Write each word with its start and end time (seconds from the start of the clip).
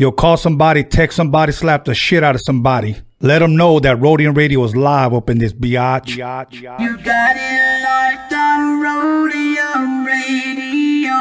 You'll 0.00 0.12
call 0.12 0.38
somebody, 0.38 0.82
text 0.82 1.14
somebody, 1.14 1.52
slap 1.52 1.84
the 1.84 1.94
shit 1.94 2.24
out 2.24 2.34
of 2.34 2.40
somebody. 2.40 2.96
Let 3.20 3.40
them 3.40 3.54
know 3.54 3.80
that 3.80 4.00
Rhodium 4.00 4.32
Radio 4.32 4.64
is 4.64 4.74
live 4.74 5.12
up 5.12 5.28
in 5.28 5.36
this 5.36 5.52
biatch. 5.52 6.12
You 6.12 6.16
got 6.16 7.36
it 7.36 7.82
locked 7.84 8.32
on 8.32 8.80
Rhodium 8.80 10.06
Radio. 10.06 11.20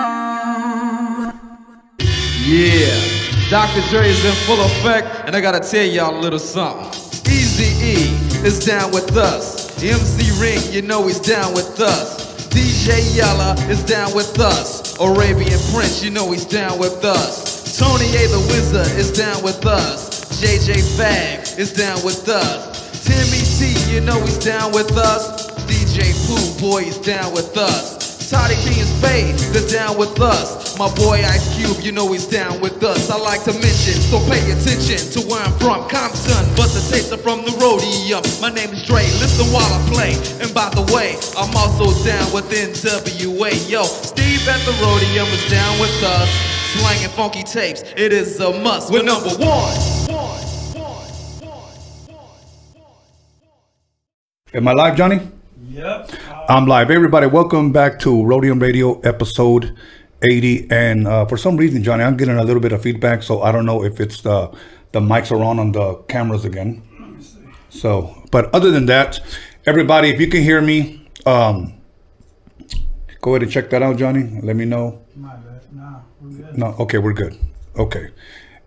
Yeah, 2.48 3.50
Dr. 3.50 3.82
Dre 3.90 4.08
is 4.08 4.24
in 4.24 4.32
full 4.48 4.62
effect, 4.62 5.28
and 5.28 5.36
I 5.36 5.42
gotta 5.42 5.60
tell 5.60 5.86
y'all 5.86 6.18
a 6.18 6.22
little 6.22 6.40
something. 6.40 6.88
Easy 7.30 7.86
E 7.86 8.16
is 8.48 8.66
down 8.66 8.92
with 8.92 9.18
us. 9.18 9.84
MC 9.84 10.32
Ring, 10.42 10.62
you 10.72 10.84
know 10.84 11.06
he's 11.06 11.20
down 11.20 11.54
with 11.54 11.82
us. 11.82 12.48
DJ 12.48 13.14
Yella 13.14 13.56
is 13.70 13.84
down 13.84 14.16
with 14.16 14.40
us. 14.40 14.98
Arabian 15.02 15.60
Prince, 15.74 16.02
you 16.02 16.12
know 16.12 16.32
he's 16.32 16.46
down 16.46 16.80
with 16.80 17.04
us. 17.04 17.59
Tony 17.78 18.10
A 18.18 18.26
the 18.28 18.40
Wizard 18.50 18.98
is 18.98 19.12
down 19.12 19.44
with 19.44 19.66
us. 19.66 20.42
J.J. 20.42 20.82
Fad 20.98 21.48
is 21.60 21.72
down 21.74 22.04
with 22.04 22.28
us. 22.28 23.06
Timmy 23.06 23.46
T, 23.46 23.94
you 23.94 24.02
know 24.02 24.20
he's 24.22 24.40
down 24.40 24.72
with 24.72 24.98
us. 24.98 25.52
DJ 25.70 26.10
Pooh, 26.26 26.60
boy, 26.60 26.82
is 26.82 26.98
down 26.98 27.32
with 27.34 27.56
us. 27.58 28.00
Toddy 28.30 28.56
Tee 28.62 28.80
and 28.80 28.90
Spade, 29.02 29.36
they're 29.54 29.70
down 29.70 29.98
with 29.98 30.22
us. 30.22 30.78
My 30.78 30.90
boy 30.96 31.18
Ice 31.26 31.58
Cube, 31.58 31.82
you 31.82 31.92
know 31.92 32.12
he's 32.12 32.28
down 32.28 32.62
with 32.62 32.84
us. 32.84 33.10
I 33.10 33.18
like 33.18 33.44
to 33.46 33.54
mention, 33.54 33.98
so 34.02 34.18
pay 34.30 34.42
attention 34.50 35.02
to 35.14 35.28
where 35.30 35.42
I'm 35.42 35.54
from, 35.58 35.90
Compton. 35.90 36.46
But 36.54 36.70
the 36.74 36.82
tapes 36.90 37.12
are 37.12 37.18
from 37.18 37.46
the 37.46 37.54
Rhodium. 37.58 38.22
My 38.42 38.54
name 38.54 38.70
is 38.70 38.86
Dre, 38.86 39.02
listen 39.22 39.46
while 39.54 39.66
I 39.66 39.82
play. 39.90 40.14
And 40.42 40.54
by 40.54 40.70
the 40.70 40.86
way, 40.94 41.18
I'm 41.38 41.54
also 41.58 41.90
down 42.06 42.34
with 42.34 42.50
NWA. 42.50 43.54
Yo, 43.70 43.84
Steve 43.84 44.48
at 44.48 44.62
the 44.66 44.74
Rhodium 44.78 45.28
is 45.30 45.50
down 45.50 45.80
with 45.80 46.04
us. 46.04 46.59
Slanging 46.74 47.10
funky 47.10 47.44
tapes, 47.44 47.82
it 47.98 48.14
is 48.14 48.40
a 48.40 48.52
must. 48.62 48.92
We're 48.92 49.04
number 49.04 49.30
one. 49.30 49.74
Am 54.54 54.68
I 54.68 54.74
live, 54.74 54.96
Johnny? 54.96 55.20
Yep. 55.70 56.12
I'm 56.48 56.68
live. 56.68 56.92
Everybody, 56.92 57.28
welcome 57.28 57.72
back 57.72 58.00
to 58.00 58.24
Rhodium 58.24 58.60
Radio 58.60 59.00
episode 59.02 59.76
80. 60.22 60.70
And 60.72 61.08
uh, 61.08 61.26
for 61.26 61.38
some 61.38 61.58
reason, 61.58 61.84
Johnny, 61.84 62.04
I'm 62.04 62.18
getting 62.18 62.38
a 62.38 62.44
little 62.44 62.62
bit 62.62 62.72
of 62.72 62.82
feedback, 62.84 63.24
so 63.24 63.42
I 63.42 63.52
don't 63.52 63.66
know 63.66 63.84
if 63.84 64.00
it's 64.00 64.22
the 64.22 64.56
the 64.92 65.00
mics 65.00 65.32
are 65.32 65.44
on 65.44 65.60
on 65.60 65.72
the 65.72 65.96
cameras 66.08 66.46
again. 66.46 66.84
So, 67.70 68.24
but 68.32 68.54
other 68.54 68.72
than 68.72 68.86
that, 68.88 69.20
everybody, 69.66 70.10
if 70.10 70.20
you 70.20 70.28
can 70.28 70.42
hear 70.44 70.62
me, 70.62 71.08
um, 71.26 71.74
go 73.22 73.32
ahead 73.32 73.44
and 73.44 73.52
check 73.52 73.70
that 73.72 73.82
out, 73.82 73.98
Johnny. 73.98 74.40
Let 74.44 74.56
me 74.56 74.66
know. 74.66 75.02
My 75.16 75.36
bad. 75.36 75.62
Nah, 75.72 76.00
we're 76.20 76.30
good. 76.32 76.49
No, 76.60 76.76
okay, 76.78 76.98
we're 76.98 77.14
good. 77.14 77.38
Okay. 77.78 78.10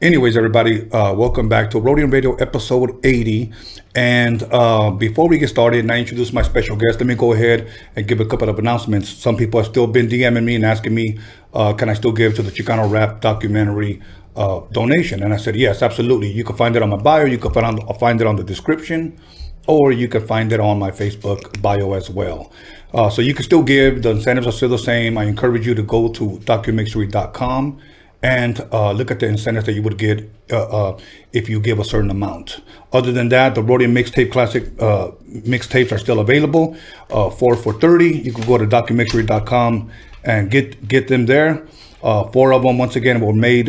Anyways, 0.01 0.35
everybody, 0.35 0.91
uh, 0.93 1.13
welcome 1.13 1.51
back 1.51 1.69
to 1.73 1.79
Rhodium 1.79 2.11
Radio 2.11 2.35
episode 2.37 2.99
80. 3.05 3.53
And 3.95 4.43
uh, 4.45 4.93
before 4.93 5.29
we 5.29 5.37
get 5.37 5.49
started 5.49 5.81
and 5.81 5.93
I 5.93 5.99
introduce 5.99 6.33
my 6.33 6.41
special 6.41 6.75
guest, 6.75 7.01
let 7.01 7.07
me 7.07 7.15
go 7.15 7.35
ahead 7.35 7.71
and 7.95 8.09
give 8.09 8.19
a 8.21 8.25
couple 8.25 8.49
of 8.49 8.59
announcements. 8.59 9.11
Some 9.11 9.37
people 9.37 9.61
have 9.61 9.69
still 9.69 9.87
been 9.87 10.09
DMing 10.09 10.43
me 10.43 10.55
and 10.55 10.65
asking 10.65 10.95
me, 10.95 11.19
uh, 11.53 11.75
can 11.75 11.91
I 11.91 11.93
still 11.93 12.13
give 12.13 12.35
to 12.37 12.43
the 12.43 12.51
Chicano 12.51 12.91
Rap 12.91 13.21
documentary 13.21 14.01
uh, 14.37 14.61
donation? 14.73 15.23
And 15.23 15.35
I 15.35 15.37
said, 15.37 15.55
yes, 15.55 15.83
absolutely. 15.83 16.33
You 16.33 16.45
can 16.45 16.57
find 16.57 16.75
it 16.75 16.83
on 16.83 16.89
my 16.89 16.97
bio, 16.97 17.27
you 17.27 17.37
can 17.37 17.53
find, 17.53 17.67
on, 17.67 17.99
find 17.99 18.23
it 18.23 18.27
on 18.27 18.37
the 18.37 18.45
description, 18.45 19.21
or 19.67 19.93
you 19.93 20.09
can 20.09 20.27
find 20.27 20.51
it 20.51 20.61
on 20.61 20.79
my 20.79 20.93
Facebook 20.93 21.61
bio 21.61 21.93
as 21.93 22.09
well. 22.09 22.51
Uh, 22.95 23.09
so 23.09 23.23
you 23.23 23.35
can 23.35 23.45
still 23.45 23.63
give. 23.63 24.03
The 24.03 24.11
incentives 24.11 24.47
are 24.47 24.53
still 24.53 24.69
the 24.69 24.79
same. 24.79 25.17
I 25.17 25.25
encourage 25.25 25.67
you 25.67 25.75
to 25.75 25.83
go 25.83 26.09
to 26.09 26.39
documixery.com 26.45 27.81
and 28.23 28.61
uh, 28.73 28.93
look 28.93 29.11
at 29.11 29.19
the 29.21 29.27
incentives 29.27 29.67
that 29.67 29.73
you 29.73 29.83
would 29.83 29.99
get 29.99 30.31
uh, 30.53 30.91
uh, 30.91 30.99
if 31.33 31.49
you 31.49 31.59
give 31.59 31.79
a 31.79 31.85
certain 31.85 32.11
amount. 32.11 32.61
Other 32.93 33.11
than 33.11 33.31
that, 33.31 33.55
the 33.55 33.63
Rhodium 33.63 33.95
Mixtape 33.95 34.31
Classic 34.31 34.65
uh, 34.81 35.11
mixtapes 35.29 35.91
are 35.91 35.99
still 35.99 36.21
available. 36.21 36.77
Uh, 37.11 37.31
four 37.31 37.57
for 37.57 37.73
30. 37.73 38.19
You 38.19 38.33
can 38.33 38.47
go 38.47 38.59
to 38.59 38.67
documixery.com 38.67 39.91
and 40.25 40.51
get 40.51 40.87
get 40.87 41.09
them 41.09 41.27
there. 41.27 41.67
Four 42.01 42.53
of 42.53 42.63
them, 42.63 42.79
once 42.79 42.97
again, 42.97 43.21
were 43.21 43.33
made 43.33 43.69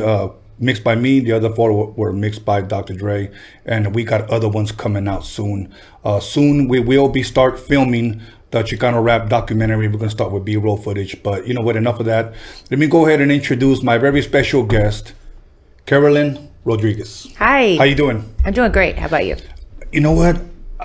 mixed 0.60 0.84
by 0.84 0.96
me. 0.96 1.20
The 1.20 1.34
other 1.34 1.54
four 1.54 1.74
were, 1.74 1.92
were 1.92 2.14
mixed 2.14 2.46
by 2.46 2.62
Dr. 2.62 2.94
Dre, 2.94 3.32
and 3.66 3.94
we 3.94 4.04
got 4.04 4.30
other 4.30 4.50
ones 4.50 4.72
coming 4.72 5.08
out 5.08 5.26
soon. 5.26 5.74
Uh, 6.04 6.20
soon 6.20 6.68
we 6.68 6.80
will 6.80 7.10
be 7.10 7.24
start 7.24 7.60
filming 7.60 8.22
the 8.54 8.64
Chicano 8.64 9.04
rap 9.04 9.30
documentary. 9.30 9.88
We're 9.88 9.98
gonna 9.98 10.12
start 10.12 10.32
with 10.32 10.46
B-roll 10.46 10.78
footage, 10.78 11.22
but 11.24 11.48
you 11.48 11.54
know 11.56 11.62
what? 11.62 11.76
Enough 11.76 12.00
of 12.00 12.06
that. 12.06 12.34
Let 12.70 12.80
me 12.80 12.88
go 12.88 13.06
ahead 13.08 13.20
and 13.20 13.32
introduce 13.32 13.82
my 13.82 13.98
very 13.98 14.22
special 14.22 14.64
guest, 14.64 15.14
Carolyn 15.88 16.52
Rodriguez. 16.64 17.34
Hi. 17.40 17.76
How 17.78 17.84
you 17.84 17.96
doing? 17.96 18.24
I'm 18.46 18.54
doing 18.54 18.72
great. 18.72 18.98
How 19.00 19.08
about 19.08 19.26
you? 19.26 19.38
You 19.92 20.02
know 20.02 20.12
what? 20.12 20.40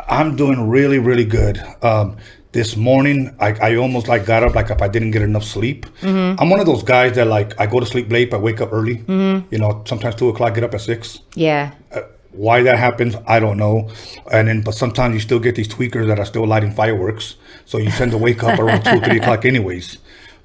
I'm 0.09 0.35
doing 0.35 0.69
really, 0.69 0.99
really 0.99 1.25
good. 1.25 1.63
Um, 1.83 2.17
this 2.53 2.77
morning, 2.77 3.37
I, 3.39 3.53
I 3.61 3.77
almost 3.77 4.09
like 4.09 4.25
got 4.25 4.43
up 4.43 4.55
like 4.55 4.71
if 4.71 4.81
I 4.81 4.89
didn't 4.89 5.11
get 5.11 5.21
enough 5.21 5.45
sleep. 5.45 5.85
Mm-hmm. 6.01 6.41
I'm 6.41 6.49
one 6.49 6.61
of 6.61 6.67
those 6.67 6.83
guys 6.83 7.17
that 7.17 7.27
like 7.27 7.61
I 7.61 7.67
go 7.67 7.81
to 7.81 7.87
sleep 7.87 8.11
late, 8.11 8.31
but 8.31 8.41
wake 8.41 8.63
up 8.63 8.73
early. 8.73 9.05
You 9.07 9.59
know, 9.59 9.83
sometimes 9.87 10.15
two 10.15 10.31
o'clock, 10.31 10.55
get 10.55 10.65
up 10.65 10.73
at 10.73 10.81
six. 10.81 11.21
Yeah. 11.35 11.73
Why 12.33 12.63
that 12.63 12.79
happens, 12.79 13.17
I 13.27 13.41
don't 13.41 13.57
know. 13.57 13.91
And 14.31 14.49
then, 14.49 14.61
but 14.63 14.75
sometimes 14.75 15.15
you 15.15 15.21
still 15.21 15.39
get 15.41 15.55
these 15.55 15.69
tweakers 15.69 16.07
that 16.09 16.19
are 16.19 16.25
still 16.27 16.47
lighting 16.47 16.73
fireworks, 16.73 17.37
so 17.65 17.79
you 17.79 17.91
tend 17.91 18.11
to 18.13 18.19
wake 18.19 18.43
up 18.45 18.59
around 18.59 18.85
two, 18.85 19.01
three 19.01 19.19
o'clock, 19.19 19.45
anyways. 19.45 19.99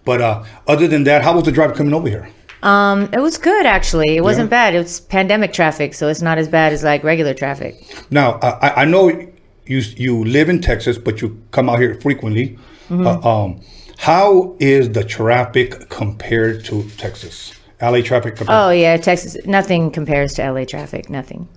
But 0.05 0.21
uh, 0.21 0.43
other 0.67 0.87
than 0.87 1.03
that, 1.05 1.21
how 1.23 1.35
was 1.35 1.43
the 1.43 1.51
drive 1.51 1.75
coming 1.75 1.93
over 1.93 2.09
here? 2.09 2.29
Um, 2.63 3.09
it 3.11 3.19
was 3.19 3.37
good 3.37 3.65
actually. 3.65 4.15
It 4.15 4.21
wasn't 4.21 4.49
bad. 4.49 4.73
It 4.73 4.77
was 4.79 5.01
pandemic 5.01 5.51
traffic, 5.51 5.93
so 5.93 6.07
it's 6.07 6.21
not 6.21 6.37
as 6.37 6.47
bad 6.47 6.71
as 6.71 6.81
like 6.83 7.03
regular 7.03 7.33
traffic. 7.33 7.75
Now, 8.09 8.39
I, 8.41 8.49
I- 8.69 8.81
I 8.83 8.85
know 8.85 9.09
you 9.65 9.77
you 9.97 10.23
live 10.23 10.47
in 10.49 10.61
Texas, 10.61 10.97
but 10.97 11.21
you 11.21 11.41
come 11.51 11.69
out 11.69 11.79
here 11.79 11.95
frequently. 11.95 12.57
Mm-hmm. 12.89 13.05
Uh, 13.07 13.19
um, 13.43 13.61
how 13.97 14.55
is 14.59 14.89
the 14.91 15.03
traffic 15.03 15.89
compared 15.89 16.63
to 16.65 16.83
Texas? 16.97 17.53
LA 17.81 18.01
traffic 18.01 18.37
compared? 18.37 18.57
Oh 18.57 18.69
yeah, 18.71 18.95
Texas. 18.97 19.35
Nothing 19.45 19.91
compares 19.91 20.33
to 20.35 20.49
LA 20.51 20.63
traffic. 20.63 21.09
Nothing. 21.09 21.47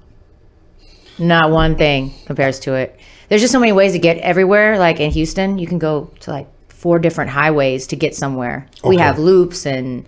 Not 1.19 1.51
one 1.51 1.77
thing 1.77 2.13
compares 2.27 2.61
to 2.61 2.75
it. 2.75 2.99
There's 3.29 3.41
just 3.41 3.53
so 3.53 3.59
many 3.61 3.73
ways 3.73 3.93
to 3.93 3.99
get 3.99 4.19
everywhere. 4.19 4.79
Like 4.79 5.01
in 5.01 5.11
Houston, 5.11 5.59
you 5.59 5.67
can 5.67 5.79
go 5.79 6.11
to 6.21 6.31
like 6.31 6.47
four 6.69 6.99
different 6.99 7.31
highways 7.31 7.87
to 7.89 7.97
get 7.97 8.15
somewhere. 8.15 8.67
We 8.85 8.99
have 8.99 9.19
loops 9.19 9.67
and 9.67 10.07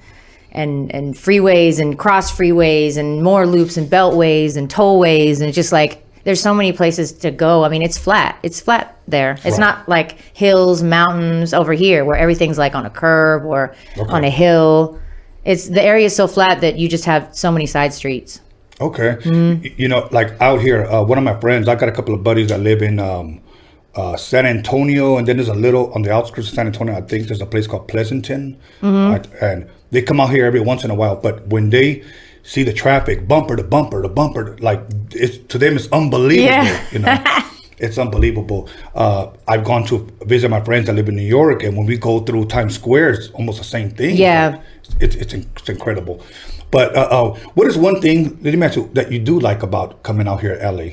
and 0.53 0.95
and 0.95 1.15
freeways 1.15 1.79
and 1.79 1.99
cross 1.99 2.35
freeways 2.35 2.97
and 2.97 3.23
more 3.23 3.47
loops 3.47 3.77
and 3.77 3.89
beltways 3.91 4.57
and 4.57 4.69
tollways 4.71 5.37
and 5.41 5.45
it's 5.49 5.55
just 5.57 5.73
like 5.73 6.05
there's 6.25 6.41
so 6.41 6.53
many 6.55 6.73
places 6.73 7.13
to 7.13 7.31
go. 7.31 7.65
I 7.65 7.69
mean, 7.71 7.81
it's 7.83 7.97
flat. 7.97 8.39
It's 8.43 8.61
flat 8.61 8.97
there. 9.07 9.33
It's 9.45 9.53
Right. 9.53 9.61
not 9.61 9.89
like 9.89 10.19
hills, 10.35 10.83
mountains 10.83 11.55
over 11.55 11.73
here 11.73 12.05
where 12.05 12.17
everything's 12.17 12.59
like 12.59 12.75
on 12.75 12.85
a 12.87 12.91
curve 12.91 13.45
or 13.47 13.75
Okay. 13.97 14.11
on 14.13 14.25
a 14.25 14.31
hill. 14.31 14.99
It's 15.45 15.69
the 15.69 15.83
area 15.83 16.07
is 16.07 16.15
so 16.17 16.27
flat 16.27 16.61
that 16.61 16.79
you 16.79 16.89
just 16.89 17.07
have 17.07 17.29
so 17.33 17.51
many 17.51 17.65
side 17.67 17.95
streets. 17.95 18.41
Okay. 18.81 19.17
Mm-hmm. 19.21 19.67
You 19.81 19.89
know, 19.89 20.09
like 20.13 20.41
out 20.41 20.61
here, 20.61 20.85
uh, 20.87 21.03
one 21.03 21.19
of 21.19 21.25
my 21.25 21.39
friends, 21.41 21.69
I 21.69 21.75
got 21.75 21.89
a 21.89 21.93
couple 21.93 22.15
of 22.15 22.23
buddies 22.23 22.49
that 22.49 22.61
live 22.61 22.81
in 22.83 22.99
um, 23.01 23.41
uh, 23.95 24.17
San 24.17 24.47
Antonio, 24.47 25.17
and 25.17 25.27
then 25.27 25.37
there's 25.37 25.49
a 25.49 25.55
little 25.55 25.93
on 25.95 26.03
the 26.03 26.13
outskirts 26.13 26.49
of 26.49 26.55
San 26.55 26.67
Antonio. 26.67 26.95
I 26.97 27.01
think 27.01 27.27
there's 27.27 27.41
a 27.41 27.47
place 27.47 27.67
called 27.67 27.89
Pleasanton, 27.89 28.57
Mm-hmm. 28.81 29.15
Uh, 29.15 29.47
and 29.47 29.69
they 29.91 30.03
come 30.03 30.21
out 30.21 30.31
here 30.31 30.45
every 30.45 30.61
once 30.61 30.85
in 30.85 30.91
a 30.91 30.95
while. 30.95 31.17
But 31.17 31.47
when 31.49 31.71
they 31.71 32.05
see 32.45 32.63
the 32.63 32.73
traffic, 32.73 33.27
bumper 33.27 33.57
to 33.57 33.65
bumper 33.65 34.01
to 34.03 34.09
bumper, 34.09 34.57
like 34.61 34.81
it's 35.13 35.39
to 35.49 35.59
them, 35.59 35.77
it's 35.77 35.89
unbelievable. 35.93 36.53
Yeah. 36.53 36.87
You 36.93 36.99
know. 37.01 37.25
It's 37.81 37.97
unbelievable. 37.97 38.69
Uh, 38.93 39.29
I've 39.47 39.63
gone 39.63 39.85
to 39.87 39.99
visit 40.25 40.49
my 40.49 40.61
friends 40.61 40.87
that 40.87 40.95
live 40.95 41.09
in 41.09 41.15
New 41.15 41.23
York, 41.23 41.63
and 41.63 41.77
when 41.77 41.87
we 41.87 41.97
go 41.97 42.19
through 42.19 42.47
Times 42.47 42.75
Square, 42.75 43.11
it's 43.11 43.29
almost 43.31 43.59
the 43.59 43.65
same 43.65 43.91
thing. 43.93 44.17
Yeah. 44.17 44.49
like- 44.49 44.61
it's 45.01 45.15
it's, 45.15 45.33
it's 45.35 45.69
incredible. 45.69 46.21
But 46.71 46.95
uh, 46.97 47.09
uh, 47.11 47.35
what 47.55 47.67
is 47.67 47.77
one 47.79 48.01
thing 48.01 48.39
let 48.43 48.55
me 48.55 48.67
ask 48.67 48.77
you 48.77 48.91
that 48.93 49.11
you 49.11 49.19
do 49.19 49.41
like 49.41 49.63
about 49.63 50.03
coming 50.03 50.29
out 50.29 50.41
here 50.41 50.53
at 50.53 50.75
LA? 50.75 50.91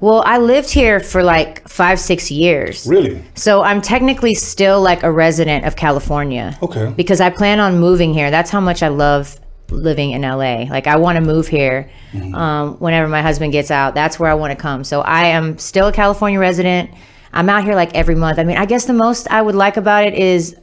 Well, 0.00 0.22
I 0.26 0.38
lived 0.38 0.70
here 0.70 1.00
for 1.00 1.22
like 1.22 1.66
five, 1.68 1.98
six 1.98 2.30
years. 2.30 2.86
Really? 2.86 3.24
So 3.34 3.62
I'm 3.62 3.80
technically 3.80 4.34
still 4.34 4.80
like 4.80 5.02
a 5.02 5.10
resident 5.10 5.64
of 5.64 5.74
California. 5.74 6.58
Okay. 6.62 6.92
Because 6.96 7.20
I 7.20 7.30
plan 7.30 7.60
on 7.60 7.78
moving 7.78 8.12
here. 8.12 8.30
That's 8.30 8.50
how 8.50 8.60
much 8.60 8.82
I 8.82 8.88
love 8.88 9.40
living 9.70 10.10
in 10.10 10.22
LA. 10.22 10.64
Like 10.64 10.86
I 10.86 10.96
want 10.96 11.16
to 11.16 11.22
move 11.22 11.48
here 11.48 11.90
um, 12.34 12.76
whenever 12.76 13.08
my 13.08 13.22
husband 13.22 13.52
gets 13.52 13.70
out. 13.70 13.94
That's 13.94 14.18
where 14.18 14.30
I 14.30 14.34
want 14.34 14.52
to 14.52 14.56
come. 14.56 14.84
So 14.84 15.00
I 15.00 15.24
am 15.28 15.58
still 15.58 15.88
a 15.88 15.92
California 15.92 16.38
resident. 16.38 16.90
I'm 17.32 17.48
out 17.48 17.64
here 17.64 17.74
like 17.74 17.94
every 17.94 18.14
month. 18.14 18.38
I 18.38 18.44
mean, 18.44 18.56
I 18.58 18.66
guess 18.66 18.84
the 18.84 18.92
most 18.92 19.28
I 19.30 19.42
would 19.42 19.54
like 19.54 19.76
about 19.76 20.06
it 20.06 20.14
is 20.14 20.56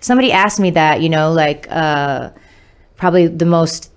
somebody 0.00 0.32
asked 0.32 0.60
me 0.60 0.70
that, 0.70 1.00
you 1.00 1.08
know, 1.08 1.32
like 1.32 1.66
uh, 1.70 2.30
probably 2.98 3.26
the 3.26 3.46
most 3.46 3.90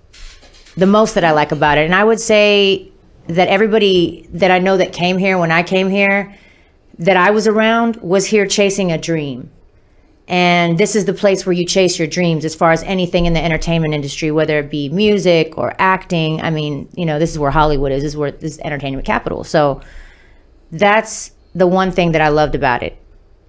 the 0.74 0.86
most 0.86 1.14
that 1.14 1.24
I 1.24 1.32
like 1.32 1.52
about 1.52 1.76
it. 1.76 1.84
And 1.84 1.94
I 1.94 2.02
would 2.02 2.20
say 2.20 2.90
that 3.26 3.48
everybody 3.48 4.26
that 4.32 4.50
I 4.50 4.58
know 4.58 4.78
that 4.78 4.94
came 4.94 5.18
here 5.18 5.36
when 5.36 5.50
I 5.52 5.62
came 5.62 5.90
here 5.90 6.34
that 6.98 7.16
I 7.16 7.30
was 7.30 7.46
around 7.46 7.96
was 7.96 8.26
here 8.26 8.46
chasing 8.46 8.90
a 8.90 8.96
dream. 8.96 9.50
And 10.28 10.78
this 10.78 10.96
is 10.96 11.04
the 11.04 11.12
place 11.12 11.44
where 11.44 11.52
you 11.52 11.66
chase 11.66 11.98
your 11.98 12.08
dreams 12.08 12.44
as 12.44 12.54
far 12.54 12.70
as 12.70 12.82
anything 12.84 13.26
in 13.26 13.32
the 13.34 13.44
entertainment 13.44 13.92
industry, 13.92 14.30
whether 14.30 14.58
it 14.60 14.70
be 14.70 14.88
music 14.88 15.58
or 15.58 15.74
acting. 15.78 16.40
I 16.40 16.50
mean, 16.50 16.88
you 16.94 17.04
know, 17.04 17.18
this 17.18 17.30
is 17.32 17.38
where 17.38 17.50
Hollywood 17.50 17.92
is. 17.92 18.02
This 18.02 18.12
is 18.12 18.16
where 18.16 18.30
this 18.30 18.54
is 18.54 18.60
entertainment 18.60 19.04
capital. 19.04 19.44
So 19.44 19.82
that's 20.70 21.32
the 21.54 21.66
one 21.66 21.90
thing 21.90 22.12
that 22.12 22.22
I 22.22 22.28
loved 22.28 22.54
about 22.54 22.82
it 22.82 22.96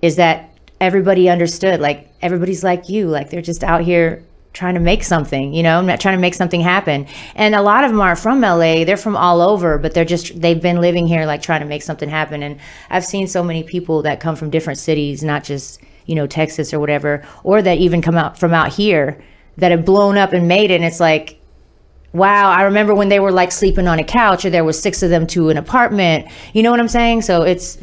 is 0.01 0.17
that 0.17 0.57
everybody 0.81 1.29
understood. 1.29 1.79
Like 1.79 2.11
everybody's 2.21 2.63
like 2.63 2.89
you. 2.89 3.07
Like 3.07 3.29
they're 3.29 3.41
just 3.41 3.63
out 3.63 3.81
here 3.81 4.25
trying 4.53 4.75
to 4.75 4.79
make 4.79 5.03
something, 5.03 5.53
you 5.53 5.63
know, 5.63 5.81
not 5.81 5.99
trying 5.99 6.15
to 6.15 6.21
make 6.21 6.35
something 6.35 6.61
happen. 6.61 7.07
And 7.35 7.55
a 7.55 7.61
lot 7.61 7.83
of 7.83 7.91
them 7.91 7.99
are 7.99 8.15
from 8.15 8.41
LA. 8.41 8.85
They're 8.85 8.97
from 8.97 9.17
all 9.17 9.41
over, 9.41 9.77
but 9.77 9.93
they're 9.93 10.05
just 10.05 10.39
they've 10.39 10.61
been 10.61 10.79
living 10.79 11.07
here 11.07 11.25
like 11.25 11.41
trying 11.41 11.61
to 11.61 11.67
make 11.67 11.81
something 11.81 12.09
happen. 12.09 12.43
And 12.43 12.59
I've 12.89 13.05
seen 13.05 13.27
so 13.27 13.43
many 13.43 13.63
people 13.63 14.03
that 14.03 14.19
come 14.19 14.35
from 14.35 14.49
different 14.49 14.79
cities, 14.79 15.23
not 15.23 15.43
just, 15.43 15.81
you 16.05 16.15
know, 16.15 16.27
Texas 16.27 16.73
or 16.73 16.79
whatever, 16.79 17.25
or 17.43 17.61
that 17.61 17.79
even 17.79 18.01
come 18.01 18.15
out 18.15 18.37
from 18.37 18.53
out 18.53 18.73
here 18.73 19.21
that 19.57 19.71
have 19.71 19.85
blown 19.85 20.17
up 20.17 20.33
and 20.33 20.47
made 20.47 20.71
it. 20.71 20.75
And 20.75 20.85
it's 20.85 20.99
like 20.99 21.39
wow, 22.13 22.51
I 22.51 22.61
remember 22.61 22.93
when 22.93 23.09
they 23.09 23.19
were 23.19 23.31
like 23.31 23.51
sleeping 23.51 23.87
on 23.87 23.99
a 23.99 24.03
couch 24.03 24.45
or 24.45 24.51
there 24.51 24.63
was 24.63 24.79
six 24.79 25.01
of 25.01 25.09
them 25.09 25.25
to 25.27 25.49
an 25.49 25.57
apartment. 25.57 26.27
You 26.53 26.63
know 26.63 26.71
what 26.71 26.79
I'm 26.79 26.87
saying? 26.87 27.23
So 27.23 27.41
it's 27.41 27.79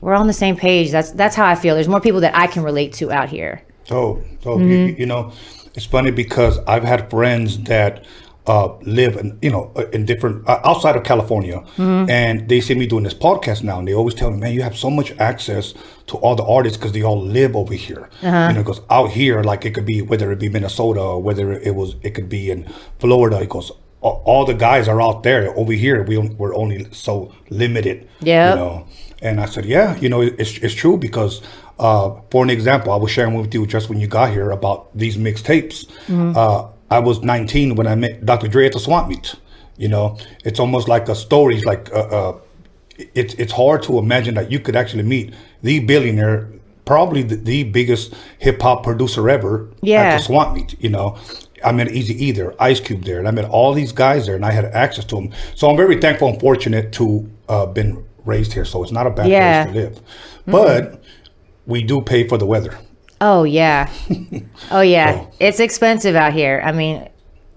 we're 0.00 0.14
on 0.14 0.26
the 0.26 0.32
same 0.32 0.56
page. 0.56 0.90
That's 0.90 1.12
that's 1.12 1.34
how 1.34 1.46
I 1.46 1.54
feel. 1.54 1.74
There's 1.74 1.88
more 1.88 2.00
people 2.00 2.20
that 2.20 2.36
I 2.36 2.46
can 2.46 2.62
relate 2.62 2.92
to 2.94 3.10
out 3.10 3.28
here. 3.28 3.62
So, 3.84 4.22
so 4.42 4.58
you, 4.58 4.66
mm-hmm. 4.66 5.00
you 5.00 5.06
know, 5.06 5.32
it's 5.74 5.86
funny 5.86 6.10
because 6.10 6.58
I've 6.66 6.84
had 6.84 7.10
friends 7.10 7.58
that 7.64 8.04
uh, 8.46 8.74
live 8.80 9.16
in, 9.16 9.38
you 9.42 9.50
know, 9.50 9.70
in 9.92 10.06
different 10.06 10.48
uh, 10.48 10.60
outside 10.64 10.96
of 10.96 11.04
California, 11.04 11.62
and 12.08 12.48
they 12.48 12.60
see 12.62 12.74
me 12.74 12.86
doing 12.86 13.04
this 13.04 13.12
podcast 13.14 13.62
now, 13.62 13.78
and 13.78 13.86
they 13.86 13.92
always 13.94 14.14
tell 14.14 14.30
me, 14.30 14.38
"Man, 14.38 14.54
you 14.54 14.62
have 14.62 14.76
so 14.76 14.88
much 14.88 15.12
access 15.18 15.74
to 16.06 16.16
all 16.16 16.34
the 16.34 16.44
artists 16.44 16.78
because 16.78 16.92
they 16.92 17.02
all 17.02 17.20
live 17.20 17.54
over 17.54 17.74
here." 17.74 18.08
You 18.22 18.54
know, 18.54 18.62
because 18.62 18.80
out 18.88 19.10
here, 19.10 19.42
like 19.42 19.66
it 19.66 19.74
could 19.74 19.84
be 19.84 20.00
whether 20.00 20.32
it 20.32 20.38
be 20.38 20.48
Minnesota 20.48 21.00
or 21.00 21.22
whether 21.22 21.52
it 21.52 21.74
was, 21.74 21.96
it 22.02 22.10
could 22.14 22.28
be 22.30 22.50
in 22.50 22.66
Florida. 22.98 23.38
It 23.40 23.50
goes, 23.50 23.70
all, 24.00 24.22
all 24.24 24.44
the 24.46 24.54
guys 24.54 24.88
are 24.88 25.00
out 25.02 25.22
there. 25.24 25.54
Over 25.56 25.72
here, 25.72 26.02
we 26.02 26.16
we're 26.16 26.54
only 26.54 26.86
so 26.92 27.34
limited. 27.50 28.08
Yeah, 28.20 28.50
You 28.50 28.56
know, 28.56 28.86
and 29.20 29.40
I 29.40 29.46
said, 29.46 29.64
yeah, 29.66 29.96
you 29.96 30.08
know, 30.08 30.20
it's, 30.22 30.56
it's 30.58 30.74
true 30.74 30.96
because, 30.96 31.42
uh, 31.78 32.20
for 32.30 32.42
an 32.42 32.50
example, 32.50 32.92
I 32.92 32.96
was 32.96 33.10
sharing 33.10 33.34
with 33.34 33.52
you 33.54 33.66
just 33.66 33.88
when 33.88 34.00
you 34.00 34.06
got 34.06 34.30
here 34.30 34.50
about 34.50 34.96
these 34.96 35.16
mixtapes. 35.16 35.88
Uh, 36.36 36.68
I 36.90 36.98
was 36.98 37.22
19 37.22 37.74
when 37.74 37.86
I 37.86 37.94
met 37.94 38.24
Dr. 38.24 38.48
Dre 38.48 38.66
at 38.66 38.72
the 38.72 38.80
Swamp 38.80 39.08
Meet. 39.08 39.34
You 39.76 39.88
know, 39.88 40.18
it's 40.44 40.58
almost 40.58 40.88
like 40.88 41.08
a 41.08 41.14
story. 41.14 41.56
It's 41.56 41.64
like, 41.64 41.92
uh, 41.92 41.98
uh, 41.98 42.38
it's 43.14 43.34
it's 43.34 43.52
hard 43.52 43.82
to 43.84 43.98
imagine 43.98 44.34
that 44.34 44.50
you 44.50 44.58
could 44.58 44.74
actually 44.74 45.04
meet 45.04 45.32
the 45.62 45.78
billionaire, 45.80 46.48
probably 46.84 47.22
the, 47.22 47.36
the 47.36 47.62
biggest 47.64 48.12
hip 48.40 48.60
hop 48.60 48.82
producer 48.82 49.30
ever 49.30 49.68
yeah. 49.80 50.00
at 50.02 50.16
the 50.16 50.22
Swamp 50.24 50.56
Meet. 50.56 50.82
You 50.82 50.88
know, 50.90 51.16
I 51.64 51.70
met 51.70 51.92
Easy 51.92 52.14
E 52.26 52.32
there, 52.32 52.60
Ice 52.60 52.80
Cube 52.80 53.04
there, 53.04 53.20
and 53.20 53.28
I 53.28 53.30
met 53.30 53.44
all 53.44 53.72
these 53.72 53.92
guys 53.92 54.26
there, 54.26 54.34
and 54.34 54.44
I 54.44 54.50
had 54.50 54.64
access 54.64 55.04
to 55.06 55.14
them. 55.14 55.32
So 55.54 55.70
I'm 55.70 55.76
very 55.76 56.00
thankful 56.00 56.28
and 56.28 56.40
fortunate 56.40 56.90
to 56.94 57.30
uh, 57.48 57.66
been 57.66 58.04
raised 58.24 58.52
here. 58.52 58.64
So 58.64 58.82
it's 58.82 58.92
not 58.92 59.06
a 59.06 59.10
bad 59.10 59.28
Yeah. 59.28 59.64
place 59.64 59.74
to 59.74 59.80
live, 59.80 60.00
but 60.46 61.02
we 61.68 61.82
do 61.84 62.00
pay 62.02 62.26
for 62.26 62.36
the 62.38 62.46
weather. 62.46 62.76
Oh 63.20 63.44
yeah. 63.44 63.88
Oh 64.70 64.80
yeah. 64.80 65.12
So- 65.20 65.30
It's 65.40 65.60
expensive 65.60 66.16
out 66.16 66.32
here. 66.32 66.60
I 66.64 66.72
mean, 66.72 67.08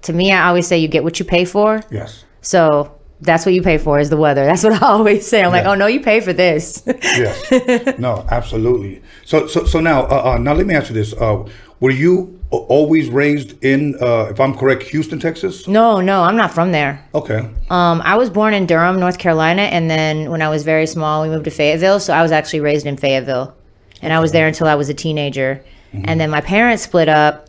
to 0.04 0.14
me 0.14 0.32
I 0.32 0.48
always 0.48 0.68
say 0.68 0.78
you 0.78 0.88
get 0.88 1.04
what 1.04 1.18
you 1.20 1.26
pay 1.26 1.46
for. 1.46 1.82
Yes. 1.90 2.26
So 2.42 2.98
that's 3.22 3.46
what 3.46 3.54
you 3.54 3.62
pay 3.62 3.78
for 3.78 4.00
is 4.00 4.10
the 4.10 4.18
weather. 4.18 4.46
That's 4.46 4.64
what 4.64 4.74
I 4.84 4.88
always 4.88 5.28
say. 5.28 5.44
I'm 5.44 5.52
like, 5.52 5.66
oh 5.66 5.76
no, 5.76 5.88
you 5.88 6.00
pay 6.02 6.20
for 6.22 6.34
this. 6.34 6.84
Yes. 6.88 7.98
no, 8.00 8.26
absolutely. 8.30 9.02
So, 9.26 9.48
so, 9.48 9.66
so 9.66 9.80
now, 9.80 10.04
uh, 10.08 10.34
uh, 10.34 10.38
now 10.40 10.54
let 10.54 10.66
me 10.66 10.74
ask 10.76 10.90
you 10.90 10.96
this: 10.96 11.14
uh, 11.14 11.48
Were 11.80 11.92
you 11.92 12.40
always 12.50 13.08
raised 13.10 13.64
in, 13.64 13.96
uh, 14.02 14.28
if 14.32 14.40
I'm 14.40 14.54
correct, 14.58 14.84
Houston, 14.84 15.20
Texas? 15.20 15.68
no, 15.68 16.02
no, 16.02 16.24
I'm 16.24 16.36
not 16.36 16.52
from 16.52 16.72
there. 16.74 17.08
Okay. 17.14 17.48
Um, 17.70 18.02
I 18.04 18.16
was 18.18 18.30
born 18.30 18.54
in 18.54 18.66
Durham, 18.66 19.00
North 19.00 19.20
Carolina, 19.20 19.62
and 19.62 19.90
then 19.90 20.30
when 20.32 20.42
I 20.42 20.50
was 20.50 20.64
very 20.64 20.86
small, 20.88 21.22
we 21.24 21.30
moved 21.30 21.46
to 21.46 21.52
Fayetteville. 21.52 22.00
So 22.02 22.14
I 22.14 22.22
was 22.24 22.32
actually 22.34 22.60
raised 22.62 22.86
in 22.88 22.98
Fayetteville, 22.98 23.56
and 24.02 24.12
I 24.14 24.20
was 24.20 24.32
there 24.32 24.48
until 24.48 24.68
I 24.68 24.76
was 24.76 24.90
a 24.90 24.94
teenager. 24.94 25.64
And 25.94 26.20
then 26.22 26.30
my 26.30 26.40
parents 26.42 26.84
split 26.84 27.10
up, 27.10 27.48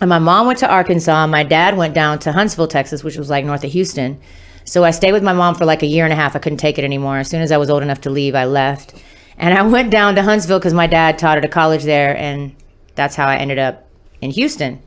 and 0.00 0.10
my 0.10 0.18
mom 0.18 0.46
went 0.46 0.58
to 0.58 0.68
Arkansas. 0.70 1.22
and 1.22 1.32
My 1.32 1.42
dad 1.42 1.76
went 1.76 1.94
down 1.94 2.18
to 2.20 2.32
Huntsville, 2.32 2.68
Texas, 2.68 3.02
which 3.02 3.16
was 3.16 3.30
like 3.30 3.44
north 3.46 3.64
of 3.64 3.72
Houston. 3.72 4.20
So 4.64 4.84
I 4.84 4.90
stayed 4.90 5.12
with 5.12 5.22
my 5.22 5.32
mom 5.32 5.54
for 5.54 5.64
like 5.64 5.82
a 5.82 5.86
year 5.86 6.04
and 6.04 6.12
a 6.12 6.16
half. 6.16 6.36
I 6.36 6.38
couldn't 6.38 6.58
take 6.58 6.76
it 6.78 6.84
anymore. 6.84 7.16
As 7.18 7.28
soon 7.30 7.40
as 7.40 7.50
I 7.52 7.56
was 7.56 7.70
old 7.70 7.82
enough 7.82 8.02
to 8.02 8.10
leave, 8.10 8.34
I 8.34 8.44
left, 8.44 8.94
and 9.38 9.54
I 9.54 9.62
went 9.62 9.90
down 9.90 10.14
to 10.16 10.22
Huntsville 10.22 10.58
because 10.58 10.74
my 10.74 10.86
dad 10.86 11.18
taught 11.18 11.38
at 11.38 11.44
a 11.44 11.48
college 11.48 11.84
there, 11.84 12.14
and 12.16 12.54
that's 12.94 13.16
how 13.16 13.26
I 13.26 13.36
ended 13.36 13.58
up 13.58 13.86
in 14.20 14.30
Houston. 14.32 14.80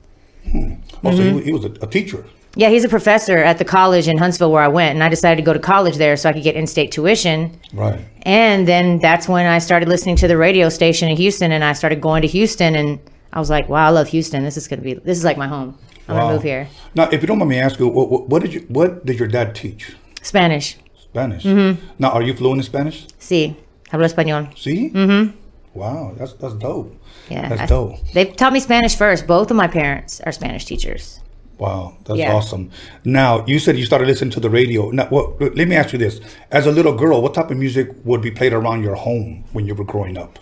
Also, 1.04 1.22
Mm-hmm. 1.24 1.38
he, 1.40 1.44
he 1.46 1.54
was 1.54 1.66
a, 1.66 1.72
a 1.82 1.88
teacher. 1.88 2.26
Yeah, 2.56 2.70
he's 2.70 2.84
a 2.84 2.90
professor 2.90 3.38
at 3.38 3.58
the 3.60 3.66
college 3.66 4.08
in 4.08 4.18
Huntsville 4.18 4.52
where 4.52 4.64
I 4.64 4.68
went, 4.68 4.96
and 4.96 5.04
I 5.04 5.10
decided 5.10 5.38
to 5.38 5.46
go 5.46 5.54
to 5.54 5.60
college 5.60 5.98
there 5.98 6.18
so 6.18 6.30
I 6.30 6.34
could 6.34 6.44
get 6.44 6.56
in-state 6.56 6.92
tuition. 6.92 7.60
Right. 7.74 8.00
And 8.24 8.68
then 8.68 9.00
that's 9.00 9.28
when 9.30 9.46
I 9.46 9.60
started 9.60 9.88
listening 9.88 10.16
to 10.18 10.28
the 10.28 10.36
radio 10.36 10.70
station 10.70 11.10
in 11.10 11.16
Houston, 11.18 11.52
and 11.52 11.64
I 11.64 11.74
started 11.74 12.02
going 12.02 12.22
to 12.24 12.28
Houston, 12.28 12.76
and 12.76 13.00
I 13.32 13.40
was 13.40 13.50
like, 13.50 13.70
"Wow, 13.70 13.86
I 13.86 13.90
love 13.90 14.08
Houston. 14.10 14.44
This 14.44 14.58
is 14.58 14.68
gonna 14.68 14.82
be 14.82 14.96
this 14.96 15.18
is 15.18 15.24
like 15.24 15.38
my 15.38 15.48
home. 15.48 15.78
I'm 16.08 16.16
Wow. 16.16 16.22
gonna 16.24 16.34
move 16.34 16.44
here." 16.44 16.68
Now, 16.96 17.08
if 17.12 17.22
you 17.22 17.28
don't 17.28 17.38
mind 17.38 17.50
me 17.52 17.60
asking, 17.60 17.94
what, 17.94 18.10
what, 18.10 18.28
what 18.30 18.42
did 18.42 18.54
you, 18.56 18.62
what 18.68 19.06
did 19.06 19.20
your 19.20 19.28
dad 19.28 19.54
teach? 19.54 19.96
Spanish. 20.24 20.76
Spanish. 21.00 21.44
Mm-hmm. 21.44 21.80
Now, 22.00 22.10
are 22.10 22.24
you 22.24 22.34
fluent 22.34 22.60
in 22.60 22.64
Spanish? 22.64 23.06
Sí, 23.20 23.56
hablo 23.92 24.06
español. 24.12 24.52
Sí. 24.56 24.92
Mm-hmm. 24.92 25.38
Wow, 25.76 26.14
that's 26.18 26.34
that's 26.34 26.56
dope. 26.56 26.96
Yeah, 27.30 27.48
That's 27.48 27.62
I- 27.62 27.66
dope. 27.68 27.96
They 28.14 28.26
taught 28.26 28.54
me 28.54 28.60
Spanish 28.60 28.96
first. 28.96 29.28
Both 29.28 29.52
of 29.52 29.56
my 29.58 29.68
parents 29.68 30.20
are 30.26 30.32
Spanish 30.32 30.66
teachers. 30.66 31.20
Wow, 31.60 31.98
that's 32.06 32.18
Yeah. 32.20 32.34
awesome. 32.34 32.72
Now, 33.04 33.44
you 33.46 33.60
said 33.60 33.78
you 33.78 33.86
started 33.86 34.08
listening 34.08 34.32
to 34.32 34.40
the 34.40 34.50
radio. 34.50 34.90
Now, 34.92 35.08
what, 35.10 35.40
let 35.42 35.68
me 35.68 35.76
ask 35.76 35.92
you 35.94 36.00
this: 36.00 36.20
As 36.52 36.66
a 36.66 36.72
little 36.72 36.94
girl, 36.96 37.22
what 37.22 37.34
type 37.34 37.52
of 37.52 37.58
music 37.58 37.90
would 38.06 38.22
be 38.22 38.32
played 38.32 38.54
around 38.54 38.82
your 38.84 38.96
home 38.96 39.44
when 39.52 39.66
you 39.66 39.76
were 39.76 39.84
growing 39.84 40.18
up? 40.18 40.40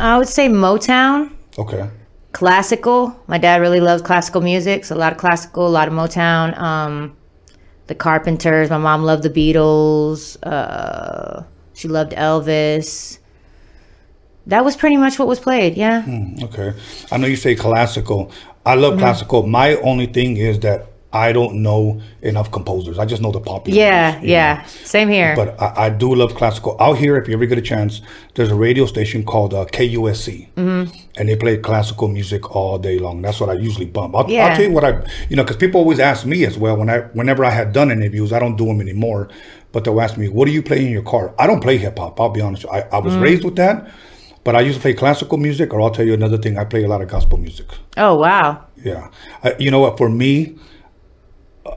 I 0.00 0.16
would 0.18 0.28
say 0.28 0.48
Motown. 0.48 1.30
Okay. 1.58 1.88
classical. 2.32 3.18
My 3.28 3.38
dad 3.38 3.62
really 3.62 3.80
loves 3.80 4.02
classical 4.02 4.42
music, 4.42 4.84
so 4.84 4.94
a 4.94 4.98
lot 4.98 5.12
of 5.12 5.18
classical, 5.18 5.66
a 5.66 5.68
lot 5.78 5.88
of 5.88 5.94
Motown. 5.94 6.58
Um, 6.58 7.16
the 7.86 7.94
Carpenters. 7.94 8.68
My 8.68 8.76
mom 8.78 9.04
loved 9.04 9.22
the 9.22 9.30
Beatles. 9.30 10.36
Uh, 10.42 11.44
she 11.72 11.88
loved 11.88 12.12
Elvis. 12.12 13.18
That 14.46 14.64
was 14.64 14.76
pretty 14.76 14.96
much 14.96 15.18
what 15.18 15.28
was 15.28 15.40
played. 15.40 15.76
Yeah. 15.76 16.04
Okay. 16.42 16.72
I 17.10 17.16
know 17.16 17.26
you 17.26 17.36
say 17.36 17.54
classical. 17.54 18.30
I 18.66 18.74
love 18.74 18.92
Mm-hmm. 18.94 19.00
classical. 19.00 19.46
My 19.46 19.76
only 19.76 20.06
thing 20.06 20.36
is 20.36 20.60
that 20.60 20.88
I 21.12 21.32
don't 21.32 21.62
know 21.62 22.02
enough 22.20 22.50
composers. 22.50 22.98
I 22.98 23.06
just 23.06 23.22
know 23.22 23.30
the 23.32 23.40
popular. 23.40 23.78
Yeah, 23.78 24.10
ones, 24.10 24.22
you 24.22 24.28
know. 24.28 24.32
yeah. 24.34 24.64
Same 24.66 25.08
here. 25.08 25.34
But 25.34 25.48
I, 25.62 25.86
I 25.86 25.88
do 25.88 26.14
love 26.14 26.34
classical. 26.34 26.76
Out 26.78 26.98
here, 26.98 27.16
if 27.16 27.26
you 27.28 27.34
ever 27.34 27.46
get 27.46 27.56
a 27.56 27.62
chance, 27.62 28.02
there's 28.34 28.50
a 28.50 28.54
radio 28.54 28.84
station 28.84 29.24
called 29.24 29.54
uh, 29.54 29.64
KUSC, 29.66 30.48
mm-hmm. 30.56 30.92
and 31.16 31.28
they 31.28 31.36
play 31.36 31.56
classical 31.56 32.08
music 32.08 32.54
all 32.54 32.76
day 32.78 32.98
long. 32.98 33.22
That's 33.22 33.40
what 33.40 33.48
I 33.48 33.54
usually 33.54 33.86
bump. 33.86 34.14
I'll, 34.14 34.28
Yeah. 34.30 34.46
I'll 34.46 34.56
tell 34.56 34.66
you 34.66 34.72
what 34.72 34.84
I, 34.84 34.90
you 35.30 35.36
know, 35.36 35.44
because 35.44 35.56
people 35.56 35.80
always 35.80 36.00
ask 36.00 36.26
me 36.26 36.44
as 36.44 36.58
well 36.58 36.76
when 36.76 36.90
I, 36.90 36.98
whenever 37.18 37.44
I 37.46 37.50
had 37.50 37.72
done 37.72 37.90
interviews, 37.90 38.30
I 38.32 38.38
don't 38.38 38.56
do 38.56 38.66
them 38.66 38.80
anymore, 38.82 39.28
but 39.72 39.84
they'll 39.84 40.00
ask 40.00 40.18
me, 40.18 40.28
"What 40.28 40.44
do 40.46 40.50
you 40.52 40.62
play 40.62 40.84
in 40.84 40.90
your 40.92 41.02
car?" 41.02 41.34
I 41.38 41.46
don't 41.46 41.60
play 41.60 41.78
hip 41.78 41.98
hop. 41.98 42.20
I'll 42.20 42.28
be 42.30 42.42
honest. 42.42 42.66
I, 42.70 42.80
I 42.92 42.98
was 42.98 43.14
Mm. 43.14 43.22
raised 43.22 43.44
with 43.44 43.56
that, 43.56 43.88
but 44.46 44.54
I 44.54 44.60
used 44.60 44.76
to 44.76 44.80
play 44.80 44.94
classical 44.94 45.38
music. 45.38 45.74
Or 45.74 45.82
I'll 45.82 45.90
tell 45.90 46.06
you 46.06 46.14
another 46.14 46.38
thing. 46.38 46.56
I 46.56 46.64
play 46.64 46.84
a 46.84 46.88
lot 46.88 47.02
of 47.02 47.08
gospel 47.08 47.36
music. 47.36 47.66
oh 47.96 48.14
wow. 48.14 48.64
Yeah. 48.76 49.10
Uh, 49.42 49.50
you 49.58 49.72
know 49.72 49.80
what? 49.80 49.98
For 49.98 50.08
me, 50.08 50.56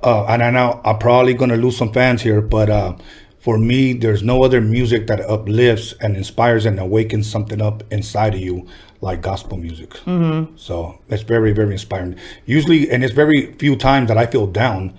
uh, 0.03 0.25
and 0.25 0.43
I 0.43 0.51
know 0.51 0.79
I'm 0.85 0.99
probably 0.99 1.33
going 1.33 1.49
to 1.49 1.57
lose 1.57 1.75
some 1.75 1.91
fans 1.91 2.21
here, 2.21 2.41
but 2.41 2.69
uh, 2.69 2.95
for 3.39 3.57
me, 3.57 3.93
there's 3.93 4.21
no 4.21 4.43
other 4.43 4.61
music 4.61 5.07
that 5.07 5.19
uplifts 5.21 5.93
and 5.99 6.15
inspires 6.15 6.67
and 6.67 6.79
awakens 6.79 7.27
something 7.27 7.59
up 7.59 7.81
inside 7.91 8.35
of 8.35 8.39
you 8.39 8.67
like 9.01 9.21
gospel 9.21 9.57
music. 9.57 9.89
Mm-hmm. 10.05 10.55
So 10.55 10.99
it's 11.09 11.23
very, 11.23 11.53
very 11.53 11.71
inspiring. 11.71 12.17
Usually, 12.45 12.91
and 12.91 13.03
it's 13.03 13.13
very 13.13 13.53
few 13.53 13.77
times 13.77 14.09
that 14.09 14.17
I 14.19 14.27
feel 14.27 14.45
down, 14.45 14.93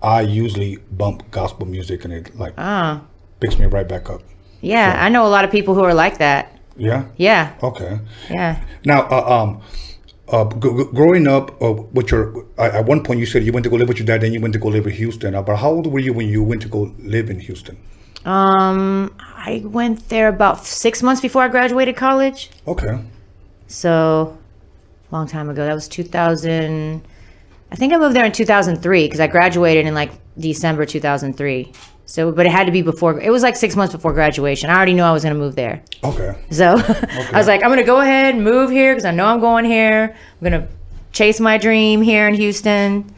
I 0.00 0.20
usually 0.20 0.76
bump 0.92 1.28
gospel 1.32 1.66
music 1.66 2.04
and 2.04 2.12
it 2.12 2.36
like 2.38 2.54
picks 3.40 3.58
me 3.58 3.66
right 3.66 3.88
back 3.88 4.10
up. 4.10 4.22
Yeah, 4.60 4.96
I 5.00 5.08
know 5.08 5.26
a 5.26 5.32
lot 5.36 5.44
of 5.44 5.50
people 5.50 5.74
who 5.74 5.82
are 5.82 5.94
like 5.94 6.18
that. 6.18 6.55
Yeah. 6.76 7.04
Yeah, 7.16 7.52
Okay. 7.62 7.98
yeah. 8.30 8.60
Now, 8.84 9.02
uh, 9.10 9.42
um, 9.42 9.60
uh, 10.28 10.44
g- 10.54 10.68
g- 10.76 10.90
growing 10.94 11.26
up, 11.26 11.60
uh, 11.62 11.72
with 11.72 12.10
your 12.10 12.44
at 12.58 12.74
at 12.74 12.84
one 12.86 13.02
point 13.02 13.20
you 13.20 13.26
said 13.26 13.44
you 13.44 13.52
went 13.52 13.64
to 13.64 13.70
go 13.70 13.76
live 13.76 13.88
with 13.88 13.98
your 13.98 14.06
dad, 14.06 14.20
then 14.20 14.32
you 14.32 14.40
went 14.40 14.52
to 14.54 14.58
go 14.60 14.68
live 14.68 14.86
in 14.86 14.92
Houston. 14.92 15.34
Uh, 15.34 15.42
but 15.42 15.56
how 15.56 15.70
old 15.70 15.86
were 15.86 16.00
you 16.00 16.12
when 16.12 16.28
you 16.28 16.42
went 16.42 16.62
to 16.62 16.68
go 16.68 16.92
live 16.98 17.30
in 17.30 17.40
Houston? 17.40 17.76
Um, 18.24 19.14
I 19.20 19.62
went 19.64 20.08
there 20.08 20.28
about 20.28 20.66
six 20.66 21.02
months 21.02 21.20
before 21.20 21.42
I 21.42 21.48
graduated 21.48 21.96
college. 21.96 22.50
Okay. 22.66 22.98
So, 23.68 24.36
long 25.12 25.26
time 25.28 25.48
ago. 25.48 25.64
That 25.64 25.74
was 25.74 25.88
2000. 25.88 27.02
I 27.70 27.76
think 27.76 27.92
I 27.92 27.96
moved 27.96 28.14
there 28.14 28.24
in 28.24 28.32
2003 28.32 29.04
because 29.04 29.20
I 29.20 29.26
graduated 29.28 29.86
in 29.86 29.94
like 29.94 30.10
December 30.38 30.84
2003. 30.86 31.72
So, 32.08 32.30
but 32.30 32.46
it 32.46 32.52
had 32.52 32.66
to 32.66 32.72
be 32.72 32.82
before. 32.82 33.20
It 33.20 33.30
was 33.30 33.42
like 33.42 33.56
six 33.56 33.74
months 33.74 33.92
before 33.94 34.12
graduation. 34.12 34.70
I 34.70 34.76
already 34.76 34.94
knew 34.94 35.02
I 35.02 35.12
was 35.12 35.22
gonna 35.24 35.34
move 35.34 35.56
there. 35.56 35.82
Okay. 36.04 36.36
So 36.50 36.76
I 37.32 37.32
was 37.34 37.46
like, 37.48 37.62
I'm 37.64 37.68
gonna 37.68 37.82
go 37.84 38.00
ahead 38.00 38.34
and 38.34 38.44
move 38.44 38.70
here 38.70 38.94
because 38.94 39.04
I 39.04 39.10
know 39.10 39.26
I'm 39.26 39.40
going 39.40 39.64
here. 39.64 40.14
I'm 40.40 40.44
gonna 40.44 40.68
chase 41.12 41.40
my 41.40 41.58
dream 41.58 42.02
here 42.02 42.28
in 42.28 42.34
Houston. 42.34 43.12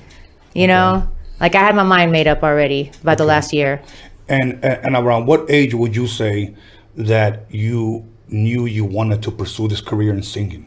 You 0.54 0.66
know, 0.66 1.06
like 1.38 1.54
I 1.54 1.60
had 1.60 1.76
my 1.76 1.82
mind 1.82 2.12
made 2.12 2.26
up 2.26 2.42
already 2.42 2.90
by 3.04 3.14
the 3.14 3.24
last 3.24 3.52
year. 3.52 3.82
And 4.28 4.64
and 4.64 4.96
around 4.96 5.26
what 5.26 5.50
age 5.50 5.74
would 5.74 5.94
you 5.94 6.06
say 6.06 6.54
that 6.96 7.44
you 7.50 8.06
knew 8.28 8.64
you 8.66 8.84
wanted 8.84 9.22
to 9.22 9.30
pursue 9.30 9.68
this 9.68 9.80
career 9.82 10.12
in 10.14 10.22
singing? 10.22 10.66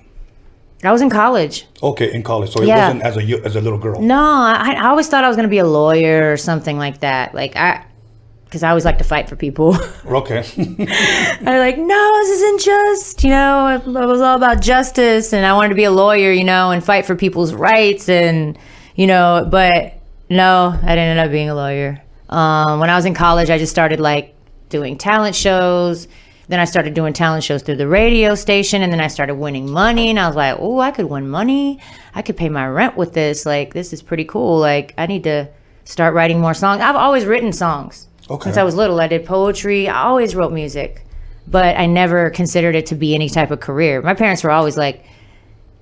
I 0.84 0.92
was 0.92 1.02
in 1.02 1.10
college. 1.10 1.68
Okay, 1.84 2.12
in 2.14 2.24
college. 2.24 2.52
So 2.52 2.62
it 2.62 2.68
Yeah. 2.68 2.88
wasn't 2.88 3.04
as 3.04 3.18
a 3.18 3.46
as 3.46 3.56
a 3.56 3.62
little 3.62 3.80
girl. 3.80 4.00
No, 4.02 4.24
I, 4.24 4.76
I 4.78 4.88
always 4.90 5.08
thought 5.08 5.24
I 5.24 5.28
was 5.28 5.36
gonna 5.36 5.48
be 5.48 5.60
a 5.60 5.68
lawyer 5.68 6.32
or 6.32 6.38
something 6.38 6.78
like 6.78 7.00
that. 7.02 7.34
Like 7.36 7.56
I, 7.56 7.84
because 8.52 8.64
I 8.64 8.70
always 8.70 8.84
like 8.84 8.98
to 8.98 9.06
fight 9.06 9.30
for 9.30 9.38
people. 9.38 9.78
Okay. 10.12 10.44
I'm 10.58 11.58
like, 11.58 11.78
no, 11.78 12.12
this 12.20 12.30
isn't 12.42 12.62
just, 12.62 13.24
you 13.24 13.30
know, 13.30 13.78
it 13.78 13.86
was 13.86 14.20
all 14.20 14.36
about 14.36 14.62
justice 14.62 15.32
and 15.32 15.46
I 15.46 15.54
wanted 15.54 15.70
to 15.70 15.76
be 15.76 15.86
a 15.86 15.92
lawyer, 15.92 16.32
you 16.32 16.44
know, 16.44 16.72
and 16.72 16.84
fight 16.84 17.06
for 17.06 17.16
people's 17.16 17.54
rights 17.54 18.10
and, 18.10 18.58
you 18.96 19.08
know, 19.08 19.48
but 19.50 19.94
no, 20.30 20.78
I 20.84 20.96
didn't 20.96 21.18
end 21.18 21.20
up 21.20 21.32
being 21.32 21.50
a 21.50 21.56
lawyer. 21.56 22.04
Um, 22.28 22.82
when 22.82 22.90
I 22.90 22.96
was 22.98 23.06
in 23.06 23.14
college, 23.14 23.50
I 23.50 23.58
just 23.58 23.72
started 23.72 24.02
like 24.02 24.36
doing 24.68 24.98
talent 24.98 25.34
shows. 25.34 26.10
Then 26.50 26.60
I 26.60 26.66
started 26.66 26.94
doing 26.94 27.14
talent 27.14 27.46
shows 27.46 27.62
through 27.62 27.78
the 27.78 27.88
radio 27.88 28.36
station 28.36 28.82
and 28.82 28.92
then 28.92 29.00
I 29.00 29.08
started 29.08 29.36
winning 29.36 29.72
money 29.72 30.10
and 30.10 30.20
I 30.20 30.28
was 30.28 30.36
like, 30.36 30.58
oh, 30.60 30.80
I 30.80 30.92
could 30.92 31.06
win 31.06 31.30
money. 31.30 31.80
I 32.14 32.22
could 32.22 32.36
pay 32.36 32.50
my 32.50 32.68
rent 32.68 32.98
with 32.98 33.14
this. 33.14 33.46
Like, 33.46 33.74
this 33.74 33.94
is 33.94 34.02
pretty 34.02 34.26
cool. 34.26 34.60
Like, 34.60 34.94
I 34.98 35.06
need 35.06 35.24
to 35.24 35.48
start 35.86 36.14
writing 36.14 36.42
more 36.42 36.54
songs. 36.54 36.82
I've 36.82 36.98
always 36.98 37.24
written 37.24 37.54
songs. 37.54 38.08
Okay. 38.32 38.46
Since 38.46 38.58
I 38.58 38.64
was 38.64 38.76
little, 38.76 39.00
I 39.00 39.08
did 39.08 39.26
poetry. 39.26 39.88
I 39.88 40.04
always 40.04 40.36
wrote 40.36 40.52
music, 40.54 41.04
but 41.48 41.78
I 41.78 41.86
never 41.86 42.30
considered 42.30 42.76
it 42.76 42.86
to 42.88 42.96
be 42.96 43.14
any 43.16 43.30
type 43.30 43.52
of 43.52 43.60
career. 43.60 44.02
My 44.02 44.14
parents 44.14 44.44
were 44.44 44.52
always 44.52 44.78
like, 44.78 45.04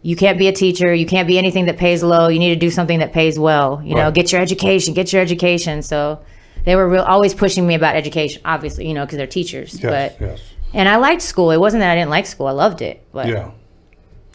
"You 0.02 0.16
can't 0.16 0.38
be 0.38 0.48
a 0.48 0.52
teacher. 0.52 0.94
You 0.94 1.06
can't 1.06 1.28
be 1.28 1.38
anything 1.38 1.66
that 1.66 1.78
pays 1.78 2.02
low. 2.04 2.28
You 2.28 2.40
need 2.40 2.54
to 2.54 2.60
do 2.60 2.70
something 2.70 3.00
that 3.00 3.14
pays 3.14 3.38
well. 3.38 3.82
You 3.84 3.96
know, 3.96 4.12
get 4.12 4.32
your 4.32 4.42
education. 4.42 4.94
Get 4.94 5.14
your 5.14 5.22
education." 5.22 5.82
So 5.84 6.20
they 6.66 6.76
were 6.76 6.88
real, 6.90 7.04
always 7.04 7.34
pushing 7.34 7.66
me 7.68 7.76
about 7.76 7.96
education. 7.96 8.42
Obviously, 8.46 8.88
you 8.88 8.94
know, 8.94 9.06
because 9.06 9.18
they're 9.18 9.28
teachers. 9.28 9.80
yes. 9.82 10.16
but 10.18 10.28
yes. 10.28 10.42
and 10.74 10.90
I 10.90 10.98
liked 10.98 11.22
school. 11.22 11.52
It 11.52 11.58
wasn't 11.58 11.82
that 11.82 11.92
I 11.92 11.96
didn't 11.96 12.10
like 12.10 12.26
school. 12.26 12.48
I 12.48 12.52
loved 12.52 12.82
it. 12.82 13.04
But 13.12 13.28
Yeah. 13.28 13.52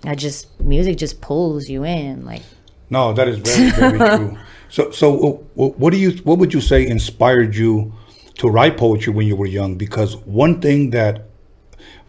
I 0.06 0.14
just 0.14 0.61
music 0.61 0.99
just 0.99 1.21
pulls 1.21 1.68
you 1.68 1.85
in. 1.85 2.25
Like 2.25 2.42
No, 2.90 3.12
that 3.12 3.26
is 3.28 3.38
very 3.38 3.71
very 3.71 3.99
true. 4.18 4.38
So 4.68 4.90
so 4.90 5.44
uh, 5.59 5.68
what 5.68 5.92
do 5.92 5.99
you 5.99 6.11
what 6.25 6.38
would 6.38 6.52
you 6.52 6.61
say 6.61 6.87
inspired 6.87 7.54
you 7.56 7.92
to 8.38 8.48
write 8.48 8.76
poetry 8.76 9.12
when 9.12 9.26
you 9.26 9.36
were 9.36 9.46
young? 9.46 9.76
Because 9.76 10.16
one 10.18 10.60
thing 10.60 10.90
that 10.90 11.26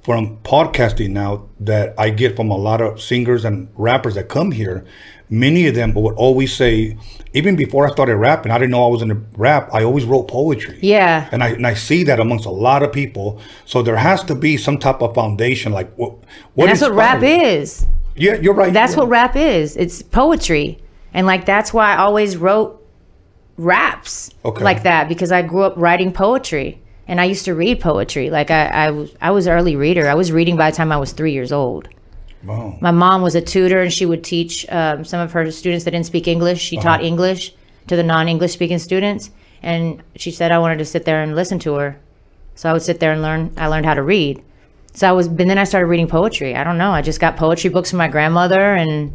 from 0.04 0.38
podcasting 0.44 1.10
now 1.10 1.48
that 1.60 1.94
I 1.98 2.10
get 2.12 2.36
from 2.36 2.52
a 2.52 2.58
lot 2.58 2.80
of 2.82 3.02
singers 3.02 3.44
and 3.44 3.70
rappers 3.76 4.14
that 4.16 4.30
come 4.30 4.52
here, 4.52 4.86
many 5.30 5.66
of 5.66 5.74
them 5.74 5.96
would 5.96 6.14
always 6.16 6.54
say, 6.54 6.96
even 7.34 7.56
before 7.56 7.88
I 7.88 7.92
started 7.92 8.16
rapping, 8.18 8.52
I 8.52 8.60
didn't 8.60 8.70
know 8.70 8.86
I 8.86 8.90
was 8.90 9.02
in 9.02 9.08
the 9.08 9.22
rap. 9.36 9.68
I 9.74 9.84
always 9.84 10.06
wrote 10.06 10.28
poetry. 10.28 10.78
yeah, 10.82 11.28
And 11.32 11.44
I, 11.44 11.50
and 11.50 11.66
I 11.66 11.74
see 11.74 12.04
that 12.04 12.20
amongst 12.20 12.46
a 12.46 12.52
lot 12.52 12.84
of 12.84 12.94
people. 12.94 13.42
So 13.66 13.82
there 13.82 13.98
has 13.98 14.24
to 14.26 14.36
be 14.36 14.58
some 14.58 14.78
type 14.78 15.02
of 15.02 15.16
foundation. 15.16 15.72
Like 15.72 15.92
what? 15.96 16.14
what 16.54 16.68
that's 16.68 16.82
what 16.82 16.94
rap 16.94 17.22
you? 17.24 17.28
is. 17.28 17.88
Yeah, 18.16 18.36
you're 18.36 18.54
right. 18.54 18.72
That's 18.72 18.94
Yeah. 18.94 19.00
what 19.00 19.10
rap 19.10 19.36
is. 19.36 19.76
It's 19.76 20.04
poetry. 20.04 20.78
And 21.16 21.26
like 21.26 21.46
that's 21.46 21.74
why 21.74 21.94
I 21.96 21.98
always 21.98 22.38
wrote 22.38 22.85
raps 23.58 24.32
Okay. 24.44 24.64
like 24.64 24.84
that 24.84 25.08
because 25.08 25.32
I 25.32 25.42
grew 25.42 25.64
up 25.64 25.74
writing 25.78 26.12
poetry 26.12 26.82
and 27.08 27.22
I 27.22 27.26
used 27.26 27.46
to 27.46 27.54
read 27.56 27.80
poetry. 27.80 28.30
Like 28.30 28.52
I, 28.52 28.66
I 28.68 28.92
was 28.92 29.16
I 29.22 29.32
was 29.32 29.48
an 29.48 29.54
early 29.54 29.76
reader. 29.76 30.08
I 30.10 30.16
was 30.16 30.32
reading 30.32 30.58
by 30.58 30.72
the 30.72 30.78
time 30.78 30.92
I 30.92 30.98
was 30.98 31.12
three 31.14 31.32
years 31.32 31.52
old. 31.52 31.88
Wow. 32.44 32.78
My 32.82 32.92
mom 32.92 33.22
was 33.22 33.36
a 33.36 33.42
tutor 33.42 33.82
and 33.82 33.92
she 33.92 34.06
would 34.06 34.24
teach 34.24 34.68
um, 34.70 35.04
some 35.06 35.20
of 35.20 35.32
her 35.32 35.50
students 35.52 35.86
that 35.86 35.92
didn't 35.92 36.06
speak 36.06 36.28
English. 36.28 36.62
She 36.62 36.78
taught 36.78 37.04
English 37.04 37.54
to 37.88 37.96
the 37.96 38.04
non-English 38.04 38.52
speaking 38.54 38.80
students, 38.80 39.30
and 39.64 40.02
she 40.16 40.32
said 40.32 40.52
I 40.52 40.60
wanted 40.60 40.78
to 40.80 40.86
sit 40.86 41.06
there 41.06 41.22
and 41.22 41.36
listen 41.36 41.60
to 41.60 41.76
her. 41.76 42.00
So 42.56 42.70
I 42.70 42.74
would 42.74 42.82
sit 42.82 43.00
there 43.00 43.12
and 43.12 43.22
learn. 43.22 43.52
I 43.58 43.68
learned 43.68 43.86
how 43.86 43.94
to 43.96 44.02
read. 44.04 44.44
So 44.94 45.10
I 45.10 45.12
was, 45.12 45.28
and 45.28 45.38
then 45.38 45.58
I 45.58 45.66
started 45.66 45.88
reading 45.88 46.08
poetry. 46.08 46.56
I 46.56 46.64
don't 46.64 46.78
know. 46.78 46.92
I 46.92 47.02
just 47.02 47.20
got 47.20 47.36
poetry 47.36 47.70
books 47.70 47.90
from 47.90 47.98
my 47.98 48.08
grandmother, 48.08 48.76
and 48.76 49.12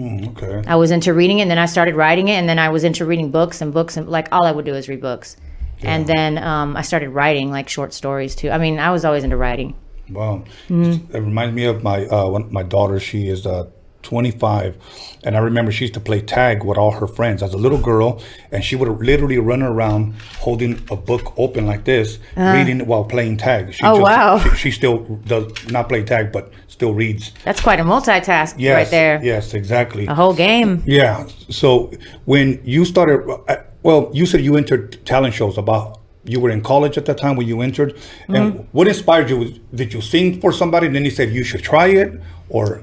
Okay. 0.00 0.62
I 0.66 0.76
was 0.76 0.90
into 0.90 1.12
reading 1.12 1.38
it. 1.38 1.42
And 1.42 1.50
then 1.50 1.58
I 1.58 1.66
started 1.66 1.96
writing 1.96 2.28
it, 2.28 2.34
and 2.34 2.48
then 2.48 2.58
I 2.58 2.68
was 2.68 2.84
into 2.84 3.04
reading 3.04 3.30
books 3.30 3.60
and 3.60 3.72
books, 3.72 3.96
and 3.96 4.08
like 4.08 4.28
all 4.32 4.44
I 4.44 4.52
would 4.52 4.64
do 4.64 4.74
is 4.74 4.88
read 4.88 5.00
books. 5.00 5.36
And 5.80 6.06
then 6.06 6.38
um, 6.38 6.76
I 6.76 6.82
started 6.82 7.10
writing 7.10 7.50
like 7.50 7.68
short 7.68 7.92
stories 7.92 8.34
too. 8.34 8.50
I 8.50 8.58
mean, 8.58 8.78
I 8.80 8.90
was 8.90 9.04
always 9.04 9.22
into 9.24 9.36
writing. 9.36 9.76
Wow. 10.10 10.44
Mm-hmm. 10.68 11.14
It 11.16 11.20
reminds 11.20 11.54
me 11.54 11.64
of 11.66 11.82
my 11.82 12.06
uh, 12.06 12.28
one, 12.28 12.52
my 12.52 12.62
daughter. 12.62 12.98
She 12.98 13.28
is 13.28 13.46
uh, 13.46 13.68
25, 14.12 14.76
and 15.24 15.36
I 15.36 15.40
remember 15.40 15.70
she 15.70 15.84
used 15.84 15.94
to 15.94 16.00
play 16.00 16.20
tag 16.22 16.64
with 16.64 16.78
all 16.78 16.92
her 16.92 17.06
friends 17.06 17.42
as 17.42 17.52
a 17.52 17.58
little 17.58 17.78
girl, 17.78 18.22
and 18.50 18.64
she 18.64 18.74
would 18.74 18.88
literally 18.88 19.38
run 19.38 19.62
around 19.62 20.14
holding 20.38 20.72
a 20.90 20.96
book 20.96 21.34
open 21.36 21.66
like 21.66 21.84
this, 21.84 22.18
reading 22.36 22.86
while 22.86 23.04
playing 23.04 23.36
tag. 23.36 23.74
She 23.74 23.84
Uh. 23.84 23.92
Oh, 23.92 24.00
wow. 24.00 24.38
She, 24.38 24.56
she 24.56 24.70
still 24.70 24.98
does 25.26 25.46
not 25.70 25.88
play 25.90 26.02
tag, 26.04 26.32
but 26.32 26.44
still 26.68 26.94
reads. 26.94 27.32
That's 27.44 27.60
quite 27.60 27.80
a 27.80 27.84
multitask 27.84 28.54
Yes, 28.58 28.74
right 28.78 28.90
there. 28.90 29.20
Yes, 29.22 29.52
exactly. 29.54 30.06
A 30.06 30.14
whole 30.14 30.34
game. 30.34 30.82
Yeah. 30.86 31.26
So 31.50 31.90
when 32.24 32.60
you 32.64 32.84
started, 32.84 33.18
uh, 33.48 33.56
well, 33.82 34.10
you 34.14 34.24
said 34.26 34.40
you 34.40 34.56
entered 34.56 35.04
talent 35.04 35.34
shows 35.34 35.58
about. 35.58 35.96
You 36.24 36.40
were 36.40 36.50
in 36.50 36.60
college 36.62 36.98
at 37.00 37.04
that 37.06 37.16
time 37.24 37.36
when 37.36 37.46
you 37.48 37.60
entered, 37.62 37.90
Mm-hmm. 37.96 38.34
and 38.34 38.68
what 38.72 38.86
inspired 38.88 39.28
you? 39.30 39.38
Did 39.74 39.92
you 39.94 40.00
sing 40.02 40.40
for 40.42 40.50
somebody, 40.52 40.86
and 40.88 40.94
then 40.96 41.04
he 41.04 41.10
said 41.18 41.26
you 41.38 41.42
should 41.44 41.62
try 41.72 41.86
it, 42.02 42.10
or 42.50 42.82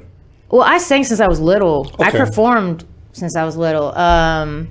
Well, 0.50 0.62
I 0.62 0.78
sang 0.78 1.04
since 1.04 1.20
I 1.20 1.28
was 1.28 1.40
little. 1.40 1.92
I 2.00 2.12
performed 2.12 2.86
since 3.14 3.36
I 3.36 3.44
was 3.46 3.58
little. 3.58 3.96
Um, 3.98 4.68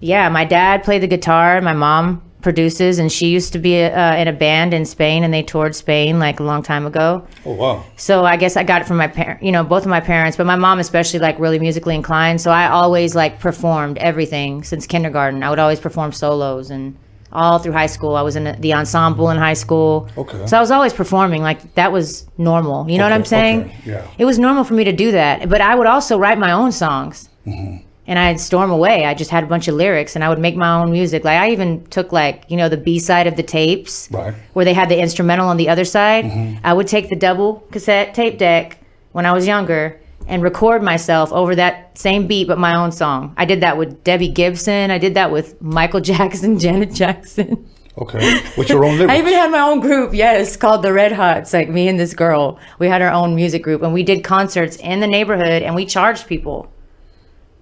yeah, 0.00 0.28
my 0.28 0.44
dad 0.44 0.84
played 0.84 1.02
the 1.02 1.06
guitar. 1.06 1.60
My 1.60 1.72
mom 1.72 2.22
produces, 2.42 2.98
and 2.98 3.10
she 3.10 3.28
used 3.28 3.52
to 3.52 3.58
be 3.58 3.82
uh, 3.82 4.16
in 4.16 4.28
a 4.28 4.32
band 4.32 4.74
in 4.74 4.84
Spain, 4.84 5.22
and 5.24 5.32
they 5.32 5.42
toured 5.42 5.74
Spain 5.74 6.18
like 6.18 6.40
a 6.40 6.42
long 6.42 6.62
time 6.62 6.86
ago. 6.86 7.26
oh 7.46 7.52
wow, 7.54 7.84
So 7.96 8.24
I 8.24 8.36
guess 8.36 8.56
I 8.56 8.64
got 8.64 8.82
it 8.82 8.88
from 8.88 8.96
my 8.96 9.06
parents, 9.06 9.42
you 9.44 9.52
know, 9.52 9.62
both 9.62 9.82
of 9.84 9.88
my 9.88 10.00
parents, 10.00 10.36
but 10.36 10.44
my 10.46 10.56
mom 10.56 10.80
especially 10.80 11.20
like 11.20 11.38
really 11.38 11.58
musically 11.58 11.94
inclined. 11.94 12.40
So 12.40 12.50
I 12.50 12.68
always 12.68 13.14
like 13.14 13.38
performed 13.38 13.96
everything 13.98 14.64
since 14.64 14.86
kindergarten. 14.86 15.42
I 15.42 15.50
would 15.50 15.60
always 15.60 15.80
perform 15.80 16.12
solos 16.12 16.70
and 16.70 16.96
all 17.32 17.58
through 17.58 17.72
high 17.72 17.86
school. 17.86 18.14
I 18.16 18.22
was 18.22 18.36
in 18.36 18.60
the 18.60 18.74
ensemble 18.74 19.30
in 19.30 19.38
high 19.38 19.54
school. 19.54 20.08
Okay. 20.16 20.46
So 20.46 20.56
I 20.56 20.60
was 20.60 20.70
always 20.70 20.92
performing. 20.92 21.42
Like 21.42 21.74
that 21.74 21.92
was 21.92 22.26
normal. 22.38 22.88
You 22.90 22.98
know 22.98 23.04
what 23.04 23.12
I'm 23.12 23.24
saying? 23.24 23.60
okay, 23.62 23.76
yeah. 23.84 24.06
It 24.18 24.24
was 24.24 24.38
normal 24.38 24.64
for 24.64 24.74
me 24.74 24.84
to 24.84 24.92
do 24.92 25.12
that. 25.12 25.48
But 25.48 25.60
I 25.60 25.74
would 25.74 25.86
also 25.86 26.18
write 26.18 26.38
my 26.38 26.52
own 26.52 26.72
songs. 26.72 27.28
Mm-hmm. 27.46 27.86
And 28.04 28.18
I'd 28.18 28.40
storm 28.40 28.70
away. 28.70 29.06
I 29.06 29.14
just 29.14 29.30
had 29.30 29.44
a 29.44 29.46
bunch 29.46 29.68
of 29.68 29.76
lyrics 29.76 30.16
and 30.16 30.24
I 30.24 30.28
would 30.28 30.40
make 30.40 30.56
my 30.56 30.80
own 30.80 30.90
music. 30.90 31.24
Like 31.24 31.38
I 31.38 31.50
even 31.50 31.84
took 31.86 32.10
like, 32.10 32.44
you 32.48 32.56
know, 32.56 32.68
the 32.68 32.76
B 32.76 32.98
side 32.98 33.28
of 33.28 33.36
the 33.36 33.44
tapes 33.44 34.08
right? 34.10 34.34
where 34.54 34.64
they 34.64 34.74
had 34.74 34.88
the 34.88 34.98
instrumental 34.98 35.48
on 35.48 35.56
the 35.56 35.68
other 35.68 35.84
side. 35.84 36.24
Mm-hmm. 36.24 36.66
I 36.66 36.72
would 36.74 36.88
take 36.88 37.08
the 37.08 37.16
double 37.16 37.64
cassette 37.70 38.12
tape 38.12 38.38
deck 38.38 38.78
when 39.12 39.24
I 39.24 39.32
was 39.32 39.46
younger 39.46 40.00
and 40.32 40.42
record 40.42 40.82
myself 40.82 41.30
over 41.32 41.54
that 41.54 41.96
same 41.98 42.26
beat 42.26 42.48
but 42.48 42.58
my 42.58 42.74
own 42.74 42.90
song. 42.90 43.34
I 43.36 43.44
did 43.44 43.60
that 43.60 43.76
with 43.76 44.02
Debbie 44.02 44.28
Gibson. 44.28 44.90
I 44.90 44.98
did 44.98 45.14
that 45.14 45.30
with 45.30 45.60
Michael 45.62 46.00
Jackson, 46.10 46.58
Janet 46.58 46.92
Jackson. 46.94 47.68
Okay, 47.98 48.40
with 48.56 48.70
your 48.70 48.84
own 48.86 48.94
lyrics. 48.98 49.12
I 49.12 49.18
even 49.18 49.34
had 49.34 49.50
my 49.50 49.60
own 49.60 49.80
group, 49.80 50.14
yes, 50.14 50.56
called 50.56 50.82
the 50.82 50.94
Red 50.94 51.12
Hots. 51.12 51.52
Like 51.52 51.68
me 51.68 51.86
and 51.88 52.00
this 52.00 52.14
girl, 52.14 52.58
we 52.78 52.88
had 52.88 53.02
our 53.02 53.10
own 53.12 53.34
music 53.36 53.62
group 53.62 53.82
and 53.82 53.92
we 53.92 54.02
did 54.02 54.24
concerts 54.24 54.76
in 54.76 55.00
the 55.00 55.06
neighborhood 55.06 55.62
and 55.62 55.74
we 55.74 55.84
charged 55.84 56.26
people. 56.26 56.72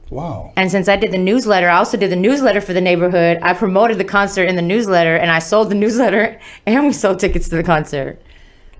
wow. 0.09 0.53
And 0.57 0.71
since 0.71 0.89
I 0.89 0.95
did 0.97 1.11
the 1.11 1.19
newsletter, 1.19 1.69
I 1.69 1.77
also 1.79 1.97
did 1.97 2.11
the 2.13 2.17
newsletter 2.17 2.61
for 2.61 2.73
the 2.73 2.81
neighborhood. 2.81 3.41
I 3.43 3.55
promoted 3.55 3.99
the 3.99 4.05
concert 4.05 4.45
in 4.45 4.55
the 4.55 4.63
newsletter 4.63 5.17
and 5.17 5.31
I 5.33 5.41
sold 5.41 5.69
the 5.71 5.75
newsletter 5.75 6.39
and 6.67 6.87
we 6.87 6.93
sold 6.93 7.19
tickets 7.19 7.49
to 7.49 7.57
the 7.57 7.65
concert. 7.65 8.23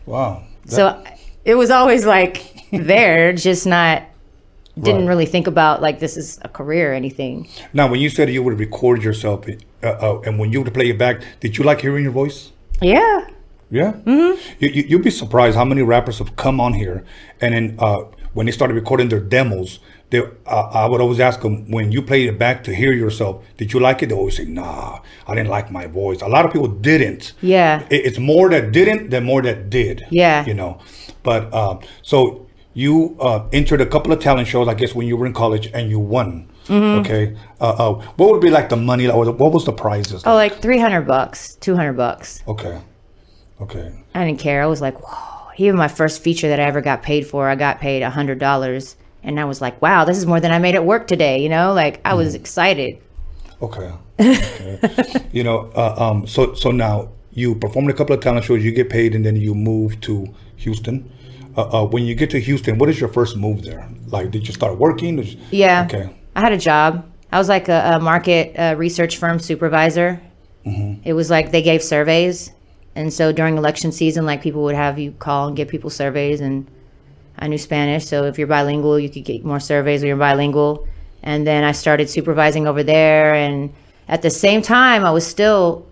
Wow. 0.07 0.45
That- 0.67 0.73
So 0.73 1.05
it 1.45 1.57
was 1.57 1.71
always 1.73 2.07
like 2.07 2.60
there, 2.73 3.33
just 3.33 3.67
not 3.67 4.03
didn't 4.81 5.01
Right. 5.03 5.09
really 5.09 5.27
think 5.27 5.47
about 5.47 5.83
like 5.83 5.99
this 5.99 6.17
is 6.17 6.39
a 6.43 6.49
career 6.49 6.93
or 6.93 6.95
anything. 6.95 7.49
now, 7.73 7.89
when 7.89 8.01
you 8.01 8.09
said 8.09 8.31
you 8.31 8.43
would 8.43 8.59
record 8.59 9.03
yourself, 9.03 9.45
uh, 9.83 9.87
uh, 9.87 10.21
and 10.25 10.39
when 10.39 10.53
you 10.53 10.63
would 10.63 10.73
play 10.73 10.91
it 10.91 10.99
back, 10.99 11.23
did 11.41 11.59
you 11.59 11.65
like 11.65 11.81
hearing 11.81 12.05
your 12.05 12.13
voice? 12.13 12.53
Yeah. 12.81 13.27
Yeah. 13.71 13.93
Mm-hmm. 13.93 14.41
You, 14.59 14.69
you, 14.69 14.83
you'd 14.89 15.05
be 15.05 15.11
surprised 15.11 15.57
how 15.57 15.65
many 15.65 15.83
rappers 15.83 16.19
have 16.19 16.35
come 16.37 16.61
on 16.61 16.73
here, 16.75 17.05
and 17.41 17.55
then 17.55 17.77
uh, 17.79 18.05
when 18.33 18.47
they 18.47 18.53
started 18.53 18.75
recording 18.75 19.09
their 19.09 19.21
demos, 19.21 19.81
they, 20.11 20.21
uh, 20.47 20.71
I 20.73 20.87
would 20.87 21.01
always 21.01 21.21
ask 21.21 21.41
them, 21.43 21.71
when 21.71 21.93
you 21.93 22.01
played 22.03 22.29
it 22.29 22.39
back 22.39 22.65
to 22.65 22.75
hear 22.75 22.93
yourself, 22.93 23.45
did 23.59 23.73
you 23.73 23.81
like 23.81 24.03
it? 24.03 24.09
They 24.09 24.15
always 24.15 24.37
say, 24.37 24.45
Nah, 24.45 25.01
I 25.27 25.35
didn't 25.35 25.51
like 25.51 25.71
my 25.71 25.87
voice. 25.87 26.21
A 26.23 26.27
lot 26.29 26.45
of 26.45 26.53
people 26.53 26.69
didn't. 26.69 27.33
Yeah. 27.43 27.83
It- 27.91 28.07
it's 28.07 28.19
more 28.19 28.49
that 28.51 28.73
didn't 28.73 29.11
than 29.11 29.25
more 29.25 29.43
that 29.43 29.69
did. 29.71 30.05
Yeah. 30.11 30.45
You 30.47 30.55
know, 30.55 30.79
but 31.23 31.53
uh, 31.53 31.79
so 32.03 32.47
you 32.75 33.17
uh, 33.21 33.47
entered 33.53 33.81
a 33.81 33.87
couple 33.87 34.13
of 34.13 34.21
talent 34.21 34.49
shows, 34.49 34.69
I 34.69 34.75
guess, 34.75 34.95
when 34.95 35.07
you 35.07 35.17
were 35.17 35.27
in 35.27 35.33
college, 35.33 35.71
and 35.75 35.91
you 35.91 35.99
won. 35.99 36.49
Okay. 36.69 37.37
Uh, 37.61 37.65
uh, 37.65 37.95
what 38.17 38.31
would 38.31 38.41
be 38.41 38.51
like 38.51 38.69
the 38.69 38.77
money? 38.77 39.07
The- 39.07 39.17
what 39.17 39.53
was 39.53 39.65
the 39.65 39.73
prizes? 39.73 40.23
Oh, 40.25 40.35
like 40.35 40.61
300 40.61 41.03
bucks, 41.03 41.55
200 41.57 41.95
bucks. 41.95 42.43
Okay. 42.47 42.81
Okay. 43.61 43.93
I 44.15 44.25
didn't 44.25 44.39
care. 44.39 44.63
I 44.63 44.67
was 44.67 44.81
like, 44.81 45.01
whoa. 45.03 45.51
Even 45.57 45.77
my 45.77 45.89
first 45.89 46.23
feature 46.23 46.49
that 46.49 46.61
I 46.61 46.63
ever 46.63 46.81
got 46.81 47.03
paid 47.03 47.27
for, 47.27 47.49
I 47.49 47.55
got 47.55 47.81
paid 47.81 48.03
$100. 48.03 48.95
And 49.23 49.39
I 49.39 49.45
was 49.45 49.61
like, 49.61 49.83
wow, 49.83 50.05
this 50.05 50.17
is 50.17 50.25
more 50.27 50.41
than 50.41 50.53
I 50.53 50.59
made 50.59 50.75
at 50.75 50.85
work 50.85 51.07
today. 51.07 51.43
You 51.43 51.49
know, 51.49 51.75
like 51.75 52.01
I 52.05 52.15
was 52.15 52.35
excited. 52.35 52.99
Okay. 53.61 53.93
okay. 54.21 55.27
you 55.33 55.43
know, 55.43 55.71
uh, 55.75 55.95
um, 55.99 56.27
so 56.27 56.55
so 56.55 56.71
now 56.71 57.11
you 57.33 57.55
performed 57.55 57.91
a 57.91 57.93
couple 57.93 58.15
of 58.15 58.23
talent 58.23 58.45
shows, 58.45 58.65
you 58.65 58.73
get 58.73 58.89
paid, 58.89 59.15
and 59.15 59.27
then 59.27 59.37
you 59.37 59.55
move 59.55 60.01
to 60.03 60.33
Houston. 60.57 61.11
Uh, 61.57 61.83
uh, 61.83 61.87
when 61.87 62.05
you 62.05 62.15
get 62.15 62.31
to 62.31 62.41
Houston, 62.41 62.79
what 62.79 62.89
is 62.89 63.01
your 63.01 63.09
first 63.09 63.37
move 63.37 63.63
there? 63.65 63.89
Like, 64.07 64.31
did 64.31 64.47
you 64.47 64.55
start 64.55 64.79
working? 64.79 65.19
You- 65.23 65.39
Yeah. 65.51 65.85
Okay. 65.87 66.15
I 66.37 66.41
had 66.41 66.53
a 66.53 66.59
job. 66.59 67.05
I 67.33 67.39
was 67.39 67.49
like 67.49 67.69
a, 67.69 67.95
a 67.97 68.01
market 68.01 68.55
uh, 68.57 68.75
research 68.77 69.17
firm 69.19 69.39
supervisor. 69.39 70.21
It 71.05 71.15
was 71.15 71.31
like 71.31 71.51
they 71.51 71.63
gave 71.63 71.83
surveys. 71.83 72.53
And 72.95 73.13
so 73.13 73.33
during 73.33 73.57
election 73.57 73.91
season, 73.93 74.25
like 74.27 74.43
people 74.43 74.63
would 74.65 74.75
have 74.77 74.99
you 74.99 75.11
call 75.13 75.49
and 75.49 75.57
give 75.57 75.69
people 75.69 75.91
surveys. 75.91 76.41
And 76.41 76.67
I 77.39 77.49
knew 77.49 77.59
Spanish. 77.59 78.07
So 78.07 78.25
if 78.25 78.39
you're 78.39 78.47
bilingual, 78.47 78.99
you 79.01 79.09
could 79.09 79.25
get 79.25 79.45
more 79.45 79.59
surveys 79.59 80.01
when 80.03 80.09
you're 80.09 80.17
bilingual. 80.17 80.87
And 81.23 81.47
then 81.47 81.65
I 81.65 81.73
started 81.73 82.09
supervising 82.11 82.67
over 82.69 82.83
there. 82.85 83.35
And 83.35 83.73
at 84.07 84.23
the 84.23 84.31
same 84.31 84.61
time, 84.63 85.05
I 85.05 85.11
was 85.11 85.27
still 85.27 85.87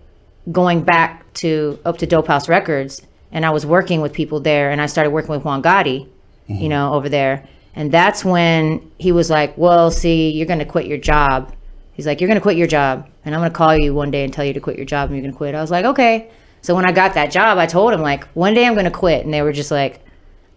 going 0.51 0.83
back 0.83 1.31
to 1.35 1.79
up 1.83 1.97
to 1.97 2.05
Dope 2.05 2.27
House 2.27 2.47
Records, 2.47 3.01
and 3.31 3.45
I 3.45 3.49
was 3.51 3.65
working 3.65 4.01
with 4.01 4.13
people 4.13 4.39
there, 4.39 4.71
and 4.71 4.81
I 4.81 4.85
started 4.85 5.11
working 5.11 5.31
with 5.31 5.43
Juan 5.43 5.61
Gotti, 5.61 6.07
you 6.47 6.55
mm-hmm. 6.55 6.67
know, 6.67 6.93
over 6.93 7.09
there, 7.09 7.45
and 7.75 7.91
that's 7.91 8.25
when 8.25 8.91
he 8.97 9.11
was 9.11 9.29
like, 9.29 9.57
"Well, 9.57 9.91
see, 9.91 10.31
you're 10.31 10.47
gonna 10.47 10.65
quit 10.65 10.85
your 10.87 10.97
job." 10.97 11.53
He's 11.93 12.07
like, 12.07 12.21
"You're 12.21 12.27
gonna 12.27 12.41
quit 12.41 12.57
your 12.57 12.67
job, 12.67 13.07
and 13.25 13.35
I'm 13.35 13.41
gonna 13.41 13.51
call 13.51 13.77
you 13.77 13.93
one 13.93 14.11
day 14.11 14.23
and 14.23 14.33
tell 14.33 14.45
you 14.45 14.53
to 14.53 14.59
quit 14.59 14.77
your 14.77 14.85
job, 14.85 15.09
and 15.09 15.17
you're 15.17 15.25
gonna 15.25 15.37
quit." 15.37 15.55
I 15.55 15.61
was 15.61 15.71
like, 15.71 15.85
"Okay." 15.85 16.29
So 16.61 16.75
when 16.75 16.85
I 16.85 16.91
got 16.91 17.13
that 17.13 17.31
job, 17.31 17.57
I 17.57 17.65
told 17.65 17.93
him 17.93 18.01
like, 18.01 18.25
"One 18.33 18.53
day 18.53 18.65
I'm 18.65 18.75
gonna 18.75 18.91
quit," 18.91 19.25
and 19.25 19.33
they 19.33 19.41
were 19.41 19.53
just 19.53 19.71
like, 19.71 19.99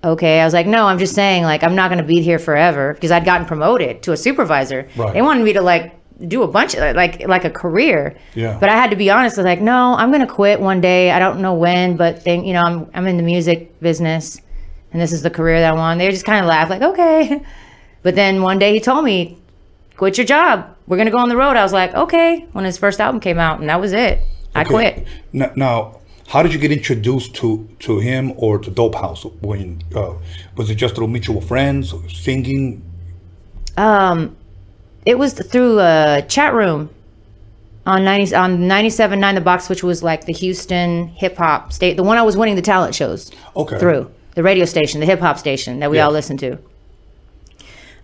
"Okay." 0.02 0.41
I 0.41 0.45
was 0.45 0.55
like, 0.55 0.67
"No, 0.67 0.87
I'm 0.87 0.99
just 0.99 1.14
saying 1.14 1.45
like 1.45 1.62
I'm 1.62 1.75
not 1.75 1.91
gonna 1.91 2.02
be 2.02 2.23
here 2.23 2.38
forever 2.38 2.95
because 2.95 3.11
I'd 3.11 3.25
gotten 3.25 3.47
promoted 3.47 4.02
to 4.02 4.12
a 4.12 4.17
supervisor. 4.17 4.88
Right. 4.97 5.12
They 5.14 5.23
wanted 5.23 5.45
me 5.45 5.52
to 5.52 5.62
like." 5.62 5.93
Do 6.29 6.43
a 6.43 6.49
bunch 6.49 6.75
of 6.75 6.95
like 6.97 7.26
like 7.26 7.45
a 7.45 7.50
career 7.50 8.17
Yeah. 8.35 8.57
but 8.61 8.69
I 8.69 8.76
had 8.76 8.91
to 8.91 8.97
be 8.97 9.11
honest. 9.11 9.38
I 9.38 9.41
was 9.43 9.47
like, 9.47 9.61
no, 9.61 9.95
I'm 9.95 10.11
gonna 10.12 10.26
quit 10.26 10.61
one 10.61 10.81
day. 10.81 11.11
I 11.11 11.19
don't 11.19 11.41
know 11.41 11.55
when, 11.55 11.97
but 11.97 12.23
think 12.23 12.47
you 12.47 12.52
know, 12.52 12.62
I'm 12.62 12.91
I'm 12.95 13.07
in 13.07 13.17
the 13.17 13.23
music 13.23 13.81
business, 13.81 14.41
and 14.93 15.00
this 15.02 15.12
is 15.12 15.23
the 15.23 15.31
career 15.31 15.59
that 15.61 15.73
I 15.73 15.76
want. 15.76 15.99
They 15.99 16.11
just 16.11 16.25
kind 16.25 16.41
of 16.41 16.49
laughed, 16.49 16.71
like, 16.71 16.83
okay. 16.83 17.43
But 18.05 18.17
then 18.17 18.43
one 18.43 18.59
day 18.59 18.73
he 18.75 18.81
told 18.81 19.05
me, 19.05 19.38
quit 19.97 20.19
your 20.19 20.26
job. 20.26 20.75
We're 20.88 20.97
gonna 20.97 21.12
go 21.12 21.19
on 21.19 21.29
the 21.29 21.37
road. 21.37 21.57
I 21.57 21.62
was 21.62 21.73
like, 21.73 21.95
okay. 21.95 22.47
When 22.52 22.64
his 22.64 22.76
first 22.76 23.00
album 23.00 23.21
came 23.21 23.38
out, 23.38 23.61
and 23.61 23.69
that 23.69 23.81
was 23.81 23.93
it. 23.93 24.21
I 24.57 24.62
Okay. 24.62 24.69
quit. 24.75 25.07
Now, 25.33 25.50
now, 25.55 26.00
how 26.26 26.43
did 26.43 26.52
you 26.52 26.59
get 26.59 26.73
introduced 26.73 27.35
to 27.37 27.69
to 27.81 28.00
him 28.00 28.33
or 28.37 28.59
to 28.59 28.71
Dope 28.71 28.97
House? 28.97 29.25
When 29.41 29.83
uh, 29.95 30.14
was 30.57 30.69
it 30.71 30.75
just 30.76 30.95
through 30.97 31.09
mutual 31.09 31.41
friends, 31.41 31.95
singing? 32.12 32.83
It 35.04 35.18
was 35.18 35.32
through 35.35 35.80
a 35.80 36.25
chat 36.28 36.54
room 36.54 36.90
on 37.85 38.04
90 38.04 38.35
on 38.37 38.59
97.9 38.61 39.35
the 39.35 39.40
box 39.40 39.68
which 39.68 39.82
was 39.82 40.02
like 40.04 40.25
the 40.26 40.32
Houston 40.32 41.09
hip 41.09 41.37
hop 41.37 41.73
state 41.73 41.97
the 41.97 42.04
one 42.04 42.16
I 42.16 42.23
was 42.23 42.37
winning 42.37 42.54
the 42.54 42.62
talent 42.62 42.94
shows 42.94 43.32
Okay. 43.56 43.76
through 43.80 44.09
the 44.37 44.42
radio 44.44 44.64
station 44.64 45.00
the 45.00 45.06
hip 45.06 45.18
hop 45.18 45.37
station 45.37 45.80
that 45.80 45.90
we 45.90 45.97
Yeah. 45.97 46.06
all 46.06 46.12
listened 46.12 46.38
to 46.40 46.52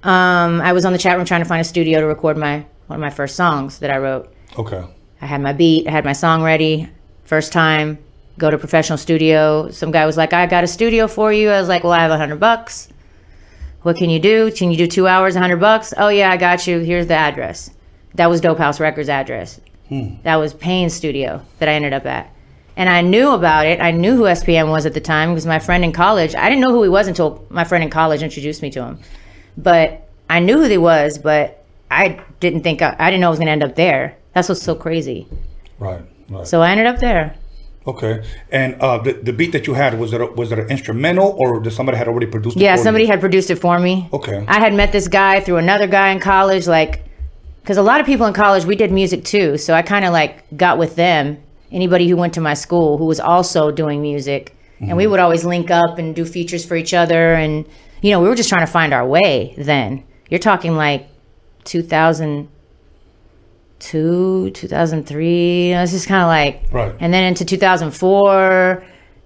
um 0.02 0.60
I 0.60 0.72
was 0.72 0.84
on 0.84 0.92
the 0.92 0.98
chat 0.98 1.16
room 1.16 1.24
trying 1.26 1.42
to 1.42 1.48
find 1.48 1.60
a 1.60 1.64
studio 1.64 2.00
to 2.00 2.06
record 2.06 2.36
my 2.36 2.64
one 2.88 2.96
of 2.96 3.00
my 3.00 3.10
first 3.10 3.36
songs 3.36 3.78
that 3.78 3.90
I 3.90 3.98
wrote 3.98 4.32
Okay. 4.58 4.82
I 5.22 5.26
had 5.26 5.40
my 5.40 5.52
beat 5.52 5.86
I 5.86 5.92
had 5.92 6.04
my 6.04 6.12
song 6.12 6.42
ready 6.42 6.88
first 7.24 7.52
time 7.52 7.98
go 8.36 8.50
to 8.50 8.58
professional 8.58 8.98
studio 8.98 9.70
some 9.70 9.92
guy 9.92 10.06
was 10.06 10.16
like 10.16 10.32
I 10.32 10.46
got 10.46 10.64
a 10.64 10.68
studio 10.68 11.06
for 11.06 11.32
you 11.32 11.50
I 11.50 11.60
was 11.60 11.68
like 11.68 11.84
well 11.84 11.92
I 11.92 12.00
have 12.00 12.10
a 12.10 12.18
hundred 12.18 12.40
bucks 12.40 12.88
what 13.82 13.96
can 13.96 14.10
you 14.10 14.18
do? 14.18 14.50
Can 14.52 14.70
you 14.70 14.76
do 14.76 14.86
two 14.86 15.06
hours, 15.06 15.36
a 15.36 15.40
hundred 15.40 15.60
bucks? 15.60 15.94
Oh 15.96 16.08
yeah, 16.08 16.30
I 16.30 16.36
got 16.36 16.66
you. 16.66 16.80
Here's 16.80 17.06
the 17.06 17.14
address. 17.14 17.70
That 18.14 18.28
was 18.28 18.40
Dope 18.40 18.58
House 18.58 18.80
Records 18.80 19.08
address. 19.08 19.60
Hmm. 19.88 20.16
That 20.22 20.36
was 20.36 20.54
Payne's 20.54 20.94
studio 20.94 21.42
that 21.58 21.68
I 21.68 21.72
ended 21.72 21.92
up 21.92 22.06
at. 22.06 22.32
And 22.76 22.88
I 22.88 23.00
knew 23.00 23.30
about 23.30 23.66
it. 23.66 23.80
I 23.80 23.90
knew 23.90 24.16
who 24.16 24.22
SPM 24.22 24.70
was 24.70 24.86
at 24.86 24.94
the 24.94 25.00
time 25.00 25.30
because 25.30 25.46
my 25.46 25.58
friend 25.58 25.84
in 25.84 25.92
college, 25.92 26.34
I 26.34 26.48
didn't 26.48 26.62
know 26.62 26.72
who 26.72 26.82
he 26.82 26.88
was 26.88 27.08
until 27.08 27.44
my 27.50 27.64
friend 27.64 27.82
in 27.82 27.90
college 27.90 28.22
introduced 28.22 28.62
me 28.62 28.70
to 28.70 28.84
him. 28.84 29.00
But 29.56 30.08
I 30.30 30.38
knew 30.38 30.58
who 30.58 30.68
he 30.68 30.78
was, 30.78 31.18
but 31.18 31.64
I 31.90 32.22
didn't 32.38 32.62
think, 32.62 32.82
I, 32.82 32.94
I 32.98 33.10
didn't 33.10 33.20
know 33.20 33.28
I 33.28 33.30
was 33.30 33.38
going 33.38 33.46
to 33.46 33.52
end 33.52 33.64
up 33.64 33.74
there. 33.74 34.16
That's 34.32 34.48
what's 34.48 34.62
so 34.62 34.76
crazy. 34.76 35.26
Right. 35.80 36.02
Right. 36.28 36.46
So 36.46 36.62
I 36.62 36.70
ended 36.70 36.86
up 36.86 37.00
there. 37.00 37.34
Okay. 37.88 38.24
And 38.50 38.80
uh, 38.80 38.98
the, 38.98 39.12
the 39.14 39.32
beat 39.32 39.52
that 39.52 39.66
you 39.66 39.74
had 39.74 39.98
was 39.98 40.12
it 40.12 40.36
was 40.36 40.52
it 40.52 40.58
an 40.58 40.68
instrumental 40.68 41.34
or 41.38 41.60
did 41.60 41.72
somebody 41.72 41.98
had 41.98 42.08
already 42.08 42.26
produced 42.26 42.56
it? 42.56 42.62
Yeah, 42.62 42.76
for 42.76 42.82
somebody 42.82 43.04
you? 43.04 43.10
had 43.10 43.20
produced 43.20 43.50
it 43.50 43.56
for 43.56 43.78
me. 43.78 44.08
Okay. 44.12 44.44
I 44.46 44.58
had 44.60 44.74
met 44.74 44.92
this 44.92 45.08
guy 45.08 45.40
through 45.40 45.56
another 45.56 45.86
guy 45.86 46.10
in 46.10 46.20
college, 46.20 46.66
like, 46.66 47.04
because 47.62 47.76
a 47.76 47.82
lot 47.82 48.00
of 48.00 48.06
people 48.06 48.26
in 48.26 48.34
college, 48.34 48.64
we 48.64 48.76
did 48.76 48.92
music 48.92 49.24
too. 49.24 49.58
So 49.58 49.74
I 49.74 49.82
kind 49.82 50.04
of 50.04 50.12
like 50.12 50.44
got 50.56 50.78
with 50.78 50.96
them. 50.96 51.42
Anybody 51.70 52.08
who 52.08 52.16
went 52.16 52.34
to 52.34 52.40
my 52.40 52.54
school 52.54 52.96
who 52.96 53.04
was 53.04 53.20
also 53.20 53.70
doing 53.70 54.00
music. 54.00 54.54
And 54.80 54.96
we 54.96 55.08
would 55.08 55.18
always 55.18 55.44
link 55.44 55.72
up 55.72 55.98
and 55.98 56.14
do 56.14 56.24
features 56.24 56.64
for 56.64 56.76
each 56.76 56.94
other. 56.94 57.34
And, 57.34 57.66
you 58.00 58.12
know, 58.12 58.20
we 58.20 58.28
were 58.28 58.36
just 58.36 58.48
trying 58.48 58.64
to 58.64 58.70
find 58.70 58.94
our 58.94 59.04
way 59.04 59.54
then. 59.58 60.04
You're 60.30 60.38
talking 60.38 60.76
like 60.76 61.08
2002, 63.80 64.50
2003. 64.50 65.72
It's 65.72 65.92
just 65.92 66.08
kind 66.08 66.22
of 66.22 66.28
like, 66.28 66.62
Right. 66.72 66.94
and 67.00 67.12
then 67.12 67.24
into 67.24 67.44
2004 67.44 68.84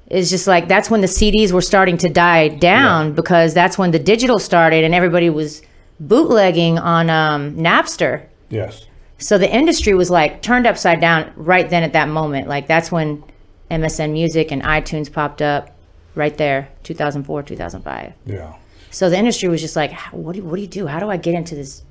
it's 0.09 0.29
just 0.29 0.47
like 0.47 0.69
that's 0.69 0.91
when 0.91 1.01
the 1.01 1.07
CDs 1.07 1.53
were 1.53 1.63
starting 1.63 1.97
to 1.97 2.09
die 2.11 2.49
down 2.49 3.07
Yeah. 3.07 3.13
because 3.13 3.55
that's 3.55 3.79
when 3.79 3.93
the 3.93 3.99
digital 3.99 4.39
started 4.39 4.85
and 4.85 4.95
everybody 4.95 5.31
was 5.31 5.63
bootlegging 6.01 6.79
on 6.79 7.09
um, 7.09 7.55
Napster. 7.57 8.27
Yes. 8.51 8.85
So 9.17 9.39
the 9.39 9.51
industry 9.51 9.95
was 9.95 10.11
like 10.11 10.43
turned 10.43 10.67
upside 10.67 11.01
down 11.01 11.33
right 11.37 11.69
then 11.71 11.83
at 11.83 11.95
that 11.95 12.09
moment. 12.09 12.47
Like 12.47 12.67
that's 12.67 12.93
when 12.93 13.25
MSN 13.71 14.13
Music 14.13 14.53
and 14.53 14.63
iTunes 14.63 15.11
popped 15.11 15.41
up 15.41 15.75
right 16.15 16.37
there, 16.37 16.69
2004, 16.83 17.43
2005. 17.45 18.13
Yeah. 18.27 18.53
So 18.91 19.09
the 19.09 19.17
industry 19.17 19.49
was 19.49 19.63
just 19.63 19.77
like, 19.77 19.93
what 20.11 20.35
do, 20.37 20.43
what 20.43 20.57
do 20.57 20.61
you 20.61 20.69
do? 20.69 20.87
How 20.89 20.99
do 21.01 21.09
I 21.09 21.17
get 21.17 21.35
into 21.35 21.55
this 21.55 21.85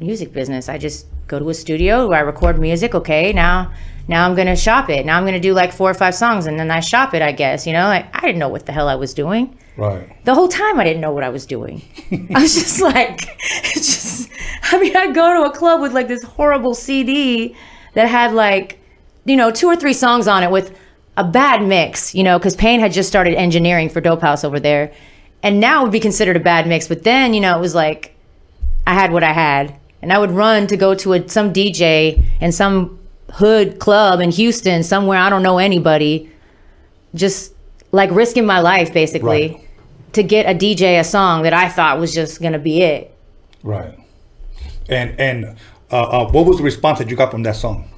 music 0.00 0.32
business? 0.32 0.68
I 0.68 0.78
just 0.78 1.06
go 1.28 1.38
to 1.38 1.48
a 1.50 1.54
studio 1.54 2.08
where 2.08 2.18
I 2.18 2.22
record 2.22 2.58
music. 2.58 2.94
Okay, 2.94 3.32
now 3.32 3.72
now 4.08 4.26
I'm 4.26 4.34
gonna 4.34 4.56
shop 4.56 4.90
it. 4.90 5.06
Now 5.06 5.18
I'm 5.18 5.24
gonna 5.24 5.38
do 5.38 5.54
like 5.54 5.72
four 5.72 5.90
or 5.90 5.94
five 5.94 6.14
songs, 6.14 6.46
and 6.46 6.58
then 6.58 6.70
I 6.70 6.80
shop 6.80 7.14
it. 7.14 7.22
I 7.22 7.32
guess 7.32 7.66
you 7.66 7.72
know, 7.72 7.84
like 7.84 8.06
I 8.12 8.20
didn't 8.22 8.38
know 8.38 8.48
what 8.48 8.66
the 8.66 8.72
hell 8.72 8.88
I 8.88 8.96
was 8.96 9.14
doing. 9.14 9.56
Right. 9.76 10.24
The 10.24 10.34
whole 10.34 10.48
time 10.48 10.80
I 10.80 10.84
didn't 10.84 11.00
know 11.00 11.12
what 11.12 11.22
I 11.22 11.28
was 11.28 11.46
doing. 11.46 11.82
I 12.34 12.42
was 12.42 12.54
just 12.54 12.80
like, 12.80 13.20
just. 13.74 14.28
I 14.70 14.80
mean, 14.80 14.96
I 14.96 15.12
go 15.12 15.34
to 15.34 15.48
a 15.48 15.56
club 15.56 15.80
with 15.80 15.92
like 15.92 16.08
this 16.08 16.22
horrible 16.22 16.74
CD 16.74 17.54
that 17.94 18.08
had 18.08 18.34
like, 18.34 18.80
you 19.24 19.36
know, 19.36 19.50
two 19.50 19.66
or 19.66 19.76
three 19.76 19.92
songs 19.92 20.26
on 20.26 20.42
it 20.42 20.50
with 20.50 20.76
a 21.16 21.24
bad 21.24 21.62
mix, 21.62 22.14
you 22.14 22.22
know, 22.22 22.38
because 22.38 22.56
Payne 22.56 22.80
had 22.80 22.92
just 22.92 23.08
started 23.08 23.34
engineering 23.34 23.88
for 23.88 24.00
Dope 24.00 24.20
House 24.20 24.44
over 24.44 24.58
there, 24.58 24.92
and 25.42 25.60
now 25.60 25.80
it 25.80 25.84
would 25.84 25.92
be 25.92 26.00
considered 26.00 26.36
a 26.36 26.40
bad 26.40 26.66
mix. 26.66 26.88
But 26.88 27.04
then, 27.04 27.34
you 27.34 27.40
know, 27.40 27.56
it 27.56 27.60
was 27.60 27.74
like, 27.74 28.14
I 28.86 28.94
had 28.94 29.12
what 29.12 29.22
I 29.22 29.32
had, 29.32 29.78
and 30.02 30.12
I 30.12 30.18
would 30.18 30.30
run 30.30 30.66
to 30.68 30.76
go 30.76 30.94
to 30.94 31.14
a, 31.14 31.28
some 31.28 31.52
DJ 31.52 32.22
in 32.40 32.52
some 32.52 32.98
hood 33.32 33.78
club 33.78 34.20
in 34.20 34.30
Houston, 34.30 34.82
somewhere 34.82 35.18
I 35.18 35.28
don't 35.30 35.42
know 35.42 35.58
anybody, 35.58 36.30
just 37.14 37.52
like 37.92 38.10
risking 38.10 38.46
my 38.46 38.60
life 38.60 38.92
basically 38.92 39.48
Right. 39.48 39.68
to 40.12 40.22
get 40.22 40.46
a 40.46 40.54
DJ 40.58 40.98
a 41.00 41.04
song 41.04 41.42
that 41.42 41.52
I 41.52 41.68
thought 41.68 41.98
was 41.98 42.14
just 42.14 42.40
gonna 42.42 42.58
be 42.58 42.82
it. 42.82 43.14
Right. 43.62 43.98
And 44.88 45.18
and 45.20 45.56
uh, 45.90 46.02
uh, 46.02 46.30
what 46.30 46.46
was 46.46 46.58
the 46.58 46.62
response 46.62 46.98
that 46.98 47.08
you 47.10 47.16
got 47.16 47.30
from 47.30 47.42
that 47.44 47.56
song? 47.56 47.88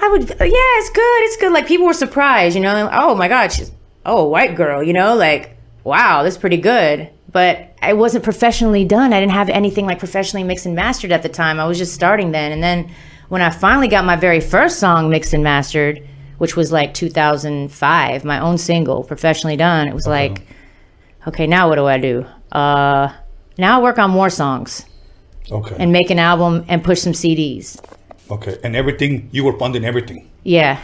I 0.00 0.08
would, 0.08 0.28
yeah, 0.28 0.36
it's 0.40 0.90
good, 0.90 1.22
it's 1.24 1.36
good. 1.38 1.52
Like 1.52 1.66
people 1.66 1.86
were 1.86 1.92
surprised, 1.92 2.54
you 2.54 2.62
know. 2.62 2.88
Oh 2.92 3.14
my 3.16 3.26
God, 3.28 3.52
she's 3.52 3.72
oh 4.06 4.18
a 4.18 4.28
white 4.28 4.54
girl, 4.54 4.82
you 4.82 4.92
know, 4.92 5.14
like 5.16 5.56
wow, 5.84 6.22
that's 6.22 6.36
pretty 6.36 6.56
good. 6.58 7.10
But 7.30 7.74
it 7.82 7.96
wasn't 7.96 8.24
professionally 8.24 8.84
done. 8.84 9.12
I 9.12 9.20
didn't 9.20 9.32
have 9.32 9.48
anything 9.50 9.84
like 9.86 9.98
professionally 9.98 10.44
mixed 10.44 10.64
and 10.66 10.74
mastered 10.74 11.12
at 11.12 11.22
the 11.22 11.28
time. 11.28 11.60
I 11.60 11.66
was 11.66 11.76
just 11.78 11.92
starting 11.92 12.30
then, 12.32 12.52
and 12.52 12.62
then 12.62 12.90
when 13.28 13.42
I 13.42 13.50
finally 13.50 13.88
got 13.88 14.04
my 14.06 14.16
very 14.16 14.40
first 14.40 14.78
song 14.78 15.10
mixed 15.10 15.34
and 15.34 15.44
mastered, 15.44 16.02
which 16.38 16.56
was 16.56 16.72
like 16.72 16.94
2005, 16.94 18.24
my 18.24 18.40
own 18.40 18.56
single, 18.58 19.04
professionally 19.04 19.56
done, 19.56 19.88
it 19.88 19.94
was 19.94 20.06
like, 20.06 20.46
okay, 21.26 21.46
now 21.46 21.68
what 21.68 21.76
do 21.76 21.86
I 21.86 21.98
do? 21.98 22.24
Uh, 22.50 23.12
now 23.58 23.78
I 23.80 23.82
work 23.82 23.98
on 23.98 24.10
more 24.10 24.30
songs 24.30 24.86
Okay. 25.50 25.76
and 25.78 25.92
make 25.92 26.10
an 26.10 26.18
album 26.18 26.64
and 26.68 26.82
push 26.82 27.00
some 27.00 27.12
CDs. 27.12 27.78
okay. 28.30 28.58
And 28.64 28.74
everything 28.76 29.28
you 29.32 29.44
were 29.44 29.58
funding 29.58 29.84
everything. 29.84 30.30
Yeah, 30.44 30.80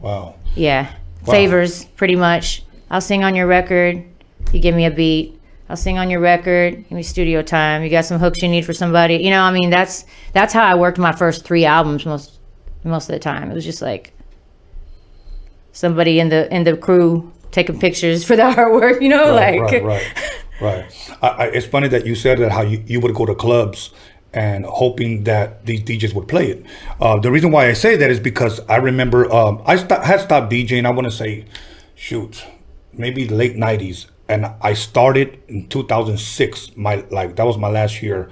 Wow. 0.00 0.36
yeah. 0.54 0.90
Wow. 1.26 1.32
Favors, 1.34 1.84
pretty 1.84 2.16
much. 2.16 2.62
I'll 2.90 3.00
sing 3.02 3.24
on 3.24 3.34
your 3.34 3.46
record. 3.46 4.02
You 4.52 4.60
give 4.60 4.74
me 4.74 4.86
a 4.86 4.90
beat. 4.90 5.38
I'll 5.72 5.76
sing 5.76 5.96
on 5.96 6.10
your 6.10 6.20
record. 6.20 6.76
Give 6.76 6.92
me 6.92 7.02
studio 7.02 7.40
time. 7.40 7.82
You 7.82 7.88
got 7.88 8.04
some 8.04 8.20
hooks 8.20 8.42
you 8.42 8.48
need 8.50 8.66
for 8.66 8.74
somebody. 8.74 9.16
You 9.16 9.30
know, 9.30 9.40
I 9.40 9.52
mean, 9.52 9.70
that's 9.70 10.04
that's 10.34 10.52
how 10.52 10.62
I 10.62 10.74
worked 10.74 10.98
my 10.98 11.12
first 11.12 11.46
three 11.46 11.64
albums 11.64 12.04
most 12.04 12.38
most 12.84 13.08
of 13.08 13.14
the 13.14 13.18
time. 13.18 13.50
It 13.50 13.54
was 13.54 13.64
just 13.64 13.80
like 13.80 14.12
somebody 15.72 16.20
in 16.20 16.28
the 16.28 16.54
in 16.54 16.64
the 16.64 16.76
crew 16.76 17.32
taking 17.52 17.80
pictures 17.80 18.22
for 18.22 18.36
the 18.36 18.42
artwork. 18.54 19.00
You 19.00 19.08
know, 19.08 19.34
Right, 19.34 19.58
like 19.58 19.82
right, 19.82 19.82
right, 19.82 20.42
right. 20.60 21.16
I, 21.22 21.28
I, 21.28 21.44
it's 21.46 21.64
funny 21.64 21.88
that 21.88 22.04
you 22.04 22.16
said 22.16 22.38
that 22.40 22.52
how 22.52 22.60
you, 22.60 22.84
you 22.86 23.00
would 23.00 23.14
go 23.14 23.24
to 23.24 23.34
clubs 23.34 23.92
and 24.34 24.66
hoping 24.66 25.24
that 25.24 25.64
these 25.64 25.82
DJs 25.82 26.12
would 26.12 26.28
play 26.28 26.50
it. 26.50 26.66
Uh, 27.00 27.18
the 27.18 27.30
reason 27.30 27.50
why 27.50 27.68
I 27.68 27.72
say 27.72 27.96
that 27.96 28.10
is 28.10 28.20
because 28.20 28.60
I 28.68 28.76
remember 28.76 29.32
um, 29.32 29.62
I 29.64 29.76
st- 29.76 30.02
had 30.02 30.20
stopped 30.20 30.52
DJing. 30.52 30.84
I 30.84 30.90
want 30.90 31.06
to 31.06 31.10
say, 31.10 31.46
shoot, 31.94 32.44
maybe 32.92 33.26
late 33.26 33.56
'90s, 33.56 34.08
and 34.28 34.46
I 34.60 34.72
started 34.74 35.42
in 35.48 35.68
2006. 35.68 36.76
My 36.76 37.04
like 37.10 37.36
that 37.36 37.44
was 37.44 37.58
my 37.58 37.68
last 37.68 38.02
year. 38.02 38.30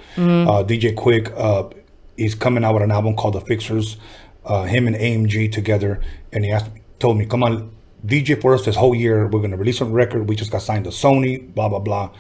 Uh, 0.49 0.65
DJ 0.65 0.95
Quik, 0.95 1.33
uh, 1.37 1.69
he's 2.17 2.35
coming 2.35 2.65
out 2.65 2.75
with 2.75 2.83
an 2.83 2.91
album 2.91 3.17
called 3.17 3.35
The 3.35 3.41
Fixxers. 3.41 3.97
Uh, 4.45 4.65
him 4.65 4.87
and 4.87 4.97
AMG 4.97 5.53
together, 5.53 6.01
and 6.33 6.45
he 6.45 6.51
asked, 6.51 6.71
told 6.99 7.19
me, 7.19 7.27
"Come 7.27 7.43
on, 7.43 7.71
DJ 8.07 8.41
for 8.41 8.55
us 8.55 8.65
this 8.65 8.77
whole 8.77 8.95
year. 8.95 9.27
We're 9.27 9.41
gonna 9.43 9.57
release 9.57 9.81
a 9.83 9.85
record. 9.85 10.29
We 10.29 10.35
just 10.35 10.51
got 10.51 10.63
signed 10.63 10.85
to 10.85 10.91
Sony. 10.91 11.53
Blah 11.55 11.69
blah 11.69 11.79
blah." 11.81 12.11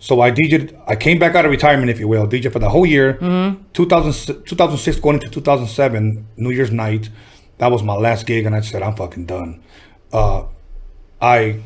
So 0.00 0.20
I 0.20 0.30
DJed. 0.30 0.76
I 0.86 0.96
came 0.96 1.18
back 1.18 1.34
out 1.34 1.44
of 1.44 1.50
retirement, 1.50 1.90
if 1.90 1.98
you 2.00 2.08
will, 2.08 2.26
DJ 2.26 2.50
for 2.52 2.58
the 2.58 2.68
whole 2.70 2.86
year. 2.86 3.14
2000, 3.72 4.44
2006 4.44 5.00
going 5.00 5.14
into 5.16 5.28
2007, 5.28 6.26
New 6.36 6.50
Year's 6.50 6.70
night. 6.70 7.10
That 7.58 7.70
was 7.72 7.82
my 7.82 7.94
last 7.94 8.26
gig, 8.26 8.46
and 8.46 8.54
I 8.54 8.60
said, 8.60 8.82
"I'm 8.82 8.94
fucking 8.96 9.26
done." 9.26 9.60
Uh, 10.12 10.44
I 11.20 11.60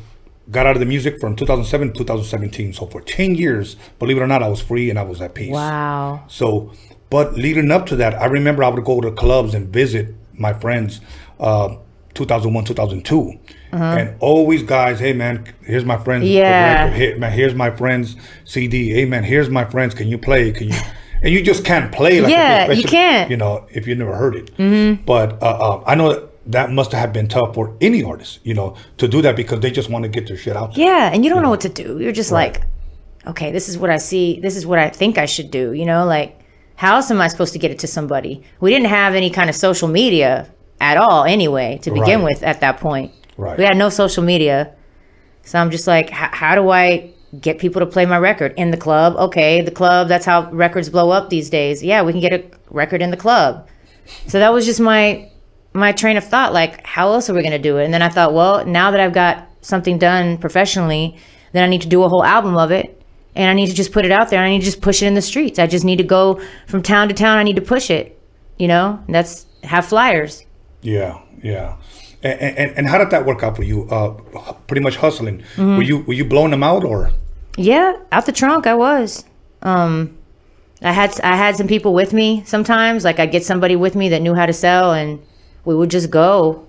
got 0.51 0.65
out 0.65 0.75
of 0.75 0.79
the 0.79 0.85
music 0.85 1.19
from 1.19 1.35
2007 1.35 1.89
to 1.89 1.93
2017. 1.93 2.73
So 2.73 2.85
for 2.87 3.01
10 3.01 3.35
years, 3.35 3.75
believe 3.99 4.17
it 4.17 4.21
or 4.21 4.27
not, 4.27 4.43
I 4.43 4.47
was 4.47 4.61
free 4.61 4.89
and 4.89 4.99
I 4.99 5.03
was 5.03 5.21
at 5.21 5.33
peace. 5.33 5.51
wow. 5.51 6.23
So, 6.27 6.73
but 7.09 7.33
leading 7.35 7.71
up 7.71 7.85
to 7.87 7.95
that, 7.97 8.15
I 8.15 8.25
remember 8.25 8.63
I 8.63 8.69
would 8.69 8.83
go 8.83 8.99
to 9.01 9.11
clubs 9.11 9.53
and 9.53 9.69
visit 9.69 10.15
my 10.33 10.53
friends, 10.53 10.99
uh, 11.39 11.75
2001, 12.15 12.65
2002. 12.65 13.39
And 13.71 14.15
always 14.19 14.61
guys, 14.61 14.99
hey 14.99 15.13
man, 15.13 15.51
here's 15.63 15.85
my 15.85 15.97
friend's 15.97 16.27
Yeah. 16.27 16.93
Here, 16.93 17.17
man, 17.17 17.31
here's 17.31 17.55
my 17.55 17.71
friend's 17.71 18.15
CD. 18.43 18.91
Hey 18.91 19.05
man, 19.05 19.23
here's 19.23 19.49
my 19.49 19.65
friends. 19.65 19.95
Can 19.95 20.07
you 20.07 20.17
play? 20.17 20.51
Can 20.51 20.69
you? 20.69 20.75
And 21.23 21.31
you 21.31 21.41
just 21.41 21.63
can't 21.63 21.89
play 21.89 22.19
like 22.19 22.31
Yeah, 22.31 22.69
you 22.69 22.83
can't. 22.83 23.31
You 23.31 23.37
know, 23.37 23.65
if 23.71 23.87
you 23.87 23.95
never 23.95 24.13
heard 24.13 24.35
it. 24.35 24.53
Mm-hmm. 24.57 25.05
But 25.05 25.41
uh, 25.41 25.45
uh, 25.45 25.83
I 25.87 25.95
know 25.95 26.27
that, 26.47 26.71
must 26.71 26.91
have 26.91 27.13
been 27.13 27.27
tough 27.27 27.53
for 27.53 27.75
any 27.81 28.03
artist, 28.03 28.39
you 28.43 28.53
know, 28.53 28.75
to 28.97 29.07
do 29.07 29.21
that 29.21 29.35
because 29.35 29.59
they 29.61 29.71
just 29.71 29.89
want 29.89 30.03
to 30.03 30.09
get 30.09 30.27
their 30.27 30.37
shit 30.37 30.55
out. 30.55 30.75
there. 30.75 30.85
Yeah, 30.85 31.09
and 31.13 31.23
you 31.23 31.29
don't 31.29 31.41
know 31.43 31.49
what 31.49 31.61
to 31.61 31.69
do. 31.69 31.99
You're 31.99 32.11
just 32.11 32.31
like, 32.31 32.61
okay, 33.27 33.51
this 33.51 33.69
is 33.69 33.77
what 33.77 33.89
I 33.89 33.97
see. 33.97 34.39
This 34.39 34.55
is 34.55 34.65
what 34.65 34.79
I 34.79 34.89
think 34.89 35.17
I 35.17 35.25
should 35.25 35.51
do. 35.51 35.71
You 35.73 35.85
know, 35.85 36.05
like, 36.05 36.39
how 36.75 36.95
else 36.95 37.09
am 37.11 37.21
I 37.21 37.27
supposed 37.27 37.53
to 37.53 37.59
get 37.59 37.71
it 37.71 37.79
to 37.79 37.87
somebody? 37.87 38.43
We 38.59 38.71
didn't 38.71 38.87
have 38.89 39.15
any 39.15 39.29
kind 39.29 39.49
of 39.49 39.55
social 39.55 39.87
media 39.87 40.49
at 40.81 40.97
all, 40.97 41.23
anyway, 41.23 41.79
to 41.83 41.91
begin 41.91 42.19
Right. 42.21 42.33
with 42.33 42.43
at 42.43 42.59
that 42.61 42.79
point. 42.79 43.11
Right. 43.37 43.57
We 43.57 43.63
had 43.63 43.77
no 43.77 43.89
social 43.89 44.23
media. 44.23 44.73
So 45.43 45.59
I'm 45.59 45.71
just 45.71 45.87
like, 45.87 46.09
how 46.09 46.55
do 46.55 46.69
I 46.69 47.11
get 47.39 47.57
people 47.59 47.79
to 47.79 47.85
play 47.85 48.05
my 48.05 48.17
record 48.17 48.53
in 48.57 48.71
the 48.71 48.77
club? 48.77 49.15
Okay, 49.15 49.61
the 49.61 49.71
club, 49.71 50.07
that's 50.07 50.25
how 50.25 50.49
records 50.51 50.89
blow 50.89 51.09
up 51.11 51.29
these 51.29 51.49
days. 51.49 51.81
Yeah, 51.83 52.01
we 52.01 52.11
can 52.11 52.21
get 52.21 52.33
a 52.33 52.43
record 52.69 53.01
in 53.01 53.11
the 53.11 53.17
club. 53.17 53.67
So 54.27 54.39
that 54.39 54.51
was 54.53 54.65
just 54.65 54.79
my 54.81 55.29
my 55.73 55.91
train 55.91 56.17
of 56.17 56.23
thought 56.23 56.53
like 56.53 56.85
how 56.85 57.11
else 57.11 57.29
are 57.29 57.33
we 57.33 57.41
going 57.41 57.51
to 57.51 57.59
do 57.59 57.77
it? 57.77 57.85
And 57.85 57.93
then 57.93 58.01
I 58.01 58.09
thought, 58.09 58.33
well, 58.33 58.65
now 58.65 58.91
that 58.91 58.99
I've 58.99 59.13
got 59.13 59.47
something 59.61 59.97
done 59.97 60.37
professionally, 60.37 61.17
then 61.51 61.63
I 61.63 61.67
need 61.67 61.81
to 61.81 61.87
do 61.87 62.03
a 62.03 62.09
whole 62.09 62.23
album 62.23 62.57
of 62.57 62.71
it. 62.71 62.99
And 63.35 63.49
I 63.49 63.53
need 63.53 63.67
to 63.67 63.73
just 63.73 63.91
put 63.91 64.05
it 64.05 64.11
out 64.11 64.29
there. 64.29 64.43
I 64.43 64.49
need 64.49 64.59
to 64.59 64.65
just 64.65 64.81
push 64.81 65.01
it 65.01 65.07
in 65.07 65.15
the 65.15 65.21
streets. 65.21 65.57
I 65.57 65.65
just 65.65 65.83
need 65.83 65.95
to 65.97 66.03
go 66.03 66.39
from 66.67 66.83
town 66.83 67.07
to 67.07 67.15
town. 67.15 67.39
I 67.39 67.43
need 67.43 67.55
to 67.55 67.61
push 67.63 67.89
it. 67.89 68.19
You 68.59 68.67
know, 68.67 68.99
And 69.07 69.15
that's 69.15 69.47
have 69.63 69.85
flyers. 69.85 70.45
Yeah, 70.81 71.19
yeah. 71.41 71.77
And, 72.21 72.39
and, 72.39 72.77
and 72.77 72.87
how 72.87 72.99
did 72.99 73.09
that 73.09 73.25
work 73.25 73.41
out 73.41 73.55
for 73.55 73.63
you? 73.63 73.89
Uh, 73.89 74.11
pretty 74.67 74.81
much 74.81 74.97
hustling. 74.97 75.39
Mm-hmm. 75.39 75.77
Were 75.77 75.83
you 75.83 75.97
were 76.03 76.13
you 76.13 76.25
blowing 76.25 76.51
them 76.51 76.63
out 76.63 76.83
or? 76.83 77.11
Yeah, 77.57 77.97
out 78.11 78.25
the 78.25 78.31
trunk 78.31 78.67
I 78.67 78.75
was. 78.75 79.25
Um 79.63 80.17
I 80.83 80.91
had 80.91 81.19
I 81.21 81.35
had 81.35 81.55
some 81.55 81.67
people 81.67 81.93
with 81.93 82.13
me 82.13 82.43
sometimes. 82.45 83.03
Like 83.03 83.19
I'd 83.19 83.31
get 83.31 83.43
somebody 83.43 83.75
with 83.75 83.95
me 83.95 84.09
that 84.09 84.21
knew 84.21 84.35
how 84.35 84.45
to 84.45 84.53
sell 84.53 84.93
and 84.93 85.19
we 85.65 85.75
would 85.75 85.89
just 85.89 86.09
go 86.09 86.65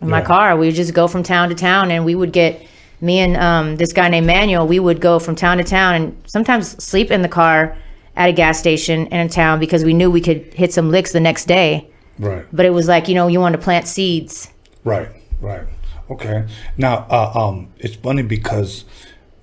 in 0.00 0.08
my 0.08 0.20
Yeah. 0.20 0.24
car. 0.26 0.56
We 0.56 0.66
would 0.66 0.74
just 0.74 0.94
go 0.94 1.08
from 1.08 1.22
town 1.22 1.48
to 1.48 1.54
town 1.54 1.90
and 1.90 2.04
we 2.04 2.14
would 2.14 2.32
get 2.32 2.62
me 3.00 3.18
and 3.18 3.36
um, 3.36 3.76
this 3.76 3.92
guy 3.92 4.08
named 4.08 4.26
Manuel, 4.26 4.66
we 4.66 4.78
would 4.78 5.00
go 5.00 5.18
from 5.18 5.34
town 5.36 5.58
to 5.58 5.64
town 5.64 5.94
and 5.94 6.16
sometimes 6.26 6.82
sleep 6.82 7.10
in 7.10 7.20
the 7.22 7.28
car 7.28 7.76
at 8.16 8.30
a 8.30 8.32
gas 8.32 8.58
station 8.58 9.06
in 9.08 9.20
a 9.26 9.28
town 9.28 9.60
because 9.60 9.84
we 9.84 9.92
knew 9.92 10.10
we 10.10 10.20
could 10.22 10.42
hit 10.54 10.72
some 10.72 10.90
licks 10.90 11.12
the 11.12 11.20
next 11.20 11.44
day. 11.46 11.86
Right, 12.18 12.46
But 12.50 12.64
it 12.64 12.70
was 12.70 12.88
like, 12.88 13.08
you 13.08 13.14
know, 13.14 13.26
you 13.28 13.38
want 13.40 13.52
to 13.54 13.60
plant 13.60 13.86
seeds. 13.86 14.48
right, 14.84 15.08
right. 15.42 15.64
Okay. 16.08 16.46
Now, 16.78 17.04
uh, 17.10 17.32
um, 17.34 17.68
it's 17.78 17.96
funny 17.96 18.22
because, 18.22 18.84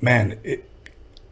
man, 0.02 0.40
it, 0.44 0.68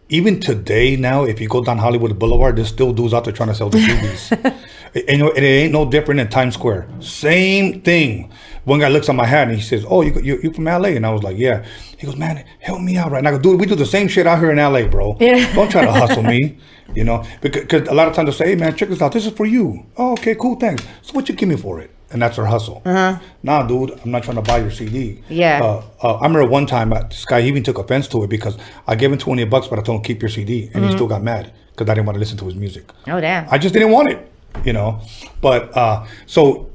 even 0.09 0.39
today 0.39 0.95
now, 0.97 1.23
if 1.23 1.39
you 1.41 1.47
go 1.47 1.63
down 1.63 1.77
Hollywood 1.79 2.19
Boulevard, 2.19 2.57
there's 2.57 2.67
still 2.67 2.91
dudes 2.93 3.13
out 3.15 3.23
there 3.23 3.33
trying 3.33 3.49
to 3.49 3.55
sell 3.55 3.69
the 3.69 3.77
CDs. 3.87 4.55
And, 4.95 5.19
you 5.19 5.31
it 5.31 5.41
ain't 5.41 5.73
no 5.73 5.89
different 5.89 6.19
in 6.19 6.27
Times 6.29 6.55
Square. 6.55 6.87
Same 6.99 7.81
thing. 7.81 8.31
One 8.63 8.79
guy 8.79 8.89
looks 8.89 9.09
on 9.09 9.15
my 9.15 9.25
hat 9.25 9.47
and 9.47 9.55
he 9.55 9.61
says, 9.61 9.85
"Oh, 9.87 10.01
you 10.01 10.13
you 10.21 10.39
you 10.43 10.53
from 10.53 10.65
LA?" 10.65 10.89
And 10.89 11.05
I 11.05 11.11
was 11.11 11.23
like, 11.23 11.37
"Yeah." 11.37 11.65
He 11.97 12.05
goes, 12.05 12.15
"Man, 12.15 12.43
help 12.59 12.81
me 12.81 12.97
out 12.97 13.11
right 13.11 13.23
now." 13.23 13.29
I 13.29 13.33
go, 13.33 13.39
"Dude, 13.39 13.59
we 13.59 13.65
do 13.65 13.75
the 13.75 13.85
same 13.85 14.07
shit 14.07 14.27
out 14.27 14.39
here 14.39 14.51
in 14.51 14.57
LA, 14.57 14.87
bro. 14.87 15.17
Yeah. 15.19 15.53
Don't 15.55 15.71
try 15.71 15.85
to 15.85 15.91
hustle 15.91 16.23
me." 16.23 16.57
You 16.93 17.05
know, 17.05 17.23
because, 17.39 17.87
a 17.87 17.93
lot 17.93 18.09
of 18.09 18.15
times 18.15 18.25
they'll 18.25 18.33
say, 18.33 18.49
"Hey, 18.49 18.55
man, 18.55 18.75
check 18.75 18.89
this 18.89 19.01
out. 19.01 19.13
This 19.13 19.25
is 19.25 19.31
for 19.31 19.45
you." 19.45 19.85
Oh, 19.95 20.11
okay, 20.11 20.35
cool, 20.35 20.55
thanks. 20.57 20.83
So 21.03 21.13
what 21.13 21.29
you 21.29 21.35
give 21.35 21.47
me 21.47 21.55
for 21.55 21.79
it? 21.79 21.89
And 22.11 22.21
that's 22.21 22.37
our 22.37 22.45
hustle. 22.45 22.81
Uh-huh. 22.83 23.17
Nah, 23.43 23.63
dude, 23.63 23.97
I'm 24.03 24.11
not 24.11 24.23
trying 24.23 24.35
to 24.35 24.41
buy 24.41 24.57
your 24.57 24.71
CD. 24.71 25.23
Yeah. 25.29 25.61
Uh, 25.63 25.83
uh, 26.03 26.15
I 26.15 26.27
remember 26.27 26.45
one 26.45 26.65
time 26.65 26.91
uh, 26.91 27.03
this 27.03 27.23
guy 27.23 27.41
even 27.43 27.63
took 27.63 27.77
offense 27.77 28.09
to 28.09 28.23
it 28.23 28.29
because 28.29 28.57
I 28.87 28.95
gave 28.95 29.09
him 29.11 29.17
20 29.17 29.45
bucks, 29.45 29.67
but 29.67 29.79
I 29.79 29.81
told 29.81 29.99
him 29.99 30.03
keep 30.03 30.21
your 30.21 30.27
CD, 30.27 30.69
and 30.73 30.83
he 30.83 30.91
still 30.91 31.07
got 31.07 31.23
mad 31.23 31.53
because 31.71 31.89
I 31.89 31.93
didn't 31.93 32.07
want 32.07 32.15
to 32.15 32.19
listen 32.19 32.37
to 32.39 32.45
his 32.45 32.55
music. 32.55 32.91
Oh, 33.07 33.21
damn. 33.21 33.47
I 33.49 33.57
just 33.57 33.73
didn't 33.73 33.91
want 33.91 34.09
it, 34.09 34.30
you 34.63 34.73
know. 34.73 35.01
But 35.41 35.75
uh, 35.75 36.05
so, 36.25 36.69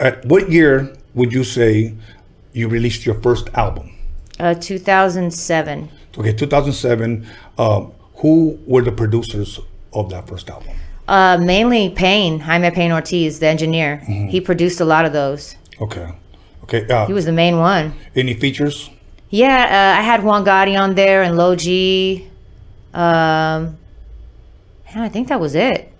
at 0.00 0.24
what 0.26 0.50
year 0.50 0.94
would 1.14 1.32
you 1.32 1.44
say 1.44 1.94
you 2.52 2.68
released 2.68 3.04
your 3.06 3.14
first 3.22 3.48
album? 3.54 3.90
Uh, 4.40 4.54
2007. 4.54 5.88
Okay, 6.18 6.32
2007. 6.32 7.26
Um, 7.58 7.92
who 8.16 8.58
were 8.66 8.82
the 8.82 8.92
producers 8.92 9.60
of 9.92 10.10
that 10.10 10.28
first 10.28 10.50
album? 10.50 10.74
Uh, 11.08 11.36
mainly 11.38 11.90
Payne, 11.90 12.40
Jaime 12.40 12.70
Payne 12.70 12.92
Ortiz, 12.92 13.40
the 13.40 13.46
engineer. 13.48 13.96
He 13.96 14.40
produced 14.40 14.80
a 14.80 14.84
lot 14.84 15.04
of 15.04 15.12
those. 15.12 15.56
Okay, 15.80 16.08
okay. 16.64 16.86
Uh, 16.88 17.06
He 17.06 17.12
was 17.12 17.24
the 17.24 17.32
main 17.32 17.58
one. 17.58 17.92
any 18.14 18.34
features? 18.34 18.88
Yeah, 19.30 19.64
uh, 19.96 19.98
I 19.98 20.02
had 20.02 20.22
Juan 20.22 20.44
Gotti 20.44 20.78
on 20.78 20.94
there 20.94 21.22
and 21.22 21.36
Low 21.36 21.56
G. 21.56 22.28
Um, 22.94 23.78
yeah, 24.94 25.02
I 25.02 25.08
think 25.08 25.28
that 25.28 25.40
was 25.40 25.54
it. 25.54 25.91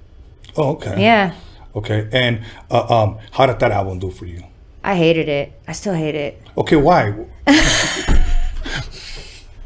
Oh, 0.57 0.73
okay. 0.73 1.03
Yeah, 1.03 1.35
Okay, 1.75 2.07
and 2.13 2.45
uh, 2.71 3.03
um, 3.05 3.19
how 3.31 3.47
did 3.47 3.59
that 3.61 3.73
album 3.73 3.99
do 3.99 4.11
for 4.11 4.27
you? 4.27 4.45
I 4.85 4.95
hated 4.95 5.29
it. 5.29 5.53
I 5.67 5.73
still 5.73 5.95
hate 5.95 6.15
it. 6.15 6.43
Okay, 6.57 6.77
why? 6.77 7.15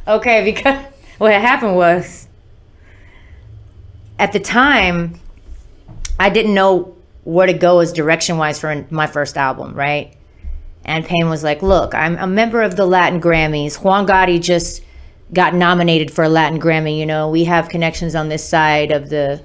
Okay, 0.09 0.45
because 0.45 0.85
what 1.19 1.33
happened 1.33 1.75
was 1.77 2.29
at 4.19 4.33
the 4.33 4.41
time, 4.41 5.19
I 6.19 6.31
didn't 6.31 6.55
know 6.55 6.97
where 7.25 7.47
to 7.47 7.53
go 7.53 7.81
as 7.81 7.93
direction 7.93 8.39
wise 8.39 8.61
for 8.61 8.87
my 8.91 9.07
first 9.07 9.37
album, 9.37 9.75
right? 9.75 10.17
And 10.85 11.05
Payne 11.05 11.29
was 11.29 11.43
like, 11.43 11.61
Look, 11.61 11.95
I'm 11.95 12.17
a 12.19 12.27
member 12.27 12.63
of 12.63 12.77
the 12.77 12.87
Latin 12.87 13.21
Grammys. 13.21 13.83
Juan 13.83 14.07
Gotti 14.07 14.41
just 14.41 14.83
got 15.33 15.55
nominated 15.55 16.13
for 16.13 16.23
a 16.23 16.29
Latin 16.29 16.61
Grammy. 16.61 16.99
You 16.99 17.07
know, 17.07 17.29
we 17.29 17.45
have 17.45 17.69
connections 17.69 18.15
on 18.15 18.29
this 18.29 18.49
side 18.49 18.93
of 18.93 19.11
the 19.11 19.43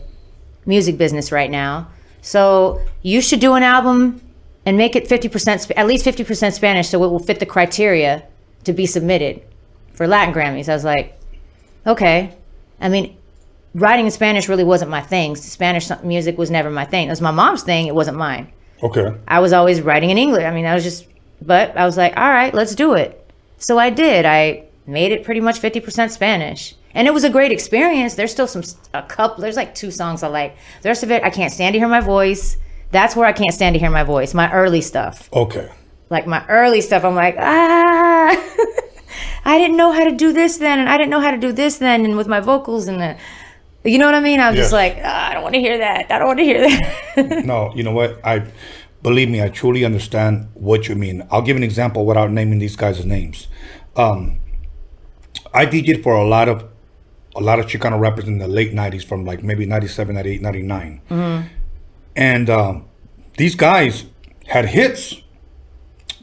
music 0.65 0.97
business 0.97 1.31
right 1.31 1.49
now. 1.49 1.89
So 2.21 2.81
you 3.01 3.21
should 3.21 3.39
do 3.39 3.53
an 3.53 3.63
album 3.63 4.21
and 4.65 4.77
make 4.77 4.95
it 4.95 5.07
50%, 5.07 5.71
at 5.75 5.87
least 5.87 6.05
50% 6.05 6.53
Spanish 6.53 6.89
so 6.89 7.03
it 7.03 7.07
will 7.07 7.19
fit 7.19 7.39
the 7.39 7.45
criteria 7.45 8.23
to 8.63 8.73
be 8.73 8.85
submitted 8.85 9.41
for 9.93 10.07
Latin 10.07 10.33
Grammys. 10.33 10.69
I 10.69 10.73
was 10.73 10.83
like, 10.83 11.19
okay. 11.85 12.35
I 12.79 12.89
mean, 12.89 13.17
writing 13.73 14.05
in 14.05 14.11
Spanish 14.11 14.47
really 14.47 14.63
wasn't 14.63 14.91
my 14.91 15.01
thing. 15.01 15.35
Spanish 15.35 15.89
music 16.03 16.37
was 16.37 16.51
never 16.51 16.69
my 16.69 16.85
thing. 16.85 17.07
It 17.07 17.11
was 17.11 17.21
my 17.21 17.31
mom's 17.31 17.63
thing. 17.63 17.87
It 17.87 17.95
wasn't 17.95 18.17
mine. 18.17 18.51
Okay. 18.83 19.15
I 19.27 19.39
was 19.39 19.53
always 19.53 19.81
writing 19.81 20.09
in 20.09 20.17
English. 20.17 20.43
I 20.43 20.51
mean, 20.51 20.65
I 20.65 20.73
was 20.73 20.83
just, 20.83 21.07
but 21.41 21.75
I 21.77 21.85
was 21.85 21.97
like, 21.97 22.15
all 22.17 22.29
right, 22.29 22.53
let's 22.53 22.75
do 22.75 22.93
it. 22.93 23.17
So 23.57 23.77
I 23.77 23.89
did. 23.89 24.25
I 24.25 24.65
made 24.87 25.11
it 25.11 25.23
pretty 25.23 25.41
much 25.41 25.59
50% 25.59 26.09
Spanish. 26.09 26.75
And 26.93 27.07
it 27.07 27.13
was 27.13 27.23
a 27.23 27.29
great 27.29 27.51
experience. 27.51 28.15
There's 28.15 28.31
still 28.31 28.47
some, 28.47 28.63
a 28.93 29.03
couple, 29.03 29.41
there's 29.41 29.55
like 29.55 29.73
two 29.75 29.91
songs 29.91 30.23
I 30.23 30.27
like. 30.27 30.55
The 30.81 30.89
rest 30.89 31.03
of 31.03 31.11
it, 31.11 31.23
I 31.23 31.29
can't 31.29 31.51
stand 31.51 31.73
to 31.73 31.79
hear 31.79 31.87
my 31.87 32.01
voice. 32.01 32.57
That's 32.91 33.15
where 33.15 33.25
I 33.27 33.31
can't 33.33 33.53
stand 33.53 33.73
to 33.75 33.79
hear 33.79 33.89
my 33.89 34.03
voice, 34.03 34.33
my 34.33 34.51
early 34.51 34.81
stuff 34.81 35.29
Okay. 35.33 35.69
like 36.09 36.27
my 36.27 36.45
early 36.49 36.81
stuff 36.81 37.05
i'm 37.05 37.15
like 37.15 37.35
ah 37.39 38.29
I 39.45 39.57
didn't 39.57 39.77
know 39.77 39.91
how 39.91 40.03
to 40.03 40.11
do 40.11 40.31
this 40.33 40.57
then, 40.57 40.77
and 40.79 40.87
I 40.87 40.97
didn't 40.97 41.09
know 41.09 41.19
how 41.19 41.31
to 41.31 41.37
do 41.37 41.51
this 41.51 41.77
then, 41.79 42.05
and 42.05 42.15
with 42.15 42.27
my 42.27 42.39
vocals 42.39 42.87
and 42.87 43.01
the, 43.01 43.17
you 43.89 43.97
know 43.97 44.05
what 44.05 44.13
I 44.13 44.19
mean? 44.19 44.39
I'm 44.39 44.53
just 44.55 44.71
like, 44.71 44.97
"Ah, 45.03 45.29
I 45.29 45.33
don't 45.33 45.41
want 45.41 45.55
to 45.55 45.59
hear 45.59 45.79
that. 45.79 46.11
I 46.11 46.19
don't 46.19 46.27
want 46.27 46.39
to 46.39 46.45
hear 46.45 46.61
that. 46.69 47.45
No, 47.51 47.73
you 47.75 47.81
know 47.83 47.91
what? 47.91 48.19
I 48.23 48.45
believe 49.01 49.29
me, 49.29 49.41
I 49.41 49.49
truly 49.49 49.83
understand 49.83 50.47
what 50.53 50.87
you 50.87 50.95
mean. 50.95 51.25
I'll 51.31 51.41
give 51.41 51.57
an 51.57 51.63
example 51.63 52.05
without 52.05 52.29
naming 52.31 52.59
these 52.59 52.75
guys' 52.75 53.03
names. 53.03 53.47
Um, 53.95 54.39
I 55.53 55.65
DJed 55.65 56.03
for 56.03 56.13
a 56.13 56.23
lot 56.23 56.47
of 56.47 56.63
a 57.35 57.41
lot 57.41 57.59
of 57.59 57.65
Chicano 57.65 57.99
rappers 57.99 58.25
in 58.27 58.37
the 58.39 58.47
late 58.47 58.73
'90s, 58.73 59.03
from 59.05 59.25
like 59.25 59.43
maybe 59.43 59.65
'97, 59.65 60.15
'98, 60.15 60.41
'99, 60.41 61.01
and 62.15 62.49
um, 62.49 62.85
these 63.37 63.55
guys 63.55 64.05
had 64.47 64.65
hits. 64.67 65.15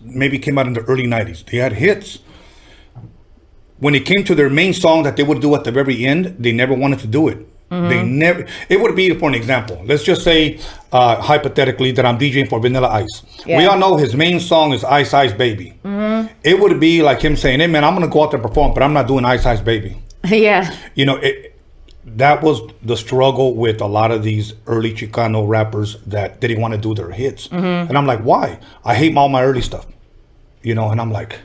Maybe 0.02 0.38
came 0.38 0.58
out 0.58 0.66
in 0.66 0.74
the 0.74 0.82
early 0.82 1.06
'90s. 1.06 1.44
They 1.44 1.58
had 1.58 1.72
hits. 1.74 2.18
When 3.78 3.94
it 3.94 4.04
came 4.04 4.24
to 4.24 4.34
their 4.34 4.50
main 4.50 4.74
song 4.74 5.04
that 5.04 5.16
they 5.16 5.22
would 5.22 5.40
do 5.40 5.54
at 5.54 5.62
the 5.64 5.70
very 5.72 6.04
end, 6.04 6.36
they 6.38 6.50
never 6.52 6.74
wanted 6.74 6.98
to 7.00 7.06
do 7.06 7.28
it. 7.28 7.38
They 7.70 8.02
never. 8.02 8.46
It 8.68 8.80
would 8.80 8.96
be 8.96 9.12
for 9.14 9.28
an 9.28 9.34
example. 9.34 9.82
Let's 9.84 10.02
just 10.02 10.24
say, 10.24 10.58
uh, 10.90 11.16
hypothetically, 11.20 11.92
that 11.92 12.06
I'm 12.06 12.18
DJing 12.18 12.48
for 12.48 12.60
Vanilla 12.60 12.88
Ice. 12.88 13.22
We 13.46 13.66
all 13.66 13.78
know 13.78 13.96
his 13.98 14.14
main 14.16 14.40
song 14.40 14.72
is 14.72 14.84
Ice 14.84 15.12
Ice 15.12 15.32
Baby. 15.34 15.78
It 16.42 16.58
would 16.58 16.80
be 16.80 17.02
like 17.02 17.20
him 17.20 17.36
saying, 17.36 17.60
"Hey 17.60 17.66
man, 17.66 17.84
I'm 17.84 17.94
gonna 17.94 18.08
go 18.08 18.22
out 18.22 18.30
there 18.30 18.40
and 18.40 18.48
perform, 18.48 18.72
but 18.74 18.82
I'm 18.82 18.92
not 18.94 19.06
doing 19.06 19.24
Ice 19.26 19.44
Ice 19.46 19.60
Baby." 19.60 19.96
yeah. 20.36 20.76
You 20.94 21.06
know, 21.06 21.16
it, 21.16 21.58
that 22.16 22.42
was 22.42 22.62
the 22.82 22.96
struggle 22.96 23.54
with 23.54 23.80
a 23.80 23.86
lot 23.86 24.10
of 24.10 24.22
these 24.22 24.54
early 24.66 24.92
Chicano 24.92 25.46
rappers 25.46 25.96
that 26.06 26.40
didn't 26.40 26.60
want 26.60 26.74
to 26.74 26.80
do 26.80 26.94
their 26.94 27.10
hits. 27.10 27.48
Mm-hmm. 27.48 27.88
And 27.88 27.98
I'm 27.98 28.06
like, 28.06 28.20
why? 28.20 28.60
I 28.84 28.94
hate 28.94 29.16
all 29.16 29.28
my 29.28 29.42
early 29.42 29.62
stuff. 29.62 29.86
You 30.62 30.74
know, 30.74 30.90
and 30.90 31.00
I'm 31.00 31.12
like, 31.12 31.38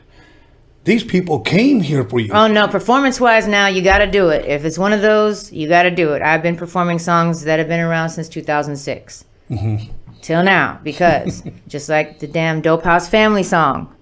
these 0.83 1.03
people 1.03 1.39
came 1.39 1.79
here 1.79 2.03
for 2.03 2.19
you. 2.19 2.33
Oh 2.33 2.47
no, 2.47 2.67
performance 2.67 3.19
wise 3.19 3.47
now 3.47 3.67
you 3.67 3.81
got 3.81 3.99
to 3.99 4.07
do 4.07 4.29
it. 4.29 4.45
If 4.45 4.65
it's 4.65 4.77
one 4.77 4.91
of 4.91 5.01
those, 5.01 5.51
you 5.51 5.67
got 5.67 5.83
to 5.83 5.91
do 5.91 6.13
it. 6.13 6.21
I've 6.21 6.43
been 6.43 6.57
performing 6.57 6.99
songs 6.99 7.43
that 7.43 7.59
have 7.59 7.67
been 7.67 7.79
around 7.79 8.09
since 8.09 8.27
2006 8.27 9.25
mm-hmm. 9.49 9.91
till 10.21 10.43
now 10.43 10.79
because 10.83 11.43
just 11.67 11.87
like 11.89 12.19
the 12.19 12.27
damn 12.27 12.61
Dope 12.61 12.83
House 12.83 13.07
Family 13.07 13.43
song, 13.43 13.95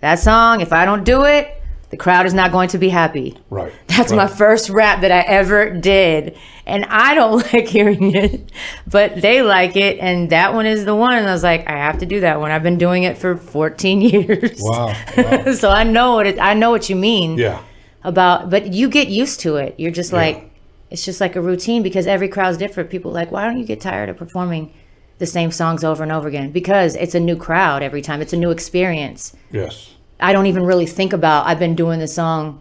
that 0.00 0.18
song, 0.18 0.60
if 0.60 0.72
I 0.72 0.84
don't 0.84 1.04
do 1.04 1.24
it, 1.24 1.57
the 1.90 1.96
crowd 1.96 2.26
is 2.26 2.34
not 2.34 2.52
going 2.52 2.68
to 2.68 2.78
be 2.78 2.90
happy. 2.90 3.36
right. 3.50 3.72
That's 3.86 4.10
right. 4.10 4.16
my 4.16 4.26
first 4.26 4.68
rap 4.68 5.00
that 5.00 5.10
I 5.10 5.20
ever 5.20 5.70
did. 5.70 6.36
And 6.66 6.84
I 6.84 7.14
don't 7.14 7.36
like 7.52 7.66
hearing 7.66 8.14
it, 8.14 8.52
but 8.86 9.20
they 9.20 9.42
like 9.42 9.74
it. 9.76 9.98
And 9.98 10.30
that 10.30 10.52
one 10.52 10.66
is 10.66 10.84
the 10.84 10.94
one. 10.94 11.14
And 11.14 11.26
I 11.26 11.32
was 11.32 11.42
like, 11.42 11.66
I 11.68 11.72
have 11.72 11.98
to 11.98 12.06
do 12.06 12.20
that 12.20 12.40
one. 12.40 12.50
I've 12.50 12.62
been 12.62 12.78
doing 12.78 13.04
it 13.04 13.16
for 13.16 13.36
14 13.36 14.00
years. 14.02 14.58
Wow. 14.60 14.94
wow. 15.16 15.52
so 15.52 15.70
I 15.70 15.84
know 15.84 16.14
what 16.14 16.26
it, 16.26 16.38
I 16.38 16.54
know 16.54 16.70
what 16.70 16.90
you 16.90 16.96
mean 16.96 17.38
yeah. 17.38 17.62
about, 18.04 18.50
but 18.50 18.72
you 18.72 18.88
get 18.88 19.08
used 19.08 19.40
to 19.40 19.56
it. 19.56 19.74
You're 19.78 19.90
just 19.90 20.12
like, 20.12 20.50
it's 20.90 21.04
just 21.04 21.20
like 21.20 21.36
a 21.36 21.40
routine 21.40 21.82
because 21.82 22.06
every 22.06 22.28
crowd's 22.28 22.58
different. 22.58 22.90
People 22.90 23.10
are 23.12 23.14
like, 23.14 23.30
why 23.30 23.44
don't 23.44 23.58
you 23.58 23.64
get 23.64 23.80
tired 23.80 24.08
of 24.08 24.16
performing 24.16 24.74
the 25.18 25.26
same 25.26 25.50
songs 25.50 25.84
over 25.84 26.02
and 26.02 26.12
over 26.12 26.28
again? 26.28 26.50
Because 26.50 26.94
it's 26.96 27.14
a 27.14 27.20
new 27.20 27.36
crowd 27.36 27.82
every 27.82 28.02
time. 28.02 28.20
It's 28.20 28.32
a 28.34 28.38
new 28.38 28.50
experience. 28.50 29.34
Yes. 29.50 29.94
I 30.20 30.32
don't 30.32 30.46
even 30.46 30.64
really 30.64 30.86
think 30.86 31.12
about 31.12 31.46
I've 31.46 31.58
been 31.58 31.74
doing 31.74 31.98
this 32.00 32.14
song 32.14 32.60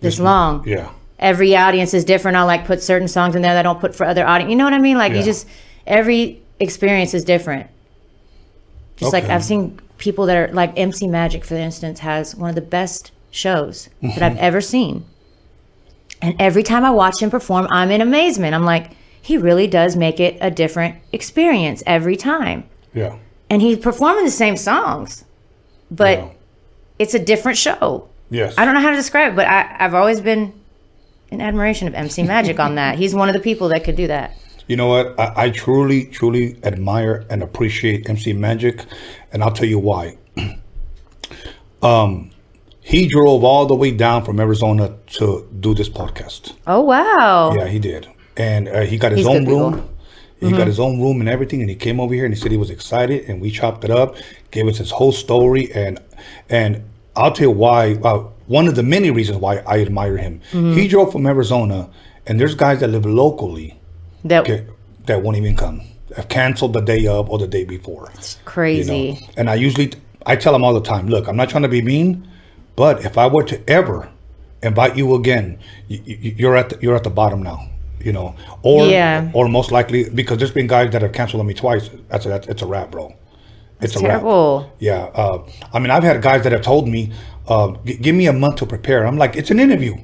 this 0.00 0.20
long 0.20 0.62
Yeah. 0.66 0.90
every 1.18 1.56
audience 1.56 1.94
is 1.94 2.04
different. 2.04 2.36
I 2.36 2.42
like 2.42 2.66
put 2.66 2.82
certain 2.82 3.08
songs 3.08 3.34
in 3.34 3.42
there 3.42 3.54
that 3.54 3.60
I 3.60 3.62
don't 3.62 3.80
put 3.80 3.94
for 3.94 4.04
other 4.04 4.26
audience. 4.26 4.50
You 4.50 4.56
know 4.56 4.64
what 4.64 4.74
I 4.74 4.78
mean? 4.78 4.98
Like 4.98 5.12
you 5.14 5.22
just 5.22 5.46
every 5.86 6.42
experience 6.60 7.14
is 7.14 7.24
different. 7.24 7.68
Just 8.96 9.12
like 9.12 9.24
I've 9.24 9.44
seen 9.44 9.80
people 9.98 10.26
that 10.26 10.36
are 10.36 10.52
like 10.52 10.78
MC 10.78 11.06
Magic, 11.06 11.44
for 11.44 11.56
instance, 11.56 12.00
has 12.00 12.34
one 12.36 12.48
of 12.48 12.54
the 12.54 12.60
best 12.60 13.10
shows 13.30 13.88
that 14.02 14.22
I've 14.22 14.32
mm-hmm. 14.32 14.38
ever 14.40 14.60
seen. 14.60 15.04
And 16.22 16.36
every 16.38 16.62
time 16.62 16.84
I 16.84 16.90
watch 16.90 17.20
him 17.20 17.30
perform, 17.30 17.66
I'm 17.70 17.90
in 17.90 18.00
amazement. 18.00 18.54
I'm 18.54 18.64
like, 18.64 18.92
he 19.20 19.36
really 19.36 19.66
does 19.66 19.96
make 19.96 20.20
it 20.20 20.38
a 20.40 20.50
different 20.50 20.96
experience 21.12 21.82
every 21.86 22.16
time. 22.16 22.64
Yeah. 22.92 23.16
And 23.50 23.60
he's 23.60 23.78
performing 23.78 24.24
the 24.24 24.30
same 24.30 24.56
songs, 24.56 25.24
but 25.90 26.18
Yeah. 26.18 26.28
It's 26.98 27.14
a 27.14 27.18
different 27.18 27.58
show. 27.58 28.08
Yes. 28.30 28.54
I 28.56 28.64
don't 28.64 28.74
know 28.74 28.80
how 28.80 28.90
to 28.90 28.96
describe 28.96 29.32
it, 29.32 29.36
but 29.36 29.46
I, 29.46 29.76
I've 29.78 29.94
always 29.94 30.20
been 30.20 30.52
in 31.30 31.40
admiration 31.40 31.88
of 31.88 31.94
MC 31.94 32.22
Magic 32.22 32.58
on 32.58 32.76
that. 32.76 32.98
He's 32.98 33.14
one 33.14 33.28
of 33.28 33.34
the 33.34 33.40
people 33.40 33.68
that 33.68 33.84
could 33.84 33.96
do 33.96 34.06
that. 34.06 34.36
You 34.66 34.76
know 34.76 34.88
what? 34.88 35.18
I, 35.18 35.44
I 35.44 35.50
truly, 35.50 36.06
truly 36.06 36.56
admire 36.62 37.24
and 37.28 37.42
appreciate 37.42 38.08
MC 38.08 38.32
Magic, 38.32 38.84
and 39.32 39.42
I'll 39.42 39.52
tell 39.52 39.68
you 39.68 39.78
why. 39.78 40.16
um, 41.82 42.30
he 42.80 43.06
drove 43.06 43.44
all 43.44 43.66
the 43.66 43.74
way 43.74 43.90
down 43.90 44.24
from 44.24 44.40
Arizona 44.40 44.96
to 45.18 45.48
do 45.60 45.74
this 45.74 45.88
podcast. 45.88 46.54
Oh 46.66 46.80
wow! 46.80 47.54
Yeah, 47.54 47.66
he 47.66 47.78
did, 47.78 48.08
and 48.36 48.68
uh, 48.68 48.80
he 48.82 48.96
got 48.98 49.12
his 49.12 49.20
He's 49.20 49.26
own 49.26 49.44
people. 49.44 49.70
room. 49.70 49.88
He 50.40 50.50
got 50.50 50.66
his 50.66 50.78
own 50.78 51.00
room 51.00 51.20
and 51.20 51.28
everything, 51.28 51.62
and 51.62 51.70
he 51.70 51.76
came 51.76 51.98
over 51.98 52.12
here 52.12 52.26
and 52.26 52.34
he 52.34 52.38
said 52.38 52.50
he 52.50 52.58
was 52.58 52.68
excited, 52.68 53.24
and 53.28 53.40
we 53.40 53.50
chopped 53.50 53.82
it 53.82 53.90
up, 53.90 54.16
gave 54.54 54.66
us 54.68 54.78
his 54.78 54.90
whole 54.90 55.12
story, 55.12 55.70
and 55.74 56.00
and 56.48 56.82
I'll 57.16 57.32
tell 57.32 57.48
you 57.48 57.50
why. 57.50 57.94
Uh, 58.02 58.28
one 58.46 58.68
of 58.68 58.74
the 58.74 58.82
many 58.82 59.10
reasons 59.10 59.38
why 59.38 59.54
I 59.66 59.80
admire 59.80 60.18
him. 60.18 60.40
He 60.52 60.86
drove 60.86 61.12
from 61.12 61.26
Arizona, 61.26 61.88
and 62.26 62.38
there's 62.38 62.54
guys 62.54 62.80
that 62.80 62.88
live 62.88 63.06
locally 63.06 63.78
That 64.24 64.44
that 65.06 65.22
won't 65.22 65.36
even 65.38 65.56
come. 65.56 65.80
Have 66.16 66.28
canceled 66.28 66.74
the 66.74 66.80
day 66.82 67.06
of 67.06 67.30
or 67.30 67.38
the 67.38 67.46
day 67.48 67.64
before. 67.64 68.10
You 68.14 68.20
crazy. 68.44 69.12
know? 69.12 69.18
And 69.38 69.48
I 69.50 69.54
usually 69.66 69.92
I 70.26 70.36
tell 70.36 70.52
them 70.52 70.62
all 70.62 70.74
the 70.74 70.82
time, 70.94 71.08
look, 71.08 71.26
I'm 71.28 71.36
not 71.36 71.48
trying 71.48 71.62
to 71.64 71.68
be 71.78 71.82
mean, 71.82 72.28
but 72.76 73.04
if 73.04 73.16
I 73.16 73.26
were 73.26 73.44
to 73.44 73.58
ever 73.68 74.10
invite 74.62 74.94
you 74.96 75.14
again, 75.14 75.58
you, 75.88 76.00
you, 76.04 76.34
you're 76.40 76.56
at 76.56 76.68
the, 76.70 76.76
you're 76.82 76.96
at 76.96 77.04
the 77.04 77.10
bottom 77.22 77.42
now. 77.42 77.58
You 78.00 78.12
know, 78.12 78.34
or 78.62 78.86
Yeah. 78.86 79.30
or 79.32 79.48
most 79.48 79.70
likely 79.72 80.10
because 80.10 80.36
there's 80.38 80.52
been 80.60 80.66
guys 80.66 80.90
that 80.92 81.00
have 81.00 81.12
canceled 81.12 81.40
on 81.40 81.46
me 81.46 81.54
twice. 81.54 81.88
That's 82.10 82.26
a, 82.26 82.28
that's 82.28 82.46
it's 82.48 82.62
a 82.62 82.66
wrap, 82.66 82.90
bro. 82.90 83.14
It's 83.84 83.96
a. 83.96 84.00
Terrible. 84.00 84.70
Yeah. 84.78 85.10
Uh, 85.14 85.46
I 85.72 85.78
mean, 85.78 85.90
I've 85.90 86.02
had 86.02 86.20
guys 86.22 86.42
that 86.44 86.52
have 86.52 86.62
told 86.62 86.88
me, 86.88 87.12
uh, 87.48 87.72
"G- 87.84 87.96
"Give 87.96 88.14
me 88.14 88.26
a 88.26 88.32
month 88.32 88.56
to 88.56 88.66
prepare." 88.66 89.06
I'm 89.06 89.16
like, 89.18 89.36
"It's 89.36 89.50
an 89.50 89.60
interview. 89.60 89.96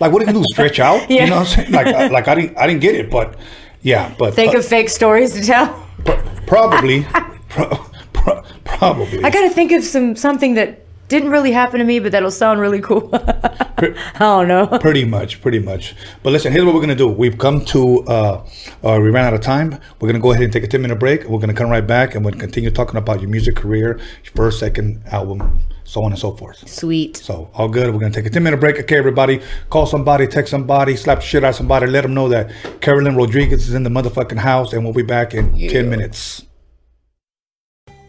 Like, 0.00 0.12
what 0.12 0.20
do 0.20 0.26
you 0.26 0.32
do? 0.40 0.44
Stretch 0.52 0.78
out? 0.88 1.10
Yeah. 1.10 1.24
You 1.24 1.30
know 1.30 1.36
what 1.38 1.48
I'm 1.48 1.54
saying? 1.54 1.72
Like, 1.72 1.86
I, 1.88 2.06
like 2.08 2.28
I 2.28 2.34
didn't, 2.34 2.56
I 2.58 2.66
didn't 2.68 2.80
get 2.82 2.94
it, 2.94 3.10
but 3.10 3.34
yeah, 3.82 4.14
but 4.18 4.34
Think 4.34 4.54
uh, 4.54 4.58
of 4.58 4.64
fake 4.64 4.88
stories 4.90 5.32
to 5.34 5.42
tell. 5.42 5.68
pr- 6.04 6.12
probably, 6.46 7.04
pro- 7.48 7.84
pro- 8.12 8.42
probably. 8.64 9.24
I 9.24 9.30
gotta 9.30 9.50
think 9.50 9.72
of 9.72 9.82
some 9.84 10.14
something 10.16 10.54
that 10.54 10.84
didn't 11.08 11.30
really 11.30 11.52
happen 11.52 11.78
to 11.78 11.84
me, 11.84 11.98
but 11.98 12.12
that'll 12.12 12.30
sound 12.30 12.60
really 12.60 12.80
cool. 12.80 13.10
I 13.14 13.94
don't 14.18 14.48
know. 14.48 14.66
Pretty 14.78 15.04
much, 15.04 15.40
pretty 15.40 15.58
much. 15.58 15.94
But 16.22 16.30
listen, 16.32 16.52
here's 16.52 16.64
what 16.64 16.74
we're 16.74 16.80
gonna 16.80 16.94
do. 16.94 17.08
We've 17.08 17.38
come 17.38 17.64
to, 17.66 18.04
uh, 18.04 18.46
uh, 18.84 18.98
we 19.00 19.08
ran 19.10 19.24
out 19.24 19.34
of 19.34 19.40
time. 19.40 19.78
We're 20.00 20.08
gonna 20.08 20.20
go 20.20 20.32
ahead 20.32 20.44
and 20.44 20.52
take 20.52 20.64
a 20.64 20.68
10 20.68 20.82
minute 20.82 20.96
break. 20.96 21.24
We're 21.24 21.38
gonna 21.38 21.54
come 21.54 21.70
right 21.70 21.86
back 21.86 22.14
and 22.14 22.24
we'll 22.24 22.34
continue 22.34 22.70
talking 22.70 22.96
about 22.96 23.20
your 23.20 23.30
music 23.30 23.56
career, 23.56 23.98
your 24.24 24.32
first, 24.34 24.58
second 24.58 25.02
album, 25.06 25.60
so 25.84 26.02
on 26.02 26.12
and 26.12 26.18
so 26.20 26.32
forth. 26.32 26.68
Sweet. 26.68 27.16
So 27.16 27.50
all 27.54 27.68
good. 27.68 27.92
We're 27.92 28.00
gonna 28.00 28.12
take 28.12 28.26
a 28.26 28.30
10 28.30 28.42
minute 28.42 28.60
break. 28.60 28.78
Okay, 28.80 28.98
everybody. 28.98 29.40
Call 29.70 29.86
somebody, 29.86 30.26
text 30.26 30.50
somebody, 30.50 30.96
slap 30.96 31.22
shit 31.22 31.44
out 31.44 31.54
somebody, 31.54 31.86
let 31.86 32.02
them 32.02 32.14
know 32.14 32.28
that 32.28 32.50
Carolyn 32.80 33.16
Rodriguez 33.16 33.68
is 33.68 33.74
in 33.74 33.82
the 33.82 33.90
motherfucking 33.90 34.38
house, 34.38 34.72
and 34.72 34.84
we'll 34.84 34.92
be 34.92 35.02
back 35.02 35.32
in 35.32 35.56
10 35.56 35.88
minutes. 35.88 36.44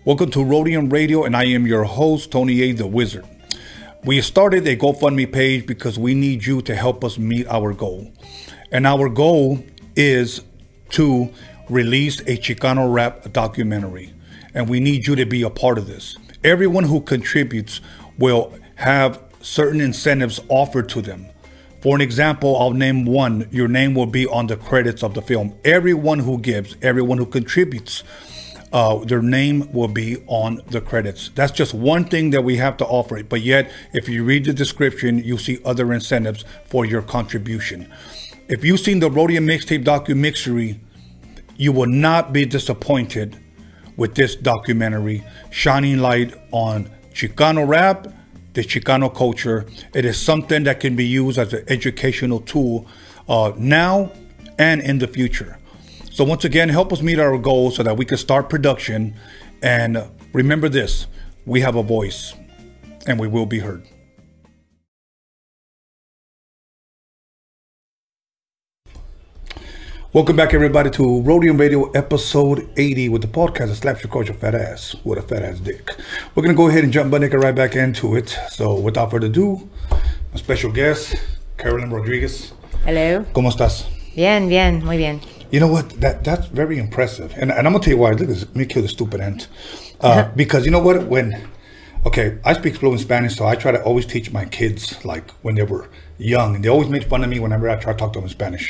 Welcome 0.06 0.32
to 0.32 0.42
Rhodium 0.42 0.90
Radio, 0.90 1.26
and 1.26 1.36
I 1.36 1.44
am 1.44 1.68
your 1.68 1.84
host, 1.84 2.32
Tony 2.32 2.62
A. 2.62 2.72
the 2.72 2.88
Wizard. 2.88 3.26
We 4.06 4.22
started 4.22 4.66
a 4.66 4.78
GoFundMe 4.78 5.30
page 5.30 5.68
because 5.68 6.00
we 6.00 6.16
need 6.16 6.46
you 6.46 6.62
to 6.62 6.74
help 6.74 7.04
us 7.04 7.18
meet 7.18 7.46
our 7.48 7.74
goal. 7.74 8.10
And 8.72 8.88
our 8.88 9.10
goal 9.10 9.62
is 9.98 10.42
to 10.92 11.34
release 11.70 12.22
a 12.22 12.38
Chicano 12.38 12.92
rap 12.92 13.34
documentary. 13.34 14.14
And 14.54 14.70
we 14.70 14.80
need 14.80 15.06
you 15.06 15.18
to 15.18 15.26
be 15.26 15.42
a 15.42 15.50
part 15.50 15.78
of 15.78 15.88
this. 15.88 16.18
Everyone 16.46 16.86
who 16.86 17.02
contributes 17.02 17.82
will 18.18 18.54
have 18.76 19.22
certain 19.42 19.82
incentives 19.82 20.40
offered 20.48 20.88
to 20.90 21.02
them. 21.02 21.26
For 21.82 21.94
an 21.94 22.02
example, 22.02 22.58
I'll 22.58 22.72
name 22.72 23.04
one. 23.04 23.50
Your 23.52 23.68
name 23.68 23.96
will 23.96 24.06
be 24.06 24.26
on 24.28 24.48
the 24.48 24.56
credits 24.56 25.04
of 25.04 25.14
the 25.14 25.22
film. 25.22 25.58
Everyone 25.66 26.20
who 26.20 26.38
gives, 26.38 26.78
everyone 26.82 27.18
who 27.18 27.26
contributes, 27.26 28.04
uh, 28.72 29.00
their 29.00 29.22
name 29.22 29.72
will 29.72 29.88
be 29.88 30.18
on 30.28 30.62
the 30.68 30.82
credits. 30.82 31.30
That's 31.36 31.52
just 31.52 31.74
one 31.74 32.06
thing 32.06 32.30
that 32.32 32.44
we 32.44 32.58
have 32.58 32.78
to 32.78 32.86
offer. 32.86 33.24
But 33.24 33.42
yet, 33.42 33.72
if 33.94 34.08
you 34.08 34.24
read 34.24 34.46
the 34.46 34.54
description, 34.54 35.24
you 35.24 35.38
see 35.38 35.60
other 35.66 35.92
incentives 35.92 36.46
for 36.66 36.86
your 36.86 37.02
contribution. 37.02 37.92
If 38.48 38.64
you've 38.64 38.80
seen 38.80 39.00
the 39.00 39.10
Rhodium 39.10 39.48
Mixtape 39.48 39.84
docu-mixery, 39.84 40.80
you 41.58 41.72
will 41.72 41.88
not 41.88 42.32
be 42.32 42.46
disappointed 42.46 43.38
with 43.98 44.16
this 44.16 44.36
documentary 44.36 45.24
shining 45.52 46.00
light 46.00 46.34
on 46.52 46.90
Chicano 47.14 47.68
rap, 47.68 48.08
the 48.54 48.62
Chicano 48.62 49.14
culture. 49.14 49.66
It 49.94 50.06
is 50.06 50.20
something 50.20 50.64
that 50.64 50.80
can 50.80 50.96
be 50.96 51.06
used 51.06 51.38
as 51.38 51.54
an 51.54 51.66
educational 51.68 52.40
tool 52.40 52.88
uh, 53.28 53.52
now 53.58 54.12
and 54.58 54.82
in 54.82 55.00
the 55.00 55.08
future. 55.08 55.58
So, 56.20 56.26
once 56.26 56.44
again, 56.44 56.68
help 56.68 56.92
us 56.92 57.02
meet 57.02 57.18
our 57.18 57.38
goals 57.38 57.78
so 57.78 57.84
that 57.84 57.96
we 57.96 58.04
can 58.04 58.18
start 58.18 58.50
production. 58.50 59.16
And 59.64 60.04
remember 60.34 60.68
this 60.68 61.08
we 61.46 61.62
have 61.62 61.78
a 61.78 61.82
voice 61.82 62.34
and 63.08 63.18
we 63.18 63.30
will 63.30 63.46
be 63.46 63.60
heard. 63.60 63.88
Welcome 70.12 70.36
back, 70.36 70.54
everybody, 70.54 70.90
to 70.90 71.22
Rhodium 71.22 71.56
Radio 71.56 71.90
episode 71.92 72.70
80 72.76 73.08
with 73.08 73.22
the 73.22 73.30
podcast 73.30 73.70
that 73.70 73.76
slaps 73.76 74.04
your 74.04 74.12
culture 74.12 74.34
fat 74.34 74.56
ass 74.56 74.98
with 75.06 75.20
a 75.20 75.22
fat 75.22 75.42
ass 75.42 75.60
dick. 75.60 75.90
We're 76.36 76.44
going 76.44 76.54
to 76.54 76.58
go 76.58 76.68
ahead 76.68 76.84
and 76.84 76.92
jump 76.92 77.12
butt 77.12 77.22
right 77.22 77.56
back 77.56 77.78
into 77.78 78.18
it. 78.18 78.38
So, 78.50 78.78
without 78.78 79.12
further 79.12 79.28
ado, 79.28 79.70
my 79.90 80.36
special 80.36 80.74
guest, 80.74 81.16
Carolyn 81.58 81.90
Rodriguez. 81.90 82.52
Hello. 82.84 83.24
¿Cómo 83.32 83.48
estás? 83.48 83.86
Bien, 84.18 84.50
bien, 84.50 84.84
muy 84.84 84.98
bien. 84.98 85.22
You 85.52 85.60
know 85.60 85.68
what? 85.68 85.90
That 86.02 86.24
That's 86.24 86.48
very 86.48 86.78
impressive. 86.78 87.34
And, 87.36 87.52
and 87.52 87.66
I'm 87.68 87.74
to 87.74 87.80
tell 87.80 87.92
you 87.94 87.98
why. 87.98 88.12
Look 88.12 88.30
at. 88.30 88.38
Let 88.38 88.56
me 88.56 88.66
kill 88.66 88.82
the 88.82 88.88
stupid 88.88 89.20
ant. 89.22 89.48
Uh, 90.00 90.30
because 90.36 90.66
you 90.66 90.72
know 90.72 90.80
what? 90.80 91.08
When, 91.08 91.48
okay, 92.06 92.38
I 92.46 92.54
speak 92.54 92.76
fluent 92.76 93.02
Spanish, 93.02 93.36
so 93.36 93.46
I 93.48 93.56
try 93.56 93.72
to 93.72 93.82
always 93.84 94.06
teach 94.06 94.32
my 94.32 94.46
kids, 94.46 95.04
like, 95.04 95.30
when 95.42 95.56
they 95.56 95.64
were 95.64 95.90
young. 96.18 96.56
And 96.56 96.64
they 96.64 96.70
always 96.70 96.90
made 96.90 97.04
fun 97.06 97.24
of 97.24 97.30
me 97.30 97.40
whenever 97.40 97.70
I 97.70 97.76
try 97.78 97.94
to 97.94 97.98
talk 98.00 98.14
to 98.14 98.20
them 98.20 98.26
in 98.26 98.30
Spanish. 98.30 98.70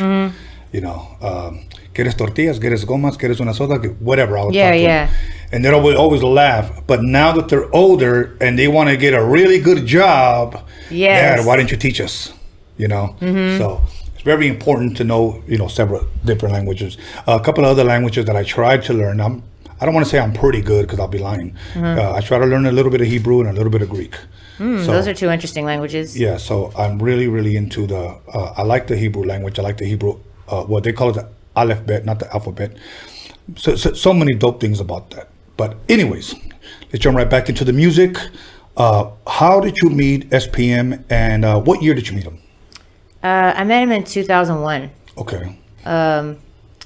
You 0.72 0.82
know, 0.82 1.18
um, 1.20 1.66
¿quieres 1.96 2.16
tortillas? 2.16 2.60
¿Quieres 2.60 2.86
gomas? 2.86 3.18
¿Quieres 3.18 3.40
una 3.40 3.56
soda? 3.56 3.78
Whatever. 4.00 4.38
I 4.38 4.44
would 4.46 4.54
Yeah, 4.54 4.66
talk 4.70 4.74
to 4.74 4.80
yeah. 4.82 5.06
them. 5.08 5.16
And 5.52 5.66
they'd 5.66 5.74
always, 5.74 5.96
always 5.98 6.22
laugh. 6.22 6.86
But 6.86 7.02
now 7.02 7.32
that 7.34 7.50
they're 7.50 7.74
older 7.76 8.38
and 8.40 8.58
they 8.58 8.68
want 8.68 8.90
to 8.92 8.96
get 8.96 9.16
a 9.16 9.24
really 9.26 9.60
good 9.60 9.88
job, 9.88 10.64
yeah, 10.92 11.44
why 11.44 11.58
didn't 11.58 11.72
you 11.72 11.78
teach 11.78 12.00
us? 12.00 12.32
You 12.78 12.88
know? 12.88 13.16
So 13.20 13.82
it's 14.20 14.26
very 14.26 14.50
important 14.50 14.98
to 14.98 15.06
know, 15.06 15.42
you 15.48 15.58
know, 15.58 15.70
several 15.70 16.06
different 16.26 16.52
languages. 16.54 16.98
a 17.26 17.40
couple 17.40 17.64
of 17.64 17.70
other 17.72 17.86
languages 17.86 18.26
that 18.26 18.36
I 18.36 18.44
tried 18.44 18.84
to 18.84 18.94
learn. 18.94 19.22
I'm, 19.22 19.44
I 19.80 19.86
don't 19.86 19.94
want 19.94 20.06
to 20.06 20.10
say 20.12 20.20
I'm 20.20 20.34
pretty 20.34 20.62
good 20.62 20.82
because 20.86 21.00
I'll 21.00 21.08
be 21.08 21.20
lying. 21.20 21.56
Uh, 21.74 22.12
I 22.14 22.20
try 22.20 22.38
to 22.38 22.46
learn 22.46 22.66
a 22.66 22.72
little 22.74 22.92
bit 22.92 23.00
of 23.00 23.08
Hebrew 23.08 23.40
and 23.40 23.48
a 23.50 23.54
little 23.54 23.72
bit 23.72 23.82
of 23.82 23.90
Greek. 23.90 24.16
so, 24.16 24.20
Hmm, 24.58 24.76
Those 24.86 25.08
are 25.08 25.14
two 25.14 25.30
interesting 25.30 25.64
languages. 25.64 26.20
yeah, 26.20 26.36
so 26.36 26.74
I'm 26.78 27.02
really, 27.02 27.28
really 27.30 27.56
into 27.56 27.88
the. 27.88 28.18
Uh, 28.34 28.54
I 28.58 28.64
like 28.64 28.88
the 28.88 28.98
Hebrew 28.98 29.24
language. 29.24 29.58
I 29.58 29.62
like 29.62 29.78
the 29.78 29.86
Hebrew, 29.86 30.20
uh, 30.50 30.64
what 30.66 30.84
they 30.84 30.92
call 30.92 31.12
it 31.12 31.14
the 31.14 31.30
alphabet, 31.56 32.04
not 32.04 32.20
the 32.20 32.28
alphabet. 32.34 32.76
So, 33.56 33.78
so, 33.78 33.94
so 33.94 34.14
many 34.14 34.34
dope 34.34 34.60
things 34.60 34.82
about 34.82 35.12
that. 35.12 35.30
But 35.56 35.78
anyways, 35.88 36.36
let's 36.92 37.00
jump 37.04 37.16
right 37.16 37.30
back 37.30 37.48
into 37.48 37.64
the 37.64 37.72
music. 37.74 38.18
Uh, 38.76 39.12
how 39.28 39.62
did 39.62 39.76
you 39.82 39.90
meet 39.90 40.30
SPM, 40.32 41.06
and 41.10 41.46
uh, 41.46 41.58
what 41.62 41.82
year 41.82 41.94
did 41.94 42.10
you 42.10 42.16
meet 42.18 42.26
him? 42.26 42.40
Uh, 43.24 43.54
I 43.56 43.64
met 43.66 43.84
him 43.84 43.92
in 43.92 44.04
2001. 44.04 44.92
Okay, 45.18 45.58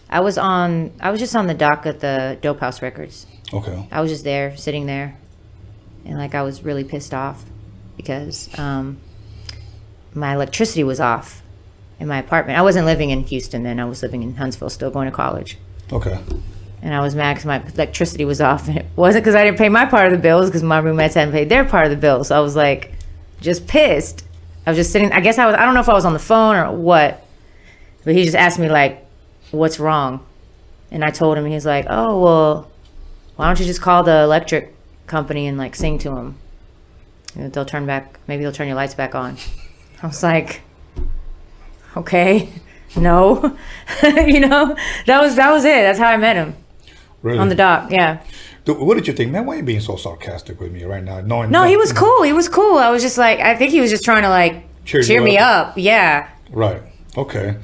I 0.09 0.19
was 0.19 0.37
on. 0.37 0.91
I 0.99 1.11
was 1.11 1.19
just 1.19 1.35
on 1.35 1.47
the 1.47 1.53
dock 1.53 1.85
at 1.85 1.99
the 1.99 2.37
Dope 2.41 2.59
House 2.59 2.81
Records. 2.81 3.25
okay, 3.53 3.87
I 3.91 4.01
was 4.01 4.11
just 4.11 4.23
there, 4.23 4.55
sitting 4.57 4.85
there, 4.85 5.15
and 6.05 6.17
like 6.17 6.35
I 6.35 6.41
was 6.43 6.63
really 6.63 6.83
pissed 6.83 7.13
off 7.13 7.43
because 7.97 8.49
um, 8.57 8.97
my 10.13 10.33
electricity 10.33 10.83
was 10.83 10.99
off 10.99 11.41
in 11.99 12.07
my 12.07 12.17
apartment. 12.17 12.57
I 12.57 12.61
wasn't 12.63 12.85
living 12.85 13.11
in 13.11 13.23
Houston 13.23 13.63
then. 13.63 13.79
I 13.79 13.85
was 13.85 14.01
living 14.01 14.23
in 14.23 14.35
Huntsville, 14.35 14.69
still 14.69 14.89
going 14.91 15.05
to 15.05 15.11
college. 15.15 15.57
okay, 15.91 16.19
And 16.81 16.93
I 16.93 16.99
was 17.01 17.13
mad 17.15 17.33
because 17.35 17.45
my 17.45 17.61
electricity 17.75 18.25
was 18.25 18.41
off. 18.41 18.67
And 18.67 18.77
it 18.79 18.85
wasn't 18.95 19.23
because 19.23 19.35
I 19.35 19.43
didn't 19.45 19.59
pay 19.59 19.69
my 19.69 19.85
part 19.85 20.07
of 20.07 20.11
the 20.11 20.17
bills, 20.17 20.49
because 20.49 20.63
my 20.63 20.79
roommates 20.79 21.13
hadn't 21.13 21.33
paid 21.33 21.49
their 21.49 21.63
part 21.65 21.85
of 21.85 21.91
the 21.91 21.97
bill. 21.97 22.23
So 22.23 22.35
I 22.35 22.39
was 22.39 22.55
like, 22.55 22.93
just 23.41 23.67
pissed. 23.67 24.25
I 24.65 24.69
was 24.69 24.77
just 24.77 24.91
sitting. 24.91 25.11
I 25.11 25.19
guess 25.19 25.37
I 25.37 25.45
was. 25.45 25.55
I 25.55 25.65
don't 25.65 25.73
know 25.73 25.81
if 25.81 25.89
I 25.89 25.93
was 25.93 26.05
on 26.05 26.13
the 26.13 26.19
phone 26.19 26.55
or 26.55 26.71
what, 26.71 27.25
but 28.03 28.15
he 28.15 28.23
just 28.23 28.35
asked 28.35 28.59
me 28.59 28.69
like, 28.69 29.05
"What's 29.51 29.79
wrong?" 29.79 30.25
And 30.91 31.03
I 31.03 31.09
told 31.09 31.37
him. 31.37 31.45
He's 31.45 31.65
like, 31.65 31.85
"Oh 31.89 32.19
well, 32.19 32.71
why 33.35 33.47
don't 33.47 33.59
you 33.59 33.65
just 33.65 33.81
call 33.81 34.03
the 34.03 34.19
electric 34.19 34.73
company 35.07 35.47
and 35.47 35.57
like 35.57 35.75
sing 35.75 35.97
to 35.99 36.09
them? 36.09 36.37
And 37.35 37.51
they'll 37.51 37.65
turn 37.65 37.85
back. 37.85 38.19
Maybe 38.27 38.43
they'll 38.43 38.53
turn 38.53 38.67
your 38.67 38.77
lights 38.77 38.95
back 38.95 39.15
on." 39.15 39.37
I 40.01 40.07
was 40.07 40.23
like, 40.23 40.61
"Okay, 41.97 42.49
no," 42.95 43.57
you 44.03 44.39
know. 44.39 44.75
That 45.07 45.21
was 45.21 45.35
that 45.35 45.51
was 45.51 45.65
it. 45.65 45.81
That's 45.81 45.99
how 45.99 46.07
I 46.07 46.17
met 46.17 46.35
him 46.37 46.55
really. 47.21 47.39
on 47.39 47.49
the 47.49 47.55
dock. 47.55 47.91
Yeah. 47.91 48.23
What 48.65 48.95
did 48.95 49.07
you 49.07 49.13
think, 49.13 49.31
man? 49.31 49.45
Why 49.45 49.55
are 49.55 49.57
you 49.57 49.63
being 49.63 49.81
so 49.81 49.97
sarcastic 49.97 50.59
with 50.59 50.71
me 50.71 50.85
right 50.85 51.03
now? 51.03 51.19
Knowing 51.19 51.51
No, 51.51 51.61
like, 51.61 51.69
he 51.69 51.77
was 51.77 51.91
cool. 51.91 52.23
He 52.23 52.31
was 52.31 52.47
cool. 52.47 52.77
I 52.77 52.89
was 52.89 53.01
just 53.01 53.17
like, 53.17 53.39
I 53.39 53.55
think 53.55 53.71
he 53.71 53.81
was 53.81 53.89
just 53.89 54.05
trying 54.05 54.23
to 54.23 54.29
like 54.29 54.63
Cheer 54.85 55.03
cheer, 55.03 55.21
me 55.21 55.37
up. 55.37 55.69
up. 55.69 55.73
Yeah. 55.77 56.29
Right. 56.49 56.81
Okay. 57.17 57.57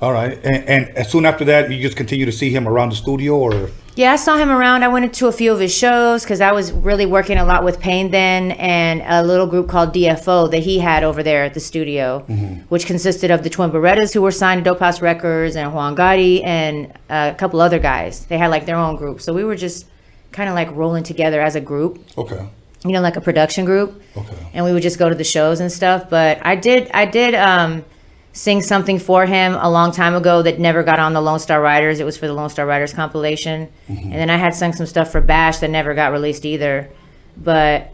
All 0.00 0.12
right. 0.12 0.38
And, 0.44 0.64
and 0.64 0.88
as 0.90 1.10
soon 1.10 1.26
after 1.26 1.44
that, 1.46 1.70
you 1.70 1.82
just 1.82 1.96
continue 1.96 2.24
to 2.24 2.32
see 2.32 2.50
him 2.50 2.68
around 2.68 2.90
the 2.90 2.96
studio, 2.96 3.36
or 3.36 3.70
Yeah, 3.96 4.12
I 4.12 4.16
saw 4.16 4.36
him 4.36 4.48
around. 4.48 4.84
I 4.84 4.88
went 4.88 5.04
into 5.04 5.26
a 5.26 5.32
few 5.32 5.52
of 5.52 5.58
his 5.58 5.74
shows 5.74 6.22
because 6.22 6.40
I 6.40 6.52
was 6.52 6.70
really 6.72 7.04
working 7.04 7.36
a 7.36 7.44
lot 7.44 7.64
with 7.64 7.80
Payne 7.80 8.10
then 8.10 8.52
and 8.52 9.02
a 9.04 9.22
little 9.26 9.46
group 9.46 9.68
called 9.68 9.92
DFO 9.92 10.50
that 10.52 10.60
he 10.60 10.78
had 10.78 11.02
over 11.02 11.22
there 11.22 11.42
at 11.44 11.54
the 11.54 11.60
studio, 11.60 12.24
mm-hmm. 12.28 12.60
which 12.68 12.86
consisted 12.86 13.30
of 13.30 13.42
the 13.42 13.50
Twin 13.50 13.70
Berettas 13.70 14.14
who 14.14 14.22
were 14.22 14.30
signed 14.30 14.64
to 14.64 14.70
Dope 14.70 14.80
House 14.80 15.02
Records 15.02 15.56
and 15.56 15.74
Juan 15.74 15.96
Gotti 15.96 16.44
and 16.44 16.92
a 17.10 17.34
couple 17.36 17.60
other 17.60 17.80
guys. 17.80 18.24
They 18.26 18.38
had 18.38 18.48
like 18.48 18.66
their 18.66 18.76
own 18.76 18.96
group. 18.96 19.20
So 19.20 19.34
we 19.34 19.42
were 19.42 19.56
just 19.56 19.86
kind 20.32 20.48
of 20.48 20.54
like 20.54 20.70
rolling 20.72 21.04
together 21.04 21.40
as 21.40 21.54
a 21.56 21.60
group, 21.60 21.98
okay, 22.16 22.48
you 22.84 22.92
know, 22.92 23.00
like 23.00 23.16
a 23.16 23.20
production 23.20 23.64
group. 23.64 24.00
okay, 24.16 24.50
and 24.52 24.64
we 24.64 24.72
would 24.72 24.82
just 24.82 24.98
go 24.98 25.08
to 25.08 25.14
the 25.14 25.24
shows 25.24 25.60
and 25.60 25.70
stuff. 25.70 26.08
But 26.10 26.44
I 26.44 26.56
did 26.56 26.90
I 26.92 27.04
did 27.06 27.34
um, 27.34 27.84
sing 28.32 28.62
something 28.62 28.98
for 28.98 29.26
him 29.26 29.54
a 29.54 29.70
long 29.70 29.92
time 29.92 30.14
ago 30.14 30.42
that 30.42 30.58
never 30.58 30.82
got 30.82 30.98
on 30.98 31.12
the 31.12 31.20
Lone 31.20 31.38
Star 31.38 31.60
Ridaz. 31.60 32.00
It 32.00 32.04
was 32.04 32.16
for 32.16 32.26
the 32.26 32.34
Lone 32.34 32.50
Star 32.50 32.66
Ridaz 32.66 32.94
compilation, 32.94 33.68
and 33.88 34.12
then 34.12 34.30
I 34.30 34.36
had 34.36 34.54
sung 34.54 34.72
some 34.72 34.86
stuff 34.86 35.10
for 35.10 35.20
Bash 35.20 35.58
that 35.58 35.70
never 35.70 35.94
got 35.94 36.12
released 36.12 36.44
either. 36.44 36.88
But 37.36 37.90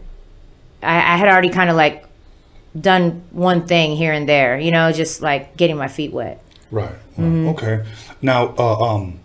I, 0.81 0.95
I 0.97 1.17
had 1.17 1.27
already 1.27 1.49
kind 1.49 1.69
of 1.69 1.75
like 1.75 2.05
done 2.79 3.23
one 3.31 3.67
thing 3.67 3.95
here 3.95 4.11
and 4.11 4.27
there, 4.27 4.59
you 4.59 4.71
know, 4.71 4.91
just 4.91 5.21
like 5.21 5.55
getting 5.57 5.77
my 5.77 5.87
feet 5.87 6.11
wet. 6.11 6.43
right. 6.71 6.89
right. 6.89 6.99
Mm-hmm. 7.17 7.47
Okay. 7.49 7.85
Now, 8.21 8.53
uh, 8.57 8.95
um, 8.95 9.19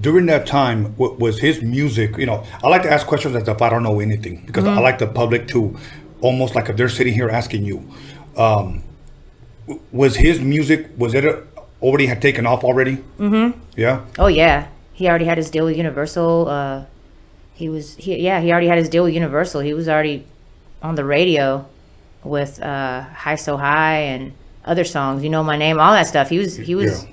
during 0.00 0.26
that 0.26 0.46
time, 0.46 0.96
wa- 0.96 1.12
was 1.12 1.38
his 1.40 1.62
music? 1.62 2.16
You 2.16 2.26
know, 2.26 2.44
I 2.62 2.68
like 2.68 2.82
to 2.82 2.90
ask 2.90 3.06
questions 3.06 3.34
as 3.36 3.46
if 3.48 3.60
I 3.62 3.68
don't 3.70 3.82
know 3.82 4.00
anything 4.00 4.42
because 4.46 4.64
Mm-hmm. 4.64 4.78
I 4.78 4.82
like 4.82 4.98
the 4.98 5.06
public 5.06 5.48
to 5.48 5.76
almost 6.20 6.54
like 6.54 6.68
if 6.68 6.76
they're 6.76 6.88
sitting 6.88 7.14
here 7.14 7.28
asking 7.30 7.64
you. 7.64 7.88
Um, 8.36 8.82
was 9.92 10.16
his 10.16 10.40
music? 10.40 10.88
Was 10.96 11.14
it 11.14 11.24
a, 11.24 11.42
already 11.82 12.06
had 12.06 12.20
taken 12.22 12.46
off 12.46 12.64
already? 12.64 12.96
Mm-hmm. 13.18 13.58
Yeah. 13.76 14.04
Oh 14.18 14.26
yeah, 14.26 14.68
he 14.92 15.08
already 15.08 15.24
had 15.26 15.38
his 15.38 15.50
deal 15.50 15.64
with 15.66 15.76
Universal. 15.76 16.48
Uh, 16.48 16.84
he 17.54 17.68
was 17.68 17.96
he 17.96 18.16
yeah 18.16 18.40
he 18.40 18.50
already 18.50 18.66
had 18.68 18.78
his 18.78 18.88
deal 18.88 19.04
with 19.04 19.14
Universal. 19.14 19.60
He 19.60 19.74
was 19.74 19.88
already 19.88 20.24
on 20.82 20.94
the 20.94 21.04
radio 21.04 21.66
with 22.24 22.60
uh, 22.62 23.02
High 23.02 23.36
So 23.36 23.56
High 23.56 23.98
and 24.14 24.32
other 24.64 24.84
songs. 24.84 25.22
You 25.22 25.30
know 25.30 25.42
my 25.42 25.56
name, 25.56 25.78
all 25.78 25.92
that 25.92 26.06
stuff. 26.06 26.28
He 26.30 26.38
was 26.38 26.56
he 26.56 26.74
was 26.74 27.04
yeah, 27.04 27.10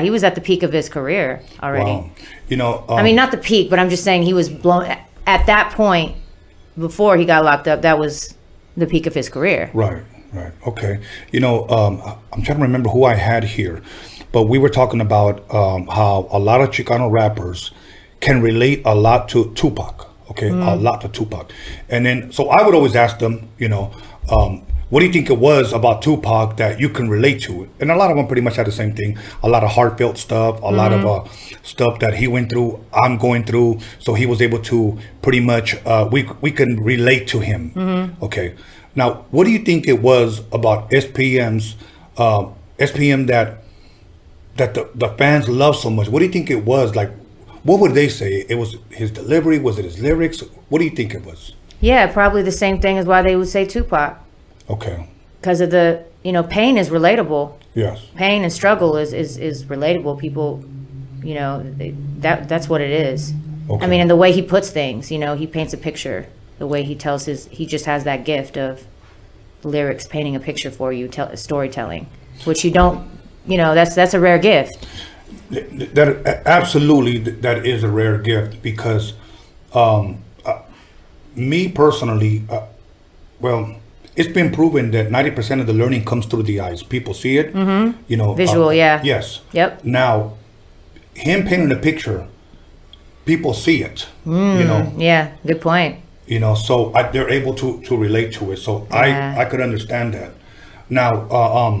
he 0.00 0.10
was 0.10 0.24
at 0.24 0.34
the 0.34 0.40
peak 0.40 0.64
of 0.64 0.72
his 0.72 0.88
career 0.88 1.40
already. 1.62 1.84
Wow. 1.84 2.10
You 2.48 2.56
know. 2.56 2.84
Um, 2.88 2.98
I 2.98 3.02
mean 3.04 3.14
not 3.14 3.30
the 3.30 3.38
peak, 3.38 3.70
but 3.70 3.78
I'm 3.78 3.90
just 3.90 4.02
saying 4.02 4.24
he 4.24 4.34
was 4.34 4.48
blown 4.48 4.84
at 5.26 5.46
that 5.46 5.72
point 5.72 6.16
before 6.76 7.16
he 7.16 7.24
got 7.24 7.44
locked 7.44 7.68
up. 7.68 7.82
That 7.82 7.96
was 7.96 8.34
the 8.76 8.86
peak 8.86 9.06
of 9.06 9.14
his 9.14 9.28
career. 9.28 9.70
Right, 9.72 10.02
right. 10.32 10.52
Okay. 10.66 11.00
You 11.30 11.38
know, 11.38 11.68
um, 11.68 12.02
I'm 12.32 12.42
trying 12.42 12.58
to 12.58 12.64
remember 12.64 12.90
who 12.90 13.04
I 13.04 13.14
had 13.14 13.44
here, 13.44 13.80
but 14.32 14.44
we 14.44 14.58
were 14.58 14.68
talking 14.68 15.00
about 15.00 15.48
um, 15.54 15.86
how 15.86 16.26
a 16.32 16.40
lot 16.40 16.60
of 16.60 16.70
Chicano 16.70 17.08
rappers 17.10 17.70
can 18.20 18.42
relate 18.42 18.82
a 18.84 18.96
lot 18.96 19.28
to 19.30 19.52
Tupac. 19.54 20.06
Okay, 20.30 20.48
a 20.50 20.76
lot 20.76 21.00
to 21.00 21.08
Tupac. 21.08 21.50
And 21.88 22.04
then, 22.04 22.32
so 22.32 22.50
I 22.50 22.64
would 22.64 22.74
always 22.74 22.94
ask 22.94 23.18
them, 23.18 23.48
you 23.58 23.68
know, 23.68 23.92
um, 24.30 24.66
what 24.90 25.00
do 25.00 25.06
you 25.06 25.12
think 25.12 25.28
it 25.28 25.38
was 25.38 25.72
about 25.74 26.00
Tupac 26.00 26.56
that 26.56 26.80
you 26.80 26.88
can 26.88 27.10
relate 27.10 27.42
to? 27.42 27.68
And 27.78 27.90
a 27.90 27.96
lot 27.96 28.10
of 28.10 28.16
them 28.16 28.26
pretty 28.26 28.40
much 28.40 28.56
had 28.56 28.66
the 28.66 28.72
same 28.72 28.94
thing. 28.94 29.18
A 29.42 29.48
lot 29.48 29.62
of 29.62 29.70
heartfelt 29.70 30.16
stuff, 30.16 30.60
a 30.62 30.70
lot 30.70 30.92
of 30.92 31.04
uh, 31.04 31.28
stuff 31.62 31.98
that 31.98 32.14
he 32.14 32.26
went 32.26 32.48
through, 32.50 32.82
I'm 32.92 33.18
going 33.18 33.44
through. 33.44 33.80
So 33.98 34.14
he 34.14 34.24
was 34.24 34.40
able 34.40 34.60
to 34.60 34.98
pretty 35.20 35.40
much, 35.40 35.74
uh, 35.84 36.08
we, 36.10 36.28
we 36.40 36.50
can 36.52 36.82
relate 36.82 37.28
to 37.28 37.40
him. 37.40 38.16
Okay. 38.22 38.54
Now, 38.94 39.26
what 39.30 39.44
do 39.44 39.50
you 39.50 39.58
think 39.58 39.86
it 39.86 40.00
was 40.00 40.40
about 40.52 40.90
SPM's, 40.90 41.76
uh, 42.16 42.46
SPM 42.78 43.26
that 43.26 43.64
that 44.56 44.74
the, 44.74 44.90
the 44.94 45.08
fans 45.10 45.48
love 45.48 45.76
so 45.76 45.90
much? 45.90 46.08
What 46.08 46.18
do 46.18 46.24
you 46.24 46.32
think 46.32 46.50
it 46.50 46.64
was? 46.64 46.96
Like, 46.96 47.12
what 47.62 47.78
would 47.78 47.94
they 47.94 48.08
say? 48.08 48.44
It 48.48 48.56
was 48.56 48.76
his 48.90 49.10
delivery? 49.10 49.58
Was 49.58 49.78
it 49.78 49.84
his 49.84 50.00
lyrics? 50.00 50.40
What 50.68 50.78
do 50.78 50.84
you 50.84 50.90
think 50.90 51.14
it 51.14 51.24
was? 51.24 51.52
Yeah, 51.80 52.12
probably 52.12 52.42
the 52.42 52.50
same 52.50 52.80
thing 52.80 52.98
as 52.98 53.06
why 53.06 53.22
they 53.22 53.36
would 53.36 53.48
say 53.48 53.64
Tupac 53.64 54.18
Okay. 54.70 55.08
because 55.40 55.60
of 55.60 55.70
the 55.70 56.04
you 56.22 56.32
know 56.32 56.42
pain 56.42 56.76
is 56.76 56.90
relatable. 56.90 57.54
Yes. 57.74 58.04
pain 58.16 58.42
and 58.42 58.52
struggle 58.52 58.96
is 58.96 59.12
is, 59.12 59.38
is 59.38 59.64
relatable. 59.64 60.18
People, 60.18 60.64
you 61.22 61.34
know, 61.34 61.62
they, 61.62 61.90
that 62.18 62.48
that's 62.48 62.68
what 62.68 62.80
it 62.80 62.90
is. 62.90 63.32
Okay. 63.70 63.84
I 63.84 63.88
mean, 63.88 64.00
and 64.00 64.10
the 64.10 64.16
way 64.16 64.32
he 64.32 64.42
puts 64.42 64.70
things, 64.70 65.12
you 65.12 65.18
know, 65.18 65.34
he 65.34 65.46
paints 65.46 65.74
a 65.74 65.76
picture. 65.76 66.26
The 66.58 66.66
way 66.66 66.82
he 66.82 66.94
tells 66.96 67.26
his, 67.26 67.46
he 67.46 67.66
just 67.66 67.84
has 67.84 68.04
that 68.04 68.24
gift 68.24 68.56
of 68.56 68.84
lyrics 69.62 70.06
painting 70.06 70.34
a 70.34 70.40
picture 70.40 70.70
for 70.70 70.92
you, 70.92 71.06
tell, 71.06 71.36
storytelling, 71.36 72.08
which 72.44 72.64
you 72.64 72.70
don't, 72.70 73.08
you 73.46 73.56
know, 73.56 73.74
that's 73.74 73.94
that's 73.94 74.14
a 74.14 74.20
rare 74.20 74.38
gift. 74.38 74.86
That 75.50 76.42
absolutely 76.46 77.18
that 77.18 77.66
is 77.66 77.84
a 77.84 77.88
rare 77.88 78.18
gift 78.18 78.62
because, 78.62 79.12
um, 79.72 80.22
uh, 80.44 80.62
me 81.36 81.68
personally, 81.68 82.44
uh, 82.50 82.66
well, 83.40 83.77
it's 84.18 84.32
been 84.38 84.50
proven 84.52 84.90
that 84.90 85.10
ninety 85.10 85.30
percent 85.30 85.60
of 85.62 85.66
the 85.66 85.72
learning 85.82 86.04
comes 86.04 86.26
through 86.26 86.44
the 86.44 86.60
eyes. 86.60 86.82
People 86.82 87.14
see 87.14 87.38
it, 87.42 87.46
you 88.08 88.16
know, 88.16 88.28
Mm-hmm. 88.34 88.36
Visual, 88.36 88.68
uh, 88.68 88.72
yeah. 88.84 89.00
Yes. 89.04 89.40
Yep. 89.52 89.84
Now, 89.84 90.14
him 91.14 91.44
painting 91.48 91.72
a 91.72 91.80
picture, 91.88 92.26
people 93.24 93.52
see 93.54 93.82
it. 93.88 94.06
You 94.26 94.64
know, 94.70 94.92
Yeah, 94.98 95.30
good 95.46 95.60
point. 95.60 95.96
you 96.26 96.38
know, 96.40 96.54
so 96.54 96.74
I, 96.94 97.02
they're 97.12 97.30
able 97.40 97.54
to 97.54 97.80
to 97.88 97.96
relate 97.96 98.30
to 98.38 98.52
it. 98.52 98.58
So 98.58 98.72
Yeah. 98.90 99.36
I 99.36 99.42
I 99.42 99.44
could 99.50 99.60
understand 99.60 100.14
that. 100.14 100.30
Now, 100.90 101.10
uh, 101.30 101.66
um, 101.66 101.76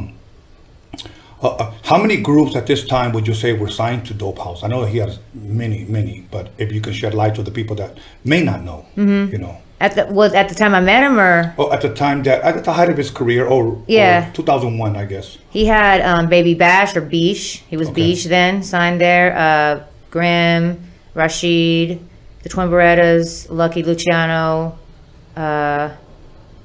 uh, 1.42 1.48
uh, 1.48 1.72
how 1.90 1.98
many 1.98 2.16
groups 2.30 2.56
at 2.56 2.66
this 2.66 2.84
time 2.86 3.12
would 3.12 3.26
you 3.28 3.34
say 3.34 3.52
were 3.52 3.70
signed 3.70 4.04
to 4.08 4.14
Dope 4.14 4.38
House? 4.46 4.64
I 4.64 4.68
know 4.68 4.84
he 4.84 4.98
has 4.98 5.18
many, 5.34 5.84
many, 5.88 6.24
but 6.30 6.44
if 6.58 6.72
you 6.72 6.80
can 6.80 6.92
shed 6.92 7.14
light 7.14 7.34
to 7.36 7.42
the 7.42 7.50
people 7.50 7.76
that 7.76 7.92
may 8.24 8.42
not 8.42 8.60
know, 8.68 8.84
Mm-hmm. 8.96 9.32
you 9.32 9.38
know. 9.38 9.56
At 9.80 9.94
the 9.94 10.06
well, 10.10 10.34
at 10.34 10.48
the 10.48 10.54
time 10.56 10.74
I 10.74 10.80
met 10.80 11.04
him, 11.04 11.20
or 11.20 11.54
Oh, 11.56 11.70
at 11.70 11.80
the 11.82 11.94
time 11.94 12.24
that 12.24 12.42
at 12.42 12.64
the 12.64 12.72
height 12.72 12.88
of 12.90 12.96
his 12.96 13.10
career, 13.12 13.46
or 13.46 13.80
Yeah. 13.86 14.28
or 14.28 14.32
2001, 14.34 14.96
I 14.96 15.04
guess. 15.04 15.38
he 15.50 15.66
had 15.66 16.00
um, 16.00 16.28
Baby 16.28 16.54
Bash 16.54 16.96
or 16.96 17.02
Beesh. 17.02 17.62
He 17.70 17.76
was 17.76 17.88
Okay. 17.90 18.12
Beesh 18.12 18.24
then, 18.24 18.62
signed 18.64 19.00
there. 19.00 19.36
Uh, 19.38 19.84
Grimm, 20.10 20.80
Rashid, 21.14 22.00
the 22.42 22.48
Twin 22.48 22.68
Berettas, 22.70 23.46
Lucky 23.50 23.82
Luciano, 23.84 24.76
uh, 25.36 25.90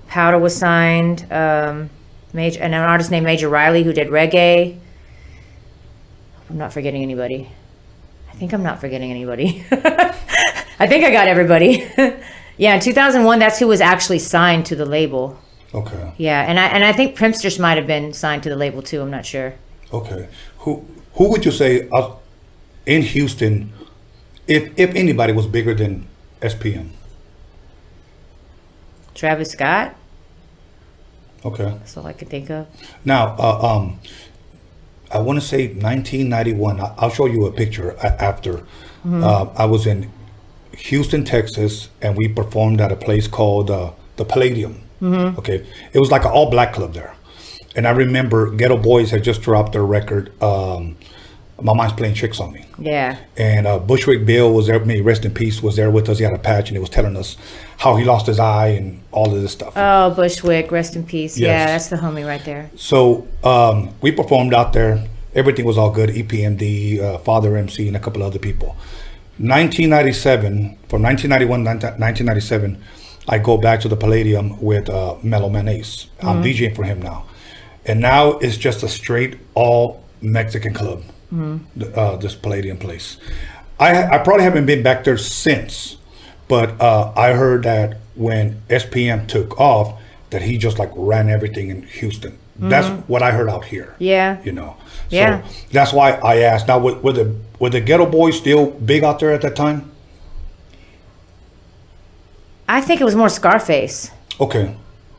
Powder 0.08 0.40
was 0.40 0.56
signed. 0.56 1.32
Um, 1.32 1.90
Major 2.36 2.62
and 2.64 2.74
an 2.74 2.82
artist 2.82 3.12
named 3.12 3.28
Major 3.28 3.48
Riley 3.48 3.84
who 3.84 3.94
did 3.94 4.08
reggae. 4.08 4.80
I'm 6.50 6.58
not 6.58 6.74
forgetting 6.74 7.04
anybody. 7.04 7.48
I 8.32 8.34
think 8.36 8.54
I'm 8.54 8.64
not 8.64 8.82
forgetting 8.82 9.12
anybody. 9.12 9.64
I 9.72 10.88
think 10.88 11.06
I 11.06 11.12
got 11.12 11.28
everybody. 11.28 11.88
yeah, 12.58 12.76
in 12.76 12.80
2001, 12.82 13.40
that's 13.40 13.60
who 13.60 13.68
was 13.68 13.82
actually 13.82 14.20
signed 14.20 14.66
to 14.68 14.76
the 14.76 14.86
label. 14.86 15.38
Okay, 15.74 16.14
Yeah, 16.18 16.44
and 16.48 16.60
I 16.60 16.68
and 16.68 16.84
I 16.86 16.94
think 16.94 17.16
Primsters 17.18 17.58
might 17.60 17.78
have 17.78 17.88
been 17.88 18.14
signed 18.14 18.44
to 18.44 18.50
the 18.50 18.56
label 18.56 18.82
too. 18.84 19.02
I'm 19.02 19.10
not 19.10 19.26
sure. 19.26 19.56
okay. 19.92 20.28
Who 20.60 20.86
who 21.14 21.30
would 21.32 21.44
you 21.46 21.52
say 21.52 21.90
uh, 21.92 22.12
in 22.86 23.02
Houston, 23.02 23.72
if 24.48 24.70
if 24.78 24.94
anybody 24.94 25.34
was 25.34 25.48
bigger 25.48 25.74
than 25.74 26.06
SPM? 26.42 26.90
Travis 29.16 29.52
Scott. 29.52 29.96
Okay. 31.46 31.64
That's 31.66 31.98
all 31.98 32.06
I 32.06 32.14
could 32.14 32.30
think 32.30 32.50
of. 32.50 32.68
Now, 33.04 33.36
uh, 33.38 33.76
um, 33.78 34.00
I 35.12 35.20
want 35.20 35.40
to 35.42 35.46
say 35.46 35.68
1991. 35.68 36.80
I- 36.80 36.94
I'll 36.98 37.10
show 37.10 37.26
you 37.26 37.46
a 37.46 37.52
picture 37.52 37.96
after. 38.00 38.64
Uh, 39.06 39.48
I 39.58 39.66
was 39.66 39.86
in 39.86 40.10
Houston, 40.78 41.24
Texas, 41.24 41.90
and 42.02 42.18
we 42.18 42.28
performed 42.28 42.82
at 42.82 42.92
a 42.92 42.96
place 42.96 43.28
called 43.28 43.70
uh, 43.72 43.92
the 44.18 44.26
Palladium. 44.26 44.82
Okay, 45.02 45.66
it 45.92 46.00
was 46.00 46.12
like 46.12 46.24
an 46.24 46.32
all-black 46.32 46.72
club 46.74 46.94
there, 46.94 47.14
and 47.76 47.86
I 47.86 47.92
remember 47.92 48.50
Geto 48.52 48.82
Boys 48.82 49.12
had 49.12 49.22
just 49.22 49.42
dropped 49.42 49.74
their 49.74 49.84
record. 49.86 50.32
Um, 50.42 50.96
My 51.62 51.74
mind's 51.74 51.94
playing 51.94 52.16
tricks 52.16 52.40
on 52.40 52.52
me. 52.54 52.66
Yeah. 52.80 53.18
And 53.38 53.68
uh, 53.68 53.80
Bushwick 53.80 54.26
Bill 54.26 54.52
was 54.54 54.68
there. 54.68 54.80
He 54.84 55.02
rest 55.02 55.24
in 55.26 55.34
peace. 55.34 55.62
Was 55.62 55.76
there 55.76 55.92
with 55.92 56.08
us. 56.10 56.18
He 56.20 56.24
had 56.24 56.34
a 56.34 56.40
patch, 56.40 56.70
and 56.70 56.76
he 56.78 56.80
was 56.80 56.90
telling 56.90 57.16
us 57.18 57.36
how 57.78 57.96
he 57.98 58.04
lost 58.06 58.28
his 58.28 58.40
eye 58.40 58.70
and 58.80 59.02
all 59.12 59.34
of 59.36 59.42
this 59.42 59.52
stuff. 59.52 59.74
Oh, 59.76 60.10
Bushwick, 60.16 60.72
rest 60.72 60.96
in 60.96 61.04
peace. 61.06 61.38
Yeah, 61.38 61.66
that's 61.66 61.88
the 61.90 61.98
homie 61.98 62.26
right 62.26 62.44
there. 62.46 62.70
So 62.76 63.28
um, 63.44 63.90
we 64.02 64.12
performed 64.12 64.54
out 64.54 64.72
there. 64.74 65.06
Everything 65.36 65.66
was 65.66 65.78
all 65.78 65.92
good. 65.92 66.10
EPMD, 66.10 67.00
uh, 67.02 67.18
Father 67.20 67.56
MC, 67.58 67.88
and 67.88 67.98
a 67.98 68.00
couple 68.00 68.24
other 68.24 68.40
people. 68.40 68.76
1997, 69.40 70.78
from 70.90 71.02
1991 71.02 71.64
to 71.80 71.88
1997, 71.98 72.78
I 73.28 73.38
go 73.40 73.58
back 73.58 73.80
to 73.82 73.88
the 73.88 73.96
Palladium 73.96 74.62
with 74.62 74.90
uh, 74.90 75.16
Mellow. 75.24 75.48
I'm 75.48 76.44
DJing 76.44 76.76
for 76.76 76.84
him 76.84 77.02
now. 77.02 77.26
And 77.86 78.00
now 78.00 78.32
it's 78.40 78.58
just 78.58 78.84
a 78.84 78.88
straight 78.88 79.38
all 79.56 80.04
Mexican 80.22 80.74
club, 80.74 81.04
th- 81.78 81.94
uh, 81.94 82.16
this 82.18 82.36
Palladium 82.36 82.78
place. 82.78 83.18
I, 83.80 84.04
I 84.16 84.18
probably 84.20 84.44
haven't 84.44 84.66
been 84.66 84.84
back 84.84 85.04
there 85.04 85.18
since, 85.18 85.98
but 86.48 86.80
uh, 86.80 87.12
I 87.16 87.34
heard 87.34 87.64
that 87.64 87.98
when 88.16 88.62
SPM 88.70 89.28
took 89.28 89.60
off, 89.60 90.00
that 90.30 90.42
he 90.42 90.58
just 90.58 90.80
like 90.80 90.92
ran 90.96 91.30
everything 91.30 91.70
in 91.70 91.84
Houston. 91.84 92.38
That's 92.56 92.88
what 93.10 93.24
I 93.24 93.32
heard 93.32 93.50
out 93.50 93.66
here 93.66 93.96
Yeah. 94.00 94.38
you 94.44 94.52
know. 94.52 94.78
Yeah. 95.10 95.42
So 95.48 95.54
that's 95.72 95.92
why 95.92 96.12
I 96.12 96.38
asked. 96.42 96.68
Now, 96.68 96.78
with, 96.80 97.02
were 97.04 97.12
the 97.12 97.36
were 97.64 97.70
the 97.70 97.80
Geto 97.80 98.12
Boys 98.12 98.38
still 98.38 98.72
big 98.72 99.06
out 99.06 99.20
there 99.20 99.32
at 99.32 99.42
that 99.42 99.56
time? 99.56 99.90
I 102.68 102.82
think 102.82 103.00
it 103.00 103.06
was 103.06 103.16
more 103.16 103.30
Scarface. 103.30 104.12
Okay. 104.38 104.76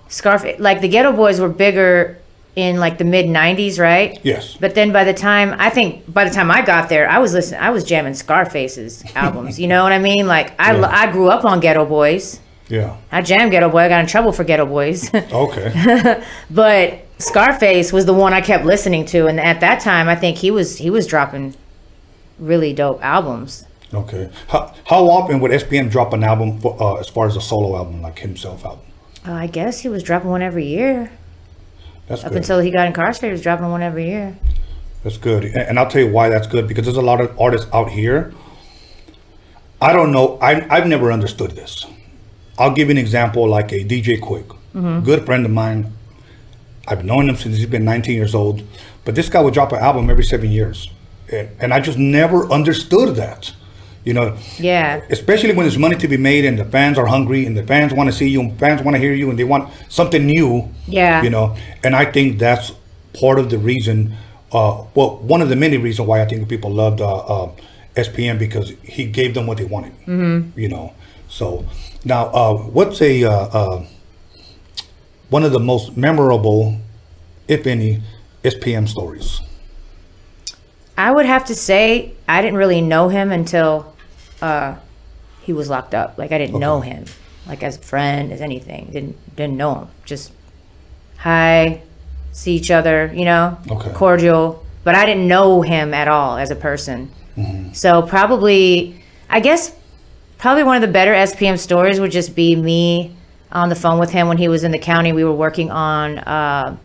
Scarface, 0.09 0.61
like 0.61 0.82
the 0.82 0.88
Geto 0.90 1.16
Boys 1.16 1.40
were 1.40 1.49
bigger 1.49 2.18
in 2.55 2.78
like 2.78 2.99
the 2.99 3.05
mid 3.05 3.24
'90s, 3.24 3.80
right? 3.80 4.20
Yes. 4.22 4.59
But 4.61 4.74
then 4.74 4.92
by 4.92 5.05
the 5.05 5.14
time 5.14 5.57
I 5.59 5.70
think 5.70 6.12
by 6.12 6.28
the 6.28 6.34
time 6.34 6.51
I 6.51 6.61
got 6.61 6.90
there, 6.90 7.09
I 7.09 7.18
was 7.18 7.32
listening. 7.32 7.61
I 7.61 7.70
was 7.70 7.82
jamming 7.82 8.12
Scarface's 8.12 9.03
albums. 9.14 9.59
You 9.59 9.66
know 9.66 9.82
what 9.82 9.92
I 9.92 9.99
mean? 9.99 10.26
Like 10.26 10.53
I 10.61 10.76
Yeah. 10.76 10.86
I 10.86 11.11
grew 11.11 11.28
up 11.30 11.47
on 11.47 11.62
Geto 11.62 11.88
Boys. 11.88 12.40
Yeah. 12.68 12.99
I 13.11 13.22
jammed 13.22 13.53
Geto 13.55 13.72
Boy. 13.72 13.84
I 13.84 13.88
got 13.88 14.01
in 14.01 14.07
trouble 14.07 14.32
for 14.32 14.45
Geto 14.45 14.68
Boys. 14.68 15.11
Okay. 15.32 16.22
but 16.51 17.07
Scarface 17.16 17.90
was 17.90 18.05
the 18.05 18.12
one 18.12 18.34
I 18.34 18.42
kept 18.42 18.66
listening 18.66 19.07
to, 19.07 19.28
and 19.28 19.40
at 19.40 19.61
that 19.61 19.80
time, 19.80 20.11
I 20.11 20.16
think 20.16 20.36
he 20.36 20.51
was 20.51 20.76
he 20.76 20.90
was 20.90 21.07
dropping 21.07 21.55
really 22.39 22.72
dope 22.72 23.03
albums. 23.05 23.64
okay. 23.93 24.30
How 24.49 24.72
how 24.87 25.09
often 25.09 25.41
would 25.41 25.51
SPM 25.53 25.91
drop 25.91 26.12
an 26.12 26.24
album 26.24 26.61
for 26.61 26.76
uh, 26.82 26.95
as 27.01 27.09
far 27.09 27.26
as 27.26 27.37
a 27.37 27.41
solo 27.41 27.76
album, 27.76 28.03
like 28.03 28.18
himself 28.18 28.64
album? 28.64 28.85
Uh, 29.26 29.32
I 29.32 29.47
guess 29.47 29.80
he 29.80 29.89
was 29.89 30.03
dropping 30.03 30.30
one 30.30 30.43
every 30.43 30.66
year 30.66 31.11
That's 32.09 32.22
up 32.24 32.30
good. 32.32 32.39
until 32.39 32.61
he 32.61 32.70
got 32.70 32.87
incarcerated. 32.87 33.30
He 33.30 33.32
was 33.32 33.43
dropping 33.43 33.70
one 33.70 33.82
every 33.82 34.07
year. 34.07 34.37
That's 35.03 35.16
good. 35.18 35.45
And, 35.45 35.57
and 35.57 35.78
I'll 35.78 35.89
tell 35.89 36.03
you 36.03 36.11
why 36.11 36.28
that's 36.28 36.47
good 36.47 36.66
because 36.68 36.85
there's 36.85 36.97
a 36.99 37.03
lot 37.03 37.20
of 37.20 37.39
artists 37.41 37.66
out 37.72 37.91
here. 37.91 38.32
I 39.80 39.93
don't 39.93 40.12
know. 40.12 40.39
I 40.41 40.66
I've 40.74 40.87
never 40.87 41.12
understood 41.12 41.53
this. 41.53 41.87
I'll 42.59 42.72
give 42.74 42.89
you 42.89 42.93
an 42.93 42.99
example, 42.99 43.49
like 43.49 43.72
a 43.72 43.85
DJ 43.85 44.18
Quik, 44.20 45.05
good 45.05 45.24
friend 45.26 45.45
of 45.45 45.51
mine. 45.53 45.93
I've 46.87 47.05
known 47.05 47.28
him 47.28 47.37
since 47.37 47.57
he's 47.57 47.66
been 47.66 47.85
19 47.85 48.14
years 48.14 48.35
old, 48.35 48.62
but 49.05 49.14
this 49.14 49.28
guy 49.28 49.41
would 49.41 49.55
drop 49.55 49.72
an 49.72 49.78
album 49.78 50.09
every 50.11 50.22
seven 50.24 50.51
years, 50.51 50.91
and, 51.33 51.49
and 51.61 51.75
I 51.75 51.81
just 51.81 51.99
never 51.99 52.51
understood 52.51 53.16
that. 53.16 53.53
You 54.05 54.12
know, 54.12 54.37
Yeah. 54.59 55.01
especially 55.09 55.55
when 55.55 55.64
there's 55.64 55.79
money 55.79 55.97
to 55.97 56.07
be 56.09 56.18
made 56.18 56.45
and 56.45 56.59
the 56.59 56.64
fans 56.66 56.99
are 56.99 57.07
hungry 57.07 57.47
and 57.47 57.57
the 57.57 57.62
fans 57.62 57.95
want 57.95 58.11
to 58.11 58.12
see 58.14 58.29
you 58.29 58.41
and 58.43 58.59
fans 58.59 58.83
want 58.83 58.95
to 58.97 58.99
hear 59.01 59.14
you 59.14 59.31
and 59.31 59.39
they 59.39 59.45
want 59.45 59.72
something 59.89 60.27
new. 60.27 60.68
Yeah. 60.87 61.22
You 61.22 61.31
know, 61.31 61.57
and 61.83 61.97
I 61.97 62.05
think 62.05 62.39
that's 62.39 62.72
part 63.18 63.39
of 63.39 63.49
the 63.49 63.57
reason. 63.57 64.14
Uh, 64.53 64.85
well, 64.95 65.16
one 65.18 65.41
of 65.41 65.49
the 65.49 65.57
many 65.57 65.79
reasons 65.79 66.07
why 66.07 66.20
I 66.20 66.27
think 66.27 66.47
people 66.51 66.70
loved 66.70 67.01
uh, 67.01 67.16
uh, 67.16 67.51
SPM 67.97 68.39
because 68.39 68.75
he 68.83 69.07
gave 69.07 69.33
them 69.33 69.47
what 69.47 69.57
they 69.57 69.64
wanted. 69.64 69.93
Mm-hmm. 70.07 70.59
You 70.59 70.68
know, 70.68 70.93
so 71.29 71.64
now 72.05 72.27
uh, 72.27 72.55
what's 72.59 73.01
a 73.01 73.25
uh, 73.25 73.31
uh, 73.31 73.87
one 75.31 75.45
of 75.45 75.53
the 75.53 75.61
most 75.61 75.97
memorable, 75.97 76.79
if 77.49 77.66
any, 77.66 78.03
SPM 78.45 78.87
stories? 78.87 79.41
I 80.97 81.11
would 81.12 81.26
have 81.26 81.45
to 81.47 81.55
say 81.55 82.14
I 82.28 82.40
didn't 82.42 82.57
really 82.59 82.80
know 82.80 83.09
him 83.09 83.32
until 83.32 83.95
uh, 84.40 84.76
he 85.42 85.53
was 85.53 85.68
locked 85.68 85.95
up. 85.95 86.18
Like 86.18 86.32
I 86.32 86.38
didn't 86.38 86.59
know 86.61 86.80
him, 86.80 87.05
like 87.47 87.62
as 87.62 87.76
a 87.76 87.80
friend, 87.80 88.32
as 88.32 88.40
anything. 88.40 88.90
Didn't 88.92 89.36
didn't 89.36 89.57
know 89.57 89.74
him. 89.74 89.88
Just 90.05 90.32
hi, 91.18 91.82
see 92.32 92.55
each 92.55 92.70
other, 92.70 93.11
you 93.14 93.24
know, 93.24 93.59
Okay. 93.70 93.92
cordial. 93.92 94.64
But 94.84 94.95
I 94.95 95.07
didn't 95.07 95.26
know 95.26 95.62
him 95.62 95.95
at 95.95 96.09
all 96.09 96.36
as 96.36 96.51
a 96.51 96.57
person. 96.57 97.11
So 97.72 98.03
probably, 98.03 99.03
I 99.28 99.40
guess, 99.40 99.74
probably 100.38 100.62
one 100.62 100.76
of 100.76 100.82
the 100.82 100.92
better 100.92 101.12
SPM 101.12 101.59
stories 101.59 101.99
would 101.99 102.12
just 102.12 102.36
be 102.36 102.55
me 102.55 103.16
on 103.51 103.70
the 103.70 103.74
phone 103.74 103.99
with 103.99 104.11
him 104.11 104.28
when 104.28 104.36
he 104.36 104.47
was 104.47 104.62
in 104.62 104.70
the 104.70 104.78
county. 104.78 105.12
We 105.12 105.24
were 105.24 105.32
working 105.34 105.70
on. 105.72 106.18
Uh, 106.18 106.76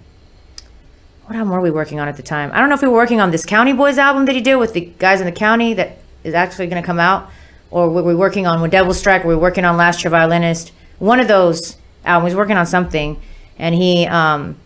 what 1.30 1.36
album 1.36 1.54
were 1.54 1.62
we 1.62 1.70
working 1.70 2.00
on 2.00 2.08
at 2.08 2.18
the 2.18 2.24
time? 2.24 2.50
I 2.52 2.60
don't 2.60 2.70
know 2.70 2.76
if 2.76 2.82
we 2.82 2.88
were 2.88 2.96
working 2.96 3.22
on 3.22 3.30
this 3.30 3.46
County 3.46 3.72
Boys 3.72 4.00
album 4.00 4.26
that 4.26 4.34
he 4.34 4.42
did 4.42 4.56
with 4.56 4.74
the 4.74 4.82
guys 4.82 5.22
in 5.22 5.28
the 5.28 5.32
county 5.32 5.76
that 5.76 6.00
is 6.24 6.34
actually 6.34 6.66
going 6.66 6.82
to 6.82 6.86
come 6.86 7.00
out, 7.00 7.30
or 7.70 7.88
were 7.88 8.02
we 8.02 8.16
working 8.16 8.48
on 8.48 8.62
When 8.62 8.72
Devil 8.72 8.96
Strike? 8.96 9.24
Were 9.24 9.36
we 9.36 9.40
working 9.40 9.64
on 9.64 9.78
Last 9.78 10.00
Chair 10.00 10.10
Violinist? 10.10 10.72
One 10.98 11.20
of 11.20 11.28
those 11.28 11.78
albums. 12.04 12.32
He 12.32 12.36
was 12.36 12.36
working 12.36 12.58
on 12.58 12.66
something, 12.66 13.22
and 13.60 13.76
he 13.76 14.08
um, 14.08 14.58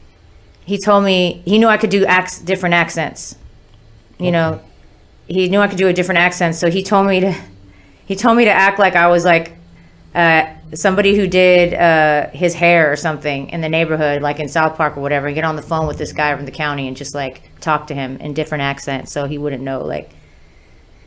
he 0.63 0.77
told 0.77 1.03
me 1.03 1.41
he 1.43 1.57
knew 1.57 1.67
I 1.67 1.75
could 1.75 1.89
do 1.89 2.05
ac- 2.07 2.45
different 2.45 2.75
accents. 2.75 3.35
You 4.17 4.31
know, 4.31 4.61
he 5.27 5.49
knew 5.49 5.59
I 5.59 5.67
could 5.67 5.77
do 5.77 5.89
a 5.89 5.93
different 5.93 6.19
accent, 6.19 6.55
so 6.55 6.71
he 6.71 6.81
told 6.81 7.07
me 7.07 7.19
to 7.19 7.35
he 8.05 8.15
told 8.15 8.37
me 8.37 8.45
to 8.45 8.51
act 8.51 8.79
like 8.79 8.95
I 8.95 9.07
was 9.07 9.25
like 9.25 9.51
uh, 10.15 10.45
somebody 10.75 11.15
who 11.15 11.27
did 11.27 11.73
uh, 11.73 12.29
his 12.29 12.53
hair 12.53 12.91
or 12.91 12.95
something 12.95 13.49
in 13.49 13.61
the 13.61 13.69
neighborhood, 13.69 14.21
like 14.21 14.39
in 14.39 14.47
South 14.47 14.75
Park 14.75 14.97
or 14.97 15.01
whatever, 15.01 15.27
and 15.27 15.35
get 15.35 15.43
on 15.43 15.55
the 15.55 15.61
phone 15.61 15.87
with 15.87 15.97
this 15.97 16.13
guy 16.13 16.35
from 16.35 16.45
the 16.45 16.51
county 16.51 16.87
and 16.87 16.97
just 16.97 17.13
like 17.13 17.43
talk 17.59 17.87
to 17.87 17.93
him 17.95 18.17
in 18.17 18.33
different 18.33 18.61
accents 18.61 19.11
so 19.11 19.25
he 19.25 19.37
wouldn't 19.37 19.63
know. 19.63 19.83
Like, 19.83 20.11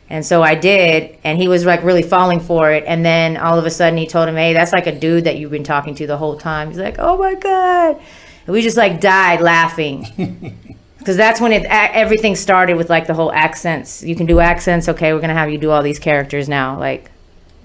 and 0.09 0.25
so 0.25 0.41
I 0.41 0.55
did, 0.55 1.17
and 1.23 1.37
he 1.37 1.47
was 1.47 1.65
like 1.65 1.83
really 1.83 2.03
falling 2.03 2.39
for 2.39 2.71
it. 2.71 2.83
And 2.87 3.05
then 3.05 3.37
all 3.37 3.59
of 3.59 3.65
a 3.65 3.69
sudden 3.69 3.97
he 3.97 4.07
told 4.07 4.29
him, 4.29 4.35
Hey, 4.35 4.53
that's 4.53 4.71
like 4.71 4.87
a 4.87 4.97
dude 4.97 5.25
that 5.25 5.37
you've 5.37 5.51
been 5.51 5.63
talking 5.63 5.95
to 5.95 6.07
the 6.07 6.17
whole 6.17 6.37
time. 6.37 6.69
He's 6.69 6.77
like, 6.79 6.95
Oh 6.99 7.17
my 7.17 7.35
God. 7.35 7.97
And 8.45 8.53
we 8.53 8.61
just 8.61 8.77
like 8.77 9.01
died 9.01 9.41
laughing. 9.41 10.57
because 10.99 11.15
that's 11.15 11.39
when 11.39 11.53
it 11.53 11.63
everything 11.65 12.35
started 12.35 12.75
with 12.75 12.89
like 12.89 13.07
the 13.07 13.13
whole 13.13 13.31
accents. 13.31 14.03
You 14.03 14.15
can 14.15 14.25
do 14.25 14.39
accents. 14.39 14.89
Okay, 14.89 15.13
we're 15.13 15.21
gonna 15.21 15.33
have 15.33 15.49
you 15.49 15.57
do 15.57 15.71
all 15.71 15.81
these 15.81 15.99
characters 15.99 16.49
now. 16.49 16.77
Like 16.77 17.11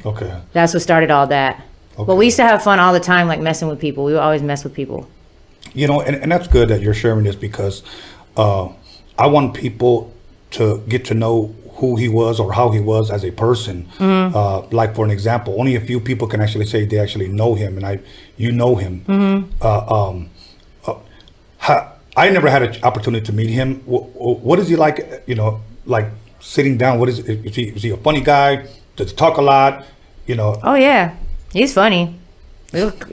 Okay. 0.05 0.33
that's 0.53 0.75
what 0.75 0.83
started 0.83 1.11
all 1.11 1.27
that. 1.29 1.63
Okay. 1.95 2.05
But 2.07 2.17
we 2.17 2.27
used 2.27 2.37
to 2.39 2.45
have 2.45 2.63
fun 2.63 2.79
all 2.79 2.93
the 2.93 3.01
time, 3.01 3.27
like 3.29 3.41
messing 3.41 3.69
with 3.69 3.79
people. 3.81 4.05
We 4.05 4.13
would 4.13 4.21
always 4.23 4.43
mess 4.43 4.65
with 4.65 4.75
people. 4.75 5.09
You 5.75 5.87
know, 5.89 6.01
and, 6.01 6.17
and 6.17 6.31
that's 6.33 6.49
good 6.49 6.69
that 6.69 6.81
you're 6.81 6.95
sharing 6.95 7.25
this 7.25 7.37
because 7.37 7.83
uh, 8.37 8.69
I 9.19 9.27
want 9.27 9.55
people 9.55 10.13
to 10.53 10.83
get 10.89 11.05
to 11.07 11.15
know 11.15 11.55
who 11.77 11.97
he 11.97 12.09
was 12.09 12.39
or 12.39 12.53
how 12.53 12.71
he 12.71 12.81
was 12.81 13.11
as 13.11 13.25
a 13.25 13.31
person. 13.31 13.89
Uh, 13.99 14.61
like 14.71 14.95
for 14.95 15.05
an 15.05 15.11
example, 15.11 15.59
only 15.59 15.75
a 15.77 15.81
few 15.81 15.99
people 16.01 16.27
can 16.29 16.41
actually 16.41 16.67
say 16.67 16.85
they 16.85 16.99
actually 16.99 17.29
know 17.29 17.55
him, 17.55 17.77
and 17.77 17.87
I, 17.87 18.01
you 18.37 18.53
know 18.53 18.77
him. 18.77 19.49
Uh, 19.61 19.87
um, 20.09 20.31
uh, 20.87 20.95
ha, 21.59 21.93
I 22.17 22.29
never 22.31 22.49
had 22.51 22.63
an 22.63 22.83
opportunity 22.85 23.25
to 23.27 23.33
meet 23.33 23.49
him. 23.51 23.81
Wh- 23.81 24.45
what 24.45 24.59
is 24.59 24.69
he 24.69 24.77
like? 24.77 25.25
You 25.27 25.35
know, 25.35 25.61
like 25.87 26.07
sitting 26.41 26.77
down. 26.79 26.99
What 26.99 27.09
is 27.09 27.19
is 27.21 27.55
he? 27.57 27.65
Is 27.71 27.83
he 27.83 27.91
a 27.91 27.97
funny 27.97 28.21
guy? 28.21 28.67
Does 28.97 29.11
he 29.11 29.17
talk 29.17 29.39
a 29.39 29.43
lot? 29.43 29.85
You 30.27 30.37
know, 30.37 30.61
Oh 30.63 30.75
yeah, 30.75 31.17
he's 31.53 31.73
funny. 31.73 32.19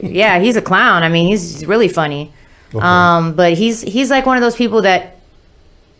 Yeah, 0.02 0.38
he's 0.38 0.56
a 0.56 0.62
clown. 0.62 1.02
I 1.02 1.08
mean, 1.08 1.26
he's 1.28 1.66
really 1.66 1.88
funny. 1.88 2.32
Okay. 2.74 2.84
Um, 2.84 3.34
but 3.34 3.54
he's 3.54 3.82
he's 3.82 4.10
like 4.10 4.26
one 4.26 4.36
of 4.36 4.40
those 4.42 4.56
people 4.56 4.82
that 4.82 5.16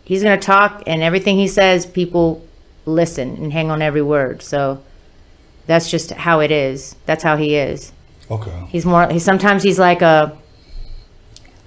he's 0.03 0.23
gonna 0.23 0.39
talk, 0.39 0.83
and 0.87 1.03
everything 1.03 1.37
he 1.37 1.47
says, 1.47 1.85
people 1.85 2.45
listen 2.85 3.35
and 3.37 3.53
hang 3.53 3.69
on 3.69 3.81
every 3.81 4.01
word. 4.01 4.41
So 4.41 4.81
that's 5.67 5.91
just 5.91 6.11
how 6.11 6.39
it 6.39 6.49
is. 6.49 6.95
That's 7.05 7.23
how 7.23 7.37
he 7.37 7.55
is. 7.55 7.91
okay, 8.31 8.65
He's 8.69 8.85
more. 8.85 9.07
He 9.09 9.19
sometimes 9.19 9.61
he's 9.63 9.77
like 9.77 10.01
a 10.01 10.35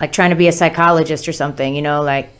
like 0.00 0.12
trying 0.12 0.30
to 0.30 0.36
be 0.36 0.48
a 0.48 0.52
psychologist 0.52 1.28
or 1.28 1.32
something. 1.32 1.76
You 1.76 1.82
know, 1.82 2.02
like 2.02 2.30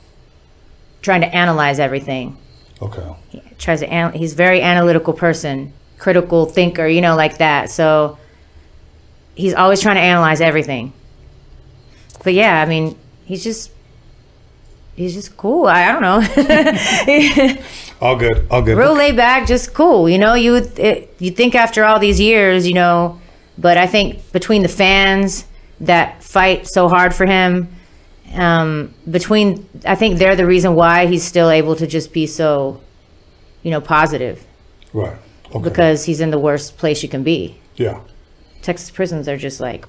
trying 1.02 1.20
to 1.20 1.32
analyze 1.32 1.78
everything. 1.78 2.36
okay, 2.82 3.14
He 3.28 3.40
tries 3.58 3.80
to. 3.80 3.86
An, 3.88 4.12
he's 4.14 4.32
a 4.32 4.36
very 4.36 4.62
analytical 4.62 5.12
person, 5.12 5.72
critical 5.98 6.46
thinker. 6.46 6.88
You 6.88 7.02
know, 7.02 7.14
like 7.14 7.38
that. 7.38 7.70
So 7.70 8.18
he's 9.34 9.54
always 9.54 9.80
trying 9.80 9.96
to 9.96 10.00
analyze 10.02 10.40
everything. 10.40 10.92
But 12.22 12.34
yeah, 12.34 12.60
I 12.62 12.66
mean, 12.66 12.96
he's 13.24 13.44
just 13.44 13.70
he's 14.96 15.14
just 15.14 15.36
cool. 15.36 15.66
I, 15.66 15.84
I 15.88 15.92
don't 15.92 16.02
know. 16.02 17.56
all 18.00 18.16
good, 18.16 18.46
all 18.50 18.62
good. 18.62 18.76
real 18.76 18.94
laid 18.94 19.16
back, 19.16 19.46
just 19.46 19.74
cool. 19.74 20.08
You 20.08 20.18
know, 20.18 20.34
you 20.34 20.52
would 20.52 20.78
it, 20.78 21.14
you 21.18 21.30
think 21.30 21.54
after 21.54 21.84
all 21.84 21.98
these 21.98 22.18
years, 22.20 22.66
you 22.66 22.74
know, 22.74 23.20
but 23.58 23.76
I 23.76 23.86
think 23.86 24.32
between 24.32 24.62
the 24.62 24.68
fans 24.68 25.44
that 25.80 26.22
fight 26.22 26.66
so 26.66 26.88
hard 26.88 27.14
for 27.14 27.26
him, 27.26 27.68
um, 28.34 28.94
between 29.10 29.68
I 29.84 29.94
think 29.96 30.18
they're 30.18 30.36
the 30.36 30.46
reason 30.46 30.74
why 30.74 31.06
he's 31.06 31.24
still 31.24 31.50
able 31.50 31.76
to 31.76 31.86
just 31.86 32.12
be 32.12 32.26
so, 32.26 32.80
you 33.62 33.70
know, 33.70 33.80
positive 33.80 34.44
Right. 34.92 35.16
Okay. 35.50 35.58
because 35.62 36.04
he's 36.04 36.20
in 36.20 36.30
the 36.30 36.38
worst 36.38 36.78
place 36.78 37.02
you 37.02 37.08
can 37.08 37.22
be. 37.22 37.58
yeah. 37.76 38.00
Texas 38.64 38.90
prisons 38.90 39.28
are 39.28 39.36
just 39.36 39.60
like 39.60 39.86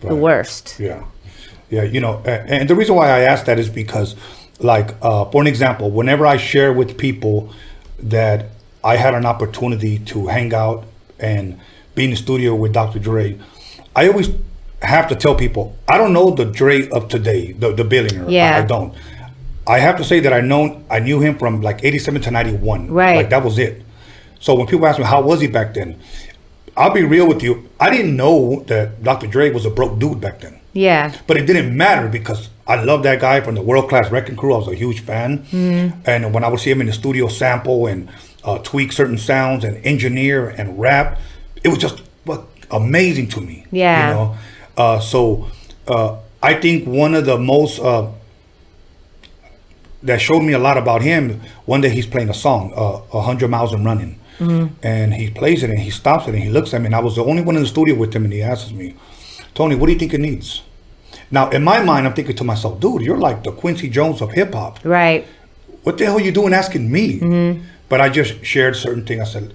the 0.00 0.14
worst. 0.14 0.76
Yeah, 0.78 1.04
yeah. 1.68 1.82
You 1.82 2.00
know, 2.00 2.22
and 2.24 2.68
the 2.70 2.74
reason 2.76 2.94
why 2.94 3.08
I 3.10 3.20
ask 3.20 3.44
that 3.46 3.58
is 3.58 3.68
because, 3.68 4.14
like, 4.60 4.94
uh, 5.02 5.24
for 5.26 5.40
an 5.42 5.48
example, 5.48 5.90
whenever 5.90 6.26
I 6.26 6.36
share 6.36 6.72
with 6.72 6.96
people 6.96 7.52
that 7.98 8.46
I 8.84 8.96
had 8.96 9.14
an 9.14 9.26
opportunity 9.26 9.98
to 9.98 10.28
hang 10.28 10.54
out 10.54 10.84
and 11.18 11.58
be 11.96 12.04
in 12.04 12.10
the 12.10 12.16
studio 12.16 12.54
with 12.54 12.72
Dr. 12.72 13.00
Dre, 13.00 13.36
I 13.96 14.08
always 14.08 14.30
have 14.80 15.08
to 15.08 15.14
tell 15.16 15.34
people 15.34 15.76
I 15.86 15.98
don't 15.98 16.12
know 16.14 16.30
the 16.30 16.44
Dre 16.46 16.88
of 16.88 17.08
today, 17.08 17.52
the 17.52 17.72
the 17.72 17.84
billionaire. 17.84 18.26
I- 18.26 18.30
Yeah. 18.30 18.56
I, 18.58 18.62
don't. 18.62 18.94
I 19.66 19.80
have 19.80 19.96
to 19.98 20.04
say 20.04 20.20
that 20.20 20.32
I 20.32 20.40
know 20.40 20.82
I 20.88 21.00
knew 21.00 21.20
him 21.20 21.36
from 21.36 21.60
like 21.62 21.80
'87 21.84 22.22
to 22.22 22.30
'91. 22.30 22.90
Right. 22.90 23.16
Like 23.16 23.30
that 23.30 23.42
was 23.44 23.58
it. 23.58 23.82
So 24.38 24.54
when 24.54 24.66
people 24.68 24.86
ask 24.86 24.98
me 24.98 25.04
how 25.04 25.20
was 25.20 25.40
he 25.42 25.48
back 25.48 25.74
then, 25.74 25.98
I'll 26.80 26.90
be 26.94 27.04
real 27.04 27.28
with 27.28 27.42
you. 27.42 27.68
I 27.78 27.90
didn't 27.90 28.16
know 28.16 28.64
that 28.68 29.02
Dr. 29.02 29.26
Dre 29.26 29.50
was 29.50 29.66
a 29.66 29.70
broke 29.70 29.98
dude 29.98 30.20
back 30.20 30.40
then. 30.40 30.58
Yeah, 30.72 31.14
But 31.26 31.36
it 31.36 31.46
didn't 31.46 31.76
matter 31.76 32.08
because 32.08 32.48
I 32.66 32.82
love 32.82 33.02
that 33.02 33.20
guy 33.20 33.40
from 33.40 33.56
the 33.56 33.60
World 33.60 33.88
Class 33.88 34.10
Wrecking 34.10 34.36
Crew. 34.36 34.54
I 34.54 34.58
was 34.58 34.68
a 34.68 34.74
huge 34.74 35.00
fan. 35.00 35.44
And 36.06 36.32
when 36.32 36.44
I 36.44 36.48
would 36.48 36.60
see 36.60 36.70
him 36.70 36.80
in 36.80 36.86
the 36.86 36.92
studio 36.92 37.26
sample 37.28 37.86
and 37.88 38.08
uh, 38.44 38.58
tweak 38.58 38.92
certain 38.92 39.18
sounds 39.18 39.64
and 39.64 39.84
engineer 39.84 40.48
and 40.48 40.78
rap, 40.80 41.18
it 41.64 41.68
was 41.68 41.78
just 41.78 42.02
what, 42.24 42.46
amazing 42.70 43.28
to 43.30 43.40
me. 43.40 43.66
Yeah. 43.72 44.08
You 44.08 44.14
know? 44.14 44.36
Uh, 44.76 45.00
so 45.00 45.50
uh, 45.88 46.18
I 46.40 46.54
think 46.54 46.86
one 46.86 47.14
of 47.16 47.26
the 47.26 47.36
most 47.36 47.80
uh, 47.80 48.08
that 50.04 50.20
showed 50.20 50.42
me 50.42 50.52
a 50.52 50.58
lot 50.58 50.78
about 50.78 51.02
him. 51.02 51.40
One 51.66 51.80
day 51.80 51.90
he's 51.90 52.06
playing 52.06 52.30
a 52.30 52.34
song, 52.34 52.72
uh, 52.76 53.02
"A 53.18 53.22
Hundred 53.22 53.48
Miles 53.48 53.72
and 53.72 53.84
Running," 53.84 54.19
Mm-hmm. 54.40 54.74
and 54.82 55.14
he 55.14 55.30
plays 55.30 55.62
it 55.62 55.70
and 55.70 55.78
he 55.78 55.90
stops 55.90 56.26
it 56.26 56.34
and 56.34 56.42
he 56.42 56.50
looks 56.50 56.72
at 56.74 56.80
me. 56.80 56.86
And 56.86 56.94
I 56.94 57.00
was 57.00 57.16
the 57.16 57.24
only 57.24 57.42
one 57.42 57.56
in 57.56 57.62
the 57.62 57.68
studio 57.68 57.94
with 57.94 58.14
him, 58.14 58.24
and 58.24 58.32
he 58.32 58.42
asks 58.42 58.72
me, 58.72 58.94
"Tony, 59.54 59.74
what 59.76 59.86
do 59.86 59.92
you 59.92 59.98
think 59.98 60.14
it 60.14 60.20
needs?" 60.20 60.62
Now, 61.30 61.50
in 61.50 61.62
my 61.62 61.82
mind, 61.82 62.06
I'm 62.06 62.14
thinking 62.14 62.36
to 62.36 62.44
myself, 62.44 62.80
"Dude, 62.80 63.02
you're 63.02 63.18
like 63.18 63.44
the 63.44 63.52
Quincy 63.52 63.88
Jones 63.88 64.20
of 64.20 64.32
hip 64.32 64.54
hop. 64.54 64.78
right. 64.84 65.26
What 65.82 65.96
the 65.96 66.04
hell 66.04 66.16
are 66.16 66.20
you 66.20 66.32
doing 66.32 66.52
asking 66.54 66.90
me?" 66.90 67.20
Mm-hmm. 67.20 67.62
But 67.88 68.00
I 68.00 68.08
just 68.08 68.44
shared 68.44 68.76
certain 68.76 69.04
things. 69.04 69.20
I 69.20 69.24
said, 69.24 69.54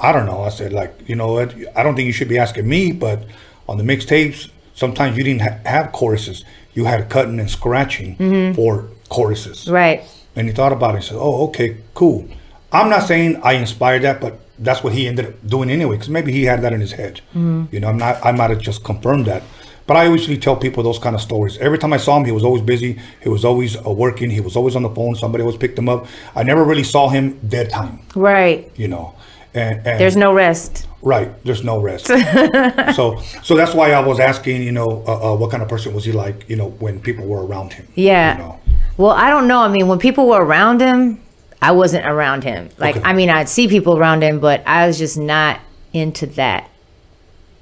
"I 0.00 0.12
don't 0.12 0.26
know." 0.26 0.42
I 0.42 0.50
said, 0.50 0.72
"Like, 0.72 0.92
you 1.06 1.16
know 1.16 1.32
what? 1.32 1.54
I 1.76 1.82
don't 1.82 1.94
think 1.96 2.06
you 2.06 2.12
should 2.12 2.28
be 2.28 2.38
asking 2.38 2.68
me, 2.68 2.92
but 2.92 3.24
on 3.68 3.78
the 3.78 3.84
mixtapes, 3.84 4.50
sometimes 4.74 5.16
you 5.16 5.24
didn't 5.24 5.42
ha- 5.42 5.58
have 5.64 5.92
choruses. 5.92 6.44
You 6.74 6.84
had 6.84 7.08
cutting 7.10 7.38
and 7.40 7.50
scratching 7.50 8.16
mm-hmm. 8.16 8.54
for 8.54 8.88
choruses." 9.08 9.68
Right. 9.68 10.02
And 10.34 10.48
he 10.48 10.54
thought 10.54 10.72
about 10.72 10.92
it 10.92 10.96
and 10.96 11.04
said, 11.04 11.18
Oh, 11.20 11.48
okay, 11.48 11.76
cool. 11.94 12.26
I'm 12.72 12.88
not 12.90 13.02
saying 13.06 13.40
I 13.42 13.52
inspired 13.54 14.02
that, 14.02 14.20
but 14.20 14.38
that's 14.58 14.82
what 14.82 14.92
he 14.92 15.06
ended 15.08 15.26
up 15.26 15.34
doing 15.46 15.70
anyway, 15.70 15.96
because 15.96 16.08
maybe 16.08 16.32
he 16.32 16.44
had 16.44 16.62
that 16.62 16.72
in 16.72 16.80
his 16.80 16.92
head. 16.92 17.20
You 17.34 17.80
know, 17.80 17.88
I'm 17.88 17.98
not, 17.98 18.24
I 18.24 18.32
might 18.32 18.50
have 18.50 18.60
just 18.60 18.82
confirmed 18.84 19.26
that. 19.26 19.42
But 19.86 19.96
I 19.96 20.04
usually 20.06 20.38
tell 20.38 20.54
people 20.56 20.82
those 20.84 20.98
kind 21.00 21.14
of 21.16 21.20
stories. 21.20 21.58
Every 21.58 21.76
time 21.76 21.92
I 21.92 21.96
saw 21.96 22.16
him, 22.16 22.24
he 22.24 22.30
was 22.32 22.44
always 22.44 22.62
busy. 22.62 23.00
He 23.20 23.28
was 23.28 23.44
always 23.44 23.76
uh, 23.76 23.90
working. 23.90 24.30
He 24.30 24.40
was 24.40 24.54
always 24.56 24.76
on 24.76 24.82
the 24.82 24.88
phone. 24.90 25.16
Somebody 25.16 25.42
always 25.42 25.56
picked 25.58 25.76
him 25.76 25.88
up. 25.88 26.06
I 26.36 26.44
never 26.44 26.62
really 26.64 26.84
saw 26.84 27.08
him 27.08 27.38
dead 27.46 27.68
time, 27.70 27.98
Right. 28.14 28.70
you 28.76 28.86
know. 28.88 29.14
And, 29.54 29.84
and 29.86 30.00
There's 30.00 30.16
no 30.16 30.32
rest. 30.32 30.86
Right. 31.02 31.30
There's 31.44 31.64
no 31.64 31.80
rest. 31.80 32.06
so, 32.94 33.20
so 33.42 33.56
that's 33.56 33.74
why 33.74 33.90
I 33.90 34.00
was 34.00 34.20
asking, 34.20 34.62
you 34.62 34.72
know, 34.72 35.02
uh, 35.06 35.32
uh, 35.32 35.36
what 35.36 35.50
kind 35.50 35.62
of 35.62 35.68
person 35.68 35.92
was 35.94 36.04
he 36.04 36.12
like, 36.12 36.48
you 36.48 36.56
know, 36.56 36.70
when 36.78 37.00
people 37.00 37.26
were 37.26 37.44
around 37.44 37.72
him. 37.74 37.86
Yeah. 37.96 38.32
You 38.36 38.38
know? 38.44 38.60
Well, 38.96 39.10
I 39.10 39.30
don't 39.30 39.48
know. 39.48 39.58
I 39.62 39.68
mean, 39.68 39.88
when 39.88 39.98
people 39.98 40.28
were 40.28 40.42
around 40.42 40.80
him, 40.80 41.20
I 41.62 41.70
wasn't 41.72 42.04
around 42.04 42.42
him. 42.44 42.68
Like, 42.76 42.96
Okay. 42.96 43.04
I 43.04 43.12
mean, 43.14 43.30
I'd 43.30 43.48
see 43.48 43.68
people 43.68 43.96
around 43.96 44.22
him, 44.22 44.40
but 44.40 44.62
I 44.66 44.86
was 44.86 44.98
just 44.98 45.16
not 45.16 45.60
into 45.92 46.26
that. 46.26 46.68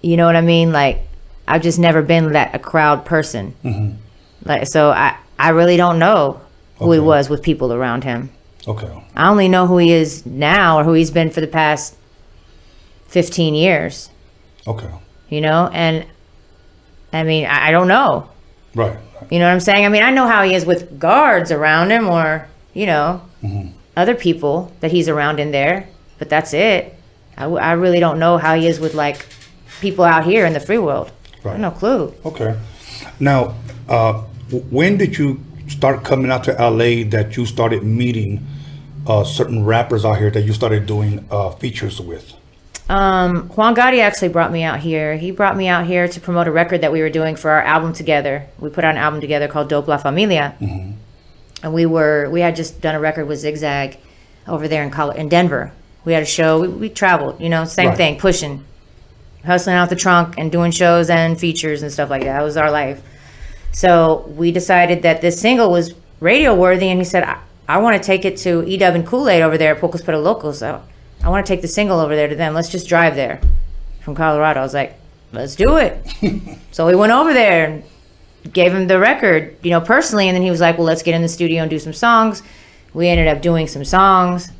You 0.00 0.16
know 0.16 0.24
what 0.24 0.36
I 0.36 0.40
mean? 0.40 0.72
Like, 0.72 1.06
I've 1.46 1.62
just 1.62 1.78
never 1.78 2.00
been 2.00 2.32
that 2.32 2.54
a 2.54 2.58
crowd 2.58 3.04
person. 3.04 3.54
Mm-hmm. 3.62 3.96
Like, 4.48 4.66
so 4.66 4.90
I, 4.90 5.16
I 5.38 5.50
really 5.50 5.76
don't 5.76 5.98
know 5.98 6.40
who 6.78 6.92
he 6.92 6.98
was 6.98 7.28
with 7.28 7.42
people 7.42 7.74
around 7.74 8.04
him. 8.04 8.30
Okay. 8.66 8.90
I 9.14 9.28
only 9.28 9.48
know 9.48 9.66
who 9.66 9.76
he 9.76 9.92
is 9.92 10.24
now 10.24 10.78
or 10.78 10.84
who 10.84 10.94
he's 10.94 11.10
been 11.10 11.30
for 11.30 11.42
the 11.42 11.46
past 11.46 11.94
15 13.08 13.54
years, 13.54 14.08
Okay. 14.66 14.88
you 15.28 15.42
know? 15.42 15.68
And 15.72 16.06
I 17.12 17.22
mean, 17.22 17.44
I, 17.44 17.68
I 17.68 17.70
don't 17.70 17.88
know. 17.88 18.30
Right. 18.74 18.96
You 19.30 19.38
know 19.38 19.46
what 19.46 19.52
I'm 19.52 19.60
saying? 19.60 19.84
I 19.84 19.88
mean, 19.90 20.02
I 20.02 20.10
know 20.10 20.26
how 20.26 20.42
he 20.42 20.54
is 20.54 20.64
with 20.64 20.98
guards 20.98 21.50
around 21.50 21.90
him 21.90 22.08
or, 22.08 22.48
you 22.72 22.86
know, 22.86 23.20
mm-hmm. 23.42 23.72
Other 23.96 24.14
people 24.14 24.72
that 24.80 24.90
he's 24.90 25.08
around 25.08 25.40
in 25.40 25.50
there, 25.50 25.88
but 26.18 26.28
that's 26.28 26.52
it. 26.54 26.94
I, 27.36 27.42
w- 27.42 27.60
I 27.60 27.72
really 27.72 28.00
don't 28.00 28.18
know 28.18 28.38
how 28.38 28.54
he 28.54 28.66
is 28.66 28.78
with 28.80 28.94
like 28.94 29.26
people 29.80 30.04
out 30.04 30.24
here 30.24 30.46
in 30.46 30.52
the 30.52 30.60
free 30.60 30.78
world. 30.78 31.10
I 31.44 31.48
Right. 31.48 31.52
have 31.52 31.60
no 31.60 31.70
clue. 31.70 32.14
Okay. 32.24 32.54
Now, 33.18 33.54
uh, 33.88 34.22
w- 34.50 34.64
when 34.70 34.96
did 34.98 35.16
you 35.18 35.40
start 35.68 36.04
coming 36.04 36.30
out 36.30 36.44
to 36.44 36.52
LA 36.52 37.02
that 37.10 37.36
you 37.36 37.46
started 37.46 37.82
meeting 37.82 38.46
uh, 39.06 39.24
certain 39.24 39.64
rappers 39.64 40.04
out 40.04 40.18
here 40.18 40.30
that 40.30 40.42
you 40.42 40.52
started 40.52 40.86
doing 40.86 41.24
uh, 41.30 41.50
features 41.52 42.00
with? 42.00 42.34
Um, 42.90 43.48
Juan 43.50 43.74
Gotti 43.74 44.00
actually 44.00 44.28
brought 44.28 44.50
me 44.52 44.64
out 44.64 44.80
here. 44.80 45.16
He 45.16 45.30
brought 45.30 45.56
me 45.56 45.68
out 45.68 45.86
here 45.86 46.08
to 46.08 46.20
promote 46.20 46.48
a 46.48 46.50
record 46.52 46.80
that 46.82 46.92
we 46.92 47.00
were 47.00 47.08
doing 47.08 47.36
for 47.36 47.50
our 47.52 47.62
album 47.62 47.92
together. 47.92 48.46
We 48.58 48.68
put 48.68 48.84
out 48.84 48.90
an 48.90 48.96
album 48.98 49.20
together 49.20 49.46
called 49.48 49.68
Dope 49.68 49.86
La 49.88 49.96
Familia. 49.96 50.54
And 51.62 51.72
we 51.74 51.86
were 51.86 52.28
we 52.30 52.40
had 52.40 52.56
just 52.56 52.80
done 52.80 52.94
a 52.94 53.00
record 53.00 53.26
with 53.26 53.38
Zigzag 53.40 53.98
over 54.48 54.66
there 54.68 54.82
in 54.82 54.90
Col- 54.90 55.10
in 55.10 55.28
Denver. 55.28 55.72
We 56.04 56.12
had 56.14 56.22
a 56.22 56.26
show. 56.26 56.60
We, 56.60 56.68
we 56.68 56.88
traveled, 56.88 57.40
you 57.40 57.48
know, 57.50 57.64
same 57.64 57.88
Right. 57.88 57.96
thing, 57.96 58.18
pushing, 58.18 58.64
hustling 59.44 59.76
out 59.76 59.90
the 59.90 59.96
trunk 59.96 60.34
and 60.38 60.50
doing 60.50 60.70
shows 60.70 61.10
and 61.10 61.38
features 61.38 61.82
and 61.82 61.92
stuff 61.92 62.08
like 62.08 62.22
that. 62.22 62.38
That 62.38 62.42
was 62.42 62.56
our 62.56 62.70
life. 62.70 63.02
So 63.72 64.24
we 64.36 64.50
decided 64.52 65.02
that 65.02 65.20
this 65.20 65.40
single 65.40 65.70
was 65.70 65.94
radio 66.20 66.54
worthy, 66.54 66.88
and 66.88 66.98
he 66.98 67.04
said, 67.04 67.22
I, 67.24 67.38
I 67.68 67.78
want 67.78 67.96
to 67.96 68.02
take 68.04 68.24
it 68.24 68.36
to 68.38 68.64
E 68.66 68.76
Dub 68.78 68.94
and 68.94 69.06
Kool 69.06 69.28
Aid 69.28 69.42
over 69.42 69.56
there 69.58 69.74
at 69.74 69.80
Pocos 69.80 70.04
Pero 70.04 70.18
Locos. 70.20 70.58
So 70.58 70.82
I 71.22 71.28
want 71.28 71.44
to 71.46 71.52
take 71.52 71.60
the 71.62 71.68
single 71.68 72.00
over 72.00 72.16
there 72.16 72.28
to 72.28 72.34
them. 72.34 72.54
Let's 72.54 72.70
just 72.70 72.88
drive 72.88 73.14
there 73.14 73.40
from 74.00 74.14
Colorado. 74.14 74.60
I 74.60 74.62
was 74.62 74.74
like, 74.74 74.98
let's 75.32 75.54
do 75.54 75.76
it. 75.76 76.58
so 76.72 76.86
we 76.86 76.94
went 76.96 77.12
over 77.12 77.32
there, 77.34 77.66
and 77.66 77.84
gave 78.52 78.72
him 78.74 78.86
the 78.86 78.98
record, 78.98 79.56
you 79.62 79.70
know, 79.70 79.80
personally. 79.80 80.28
And 80.28 80.34
then 80.34 80.42
he 80.42 80.50
was 80.50 80.60
like, 80.60 80.78
well, 80.78 80.86
let's 80.86 81.02
get 81.02 81.14
in 81.14 81.22
the 81.22 81.28
studio 81.28 81.62
and 81.62 81.70
do 81.70 81.78
some 81.78 81.92
songs. 81.92 82.42
We 82.92 83.08
ended 83.08 83.28
up 83.28 83.42
doing 83.42 83.66
some 83.66 83.84
songs, 83.84 84.50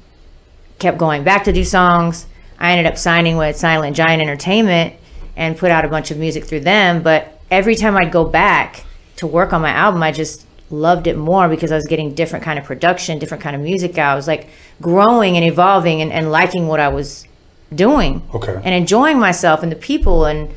kept 0.78 0.98
going 0.98 1.24
back 1.24 1.44
to 1.44 1.52
do 1.52 1.64
songs. 1.64 2.26
I 2.58 2.72
ended 2.72 2.86
up 2.86 2.98
signing 2.98 3.36
with 3.36 3.56
Silent 3.56 3.96
Giant 3.96 4.20
Entertainment 4.22 4.94
and 5.36 5.56
put 5.56 5.70
out 5.70 5.84
a 5.84 5.88
bunch 5.88 6.10
of 6.10 6.18
music 6.18 6.44
through 6.44 6.60
them. 6.60 7.02
But 7.02 7.40
every 7.50 7.74
time 7.74 7.96
I'd 7.96 8.12
go 8.12 8.24
back 8.24 8.84
to 9.16 9.26
work 9.26 9.52
on 9.52 9.62
my 9.62 9.70
album, 9.70 10.02
I 10.02 10.12
just 10.12 10.46
loved 10.70 11.06
it 11.06 11.16
more 11.16 11.48
because 11.48 11.72
I 11.72 11.74
was 11.74 11.86
getting 11.86 12.14
different 12.14 12.44
kind 12.44 12.58
of 12.58 12.64
production, 12.64 13.18
different 13.18 13.42
kind 13.42 13.56
of 13.56 13.62
music 13.62 13.98
out. 13.98 14.12
I 14.12 14.14
was 14.14 14.28
like 14.28 14.48
growing 14.80 15.36
and 15.36 15.44
evolving 15.44 16.02
and, 16.02 16.12
and 16.12 16.30
liking 16.30 16.68
what 16.68 16.78
I 16.80 16.88
was 16.88 17.26
doing 17.74 18.22
Okay. 18.34 18.60
and 18.64 18.74
enjoying 18.74 19.18
myself 19.18 19.62
and 19.62 19.70
the 19.70 19.76
people 19.76 20.24
and 20.24 20.52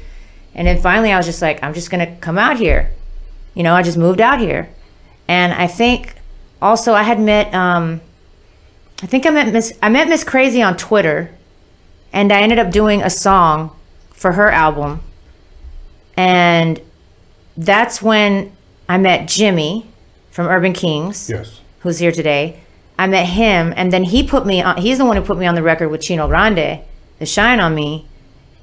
and 0.55 0.67
then 0.67 0.81
finally 0.81 1.11
I 1.11 1.17
was 1.17 1.27
just 1.27 1.43
like 1.43 1.61
I'm 1.63 1.75
just 1.75 1.91
gonna 1.91 2.15
come 2.15 2.39
out 2.39 2.57
here 2.57 2.91
you 3.53 3.63
know 3.63 3.73
I 3.75 3.83
just 3.83 3.97
moved 3.97 4.21
out 4.21 4.39
here 4.39 4.69
and 5.27 5.53
I 5.53 5.67
think 5.67 6.15
also 6.61 6.93
I 6.93 7.03
had 7.03 7.19
met 7.19 7.53
um 7.53 8.01
I 9.01 9.05
think 9.05 9.25
I 9.25 9.29
met 9.29 9.51
Miss 9.53 9.73
I 9.81 9.89
met 9.89 10.07
Miss 10.07 10.23
Krazie 10.23 10.65
on 10.65 10.77
Twitter 10.77 11.31
and 12.11 12.31
I 12.31 12.41
ended 12.41 12.59
up 12.59 12.71
doing 12.71 13.01
a 13.01 13.09
song 13.09 13.75
for 14.11 14.33
her 14.33 14.49
album 14.51 15.01
and 16.15 16.79
that's 17.57 18.01
when 18.01 18.51
I 18.89 18.97
met 18.97 19.27
Jimmy 19.27 19.87
from 20.31 20.47
Urban 20.47 20.73
Kings 20.73 21.29
Yes. 21.29 21.61
who's 21.79 21.99
here 21.99 22.11
today. 22.11 22.59
I 22.97 23.07
met 23.07 23.25
him, 23.25 23.73
and 23.75 23.91
then 23.91 24.03
he 24.03 24.21
put 24.23 24.45
me 24.45 24.61
on. 24.61 24.77
He's 24.77 24.99
the 24.99 25.05
one 25.05 25.17
who 25.17 25.23
put 25.23 25.37
me 25.39 25.47
on 25.47 25.55
the 25.55 25.63
record 25.63 25.89
with 25.89 26.01
Chino 26.01 26.27
Grande, 26.27 26.79
"The 27.17 27.25
Shine 27.25 27.59
on 27.59 27.73
Me," 27.73 28.05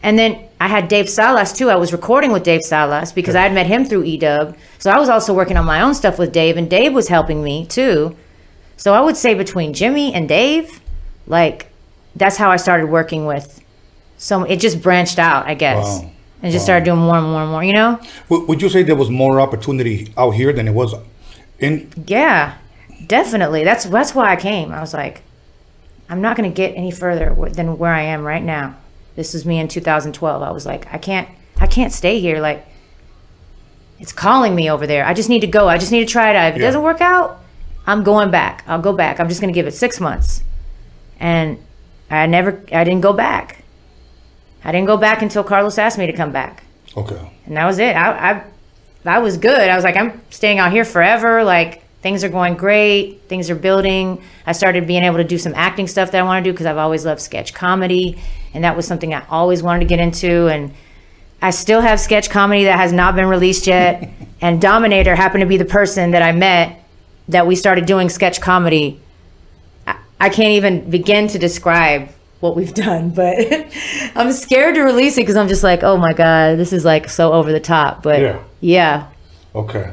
and 0.03 0.19
then 0.19 0.39
I 0.61 0.69
had 0.69 0.89
Dave 0.89 1.09
Salas 1.09 1.53
too. 1.53 1.71
I 1.71 1.77
was 1.77 1.93
recording 1.93 2.33
with 2.33 2.43
Dave 2.43 2.63
Salas 2.63 3.13
because 3.13 3.35
I 3.35 3.43
had 3.43 3.53
met 3.53 3.67
him 3.67 3.85
through 3.85 4.05
Edub, 4.05 4.57
so 4.79 4.91
I 4.91 4.99
was 4.99 5.09
also 5.09 5.33
working 5.35 5.57
on 5.57 5.65
my 5.65 5.81
own 5.83 5.95
stuff 5.95 6.19
with 6.19 6.33
Dave, 6.33 6.57
and 6.57 6.69
Dave 6.71 6.93
was 6.93 7.09
helping 7.09 7.43
me 7.43 7.67
too. 7.67 8.17
So 8.77 8.95
I 8.95 9.01
would 9.01 9.17
say 9.17 9.35
between 9.35 9.73
Jimmy 9.75 10.13
and 10.15 10.29
Dave, 10.29 10.81
like 11.27 11.67
that's 12.17 12.37
how 12.37 12.51
I 12.51 12.57
started 12.57 12.87
working 12.87 13.27
with. 13.27 13.63
So 14.19 14.43
it 14.45 14.57
just 14.61 14.83
branched 14.83 15.19
out, 15.19 15.47
I 15.47 15.55
guess, 15.55 16.01
Wow. 16.01 16.11
and 16.43 16.53
just 16.53 16.65
started 16.65 16.85
doing 16.85 16.99
more 16.99 17.17
and 17.17 17.27
more 17.27 17.43
and 17.43 17.51
more. 17.51 17.65
You 17.65 17.73
know? 17.73 18.01
Would 18.29 18.61
you 18.63 18.69
say 18.69 18.83
there 18.83 18.97
was 18.97 19.11
more 19.11 19.41
opportunity 19.41 20.13
out 20.17 20.33
here 20.33 20.53
than 20.53 20.69
it 20.69 20.73
was 20.75 20.95
in? 21.59 21.91
Yeah, 22.07 22.55
definitely. 23.07 23.65
That's 23.65 23.85
that's 23.85 24.15
why 24.15 24.31
I 24.33 24.37
came. 24.37 24.73
I 24.73 24.81
was 24.81 24.93
like, 24.93 25.23
I'm 26.09 26.21
not 26.21 26.37
going 26.37 26.51
to 26.51 26.55
get 26.55 26.75
any 26.77 26.91
further 26.91 27.35
than 27.53 27.79
where 27.79 27.93
I 27.93 28.03
am 28.03 28.25
right 28.27 28.43
now. 28.43 28.77
This 29.21 29.35
is 29.35 29.45
me 29.45 29.59
in 29.59 29.69
2012. 29.69 30.43
I 30.43 30.51
was 30.51 30.65
like, 30.65 30.91
I 30.95 30.97
can't 30.97 31.29
I 31.59 31.67
can't 31.67 31.93
stay 31.93 32.21
here. 32.21 32.41
Like, 32.41 32.65
it's 33.99 34.13
calling 34.13 34.55
me 34.55 34.71
over 34.71 34.87
there. 34.87 35.05
I 35.05 35.13
just 35.13 35.29
need 35.29 35.41
to 35.41 35.47
go. 35.47 35.69
I 35.69 35.77
just 35.77 35.93
need 35.93 36.01
to 36.01 36.11
try 36.11 36.31
it 36.31 36.37
out. 36.37 36.49
If 36.49 36.57
it 36.57 36.61
Yeah. 36.61 36.69
doesn't 36.69 36.83
work 36.83 37.03
out, 37.03 37.39
I'm 37.87 38.03
going 38.03 38.31
back. 38.31 38.65
I'll 38.67 38.81
go 38.81 38.95
back. 38.95 39.21
I'm 39.21 39.29
just 39.29 39.43
going 39.43 39.53
to 39.53 39.55
give 39.55 39.67
it 39.67 39.73
six 39.73 40.01
months. 40.01 40.43
And 41.19 41.59
I 42.11 42.25
never, 42.25 42.65
I 42.73 42.83
didn't 42.83 43.03
go 43.03 43.13
back. 43.13 43.63
I 44.65 44.73
didn't 44.73 44.87
go 44.87 44.97
back 44.97 45.21
until 45.21 45.45
Carlos 45.45 45.77
asked 45.77 45.99
me 45.99 46.07
to 46.07 46.15
come 46.15 46.33
back 46.33 46.65
Okay. 46.97 47.31
and 47.45 47.59
that 47.59 47.67
was 47.67 47.79
it. 47.79 47.95
I, 47.95 48.31
I, 48.31 48.45
I 49.05 49.19
was 49.19 49.37
good. 49.37 49.69
I 49.69 49.75
was 49.75 49.85
like, 49.85 49.97
I'm 49.97 50.23
staying 50.31 50.59
out 50.59 50.73
here 50.73 50.87
forever. 50.87 51.45
Like 51.45 51.83
things 52.03 52.25
are 52.25 52.29
going 52.29 52.55
great. 52.55 53.23
Things 53.29 53.51
are 53.51 53.55
building. 53.55 54.23
I 54.47 54.53
started 54.53 54.87
being 54.87 55.03
able 55.05 55.19
to 55.19 55.25
do 55.25 55.39
some 55.39 55.55
acting 55.55 55.87
stuff 55.87 56.11
that 56.13 56.21
I 56.21 56.25
want 56.25 56.43
to 56.45 56.49
do 56.49 56.53
because 56.53 56.67
I've 56.67 56.79
always 56.79 57.05
loved 57.05 57.21
sketch 57.21 57.53
comedy, 57.55 58.19
and 58.55 58.65
that 58.65 58.77
was 58.77 58.87
something 58.87 59.13
I 59.15 59.25
always 59.29 59.63
wanted 59.63 59.81
to 59.81 59.87
get 59.87 60.01
into. 60.01 60.49
And 60.49 60.73
I 61.43 61.51
still 61.51 61.81
have 61.81 62.01
sketch 62.01 62.31
comedy 62.31 62.65
that 62.65 62.79
has 62.79 62.93
not 62.93 63.15
been 63.15 63.27
released 63.27 63.67
yet. 63.67 64.11
and 64.41 64.61
Dominator 64.61 65.15
happened 65.15 65.43
to 65.43 65.47
be 65.47 65.57
the 65.57 65.65
person 65.65 66.13
that 66.13 66.23
I 66.23 66.33
met 66.33 66.83
that 67.29 67.47
we 67.47 67.55
started 67.55 67.87
doing 67.87 68.09
sketch 68.09 68.41
comedy. 68.41 69.01
I, 69.87 69.97
I 70.19 70.29
can't 70.31 70.51
even 70.53 70.91
begin 70.91 71.29
to 71.29 71.39
describe 71.39 72.09
what 72.41 72.57
we've 72.57 72.75
done, 72.89 73.11
but 73.11 73.37
I'm 74.17 74.33
scared 74.33 74.75
to 74.77 74.83
release 74.83 75.19
it 75.19 75.23
because 75.23 75.37
I'm 75.37 75.49
just 75.49 75.63
like, 75.63 75.83
oh 75.83 75.97
my 75.99 76.13
god, 76.15 76.59
this 76.59 76.73
is 76.73 76.85
like 76.85 77.09
so 77.11 77.33
over 77.33 77.53
the 77.53 77.61
top. 77.61 78.03
But 78.03 78.21
Yeah. 78.21 78.43
yeah, 78.61 79.07
Okay. 79.55 79.93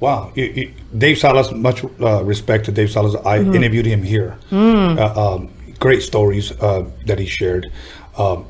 Wow. 0.00 0.32
Dave 0.34 1.18
Salas, 1.18 1.52
much 1.52 1.84
uh, 1.84 2.22
respect 2.24 2.66
to 2.66 2.72
Dave 2.72 2.90
Salas. 2.90 3.14
I 3.24 3.38
interviewed 3.38 3.86
him 3.86 4.02
here. 4.02 4.36
Uh, 4.52 5.34
um, 5.36 5.50
great 5.80 6.02
stories 6.02 6.52
uh, 6.60 6.88
that 7.06 7.18
he 7.18 7.26
shared. 7.26 7.72
Um, 8.18 8.44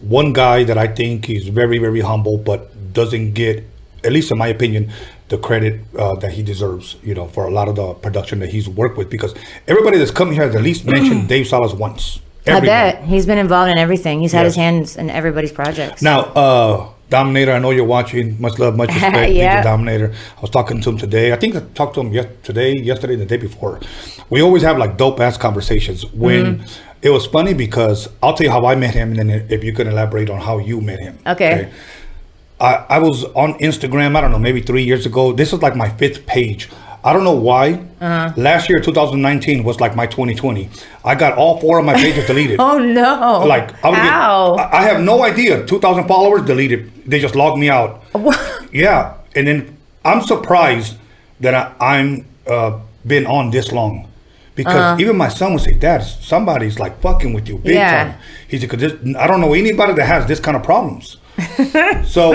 one 0.00 0.32
guy 0.32 0.64
that 0.64 0.78
I 0.78 0.86
think 0.86 1.28
is 1.28 1.48
very, 1.48 1.78
very 1.78 2.00
humble, 2.00 2.36
but 2.36 2.92
doesn't 2.92 3.34
get, 3.34 3.64
at 4.04 4.12
least 4.12 4.30
in 4.30 4.38
my 4.38 4.48
opinion, 4.48 4.92
the 5.28 5.38
credit 5.38 5.80
uh, 5.98 6.14
that 6.16 6.32
he 6.32 6.42
deserves. 6.42 6.96
You 7.02 7.14
know, 7.14 7.26
for 7.28 7.46
a 7.46 7.50
lot 7.50 7.68
of 7.68 7.76
the 7.76 7.94
production 7.94 8.38
that 8.40 8.50
he's 8.50 8.68
worked 8.68 8.96
with, 8.96 9.10
because 9.10 9.34
everybody 9.66 9.98
that's 9.98 10.10
come 10.10 10.32
here 10.32 10.44
has 10.44 10.54
at 10.54 10.62
least 10.62 10.84
mentioned 10.84 11.28
Dave 11.34 11.46
Salas 11.46 11.74
once. 11.74 12.20
I 12.46 12.60
bet 12.60 13.04
he's 13.04 13.26
been 13.26 13.38
involved 13.38 13.70
in 13.70 13.76
everything. 13.76 14.20
He's 14.20 14.32
had 14.32 14.46
his 14.46 14.56
hands 14.56 14.96
in 14.96 15.10
everybody's 15.10 15.52
projects. 15.52 16.00
Now, 16.00 16.20
uh, 16.20 16.90
Dominator, 17.10 17.52
I 17.52 17.58
know 17.58 17.70
you're 17.70 17.84
watching. 17.84 18.40
Much 18.40 18.58
love, 18.58 18.76
much 18.76 18.88
respect, 18.94 19.32
Yeah. 19.32 19.62
Dominator. 19.62 20.12
I 20.36 20.40
was 20.40 20.50
talking 20.50 20.80
to 20.82 20.90
him 20.90 20.98
today. 20.98 21.32
I 21.32 21.36
think 21.36 21.56
I 21.56 21.60
talked 21.74 21.94
to 21.94 22.00
him 22.00 22.12
yes- 22.12 22.26
today, 22.42 22.74
yesterday, 22.76 23.16
the 23.16 23.24
day 23.26 23.38
before. 23.38 23.80
We 24.30 24.42
always 24.42 24.62
have 24.62 24.76
like 24.78 24.96
dope 24.98 25.20
ass 25.20 25.36
conversations. 25.38 26.04
When 26.12 26.58
Mm-hmm. 26.58 26.66
it 27.02 27.10
was 27.10 27.26
funny 27.26 27.54
because 27.54 28.08
I'll 28.22 28.34
tell 28.34 28.44
you 28.44 28.50
how 28.50 28.66
I 28.66 28.74
met 28.74 28.94
him, 28.94 29.18
and 29.18 29.30
then 29.30 29.46
if 29.50 29.64
you 29.64 29.72
can 29.72 29.86
elaborate 29.88 30.28
on 30.30 30.40
how 30.40 30.58
you 30.58 30.80
met 30.80 31.00
him. 31.00 31.18
Okay. 31.26 31.70
I, 32.60 32.84
I 32.88 32.98
was 32.98 33.24
on 33.36 33.54
Instagram, 33.60 34.16
I 34.16 34.20
don't 34.20 34.32
know, 34.32 34.38
maybe 34.38 34.60
three 34.60 34.82
years 34.82 35.06
ago. 35.06 35.32
This 35.32 35.52
is 35.52 35.62
like 35.62 35.76
my 35.76 35.88
fifth 35.88 36.26
page. 36.26 36.68
I 37.04 37.12
don't 37.12 37.24
know 37.24 37.34
why. 37.50 37.84
Uh-huh. 38.00 38.32
Last 38.36 38.68
year, 38.68 38.80
2019, 38.80 39.62
was 39.64 39.80
like 39.80 39.94
my 39.96 40.06
2020. 40.06 40.68
I 41.04 41.14
got 41.14 41.38
all 41.38 41.60
four 41.60 41.78
of 41.78 41.84
my 41.84 41.94
pages 41.94 42.26
deleted. 42.26 42.58
oh 42.60 42.78
no! 42.78 43.44
Like 43.46 43.72
I 43.84 43.88
would 43.90 43.96
get- 43.96 44.12
Ow. 44.12 44.54
I, 44.56 44.78
I 44.78 44.82
have 44.82 45.00
no 45.00 45.22
idea. 45.22 45.64
Two 45.66 45.78
thousand 45.80 46.06
followers 46.08 46.42
deleted. 46.46 46.90
They 47.06 47.20
just 47.20 47.34
logged 47.36 47.58
me 47.58 47.68
out. 47.70 48.02
Yeah, 48.72 49.14
and 49.34 49.46
then 49.48 49.76
I'm 50.04 50.20
surprised 50.22 50.96
that 51.40 51.54
I, 51.54 51.72
I'm 51.98 52.26
uh, 52.46 52.78
been 53.06 53.26
on 53.26 53.50
this 53.50 53.72
long. 53.72 54.04
Because 54.54 54.74
Uh-huh. 54.74 54.96
even 55.00 55.16
my 55.16 55.28
son 55.28 55.52
would 55.54 55.62
say, 55.62 55.72
"Dad, 55.74 56.02
somebody's 56.02 56.78
like 56.78 57.00
fucking 57.00 57.32
with 57.32 57.48
you 57.48 57.58
big 57.58 57.74
Yeah. 57.76 58.04
time." 58.04 58.14
He 58.48 58.58
said, 58.58 58.68
"Cause 58.70 58.80
this, 58.80 58.92
I 59.16 59.26
don't 59.26 59.40
know 59.40 59.54
anybody 59.54 59.94
that 59.94 60.04
has 60.06 60.26
this 60.26 60.40
kind 60.40 60.56
of 60.56 60.62
problems." 60.64 61.16
so, 62.04 62.34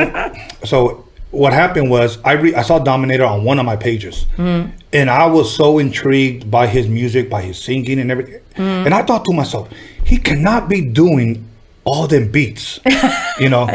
so 0.64 1.06
what 1.34 1.52
happened 1.54 1.90
was 1.90 2.18
I 2.24 2.34
re- 2.34 2.56
I 2.56 2.62
saw 2.62 2.80
Dominator 2.80 3.26
on 3.26 3.44
one 3.44 3.60
of 3.60 3.66
my 3.66 3.76
pages, 3.76 4.26
Mm-hmm. 4.38 4.70
and 4.94 5.10
I 5.10 5.26
was 5.28 5.54
so 5.54 5.80
intrigued 5.80 6.50
by 6.50 6.68
his 6.68 6.88
music, 6.88 7.30
by 7.30 7.42
his 7.42 7.58
singing 7.62 8.00
and 8.00 8.10
everything. 8.12 8.42
Mm-hmm. 8.56 8.86
And 8.86 8.94
I 8.94 9.02
thought 9.04 9.26
to 9.26 9.34
myself, 9.34 9.70
he 10.06 10.18
cannot 10.18 10.70
be 10.70 10.80
doing 10.82 11.30
all 11.86 12.08
them 12.08 12.32
beats, 12.32 12.80
you 13.40 13.50
know, 13.50 13.66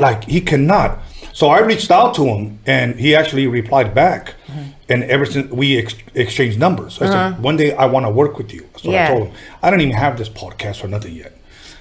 like 0.00 0.24
he 0.24 0.40
cannot. 0.40 0.98
So 1.32 1.48
I 1.48 1.60
reached 1.60 1.90
out 1.90 2.14
to 2.14 2.24
him, 2.24 2.58
and 2.66 2.98
he 2.98 3.14
actually 3.14 3.46
replied 3.46 3.94
back. 3.94 4.34
Mm-hmm. 4.46 4.62
And 4.90 5.04
ever 5.04 5.26
since 5.26 5.50
we 5.52 5.76
ex- 5.78 5.94
exchanged 6.14 6.58
numbers, 6.58 6.98
I 7.02 7.06
said, 7.06 7.42
one 7.42 7.56
day 7.58 7.74
I 7.74 7.84
want 7.86 8.06
to 8.06 8.10
work 8.10 8.38
with 8.38 8.54
you. 8.54 8.62
That's 8.72 8.84
what 8.84 8.94
I 8.94 8.98
Uh-huh. 8.98 9.12
Yeah. 9.12 9.18
told 9.18 9.28
him. 9.28 9.36
I 9.62 9.70
don't 9.70 9.80
even 9.82 9.94
have 9.94 10.16
this 10.16 10.30
podcast 10.30 10.82
or 10.82 10.88
nothing 10.88 11.14
yet. 11.14 11.32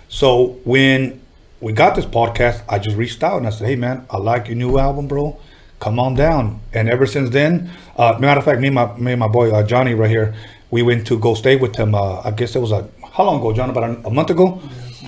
So 0.09 0.57
when 0.65 1.21
we 1.61 1.73
got 1.73 1.95
this 1.95 2.05
podcast, 2.05 2.61
I 2.69 2.79
just 2.79 2.95
reached 2.95 3.23
out 3.23 3.37
and 3.37 3.47
I 3.47 3.49
said, 3.51 3.67
"Hey 3.67 3.75
man, 3.75 4.05
I 4.09 4.17
like 4.17 4.47
your 4.47 4.57
new 4.57 4.77
album, 4.77 5.07
bro. 5.07 5.37
Come 5.79 5.99
on 5.99 6.15
down." 6.15 6.59
And 6.73 6.89
ever 6.89 7.05
since 7.05 7.29
then, 7.31 7.69
uh, 7.97 8.17
matter 8.19 8.39
of 8.39 8.45
fact, 8.45 8.59
me 8.59 8.67
and 8.67 8.75
my 8.75 8.95
me 8.97 9.11
and 9.13 9.19
my 9.19 9.27
boy 9.27 9.51
uh, 9.51 9.63
Johnny 9.63 9.93
right 9.93 10.09
here, 10.09 10.33
we 10.71 10.81
went 10.83 11.07
to 11.07 11.17
go 11.19 11.33
stay 11.33 11.55
with 11.55 11.75
him. 11.75 11.95
Uh, 11.95 12.21
I 12.23 12.31
guess 12.31 12.55
it 12.55 12.59
was 12.59 12.71
a 12.71 12.87
how 13.13 13.23
long 13.25 13.39
ago, 13.39 13.53
John? 13.53 13.69
About 13.69 13.83
a, 13.89 14.07
a 14.07 14.11
month 14.11 14.29
ago. 14.29 14.61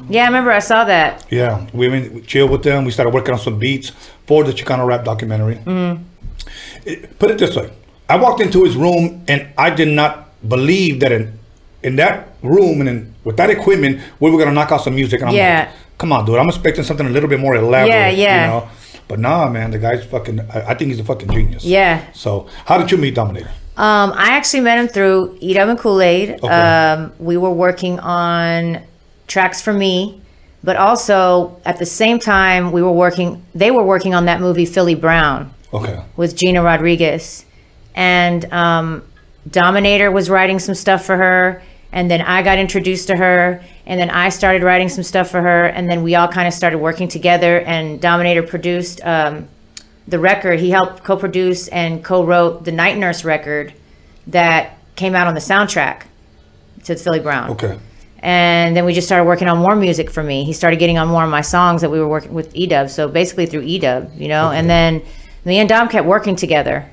yeah, 0.10 0.24
I 0.24 0.28
remember 0.28 0.52
I 0.52 0.60
saw 0.60 0.84
that. 0.86 1.26
Yeah, 1.30 1.68
we 1.74 1.88
went 1.90 2.12
we 2.14 2.22
chilled 2.22 2.52
with 2.52 2.64
them. 2.64 2.86
We 2.86 2.92
started 2.92 3.14
working 3.14 3.34
on 3.34 3.40
some 3.40 3.60
beats 3.60 3.92
for 4.28 4.44
the 4.44 4.52
Chicano 4.52 4.86
rap 4.88 5.04
documentary. 5.06 5.60
It- 6.86 7.20
put 7.20 7.32
it 7.32 7.38
this 7.38 7.56
way: 7.56 7.70
I 8.08 8.16
walked 8.18 8.42
into 8.42 8.64
his 8.64 8.76
room 8.76 9.24
and 9.28 9.48
I 9.58 9.70
did 9.70 9.90
not 9.90 10.28
believe 10.48 11.00
that 11.02 11.12
in 11.12 11.39
in 11.84 11.96
that 11.98 12.28
room 12.44 12.82
and 12.82 12.90
in, 12.90 13.14
with 13.24 13.38
that 13.38 13.50
equipment 13.50 14.02
we 14.20 14.30
were 14.32 14.38
gonna 14.38 14.52
knock 14.52 14.72
out 14.72 14.82
some 14.82 14.96
music. 14.96 15.22
And 15.22 15.30
I'm 15.30 15.36
Yeah. 15.36 15.60
like, 15.70 15.98
come 15.98 16.12
on, 16.12 16.26
dude, 16.26 16.38
I'm 16.38 16.48
expecting 16.50 16.84
something 16.84 17.06
a 17.08 17.10
little 17.10 17.30
bit 17.30 17.40
more 17.40 17.56
elaborate. 17.56 17.94
Yeah, 17.94 18.10
yeah. 18.10 18.42
You 18.46 18.52
know? 18.62 18.70
But 19.08 19.20
nah, 19.20 19.50
man, 19.50 19.72
the 19.72 19.80
guy's 19.80 20.04
fucking. 20.06 20.40
I, 20.54 20.72
I 20.72 20.74
think 20.76 20.92
he's 20.92 21.00
a 21.00 21.04
fucking 21.04 21.30
genius. 21.32 21.66
Yeah. 21.66 22.04
So, 22.14 22.48
how 22.66 22.78
did 22.78 22.92
you 22.92 22.98
meet 22.98 23.16
Dominator? 23.16 23.50
Um, 23.76 24.12
I 24.16 24.32
actually 24.32 24.60
met 24.60 24.78
him 24.78 24.88
through 24.88 25.40
Edub 25.42 25.70
and 25.70 25.80
Kool 25.80 26.00
Aid. 26.02 26.32
Okay. 26.44 26.48
Um, 26.48 27.12
we 27.18 27.38
were 27.38 27.50
working 27.50 27.98
on 28.02 28.82
tracks 29.28 29.62
for 29.64 29.74
me, 29.74 30.22
but 30.64 30.76
also 30.76 31.58
at 31.66 31.80
the 31.80 31.86
same 31.88 32.20
time 32.20 32.72
we 32.72 32.84
were 32.84 32.92
working. 32.92 33.44
They 33.56 33.72
were 33.72 33.84
working 33.84 34.14
on 34.14 34.26
that 34.26 34.42
movie 34.42 34.66
Filly 34.66 34.96
Brown 34.96 35.52
Okay. 35.74 36.00
with 36.16 36.36
Gina 36.36 36.62
Rodriguez, 36.62 37.46
and 37.96 38.46
um, 38.54 39.02
Dominator 39.50 40.12
was 40.12 40.30
writing 40.30 40.60
some 40.60 40.76
stuff 40.76 41.04
for 41.06 41.18
her, 41.18 41.64
and 41.92 42.10
then 42.10 42.22
I 42.22 42.44
got 42.44 42.58
introduced 42.58 43.08
to 43.08 43.16
her, 43.16 43.64
and 43.86 44.00
then 44.00 44.10
I 44.10 44.30
started 44.30 44.64
writing 44.64 44.90
some 44.90 45.04
stuff 45.04 45.30
for 45.30 45.42
her, 45.42 45.66
and 45.66 45.90
then 45.90 46.04
we 46.04 46.16
all 46.16 46.28
kind 46.28 46.48
of 46.48 46.54
started 46.54 46.78
working 46.78 47.08
together, 47.08 47.62
and 47.62 48.00
Dominator 48.00 48.44
produced 48.44 49.02
um, 49.04 49.48
the 50.08 50.20
record. 50.20 50.60
He 50.60 50.70
helped 50.70 51.04
co-produce 51.04 51.68
and 51.70 52.04
co-wrote 52.04 52.66
the 52.66 52.72
Night 52.72 52.98
Nurse 52.98 53.26
record 53.26 53.74
that 54.28 54.78
came 54.96 55.16
out 55.16 55.28
on 55.28 55.34
the 55.34 55.40
soundtrack 55.40 56.04
to 56.84 56.96
Filly 56.96 57.20
Brown. 57.20 57.52
Okay. 57.52 57.80
And 58.22 58.76
then 58.76 58.84
we 58.86 58.94
just 58.94 59.08
started 59.08 59.26
working 59.26 59.48
on 59.48 59.60
more 59.60 59.76
music 59.76 60.10
for 60.12 60.22
me. 60.22 60.44
He 60.44 60.52
started 60.52 60.78
getting 60.78 60.98
on 60.98 61.08
more 61.08 61.24
of 61.24 61.30
my 61.30 61.42
songs 61.42 61.82
that 61.82 61.90
we 61.90 62.00
were 62.00 62.08
working 62.08 62.34
with 62.34 62.54
Edub. 62.54 62.90
So 62.90 63.08
basically 63.08 63.46
through 63.46 63.62
Edub, 63.62 64.16
you 64.18 64.28
know. 64.28 64.52
And 64.52 64.70
then 64.70 65.02
me 65.46 65.58
and 65.58 65.70
Dom 65.70 65.88
kept 65.88 66.06
working 66.06 66.36
together. 66.36 66.90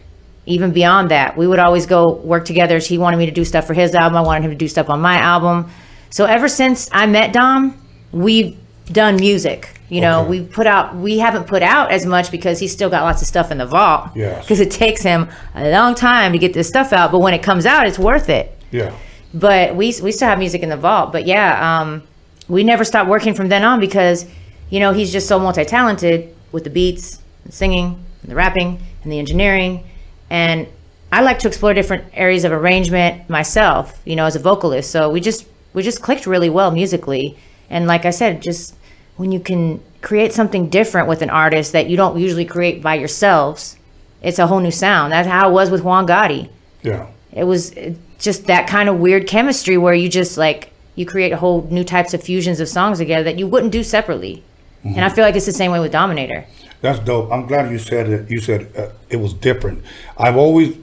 Even 0.47 0.73
beyond 0.73 1.11
that, 1.11 1.37
we 1.37 1.47
would 1.47 1.59
always 1.59 1.87
go 1.87 2.15
work 2.25 2.45
together. 2.45 2.79
He 2.79 2.99
wanted 2.99 3.17
me 3.17 3.27
to 3.27 3.33
do 3.33 3.45
stuff 3.45 3.67
for 3.67 3.75
his 3.75 3.95
album. 3.95 4.17
I 4.17 4.21
wanted 4.23 4.45
him 4.45 4.51
to 4.53 4.57
do 4.57 4.69
stuff 4.69 4.89
on 4.89 5.01
my 5.01 5.17
album. 5.19 5.69
So 6.11 6.25
ever 6.25 6.49
since 6.49 6.89
I 6.93 7.07
met 7.07 7.33
Dom, 7.33 7.77
we've 8.13 8.57
done 8.93 9.17
music. 9.17 9.73
You 9.89 10.01
know, 10.01 10.21
Okay. 10.21 10.31
we've 10.31 10.51
put 10.51 10.67
out. 10.67 10.97
We 10.97 11.19
haven't 11.19 11.47
put 11.47 11.63
out 11.63 11.91
as 11.93 12.07
much 12.07 12.31
because 12.31 12.59
he's 12.59 12.73
still 12.73 12.91
got 12.91 13.03
lots 13.03 13.23
of 13.23 13.29
stuff 13.29 13.51
in 13.53 13.59
the 13.59 13.67
vault. 13.67 14.11
Yes. 14.15 14.43
Because 14.45 14.61
it 14.61 14.71
takes 14.71 15.03
him 15.03 15.29
a 15.55 15.71
long 15.71 15.95
time 15.95 16.33
to 16.33 16.39
get 16.39 16.53
this 16.55 16.67
stuff 16.69 16.93
out, 16.93 17.13
but 17.13 17.21
when 17.21 17.35
it 17.35 17.43
comes 17.43 17.67
out, 17.67 17.87
it's 17.87 17.99
worth 17.99 18.29
it 18.29 18.57
Yeah. 18.73 18.91
but 19.35 19.75
we 19.77 19.95
we 20.03 20.11
still 20.13 20.29
have 20.29 20.39
music 20.39 20.63
in 20.63 20.71
the 20.71 20.77
vault. 20.77 21.13
But 21.13 21.25
yeah, 21.27 21.81
um, 21.81 22.03
we 22.49 22.65
never 22.65 22.85
stopped 22.85 23.09
working 23.09 23.35
from 23.35 23.49
then 23.49 23.65
on 23.65 23.79
because 23.81 24.27
you 24.71 24.81
know 24.81 24.93
he's 24.93 25.13
just 25.13 25.29
so 25.29 25.39
multi-talented 25.39 26.35
with 26.53 26.65
the 26.65 26.71
beats, 26.71 27.21
and 27.45 27.53
singing, 27.55 27.99
and 28.23 28.31
the 28.31 28.35
rapping, 28.35 28.79
and 29.05 29.13
the 29.13 29.19
engineering, 29.21 29.85
and 30.31 30.67
I 31.13 31.23
like 31.23 31.39
to 31.41 31.49
explore 31.49 31.73
different 31.75 32.05
areas 32.15 32.45
of 32.45 32.53
arrangement 32.53 33.29
myself. 33.31 34.01
You 34.05 34.17
know, 34.17 34.27
as 34.27 34.37
a 34.37 34.41
vocalist, 34.41 34.91
so 34.91 35.11
we 35.11 35.21
just 35.21 35.47
we 35.73 35.83
just 35.83 36.03
clicked 36.03 36.27
really 36.27 36.51
well 36.51 36.71
musically, 36.71 37.37
and 37.71 37.87
like 37.87 38.05
I 38.05 38.11
said, 38.11 38.43
just 38.43 38.75
when 39.17 39.33
you 39.33 39.41
can 39.41 39.83
create 40.03 40.33
something 40.33 40.69
different 40.69 41.09
with 41.09 41.23
an 41.23 41.31
artist 41.31 41.73
that 41.73 41.89
you 41.89 41.97
don't 41.97 42.19
usually 42.19 42.45
create 42.45 42.83
by 42.83 42.95
yourselves, 42.95 43.77
it's 44.23 44.39
a 44.39 44.47
whole 44.47 44.61
new 44.61 44.71
sound. 44.71 45.13
That's 45.13 45.29
how 45.29 45.49
it 45.49 45.53
was 45.53 45.71
with 45.71 45.83
Juan 45.83 46.07
Gotti 46.07 46.51
Yeah. 46.83 47.07
it 47.33 47.45
was 47.45 47.75
just 48.19 48.47
that 48.47 48.67
kind 48.67 48.89
of 48.89 48.99
weird 48.99 49.27
chemistry 49.27 49.77
where 49.77 49.95
you 49.95 50.09
just 50.09 50.39
like 50.39 50.73
you 50.95 51.05
create 51.05 51.33
whole 51.35 51.67
new 51.71 51.85
types 51.85 52.15
of 52.15 52.23
fusions 52.23 52.61
of 52.61 52.69
songs 52.69 52.99
together 52.99 53.25
that 53.25 53.39
you 53.39 53.47
wouldn't 53.47 53.73
do 53.73 53.83
separately 53.83 54.43
and 54.83 55.01
i 55.01 55.07
mm-hmm. 55.07 55.15
feel 55.15 55.25
like 55.25 55.37
it's 55.37 55.47
the 55.47 55.53
same 55.53 55.71
way 55.71 55.81
with 55.81 55.93
dominator 55.93 56.47
That's 56.83 56.99
dope. 57.01 57.33
I'm 57.33 57.47
glad 57.47 57.71
you 57.71 57.79
said 57.79 58.09
it. 58.09 58.31
You 58.31 58.41
said 58.41 58.71
uh, 58.77 58.89
it 59.09 59.17
was 59.17 59.33
different. 59.35 59.83
I've 60.19 60.37
always, 60.37 60.77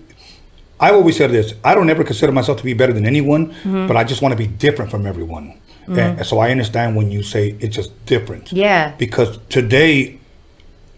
I've 0.80 0.96
always 0.96 1.16
said 1.18 1.32
this. 1.32 1.54
I 1.64 1.76
don't 1.76 1.90
ever 1.90 2.04
consider 2.04 2.32
myself 2.32 2.58
to 2.60 2.64
be 2.64 2.74
better 2.74 2.94
than 2.94 3.06
anyone, 3.06 3.48
Mm-hmm. 3.54 3.88
but 3.88 3.96
I 3.98 4.04
just 4.04 4.22
want 4.22 4.32
to 4.34 4.38
be 4.38 4.48
different 4.48 4.90
from 4.92 5.06
everyone. 5.06 5.60
And 5.88 6.26
so 6.26 6.40
I 6.40 6.50
understand 6.52 6.96
when 6.96 7.12
you 7.12 7.24
say 7.24 7.58
it's 7.60 7.76
just 7.76 7.92
different. 8.06 8.54
Yeah. 8.54 8.94
Because 8.98 9.38
today, 9.50 10.18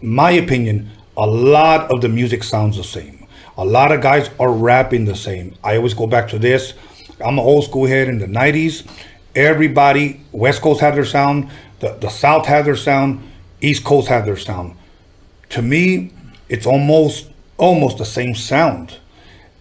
my 0.00 0.30
opinion, 0.30 0.90
a 1.16 1.26
lot 1.26 1.90
of 1.92 2.00
the 2.02 2.08
music 2.08 2.44
sounds 2.44 2.76
the 2.76 2.84
same. 2.84 3.26
A 3.58 3.64
lot 3.64 3.90
of 3.90 4.00
guys 4.00 4.30
are 4.38 4.52
rapping 4.52 5.04
the 5.04 5.16
same. 5.16 5.56
I 5.64 5.76
always 5.76 5.92
go 5.94 6.06
back 6.06 6.28
to 6.28 6.38
this. 6.38 6.74
I'm 7.24 7.34
an 7.38 7.44
old 7.44 7.64
school 7.64 7.86
head 7.86 8.06
in 8.08 8.18
the 8.18 8.26
90s. 8.26 8.86
Everybody, 9.34 10.20
West 10.32 10.62
Coast 10.62 10.80
had 10.80 10.94
their 10.94 11.04
sound, 11.04 11.50
the, 11.80 11.92
the 12.00 12.08
South 12.08 12.46
had 12.46 12.64
their 12.64 12.76
sound, 12.76 13.22
East 13.60 13.84
Coast 13.84 14.08
had 14.08 14.24
their 14.24 14.36
sound. 14.36 14.76
To 15.50 15.62
me, 15.62 16.12
it's 16.48 16.66
almost 16.66 17.30
almost 17.56 17.98
the 17.98 18.04
same 18.04 18.34
sound. 18.34 18.98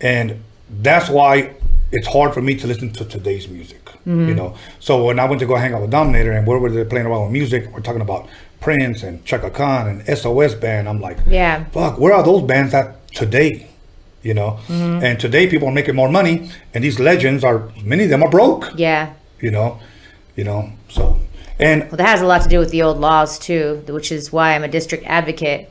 And 0.01 0.43
that's 0.69 1.09
why 1.09 1.55
it's 1.91 2.07
hard 2.07 2.33
for 2.33 2.41
me 2.41 2.55
to 2.55 2.67
listen 2.67 2.91
to 2.93 3.05
today's 3.05 3.47
music. 3.47 3.81
You 4.05 4.11
mm-hmm. 4.11 4.35
know. 4.35 4.55
So 4.79 5.05
when 5.05 5.19
I 5.19 5.25
went 5.25 5.39
to 5.39 5.47
go 5.47 5.55
hang 5.55 5.73
out 5.73 5.81
with 5.81 5.89
Dominator 5.89 6.31
and 6.31 6.45
where 6.45 6.59
were 6.59 6.69
they 6.69 6.83
playing 6.83 7.07
around 7.07 7.23
with 7.23 7.31
music, 7.31 7.71
we're 7.73 7.79
talking 7.79 8.01
about 8.01 8.27
Prince 8.59 9.01
and 9.03 9.23
Chaka 9.25 9.49
Khan 9.49 9.87
and 9.87 10.17
SOS 10.17 10.53
band. 10.53 10.87
I'm 10.87 11.01
like, 11.01 11.17
Yeah. 11.25 11.63
fuck, 11.65 11.99
where 11.99 12.13
are 12.13 12.23
those 12.23 12.43
bands 12.43 12.73
at 12.73 13.07
today? 13.13 13.67
You 14.21 14.33
know? 14.33 14.59
Mm-hmm. 14.67 15.03
And 15.03 15.19
today 15.19 15.47
people 15.47 15.67
are 15.69 15.71
making 15.71 15.95
more 15.95 16.09
money 16.09 16.51
and 16.73 16.83
these 16.83 16.99
legends 16.99 17.43
are 17.43 17.69
many 17.83 18.03
of 18.03 18.09
them 18.09 18.21
are 18.23 18.29
broke. 18.29 18.71
yeah 18.75 19.13
You 19.39 19.51
know? 19.51 19.79
You 20.35 20.43
know, 20.43 20.71
so 20.89 21.19
and 21.59 21.83
well 21.83 21.97
that 21.97 22.07
has 22.07 22.21
a 22.21 22.25
lot 22.25 22.41
to 22.41 22.49
do 22.49 22.59
with 22.59 22.71
the 22.71 22.81
old 22.81 22.99
laws 22.99 23.39
too 23.39 23.81
which 23.87 24.11
is 24.11 24.31
why 24.33 24.53
i'm 24.53 24.63
a 24.63 24.67
district 24.67 25.05
advocate 25.05 25.69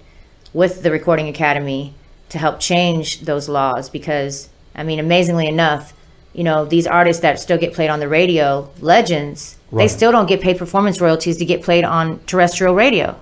with 0.54 0.82
the 0.82 0.90
recording 0.90 1.28
academy 1.28 1.92
to 2.30 2.38
help 2.38 2.58
change 2.58 3.20
those 3.22 3.48
laws 3.48 3.90
because 3.90 4.48
i 4.74 4.82
mean 4.82 4.98
amazingly 4.98 5.46
enough 5.46 5.92
you 6.32 6.42
know 6.42 6.64
these 6.64 6.86
artists 6.86 7.20
that 7.20 7.38
still 7.38 7.58
get 7.58 7.74
played 7.74 7.90
on 7.90 8.00
the 8.00 8.08
radio 8.08 8.70
legends 8.80 9.58
they 9.70 9.88
still 9.88 10.12
don't 10.12 10.28
get 10.28 10.40
paid 10.40 10.56
performance 10.56 11.00
royalties 11.00 11.36
to 11.36 11.44
get 11.44 11.60
played 11.62 11.84
on 11.84 12.18
terrestrial 12.24 12.74
radio 12.74 13.14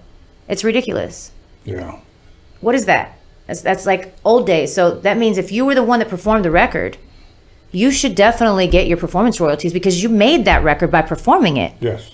it's 0.49 0.62
ridiculous 0.62 1.33
yeah. 1.64 2.01
What 2.61 2.74
is 2.74 2.87
that? 2.87 3.18
That's 3.47 3.61
that's 3.61 3.87
like 3.87 4.14
old 4.24 4.47
days. 4.47 4.74
So 4.74 4.93
that 5.01 5.18
means 5.18 5.39
if 5.39 5.53
you 5.53 5.64
were 5.64 5.74
the 5.74 5.83
one 5.83 5.99
that 5.99 6.09
performed 6.09 6.45
the 6.45 6.51
record, 6.51 6.97
you 7.70 7.91
should 7.91 8.14
definitely 8.14 8.66
get 8.66 8.87
your 8.87 8.97
performance 8.97 9.41
royalties 9.41 9.72
because 9.72 10.03
you 10.03 10.09
made 10.09 10.45
that 10.45 10.62
record 10.62 10.91
by 10.91 11.03
performing 11.03 11.57
it. 11.57 11.74
Yes. 11.80 12.11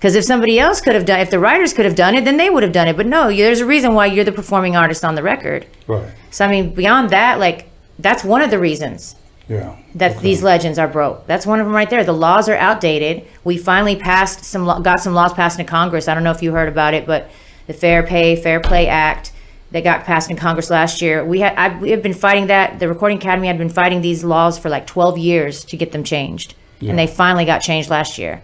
Because 0.00 0.14
if 0.16 0.24
somebody 0.24 0.58
else 0.58 0.80
could 0.80 0.94
have 0.94 1.04
done, 1.04 1.20
if 1.20 1.28
the 1.28 1.38
writers 1.38 1.74
could 1.74 1.84
have 1.84 1.94
done 1.94 2.14
it, 2.14 2.24
then 2.24 2.38
they 2.38 2.48
would 2.48 2.62
have 2.62 2.72
done 2.72 2.88
it. 2.88 2.96
But 2.96 3.04
no, 3.06 3.28
you- 3.28 3.44
there's 3.44 3.60
a 3.60 3.66
reason 3.66 3.92
why 3.92 4.06
you're 4.06 4.24
the 4.24 4.32
performing 4.32 4.74
artist 4.74 5.04
on 5.04 5.14
the 5.14 5.22
record. 5.22 5.66
Right. 5.86 6.06
So 6.30 6.46
I 6.46 6.48
mean, 6.48 6.70
beyond 6.74 7.10
that, 7.10 7.38
like 7.38 7.66
that's 7.98 8.24
one 8.24 8.40
of 8.40 8.50
the 8.50 8.58
reasons 8.58 9.14
Yeah. 9.46 9.72
that 9.96 10.20
these 10.22 10.42
legends 10.42 10.78
are 10.78 10.88
broke. 10.88 11.26
That's 11.26 11.44
one 11.46 11.60
of 11.60 11.66
them 11.66 11.74
right 11.74 11.90
there. 11.90 12.02
The 12.02 12.14
laws 12.14 12.48
are 12.48 12.56
outdated. 12.56 13.24
We 13.44 13.58
finally 13.58 13.94
passed 13.94 14.42
some, 14.44 14.64
got 14.82 15.00
some 15.00 15.12
laws 15.12 15.34
passed 15.34 15.60
in 15.60 15.66
Congress. 15.66 16.08
I 16.08 16.14
don't 16.14 16.24
know 16.24 16.30
if 16.30 16.42
you 16.42 16.52
heard 16.52 16.68
about 16.70 16.94
it, 16.94 17.04
but 17.06 17.28
the 17.66 17.74
Fair 17.74 18.02
Pay 18.02 18.36
Fair 18.36 18.58
Play 18.60 18.88
Act 18.88 19.32
that 19.72 19.84
got 19.84 20.04
passed 20.04 20.30
in 20.30 20.36
Congress 20.36 20.70
last 20.70 21.02
year. 21.02 21.22
We 21.22 21.40
had 21.40 21.52
I, 21.58 21.78
we 21.78 21.90
have 21.90 22.02
been 22.02 22.14
fighting 22.14 22.46
that. 22.46 22.78
The 22.80 22.88
Recording 22.88 23.18
Academy 23.18 23.48
had 23.48 23.58
been 23.58 23.68
fighting 23.68 24.00
these 24.00 24.24
laws 24.24 24.58
for 24.58 24.70
like 24.70 24.86
12 24.86 25.18
years 25.18 25.62
to 25.66 25.76
get 25.76 25.92
them 25.92 26.04
changed, 26.04 26.54
and 26.80 26.98
they 26.98 27.06
finally 27.06 27.44
got 27.44 27.58
changed 27.58 27.90
last 27.90 28.16
year. 28.16 28.40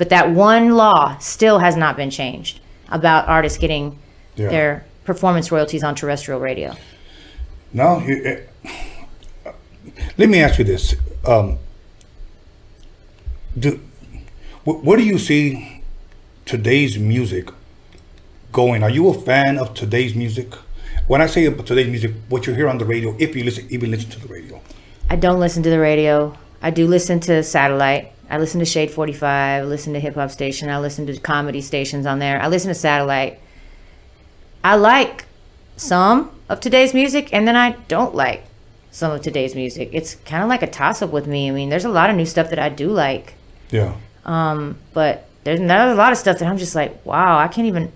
But 0.00 0.08
that 0.08 0.30
one 0.30 0.70
law 0.70 1.18
still 1.18 1.58
has 1.58 1.76
not 1.76 1.94
been 1.94 2.08
changed 2.08 2.58
about 2.88 3.28
artists 3.28 3.58
getting 3.58 3.98
Yeah. 4.34 4.48
their 4.48 4.84
performance 5.04 5.52
royalties 5.52 5.84
on 5.84 5.94
terrestrial 5.94 6.40
radio. 6.40 6.74
No, 7.74 8.02
eh, 8.08 8.36
let 10.16 10.28
me 10.30 10.40
ask 10.40 10.58
you 10.58 10.64
this: 10.64 10.94
um, 11.26 11.58
Do 13.58 13.78
wh- 14.64 14.82
where 14.86 14.96
do 14.96 15.04
you 15.04 15.18
see 15.18 15.82
today's 16.46 16.98
music 16.98 17.50
going? 18.52 18.82
Are 18.82 18.88
you 18.98 19.06
a 19.10 19.14
fan 19.28 19.58
of 19.58 19.74
today's 19.74 20.14
music? 20.14 20.54
When 21.08 21.20
I 21.20 21.26
say 21.26 21.44
today's 21.52 21.88
music, 21.88 22.12
what 22.30 22.46
you 22.46 22.54
hear 22.54 22.70
on 22.70 22.78
the 22.78 22.86
radio, 22.86 23.14
if 23.18 23.36
you 23.36 23.44
listen, 23.44 23.66
even 23.68 23.90
listen 23.90 24.08
to 24.12 24.18
the 24.20 24.28
radio. 24.28 24.62
I 25.10 25.16
don't 25.16 25.40
listen 25.40 25.62
to 25.64 25.68
the 25.70 25.78
radio. 25.78 26.34
I 26.62 26.70
do 26.70 26.86
listen 26.86 27.20
to 27.20 27.42
satellite. 27.42 28.12
I 28.30 28.38
listen 28.38 28.60
to 28.60 28.66
Shade 28.66 28.92
45. 28.92 29.64
I 29.64 29.66
listen 29.66 29.92
to 29.94 30.00
hip 30.00 30.14
hop 30.14 30.30
station. 30.30 30.70
I 30.70 30.78
listen 30.78 31.04
to 31.06 31.18
comedy 31.18 31.60
stations 31.60 32.06
on 32.06 32.20
there. 32.20 32.40
I 32.40 32.46
listen 32.46 32.68
to 32.68 32.74
satellite. 32.74 33.40
I 34.62 34.76
like 34.76 35.24
some 35.76 36.30
of 36.48 36.60
today's 36.60 36.94
music, 36.94 37.32
and 37.32 37.48
then 37.48 37.56
I 37.56 37.72
don't 37.88 38.14
like 38.14 38.44
some 38.92 39.10
of 39.10 39.22
today's 39.22 39.54
music. 39.56 39.90
It's 39.92 40.14
kind 40.14 40.44
of 40.44 40.48
like 40.48 40.62
a 40.62 40.68
toss 40.68 41.02
up 41.02 41.10
with 41.10 41.26
me. 41.26 41.48
I 41.48 41.50
mean, 41.52 41.70
there's 41.70 41.84
a 41.84 41.90
lot 41.90 42.08
of 42.08 42.16
new 42.16 42.26
stuff 42.26 42.50
that 42.50 42.58
I 42.58 42.68
do 42.68 42.90
like, 42.90 43.34
Yeah, 43.70 43.94
Um, 44.24 44.78
but 44.94 45.26
there's, 45.42 45.58
there's 45.58 45.92
a 45.92 45.94
lot 45.94 46.12
of 46.12 46.18
stuff 46.18 46.38
that 46.38 46.48
I'm 46.48 46.58
just 46.58 46.74
like, 46.74 47.04
wow, 47.04 47.38
I 47.38 47.48
can't 47.48 47.66
even. 47.66 47.90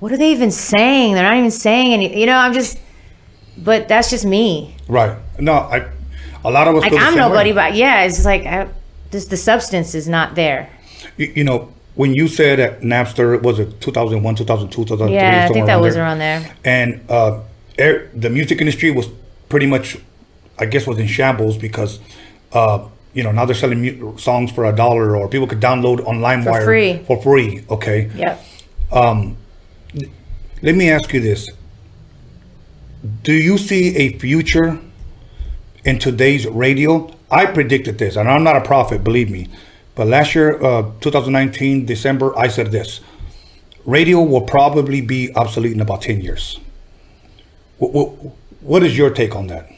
What 0.00 0.12
are 0.12 0.16
they 0.16 0.32
even 0.32 0.50
saying? 0.50 1.14
They're 1.14 1.22
not 1.22 1.36
even 1.36 1.50
saying 1.50 1.92
any. 1.92 2.18
You 2.18 2.26
know, 2.26 2.36
I'm 2.36 2.54
just. 2.54 2.78
But 3.58 3.86
that's 3.86 4.08
just 4.08 4.24
me. 4.24 4.76
right. 4.88 5.18
No, 5.38 5.52
I. 5.52 5.90
A 6.44 6.50
lot 6.50 6.66
of 6.66 6.76
us. 6.76 6.82
like 6.82 6.92
I'm 6.94 6.98
same 6.98 7.12
way. 7.14 7.18
nobody, 7.18 7.52
but 7.52 7.74
yeah, 7.74 8.02
it's 8.02 8.16
just 8.16 8.26
like 8.26 8.44
I, 8.46 8.68
just 9.12 9.30
the 9.30 9.36
substance 9.36 9.94
is 9.94 10.08
not 10.08 10.34
there. 10.34 10.68
You, 11.16 11.32
you 11.36 11.44
know, 11.44 11.72
when 11.94 12.14
you 12.14 12.26
said 12.28 12.58
that 12.58 12.80
Napster 12.80 13.40
was 13.42 13.58
it 13.58 13.80
2001, 13.80 14.34
2002, 14.36 14.84
2003, 14.84 15.14
Yeah, 15.14 15.46
I 15.48 15.52
think 15.52 15.66
that 15.66 15.72
around 15.74 15.82
was 15.82 15.94
there. 15.94 16.02
around 16.04 16.18
there. 16.18 16.54
and 16.64 17.04
uh, 17.10 17.40
the 17.76 18.30
music 18.30 18.60
industry 18.60 18.90
was 18.90 19.08
pretty 19.48 19.66
much, 19.66 19.98
I 20.58 20.64
guess, 20.66 20.86
was 20.86 20.98
in 20.98 21.06
shambles 21.06 21.58
because, 21.58 22.00
uh, 22.52 22.86
you 23.12 23.22
know, 23.22 23.32
now 23.32 23.44
they're 23.44 23.54
selling 23.54 23.82
mu- 23.82 24.16
songs 24.18 24.50
for 24.52 24.64
a 24.64 24.74
dollar, 24.74 25.16
or 25.16 25.28
people 25.28 25.46
could 25.46 25.60
download 25.60 26.06
on 26.08 26.20
LimeWire 26.20 26.44
for 26.60 26.64
free. 26.64 26.98
For 27.06 27.22
free, 27.22 27.64
okay. 27.68 28.10
Yep. 28.14 28.42
Let 30.64 30.74
me 30.76 30.90
ask 30.90 31.12
you 31.12 31.20
this: 31.20 31.50
Do 33.22 33.32
you 33.32 33.58
see 33.58 33.96
a 33.96 34.16
future 34.18 34.78
in 35.84 35.98
today's 35.98 36.46
radio? 36.46 37.12
I 37.32 37.46
predicted 37.46 37.98
this, 37.98 38.16
and 38.16 38.28
I'm 38.28 38.44
not 38.44 38.56
a 38.56 38.60
prophet, 38.60 39.02
believe 39.02 39.30
me. 39.30 39.48
But 39.94 40.06
last 40.06 40.34
year, 40.34 40.62
uh, 40.62 40.92
2019, 41.00 41.86
December, 41.86 42.36
I 42.38 42.48
said 42.48 42.70
this: 42.70 43.00
radio 43.84 44.20
will 44.22 44.42
probably 44.42 45.00
be 45.00 45.34
obsolete 45.34 45.72
in 45.72 45.80
about 45.80 46.02
10 46.02 46.20
years. 46.20 46.60
What, 47.78 48.08
what 48.60 48.82
is 48.84 48.96
your 48.96 49.10
take 49.10 49.34
on 49.34 49.48
that? 49.48 49.68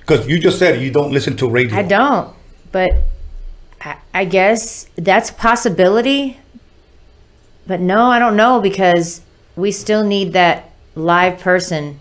Because 0.00 0.28
you 0.28 0.38
just 0.38 0.58
said 0.58 0.80
you 0.80 0.90
don't 0.90 1.12
listen 1.12 1.36
to 1.38 1.48
radio. 1.48 1.76
I 1.76 1.82
don't, 1.82 2.34
but 2.70 2.90
I, 3.80 3.96
I 4.14 4.24
guess 4.24 4.86
that's 4.96 5.30
a 5.30 5.34
possibility. 5.34 6.38
But 7.66 7.80
no, 7.80 8.06
I 8.06 8.18
don't 8.18 8.36
know 8.36 8.60
because 8.60 9.20
we 9.56 9.72
still 9.72 10.04
need 10.04 10.32
that 10.32 10.70
live 10.94 11.38
person 11.40 11.98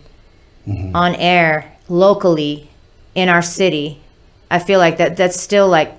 on 0.93 1.15
air 1.15 1.77
locally 1.87 2.69
in 3.15 3.29
our 3.29 3.41
city, 3.41 4.01
I 4.49 4.59
feel 4.59 4.79
like 4.79 4.97
that 4.97 5.17
that's 5.17 5.39
still 5.39 5.67
like 5.67 5.93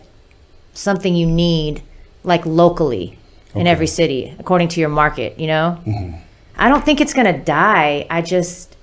something 0.73 1.15
you 1.15 1.27
need 1.27 1.83
like 2.25 2.45
locally 2.47 3.19
in 3.55 3.67
every 3.67 3.87
city 3.87 4.35
according 4.39 4.69
to 4.69 4.81
your 4.81 4.89
market, 4.89 5.39
you 5.41 5.47
know? 5.47 5.81
Mm-hmm. 5.85 6.17
I 6.57 6.69
don't 6.69 6.85
think 6.85 7.01
it's 7.01 7.15
going 7.15 7.33
to 7.33 7.43
die. 7.43 8.07
I 8.11 8.23
just 8.23 8.77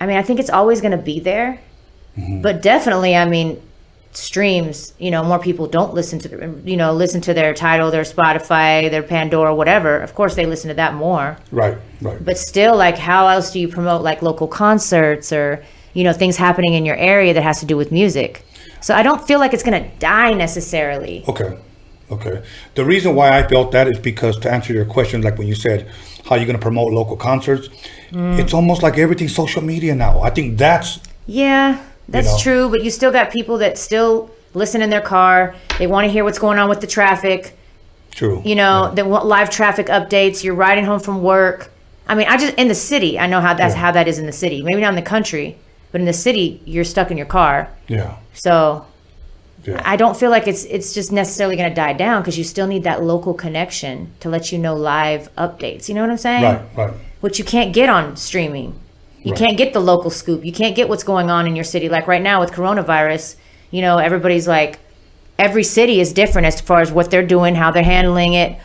I 0.00 0.06
mean, 0.06 0.16
I 0.16 0.22
think 0.22 0.40
it's 0.40 0.50
always 0.50 0.80
going 0.80 0.92
to 0.92 1.02
be 1.02 1.20
there. 1.20 1.60
Mm-hmm. 2.16 2.42
But 2.42 2.62
definitely, 2.62 3.16
I 3.16 3.24
mean, 3.24 3.60
streams, 4.12 4.94
you 4.98 5.10
know, 5.10 5.22
more 5.24 5.38
people 5.38 5.66
don't 5.66 5.94
listen 5.94 6.18
to 6.20 6.60
you 6.64 6.76
know, 6.76 6.92
listen 6.92 7.20
to 7.22 7.34
their 7.34 7.54
Tidal, 7.54 7.90
their 7.90 8.02
Spotify, 8.02 8.90
their 8.90 9.02
Pandora, 9.02 9.54
whatever. 9.54 9.98
Of 10.00 10.14
course, 10.14 10.34
they 10.34 10.46
listen 10.46 10.68
to 10.68 10.74
that 10.74 10.94
more. 10.94 11.36
Right, 11.50 11.76
right. 12.00 12.24
But 12.24 12.38
still, 12.38 12.76
like, 12.76 12.98
how 12.98 13.28
else 13.28 13.52
do 13.52 13.60
you 13.60 13.68
promote 13.68 14.02
like 14.02 14.22
local 14.22 14.48
concerts 14.48 15.32
or, 15.32 15.64
you 15.98 16.04
know, 16.04 16.12
things 16.22 16.36
happening 16.36 16.72
in 16.78 16.82
your 16.88 16.96
area 17.14 17.32
that 17.36 17.42
has 17.50 17.58
to 17.60 17.66
do 17.72 17.76
with 17.76 17.90
music? 18.00 18.30
So 18.80 18.90
I 19.00 19.02
don't 19.02 19.22
feel 19.28 19.40
like 19.42 19.52
it's 19.54 19.64
going 19.68 19.82
to 19.82 19.88
die 19.98 20.32
necessarily. 20.46 21.16
Okay. 21.32 21.50
Okay. 22.16 22.36
The 22.78 22.84
reason 22.92 23.10
why 23.18 23.28
I 23.38 23.46
felt 23.52 23.72
that 23.72 23.86
is 23.92 23.98
because 23.98 24.34
to 24.44 24.48
answer 24.56 24.72
your 24.72 24.84
question, 24.96 25.16
like 25.22 25.36
when 25.40 25.48
you 25.52 25.54
said 25.66 25.78
how 26.26 26.36
you're 26.36 26.46
going 26.52 26.56
to 26.62 26.66
promote 26.70 26.92
local 27.00 27.16
concerts, 27.16 27.68
Mm. 28.12 28.38
it's 28.42 28.54
almost 28.54 28.80
like 28.82 28.96
everything's 28.96 29.34
social 29.34 29.62
media 29.62 29.94
now. 29.94 30.14
I 30.28 30.30
think 30.30 30.56
that's 30.56 30.90
Yeah, 31.26 31.78
that's 32.08 32.32
know? 32.32 32.38
true. 32.44 32.64
But 32.70 32.80
you 32.84 32.90
still 32.90 33.12
got 33.18 33.30
people 33.38 33.58
that 33.58 33.76
still 33.76 34.30
listen 34.54 34.80
in 34.80 34.88
their 34.88 35.02
car. 35.16 35.54
They 35.78 35.86
want 35.86 36.06
to 36.06 36.10
hear 36.10 36.24
what's 36.24 36.38
going 36.38 36.58
on 36.58 36.68
with 36.72 36.80
the 36.80 36.86
traffic. 36.98 37.40
true. 38.20 38.40
you 38.50 38.54
know, 38.62 38.90
they 38.96 39.02
want 39.02 39.26
live 39.26 39.48
traffic 39.50 39.86
updates. 39.98 40.42
You're 40.42 40.54
riding 40.68 40.84
home 40.90 41.00
from 41.00 41.22
work. 41.22 41.70
I 42.08 42.14
mean, 42.16 42.26
I 42.32 42.36
just 42.38 42.54
in 42.62 42.66
the 42.68 42.74
city. 42.92 43.12
I 43.18 43.26
know 43.32 43.40
how 43.46 43.52
that's 43.54 43.74
Yeah. 43.74 43.80
how 43.82 43.90
that 43.92 44.06
is 44.08 44.18
in 44.18 44.24
the 44.26 44.32
city. 44.44 44.58
Maybe 44.68 44.80
not 44.80 44.88
in 44.96 45.00
the 45.04 45.10
country, 45.16 45.56
but 45.92 46.00
in 46.00 46.06
the 46.06 46.12
city, 46.12 46.60
you're 46.64 46.84
stuck 46.84 47.10
in 47.10 47.16
your 47.16 47.26
car. 47.26 47.68
Yeah. 47.88 48.16
So 48.34 48.84
Yeah. 49.64 49.82
I 49.84 49.96
don't 49.96 50.16
feel 50.16 50.30
like 50.30 50.46
it's 50.48 50.64
it's 50.64 50.94
just 50.94 51.10
necessarily 51.12 51.56
going 51.56 51.68
to 51.68 51.74
die 51.74 51.92
down 51.92 52.22
because 52.22 52.38
you 52.38 52.44
still 52.44 52.66
need 52.66 52.84
that 52.84 53.02
local 53.02 53.34
connection 53.34 54.12
to 54.20 54.28
let 54.28 54.52
you 54.52 54.58
know 54.58 54.74
live 54.74 55.28
updates. 55.36 55.88
You 55.88 55.94
know 55.94 56.00
what 56.02 56.10
I'm 56.10 56.16
saying? 56.18 56.42
Right, 56.44 56.62
right. 56.76 56.94
Which 57.20 57.38
you 57.38 57.44
can't 57.44 57.72
get 57.74 57.88
on 57.88 58.16
streaming. 58.16 58.78
You 59.22 59.32
Right. 59.32 59.38
can't 59.38 59.56
get 59.58 59.72
the 59.72 59.80
local 59.80 60.10
scoop. 60.10 60.44
You 60.44 60.52
can't 60.52 60.76
get 60.76 60.88
what's 60.88 61.02
going 61.02 61.28
on 61.28 61.46
in 61.46 61.56
your 61.56 61.64
city. 61.64 61.88
Like 61.88 62.06
right 62.06 62.22
now 62.22 62.40
with 62.40 62.52
coronavirus, 62.52 63.34
you 63.72 63.82
know, 63.82 63.98
everybody's 63.98 64.46
like, 64.46 64.78
every 65.38 65.64
city 65.64 66.00
is 66.00 66.12
different 66.12 66.46
as 66.46 66.60
far 66.60 66.80
as 66.80 66.90
what 66.92 67.10
they're 67.10 67.26
doing, 67.26 67.54
how 67.56 67.70
they're 67.72 67.82
handling 67.82 68.34
it, 68.34 68.56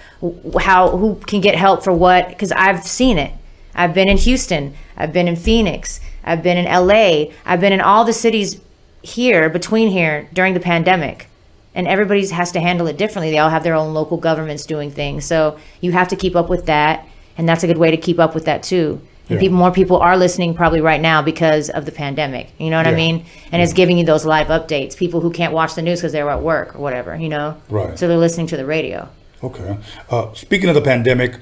how 0.62 0.96
who 0.96 1.16
can 1.28 1.42
get 1.42 1.56
help 1.56 1.84
for 1.84 1.92
what. 1.92 2.30
Because 2.30 2.52
I've 2.52 2.84
seen 2.86 3.18
it. 3.18 3.32
I've 3.76 3.94
been 3.96 4.08
in 4.08 4.18
Houston. 4.18 4.76
I've 4.96 5.12
been 5.12 5.28
in 5.28 5.36
Phoenix. 5.36 6.00
I've 6.24 6.44
been 6.44 6.58
in 6.58 6.66
LA. 6.66 7.34
I've 7.46 7.60
been 7.60 7.74
in 7.74 7.82
all 7.82 8.06
the 8.06 8.14
cities 8.14 8.60
here 9.02 9.50
between 9.50 9.90
here 9.90 10.28
during 10.34 10.54
the 10.54 10.60
pandemic. 10.60 11.28
And 11.76 11.88
everybody 11.88 12.26
has 12.28 12.52
to 12.52 12.60
handle 12.60 12.88
it 12.88 12.98
differently. 12.98 13.32
They 13.32 13.40
all 13.40 13.50
have 13.50 13.64
their 13.64 13.74
own 13.74 13.94
local 13.94 14.18
governments 14.18 14.66
doing 14.66 14.92
things. 14.92 15.26
So 15.26 15.58
you 15.82 15.92
have 15.92 16.08
to 16.10 16.16
keep 16.16 16.36
up 16.36 16.48
with 16.50 16.68
that. 16.68 17.06
And 17.38 17.50
that's 17.50 17.64
a 17.64 17.68
good 17.68 17.80
way 17.80 17.90
to 17.92 17.98
keep 17.98 18.20
up 18.20 18.36
with 18.36 18.46
that 18.46 18.62
too. 18.62 19.02
And 19.30 19.38
Yeah. 19.38 19.40
people, 19.40 19.58
more 19.58 19.72
people 19.72 19.98
are 19.98 20.16
listening 20.16 20.54
probably 20.54 20.82
right 20.82 21.02
now 21.02 21.22
because 21.24 21.70
of 21.72 21.86
the 21.86 21.92
pandemic. 21.92 22.50
You 22.60 22.70
know 22.70 22.78
what 22.78 22.86
I 22.88 22.94
mean? 22.94 23.26
And 23.52 23.62
it's 23.62 23.74
giving 23.74 23.98
you 23.98 24.06
those 24.06 24.24
live 24.26 24.48
updates. 24.48 24.96
People 24.96 25.22
who 25.22 25.32
can't 25.32 25.52
watch 25.54 25.74
the 25.76 25.82
news 25.82 26.00
because 26.02 26.12
they're 26.12 26.30
at 26.30 26.44
work 26.44 26.76
or 26.76 26.80
whatever, 26.80 27.16
you 27.16 27.30
know? 27.30 27.56
Right. 27.70 27.98
So 27.98 28.08
they're 28.08 28.18
listening 28.18 28.48
to 28.48 28.58
the 28.58 28.66
radio. 28.66 29.08
Okay. 29.44 29.78
Uh, 30.12 30.28
speaking 30.34 30.70
of 30.70 30.76
the 30.76 30.82
pandemic, 30.82 31.38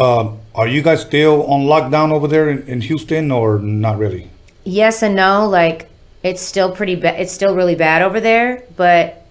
um, 0.00 0.40
are 0.54 0.66
you 0.66 0.82
guys 0.82 1.02
still 1.02 1.44
on 1.46 1.62
lockdown 1.62 2.10
over 2.10 2.26
there 2.26 2.48
in, 2.48 2.66
in 2.66 2.80
Houston 2.80 3.30
or 3.30 3.58
not 3.58 3.98
really? 3.98 4.30
Yes 4.64 5.02
and 5.02 5.14
no. 5.14 5.46
Like 5.46 5.88
it's 6.22 6.42
still 6.42 6.74
pretty 6.74 6.96
bad. 6.96 7.20
It's 7.20 7.32
still 7.32 7.54
really 7.54 7.74
bad 7.74 8.02
over 8.02 8.20
there, 8.20 8.64
but 8.76 9.26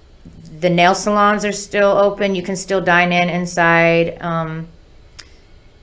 the 0.60 0.70
nail 0.70 0.96
salons 0.96 1.44
are 1.46 1.52
still 1.52 1.92
open. 1.92 2.36
You 2.36 2.44
can 2.44 2.56
still 2.56 2.82
dine 2.82 3.12
in 3.12 3.30
inside. 3.30 4.22
Um, 4.22 4.68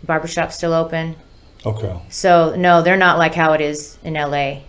barbershop's 0.05 0.57
still 0.57 0.73
open. 0.73 1.17
Okay. 1.65 1.99
So 2.09 2.55
no, 2.57 2.83
they're 2.83 2.97
not 2.97 3.19
like 3.19 3.35
how 3.35 3.53
it 3.53 3.61
is 3.61 3.99
in 4.05 4.15
LA. 4.15 4.61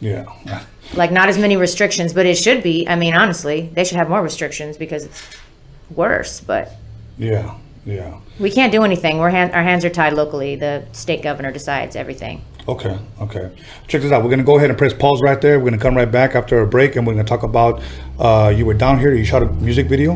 Yeah. 0.00 0.24
Like 0.94 1.10
not 1.10 1.28
as 1.28 1.36
many 1.36 1.56
restrictions, 1.56 2.12
but 2.12 2.26
it 2.26 2.38
should 2.38 2.62
be. 2.62 2.86
I 2.88 2.94
mean, 2.94 3.12
honestly, 3.12 3.70
they 3.74 3.82
should 3.82 3.96
have 3.96 4.08
more 4.08 4.22
restrictions 4.22 4.76
because 4.76 5.06
it's 5.06 5.36
worse. 5.90 6.38
But 6.38 6.70
Yeah. 7.18 7.56
Yeah. 7.86 8.18
we 8.40 8.50
can't 8.50 8.72
do 8.72 8.82
anything. 8.82 9.18
We're 9.18 9.30
hand, 9.30 9.52
our 9.52 9.62
hands 9.62 9.84
are 9.84 9.90
tied 9.90 10.12
locally. 10.12 10.56
The 10.56 10.84
state 10.92 11.22
governor 11.22 11.52
decides 11.52 11.94
everything. 11.94 12.42
Okay, 12.68 12.98
okay. 13.20 13.52
Check 13.86 14.02
this 14.02 14.10
out. 14.10 14.24
We're 14.24 14.30
gonna 14.30 14.42
go 14.42 14.56
ahead 14.56 14.70
and 14.70 14.78
press 14.78 14.92
pause 14.92 15.22
right 15.22 15.40
there. 15.40 15.60
We're 15.60 15.66
gonna 15.70 15.78
come 15.78 15.96
right 15.96 16.10
back 16.10 16.34
after 16.34 16.60
a 16.60 16.66
break, 16.66 16.96
and 16.96 17.06
we're 17.06 17.12
gonna 17.14 17.22
talk 17.22 17.44
about 17.44 17.80
uh, 18.18 18.52
you 18.54 18.66
were 18.66 18.74
down 18.74 18.98
here. 18.98 19.14
You 19.14 19.24
shot 19.24 19.44
a 19.44 19.46
music 19.46 19.86
video, 19.86 20.14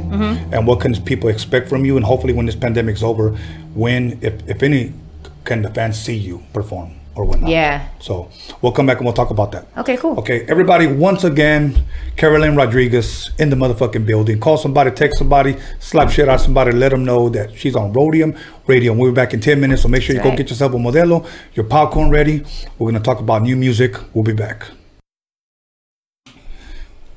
and 0.52 0.66
what 0.66 0.80
can 0.80 1.00
people 1.04 1.30
expect 1.30 1.68
from 1.68 1.84
you? 1.84 1.96
And 1.96 2.04
hopefully, 2.04 2.32
when 2.32 2.46
this 2.46 2.56
pandemic's 2.56 3.04
over, 3.04 3.30
when, 3.72 4.18
if, 4.20 4.48
if 4.48 4.64
any, 4.64 4.92
can 5.44 5.62
the 5.62 5.70
fans 5.70 5.96
see 5.96 6.16
you 6.16 6.42
perform 6.52 6.99
or 7.14 7.24
whatnot? 7.24 7.50
Yeah. 7.50 7.88
So 7.98 8.30
we'll 8.62 8.72
come 8.72 8.86
back 8.86 8.98
and 8.98 9.06
we'll 9.06 9.14
talk 9.14 9.30
about 9.30 9.52
that. 9.52 9.66
Okay, 9.78 9.96
cool. 9.96 10.18
Okay, 10.18 10.44
everybody. 10.48 10.86
Once 10.86 11.24
again, 11.24 11.84
Carolyn 12.16 12.56
Rodriguez 12.56 13.30
in 13.38 13.50
the 13.50 13.56
motherfucking 13.56 14.06
building. 14.06 14.40
Call 14.40 14.56
somebody, 14.56 14.90
text 14.90 15.18
somebody, 15.18 15.56
slap 15.78 16.10
shit 16.10 16.28
out 16.28 16.40
somebody, 16.40 16.72
let 16.72 16.90
them 16.90 17.04
know 17.04 17.28
that 17.28 17.56
she's 17.56 17.76
on 17.76 17.92
Rhodium 17.92 18.36
Radio. 18.66 18.92
We'll 18.92 19.12
be 19.12 19.14
back 19.14 19.34
in 19.34 19.40
10 19.40 19.60
minutes, 19.60 19.82
so 19.82 19.88
make 19.88 20.02
sure 20.02 20.14
you 20.14 20.22
go 20.22 20.36
get 20.36 20.50
yourself 20.50 20.72
a 20.72 20.76
Modelo, 20.76 21.26
your 21.54 21.64
popcorn 21.64 22.10
ready. 22.10 22.44
We're 22.78 22.90
going 22.90 23.02
to 23.02 23.06
talk 23.06 23.20
about 23.20 23.42
new 23.42 23.56
music. 23.56 23.96
We'll 24.14 24.24
be 24.24 24.32
back. 24.32 24.70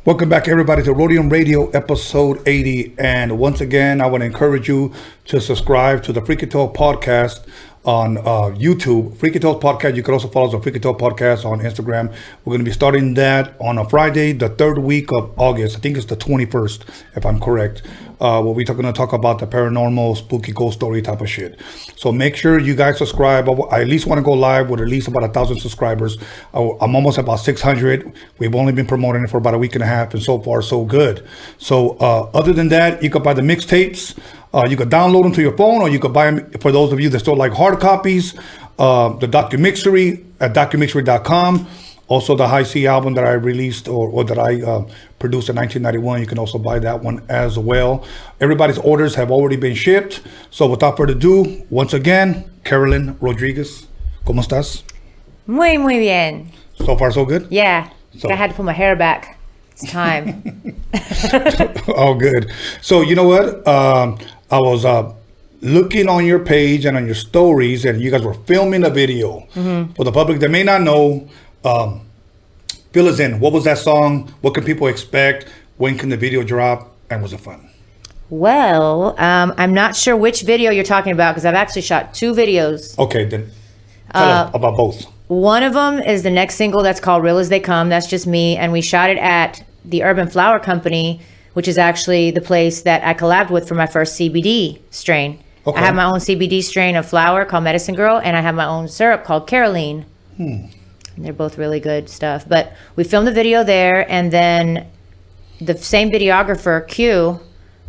Welcome 0.05 0.27
back, 0.27 0.49
everybody, 0.49 0.83
to 0.83 0.93
Rhodium 0.93 1.29
Radio 1.29 1.69
episode 1.69 2.45
80. 2.45 2.95
And 2.97 3.39
once 3.39 3.61
again, 3.61 4.01
I 4.01 4.07
want 4.07 4.19
to 4.19 4.25
encourage 4.25 4.67
you 4.67 4.91
to 5.27 5.39
subscribe 5.39 6.03
to 6.03 6.11
the 6.11 6.19
Freaky 6.19 6.45
Talk 6.45 6.75
podcast 6.75 7.47
on 7.85 8.17
uh, 8.17 8.53
YouTube. 8.55 9.15
Freaky 9.17 9.39
Talk 9.39 9.61
podcast. 9.61 9.95
You 9.95 10.03
can 10.03 10.13
also 10.13 10.27
follow 10.27 10.47
us 10.47 10.53
on 10.53 10.61
Freaky 10.61 10.79
Talk 10.79 10.99
podcast 10.99 11.45
on 11.45 11.59
Instagram. 11.59 12.09
We're 12.45 12.51
going 12.51 12.59
to 12.59 12.65
be 12.65 12.71
starting 12.71 13.13
that 13.15 13.55
on 13.59 13.77
a 13.77 13.87
Friday, 13.89 14.31
the 14.31 14.49
third 14.49 14.77
week 14.77 15.11
of 15.11 15.33
August. 15.37 15.77
I 15.77 15.79
think 15.79 15.97
it's 15.97 16.05
the 16.05 16.15
21st, 16.15 16.83
if 17.15 17.25
I'm 17.25 17.39
correct. 17.39 17.83
Uh, 18.21 18.41
where 18.41 18.53
we're 18.53 18.63
going 18.63 18.83
to 18.83 18.93
talk 18.93 19.11
about 19.11 19.39
the 19.39 19.47
paranormal, 19.47 20.15
spooky 20.15 20.53
ghost 20.53 20.77
story 20.77 21.01
type 21.01 21.19
of 21.19 21.29
shit. 21.29 21.59
So 21.97 22.09
make 22.09 22.37
sure 22.37 22.57
you 22.57 22.73
guys 22.73 22.99
subscribe. 22.99 23.49
I 23.49 23.81
at 23.81 23.87
least 23.87 24.07
want 24.07 24.19
to 24.19 24.23
go 24.23 24.31
live 24.31 24.69
with 24.69 24.79
at 24.79 24.87
least 24.87 25.09
about 25.09 25.25
a 25.25 25.27
thousand 25.27 25.59
subscribers. 25.59 26.17
I'm 26.53 26.95
almost 26.95 27.17
about 27.17 27.37
600. 27.37 28.13
We've 28.39 28.55
only 28.55 28.71
been 28.71 28.87
promoting 28.87 29.25
it 29.25 29.29
for 29.29 29.37
about 29.37 29.55
a 29.55 29.57
week 29.57 29.75
and 29.75 29.83
a 29.83 29.87
half, 29.87 30.13
and 30.13 30.23
so 30.23 30.39
far 30.39 30.61
so 30.61 30.85
good. 30.85 31.27
So 31.57 31.97
uh, 31.97 32.29
other 32.33 32.53
than 32.53 32.69
that, 32.69 33.03
you 33.03 33.09
can 33.09 33.23
buy 33.23 33.33
the 33.33 33.41
mixtapes. 33.41 34.17
Uh, 34.53 34.65
you 34.67 34.77
could 34.77 34.89
download 34.89 35.23
them 35.23 35.31
to 35.33 35.41
your 35.41 35.55
phone, 35.57 35.81
or 35.81 35.89
you 35.89 35.99
could 35.99 36.13
buy 36.13 36.29
them 36.29 36.51
for 36.59 36.71
those 36.71 36.93
of 36.93 36.99
you 36.99 37.09
that 37.09 37.19
still 37.19 37.35
like 37.35 37.51
hard 37.53 37.79
copies. 37.79 38.35
Uh, 38.77 39.09
the 39.17 39.27
Documixery 39.27 40.23
at 40.39 40.53
documixery.com. 40.53 41.67
Also, 42.07 42.35
the 42.35 42.47
Hi-C 42.47 42.85
album 42.85 43.13
that 43.15 43.23
I 43.23 43.31
released 43.31 43.87
or, 43.87 44.09
or 44.09 44.23
that 44.25 44.37
I 44.37 44.61
uh, 44.61 44.81
produced 45.19 45.49
in 45.49 45.55
1991, 45.55 46.19
you 46.19 46.27
can 46.27 46.37
also 46.37 46.59
buy 46.59 46.77
that 46.79 47.01
one 47.01 47.23
as 47.29 47.57
well. 47.57 48.05
Everybody's 48.41 48.77
orders 48.77 49.15
have 49.15 49.31
already 49.31 49.55
been 49.55 49.73
shipped. 49.73 50.21
So, 50.51 50.67
without 50.67 50.97
further 50.97 51.13
ado, 51.13 51.65
once 51.69 51.93
again, 51.93 52.43
Carolyn 52.63 53.17
Rodriguez, 53.21 53.87
¿cómo 54.25 54.41
estás? 54.41 54.83
Muy, 55.47 55.77
muy 55.77 55.97
bien. 55.97 56.51
So 56.75 56.95
far, 56.97 57.11
so 57.11 57.25
good? 57.25 57.47
Yeah. 57.49 57.89
So- 58.17 58.29
I 58.29 58.35
had 58.35 58.51
to 58.51 58.55
pull 58.55 58.65
my 58.65 58.73
hair 58.73 58.95
back. 58.95 59.39
It's 59.71 59.89
time. 59.91 60.83
oh, 61.87 62.13
good. 62.13 62.51
So 62.81 63.01
you 63.01 63.15
know 63.15 63.27
what? 63.27 63.67
Um, 63.67 64.19
I 64.51 64.59
was 64.59 64.85
uh, 64.85 65.13
looking 65.61 66.07
on 66.09 66.25
your 66.25 66.39
page 66.39 66.85
and 66.85 66.95
on 66.97 67.05
your 67.05 67.15
stories, 67.15 67.85
and 67.85 68.01
you 68.01 68.11
guys 68.11 68.23
were 68.23 68.33
filming 68.33 68.83
a 68.83 68.89
video 68.89 69.47
for 69.95 70.03
the 70.03 70.11
public 70.11 70.39
that 70.39 70.49
may 70.49 70.63
not 70.63 70.81
know. 70.81 71.27
Um, 71.65 72.01
fill 72.91 73.07
us 73.07 73.19
in. 73.19 73.39
What 73.39 73.53
was 73.53 73.63
that 73.63 73.77
song? 73.77 74.33
What 74.41 74.53
can 74.53 74.63
people 74.63 74.87
expect? 74.87 75.47
When 75.77 75.97
can 75.97 76.09
the 76.09 76.17
video 76.17 76.43
drop? 76.43 76.95
And 77.09 77.21
was 77.21 77.33
it 77.33 77.39
fun? 77.39 77.69
well, 78.29 79.15
um, 79.19 79.53
I'm 79.57 79.73
not 79.75 79.95
sure 79.95 80.17
which 80.17 80.41
video 80.41 80.71
you're 80.71 80.83
talking 80.83 81.11
about 81.11 81.33
because 81.33 81.45
I've 81.45 81.53
actually 81.53 81.83
shot 81.83 82.15
two 82.15 82.33
videos. 82.33 82.97
Okay, 82.97 83.25
then 83.25 83.51
tell 84.11 84.23
us 84.29 84.51
about 84.55 84.75
both. 84.75 85.05
One 85.27 85.61
of 85.61 85.73
them 85.73 85.99
is 85.99 86.23
the 86.23 86.31
next 86.31 86.55
single 86.55 86.81
that's 86.81 86.99
called 86.99 87.23
Real 87.23 87.37
as 87.37 87.49
They 87.49 87.59
Come. 87.59 87.89
That's 87.89 88.07
just 88.07 88.25
me. 88.25 88.57
And 88.57 88.71
we 88.71 88.81
shot 88.81 89.09
it 89.11 89.17
at 89.19 89.63
the 89.85 90.03
Urban 90.03 90.27
Flower 90.27 90.59
Company, 90.59 91.21
which 91.53 91.67
is 91.67 91.77
actually 91.77 92.31
the 92.31 92.41
place 92.41 92.81
that 92.81 93.03
I 93.03 93.13
collabed 93.13 93.49
with 93.49 93.67
for 93.67 93.75
my 93.75 93.85
first 93.85 94.19
CBD 94.19 94.81
strain. 94.89 95.39
Okay. 95.65 95.79
I 95.79 95.85
have 95.85 95.95
my 95.95 96.05
own 96.05 96.19
CBD 96.19 96.61
strain 96.61 96.95
of 96.95 97.07
flower 97.07 97.45
called 97.45 97.63
Medicine 97.63 97.95
Girl, 97.95 98.19
and 98.21 98.35
I 98.35 98.41
have 98.41 98.55
my 98.55 98.65
own 98.65 98.87
syrup 98.87 99.23
called 99.23 99.47
Caroline. 99.47 100.05
And 101.15 101.25
they're 101.25 101.31
both 101.31 101.57
really 101.57 101.79
good 101.79 102.09
stuff. 102.09 102.47
But 102.47 102.73
we 102.95 103.03
filmed 103.03 103.27
the 103.27 103.31
video 103.31 103.63
there, 103.63 104.09
and 104.11 104.31
then 104.31 104.87
the 105.61 105.77
same 105.77 106.09
videographer, 106.11 106.85
Q, 106.87 107.39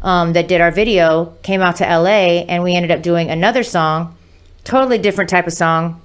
um, 0.02 0.34
that 0.34 0.46
did 0.46 0.60
our 0.60 0.70
video, 0.70 1.36
came 1.42 1.62
out 1.62 1.76
to 1.76 1.84
LA, 1.84 2.44
and 2.46 2.62
we 2.62 2.74
ended 2.74 2.90
up 2.90 3.02
doing 3.02 3.30
another 3.30 3.64
song, 3.64 4.16
totally 4.62 4.98
different 4.98 5.30
type 5.30 5.46
of 5.46 5.52
song. 5.52 6.00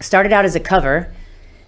Started 0.00 0.32
out 0.32 0.46
as 0.46 0.56
a 0.56 0.60
cover, 0.60 1.12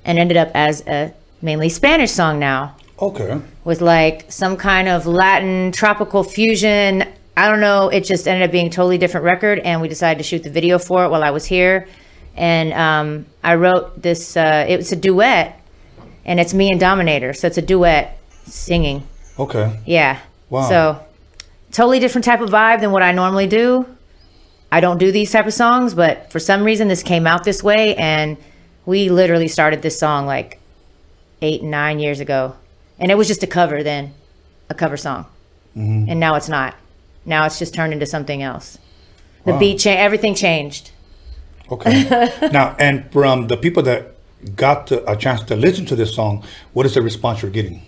and 0.04 0.18
ended 0.18 0.38
up 0.38 0.50
as 0.54 0.84
a 0.86 1.12
mainly 1.42 1.68
Spanish 1.68 2.10
song 2.10 2.38
now 2.38 2.74
Okay. 3.02 3.40
with 3.64 3.80
like 3.80 4.30
some 4.30 4.56
kind 4.56 4.86
of 4.88 5.06
Latin 5.06 5.72
tropical 5.72 6.22
fusion. 6.22 7.04
I 7.36 7.50
don't 7.50 7.60
know. 7.60 7.88
It 7.88 8.04
just 8.04 8.28
ended 8.28 8.48
up 8.48 8.52
being 8.52 8.68
a 8.68 8.70
totally 8.70 8.96
different 8.96 9.24
record, 9.24 9.58
and 9.58 9.80
we 9.80 9.88
decided 9.88 10.18
to 10.18 10.24
shoot 10.24 10.44
the 10.44 10.50
video 10.50 10.78
for 10.78 11.04
it 11.04 11.08
while 11.08 11.24
I 11.24 11.30
was 11.30 11.44
here. 11.44 11.88
And 12.36 12.72
um, 12.72 13.26
I 13.42 13.56
wrote 13.56 14.00
this. 14.00 14.36
Uh, 14.36 14.64
it 14.68 14.76
was 14.76 14.92
a 14.92 14.96
duet, 14.96 15.60
and 16.24 16.38
it's 16.38 16.54
me 16.54 16.70
and 16.70 16.78
Dominator, 16.78 17.32
so 17.32 17.48
it's 17.48 17.58
a 17.58 17.62
duet 17.62 18.18
singing. 18.44 19.06
Okay. 19.38 19.80
Yeah. 19.84 20.20
Wow. 20.48 20.68
So 20.68 21.06
totally 21.72 21.98
different 21.98 22.24
type 22.24 22.40
of 22.40 22.50
vibe 22.50 22.80
than 22.80 22.92
what 22.92 23.02
I 23.02 23.12
normally 23.12 23.48
do. 23.48 23.86
I 24.70 24.80
don't 24.80 24.98
do 24.98 25.10
these 25.10 25.32
type 25.32 25.46
of 25.46 25.54
songs, 25.54 25.92
but 25.92 26.30
for 26.30 26.38
some 26.38 26.62
reason 26.62 26.88
this 26.88 27.02
came 27.02 27.26
out 27.26 27.42
this 27.42 27.62
way, 27.64 27.96
and 27.96 28.36
we 28.86 29.08
literally 29.08 29.48
started 29.48 29.82
this 29.82 29.98
song 29.98 30.24
like 30.24 30.60
eight, 31.40 31.62
nine 31.62 31.98
years 31.98 32.20
ago, 32.20 32.54
and 32.98 33.10
it 33.10 33.16
was 33.16 33.28
just 33.28 33.42
a 33.42 33.46
cover 33.46 33.82
then, 33.82 34.14
a 34.68 34.74
cover 34.74 34.96
song, 34.96 35.26
Mm-hmm. 35.76 36.10
and 36.10 36.20
now 36.20 36.34
it's 36.34 36.48
not. 36.48 36.74
Now 37.24 37.46
it's 37.46 37.58
just 37.58 37.72
turned 37.74 37.92
into 37.92 38.04
something 38.06 38.42
else. 38.42 38.78
The 39.44 39.52
Wow. 39.52 39.58
beat 39.58 39.78
changed. 39.78 39.98
Everything 40.00 40.34
changed. 40.34 40.90
Okay. 41.70 42.04
now, 42.52 42.76
and 42.78 43.10
from 43.12 43.46
the 43.48 43.56
people 43.56 43.82
that 43.84 44.08
got 44.56 44.86
to, 44.88 45.10
a 45.10 45.16
chance 45.16 45.42
to 45.44 45.56
listen 45.56 45.86
to 45.86 45.96
this 45.96 46.14
song, 46.14 46.44
what 46.74 46.84
is 46.84 46.94
the 46.94 47.00
response 47.02 47.40
you're 47.42 47.50
getting? 47.50 47.82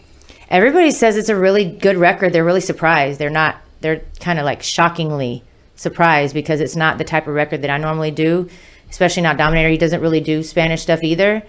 Everybody 0.49 0.91
says 0.93 1.17
it's 1.17 1.29
a 1.29 1.37
really 1.37 1.65
good 1.65 1.97
record. 1.97 2.33
They're 2.33 2.45
really 2.45 2.61
surprised. 2.61 3.19
They're 3.19 3.31
not. 3.31 3.57
They're 3.81 4.03
kind 4.21 4.39
of 4.39 4.45
like 4.47 4.63
shockingly 4.63 5.43
surprised 5.77 6.33
because 6.33 6.61
it's 6.61 6.77
not 6.77 6.97
the 6.99 7.05
type 7.05 7.27
of 7.27 7.35
record 7.35 7.61
that 7.63 7.71
I 7.71 7.77
normally 7.79 8.11
do. 8.13 8.49
Especially 8.89 9.23
not 9.23 9.37
Dominator. 9.37 9.69
He 9.69 9.77
doesn't 9.79 10.01
really 10.01 10.21
do 10.21 10.43
Spanish 10.43 10.81
stuff 10.83 11.03
either. 11.03 11.43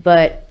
But 0.00 0.48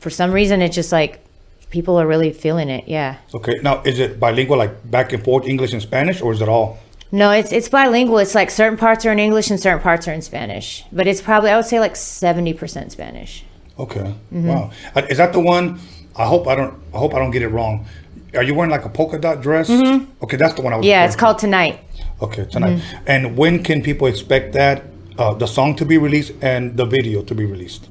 for 0.00 0.10
some 0.10 0.32
reason, 0.32 0.60
it's 0.60 0.74
just 0.74 0.92
like 0.92 1.24
people 1.72 1.98
are 2.00 2.06
really 2.06 2.32
feeling 2.32 2.68
it. 2.68 2.86
Yeah. 2.86 3.16
Okay. 3.34 3.58
Now, 3.62 3.82
is 3.82 3.98
it 3.98 4.20
bilingual, 4.20 4.58
like 4.58 4.88
back 4.88 5.12
and 5.12 5.24
forth, 5.24 5.48
English 5.48 5.72
and 5.72 5.82
Spanish, 5.82 6.20
or 6.20 6.32
is 6.32 6.40
it 6.40 6.48
all? 6.48 6.78
No, 7.10 7.32
it's 7.32 7.52
it's 7.52 7.68
bilingual. 7.68 8.18
It's 8.18 8.34
like 8.34 8.50
certain 8.50 8.78
parts 8.78 9.04
are 9.04 9.12
in 9.12 9.18
English 9.18 9.50
and 9.50 9.58
certain 9.58 9.82
parts 9.82 10.06
are 10.06 10.12
in 10.12 10.22
Spanish. 10.22 10.84
But 10.92 11.06
it's 11.06 11.20
probably 11.20 11.50
I 11.50 11.56
would 11.56 11.66
say 11.66 11.80
like 11.80 11.96
seventy 11.96 12.54
percent 12.54 12.92
Spanish. 12.92 13.44
Okay. 13.78 14.00
Mm-hmm. 14.32 14.48
Wow. 14.48 14.70
Is 15.10 15.18
that 15.18 15.32
the 15.32 15.40
one? 15.40 15.80
I 16.16 16.26
hope 16.26 16.46
I 16.46 16.54
don't. 16.54 16.74
I 16.94 16.98
hope 16.98 17.14
I 17.14 17.18
don't 17.18 17.32
get 17.32 17.42
it 17.42 17.48
wrong. 17.48 17.86
Are 18.34 18.42
you 18.42 18.54
wearing 18.54 18.70
like 18.70 18.86
a 18.86 18.88
polka 18.88 19.18
dot 19.18 19.42
dress? 19.42 19.68
Okay, 19.68 20.36
that's 20.36 20.54
the 20.54 20.62
one 20.62 20.72
I 20.72 20.76
was. 20.76 20.84
Mm-hmm. 20.84 20.90
Yeah, 20.90 21.04
it's 21.04 21.16
called 21.16 21.38
Tonight. 21.38 21.80
Okay, 22.22 22.46
tonight. 22.46 22.78
Mm-hmm. 22.78 23.04
And 23.06 23.36
when 23.36 23.62
can 23.62 23.82
people 23.82 24.06
expect 24.06 24.54
that 24.54 24.84
uh, 25.18 25.34
the 25.34 25.46
song 25.46 25.76
to 25.76 25.84
be 25.84 25.98
released 25.98 26.32
and 26.40 26.76
the 26.76 26.86
video 26.86 27.22
to 27.22 27.34
be 27.34 27.44
released? 27.44 27.88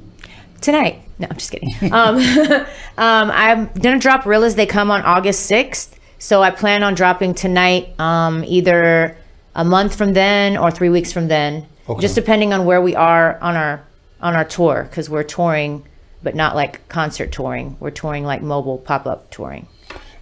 tonight. 0.62 1.02
No, 1.22 1.28
I'm 1.30 1.38
just 1.38 1.52
kidding. 1.52 1.70
Um, 1.94 2.18
um, 2.98 3.32
I'm 3.32 3.68
gonna 3.74 4.00
drop 4.00 4.26
Real 4.26 4.44
as 4.44 4.56
They 4.56 4.66
Come 4.66 4.90
on 4.92 5.02
August 5.04 5.50
6th. 5.50 5.94
So 6.20 6.42
I 6.44 6.52
plan 6.52 6.84
on 6.84 6.94
dropping 6.96 7.34
tonight, 7.34 8.00
um, 8.00 8.44
either 8.46 9.16
a 9.56 9.64
month 9.66 9.96
from 9.96 10.14
then 10.14 10.58
or 10.58 10.70
three 10.72 10.90
weeks 10.90 11.12
from 11.12 11.28
then, 11.28 11.66
Okay. 11.90 12.02
just 12.02 12.16
depending 12.16 12.54
on 12.54 12.66
where 12.66 12.82
we 12.82 12.96
are 12.96 13.38
on 13.42 13.56
our 13.56 13.82
on 14.22 14.36
our 14.36 14.46
tour, 14.46 14.86
because 14.90 15.10
we're 15.10 15.24
touring, 15.24 15.84
but 16.22 16.36
not 16.36 16.56
like 16.56 16.88
concert 16.90 17.32
touring. 17.32 17.76
We're 17.80 17.90
touring 17.92 18.24
like 18.24 18.42
mobile 18.44 18.78
pop 18.78 19.06
up 19.08 19.30
touring. 19.32 19.68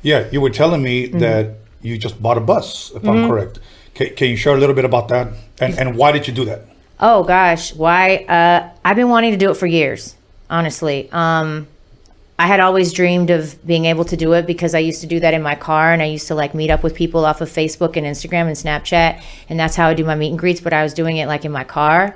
Yeah, 0.02 0.28
you 0.32 0.40
were 0.42 0.50
telling 0.50 0.82
me 0.82 1.08
Mm-hmm. 1.08 1.20
that 1.20 1.56
you 1.82 1.98
just 1.98 2.22
bought 2.22 2.38
a 2.38 2.42
bus, 2.42 2.92
if 2.96 3.06
I'm 3.08 3.28
correct. 3.30 3.60
Can, 3.94 4.16
can 4.16 4.30
you 4.30 4.36
share 4.38 4.54
a 4.54 4.58
little 4.58 4.76
bit 4.76 4.86
about 4.86 5.08
that? 5.10 5.28
And 5.60 5.78
and 5.80 5.96
why 5.98 6.12
did 6.14 6.28
you 6.28 6.34
do 6.34 6.46
that? 6.46 6.62
Oh 7.02 7.24
gosh, 7.24 7.74
why? 7.76 8.26
Uh, 8.28 8.70
I've 8.86 8.96
been 8.96 9.10
wanting 9.10 9.32
to 9.32 9.38
do 9.38 9.52
it 9.52 9.56
for 9.58 9.68
years, 9.68 10.16
honestly. 10.50 11.10
Um, 11.12 11.68
I 12.40 12.48
had 12.48 12.62
always 12.62 12.94
dreamed 12.94 13.32
of 13.32 13.66
being 13.68 13.84
able 13.84 14.06
to 14.06 14.16
do 14.16 14.32
it 14.32 14.48
because 14.48 14.74
I 14.74 14.80
used 14.80 15.02
to 15.02 15.08
do 15.08 15.20
that 15.20 15.34
in 15.34 15.42
my 15.42 15.56
car 15.56 15.92
and 15.92 16.02
I 16.02 16.06
used 16.06 16.30
to 16.30 16.36
like 16.36 16.54
meet 16.54 16.70
up 16.70 16.84
with 16.84 16.96
people 16.96 17.26
off 17.26 17.42
of 17.42 17.50
Facebook 17.50 17.98
and 17.98 18.08
Instagram 18.08 18.48
and 18.48 18.56
Snapchat. 18.56 19.22
And 19.50 19.60
that's 19.60 19.76
how 19.76 19.90
I 19.90 19.94
do 19.94 20.06
my 20.06 20.16
meet 20.16 20.30
and 20.30 20.40
greets, 20.40 20.62
but 20.62 20.72
I 20.72 20.82
was 20.82 20.94
doing 20.94 21.18
it 21.18 21.28
like 21.28 21.44
in 21.44 21.52
my 21.52 21.66
car. 21.66 22.16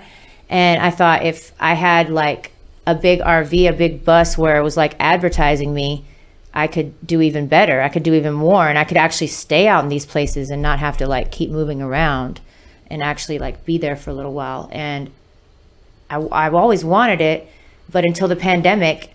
And 0.50 0.82
I 0.82 0.92
thought 0.92 1.26
if 1.26 1.52
I 1.60 1.74
had 1.74 2.10
like 2.10 2.54
a 2.88 2.96
big 2.96 3.20
RV, 3.20 3.70
a 3.70 3.74
big 3.74 4.06
bus 4.06 4.38
where 4.38 4.58
it 4.58 4.64
was 4.64 4.78
like 4.78 4.96
advertising 4.98 5.74
me, 5.74 6.06
I 6.54 6.68
could 6.68 7.06
do 7.06 7.20
even 7.20 7.48
better. 7.48 7.82
I 7.82 7.90
could 7.90 8.04
do 8.04 8.14
even 8.14 8.34
more. 8.34 8.70
And 8.70 8.80
I 8.80 8.86
could 8.86 8.98
actually 8.98 9.28
stay 9.28 9.68
out 9.68 9.84
in 9.84 9.90
these 9.90 10.06
places 10.06 10.50
and 10.50 10.62
not 10.62 10.80
have 10.80 10.96
to 10.98 11.08
like 11.08 11.32
keep 11.32 11.50
moving 11.50 11.82
around 11.82 12.40
and 12.88 13.04
actually 13.04 13.40
like 13.40 13.66
be 13.66 13.78
there 13.78 13.98
for 13.98 14.12
a 14.12 14.14
little 14.14 14.34
while. 14.34 14.70
And 14.72 15.12
I, 16.10 16.26
I've 16.32 16.54
always 16.54 16.86
wanted 16.86 17.20
it, 17.20 17.50
but 17.92 18.06
until 18.06 18.28
the 18.28 18.36
pandemic, 18.36 19.14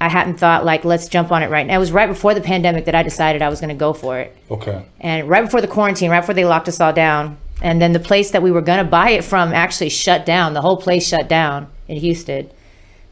I 0.00 0.08
hadn't 0.08 0.38
thought 0.38 0.64
like 0.64 0.84
let's 0.84 1.08
jump 1.08 1.30
on 1.30 1.42
it 1.42 1.50
right 1.50 1.66
now. 1.66 1.76
It 1.76 1.78
was 1.78 1.92
right 1.92 2.08
before 2.08 2.34
the 2.34 2.40
pandemic 2.40 2.86
that 2.86 2.94
I 2.94 3.02
decided 3.02 3.40
I 3.42 3.48
was 3.48 3.60
going 3.60 3.68
to 3.68 3.74
go 3.74 3.92
for 3.92 4.18
it, 4.18 4.36
Okay. 4.50 4.84
and 5.00 5.28
right 5.28 5.44
before 5.44 5.60
the 5.60 5.68
quarantine, 5.68 6.10
right 6.10 6.20
before 6.20 6.34
they 6.34 6.44
locked 6.44 6.68
us 6.68 6.80
all 6.80 6.92
down, 6.92 7.36
and 7.60 7.80
then 7.80 7.92
the 7.92 8.00
place 8.00 8.32
that 8.32 8.42
we 8.42 8.50
were 8.50 8.60
going 8.62 8.84
to 8.84 8.90
buy 8.90 9.10
it 9.10 9.22
from 9.22 9.52
actually 9.52 9.90
shut 9.90 10.26
down. 10.26 10.54
The 10.54 10.60
whole 10.60 10.76
place 10.76 11.06
shut 11.06 11.28
down 11.28 11.68
in 11.86 11.96
Houston. 11.98 12.50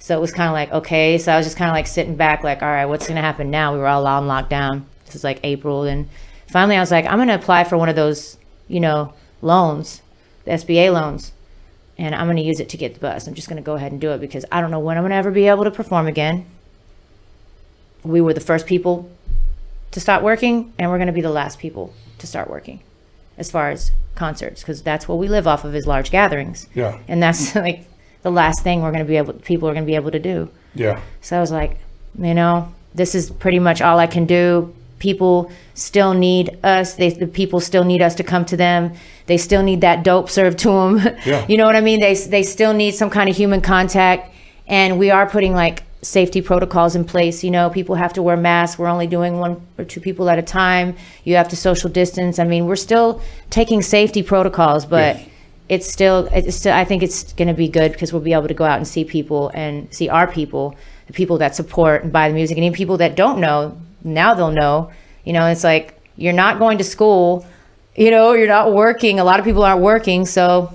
So 0.00 0.16
it 0.16 0.20
was 0.20 0.32
kind 0.32 0.48
of 0.48 0.52
like 0.54 0.72
okay. 0.82 1.18
So 1.18 1.30
I 1.32 1.36
was 1.36 1.46
just 1.46 1.56
kind 1.56 1.70
of 1.70 1.74
like 1.74 1.86
sitting 1.86 2.16
back, 2.16 2.42
like 2.42 2.62
all 2.62 2.68
right, 2.68 2.86
what's 2.86 3.06
going 3.06 3.16
to 3.16 3.22
happen 3.22 3.50
now? 3.50 3.72
We 3.72 3.78
were 3.78 3.86
all 3.86 4.06
on 4.06 4.24
lockdown. 4.26 4.82
This 5.06 5.14
is 5.14 5.24
like 5.24 5.40
April, 5.44 5.84
and 5.84 6.08
finally 6.48 6.76
I 6.76 6.80
was 6.80 6.90
like, 6.90 7.04
I'm 7.06 7.18
going 7.18 7.28
to 7.28 7.34
apply 7.34 7.64
for 7.64 7.76
one 7.78 7.88
of 7.88 7.96
those, 7.96 8.36
you 8.66 8.80
know, 8.80 9.12
loans, 9.42 10.02
the 10.44 10.52
SBA 10.52 10.92
loans 10.92 11.32
and 12.00 12.14
I'm 12.14 12.26
going 12.26 12.38
to 12.38 12.42
use 12.42 12.60
it 12.60 12.70
to 12.70 12.78
get 12.78 12.94
the 12.94 13.00
bus. 13.00 13.26
I'm 13.26 13.34
just 13.34 13.46
going 13.46 13.62
to 13.62 13.66
go 13.66 13.74
ahead 13.74 13.92
and 13.92 14.00
do 14.00 14.10
it 14.12 14.20
because 14.22 14.46
I 14.50 14.62
don't 14.62 14.70
know 14.70 14.80
when 14.80 14.96
I'm 14.96 15.02
going 15.02 15.10
to 15.10 15.16
ever 15.16 15.30
be 15.30 15.48
able 15.48 15.64
to 15.64 15.70
perform 15.70 16.06
again. 16.06 16.46
We 18.02 18.22
were 18.22 18.32
the 18.32 18.40
first 18.40 18.66
people 18.66 19.10
to 19.90 20.00
stop 20.00 20.22
working, 20.22 20.72
and 20.78 20.90
we're 20.90 20.96
going 20.96 21.08
to 21.08 21.12
be 21.12 21.20
the 21.20 21.30
last 21.30 21.58
people 21.58 21.92
to 22.18 22.26
start 22.26 22.48
working 22.48 22.80
as 23.36 23.50
far 23.50 23.70
as 23.70 23.92
concerts 24.14 24.62
because 24.62 24.82
that's 24.82 25.06
what 25.06 25.18
we 25.18 25.28
live 25.28 25.46
off 25.46 25.64
of 25.64 25.74
is 25.74 25.86
large 25.86 26.10
gatherings. 26.10 26.66
Yeah. 26.74 26.98
And 27.06 27.22
that's 27.22 27.54
like 27.66 27.86
the 28.22 28.30
last 28.30 28.62
thing 28.62 28.80
we're 28.80 28.92
going 28.92 29.04
to 29.04 29.08
be 29.08 29.18
able 29.18 29.34
people 29.34 29.68
are 29.68 29.74
going 29.74 29.84
to 29.84 29.90
be 29.90 29.94
able 29.94 30.10
to 30.10 30.18
do. 30.18 30.50
Yeah. 30.74 31.02
So 31.20 31.36
I 31.36 31.40
was 31.40 31.52
like, 31.52 31.78
you 32.18 32.32
know, 32.32 32.72
this 32.94 33.14
is 33.14 33.30
pretty 33.30 33.58
much 33.58 33.82
all 33.82 33.98
I 33.98 34.06
can 34.06 34.24
do. 34.24 34.74
People 35.00 35.50
still 35.74 36.14
need 36.14 36.56
us. 36.62 36.94
They, 36.94 37.10
the 37.10 37.26
people 37.26 37.58
still 37.58 37.82
need 37.84 38.00
us 38.02 38.14
to 38.14 38.22
come 38.22 38.44
to 38.44 38.56
them. 38.56 38.92
They 39.26 39.36
still 39.38 39.62
need 39.64 39.80
that 39.80 40.04
dope 40.04 40.30
served 40.30 40.58
to 40.60 40.68
them. 40.68 41.16
Yeah. 41.26 41.44
you 41.48 41.56
know 41.56 41.66
what 41.66 41.74
I 41.74 41.80
mean? 41.80 42.00
They, 42.00 42.14
they 42.14 42.44
still 42.44 42.72
need 42.72 42.94
some 42.94 43.10
kind 43.10 43.28
of 43.28 43.36
human 43.36 43.60
contact. 43.60 44.32
And 44.68 44.98
we 44.98 45.10
are 45.10 45.26
putting 45.28 45.52
like 45.52 45.82
safety 46.02 46.40
protocols 46.40 46.94
in 46.94 47.04
place. 47.04 47.42
You 47.42 47.50
know, 47.50 47.68
people 47.70 47.94
have 47.96 48.12
to 48.14 48.22
wear 48.22 48.36
masks. 48.36 48.78
We're 48.78 48.86
only 48.88 49.06
doing 49.06 49.38
one 49.38 49.60
or 49.78 49.84
two 49.84 50.00
people 50.00 50.30
at 50.30 50.38
a 50.38 50.42
time. 50.42 50.96
You 51.24 51.36
have 51.36 51.48
to 51.48 51.56
social 51.56 51.90
distance. 51.90 52.38
I 52.38 52.44
mean, 52.44 52.66
we're 52.66 52.76
still 52.76 53.20
taking 53.50 53.82
safety 53.82 54.22
protocols, 54.22 54.86
but 54.86 55.16
Yes. 55.16 55.28
it's 55.68 55.88
still 55.92 56.28
it's 56.32 56.56
still 56.56 56.72
I 56.74 56.84
think 56.84 57.02
it's 57.02 57.32
going 57.34 57.48
to 57.48 57.54
be 57.54 57.68
good 57.68 57.92
because 57.92 58.12
we'll 58.12 58.22
be 58.22 58.32
able 58.32 58.48
to 58.48 58.54
go 58.54 58.64
out 58.64 58.76
and 58.78 58.86
see 58.86 59.04
people 59.04 59.50
and 59.54 59.92
see 59.92 60.08
our 60.08 60.26
people, 60.26 60.74
the 61.06 61.12
people 61.12 61.38
that 61.38 61.54
support 61.56 62.02
and 62.04 62.12
buy 62.12 62.28
the 62.28 62.34
music, 62.34 62.56
and 62.56 62.64
even 62.64 62.76
people 62.76 62.96
that 62.98 63.14
don't 63.16 63.40
know 63.40 63.76
now 64.04 64.34
they'll 64.34 64.50
know. 64.50 64.90
You 65.24 65.32
know, 65.32 65.46
it's 65.46 65.64
like 65.64 66.00
you're 66.16 66.32
not 66.32 66.58
going 66.58 66.78
to 66.78 66.84
school, 66.84 67.46
you 67.96 68.10
know, 68.10 68.32
you're 68.32 68.48
not 68.48 68.72
working. 68.72 69.18
A 69.20 69.24
lot 69.24 69.38
of 69.38 69.44
people 69.44 69.62
aren't 69.62 69.80
working, 69.82 70.26
so 70.26 70.72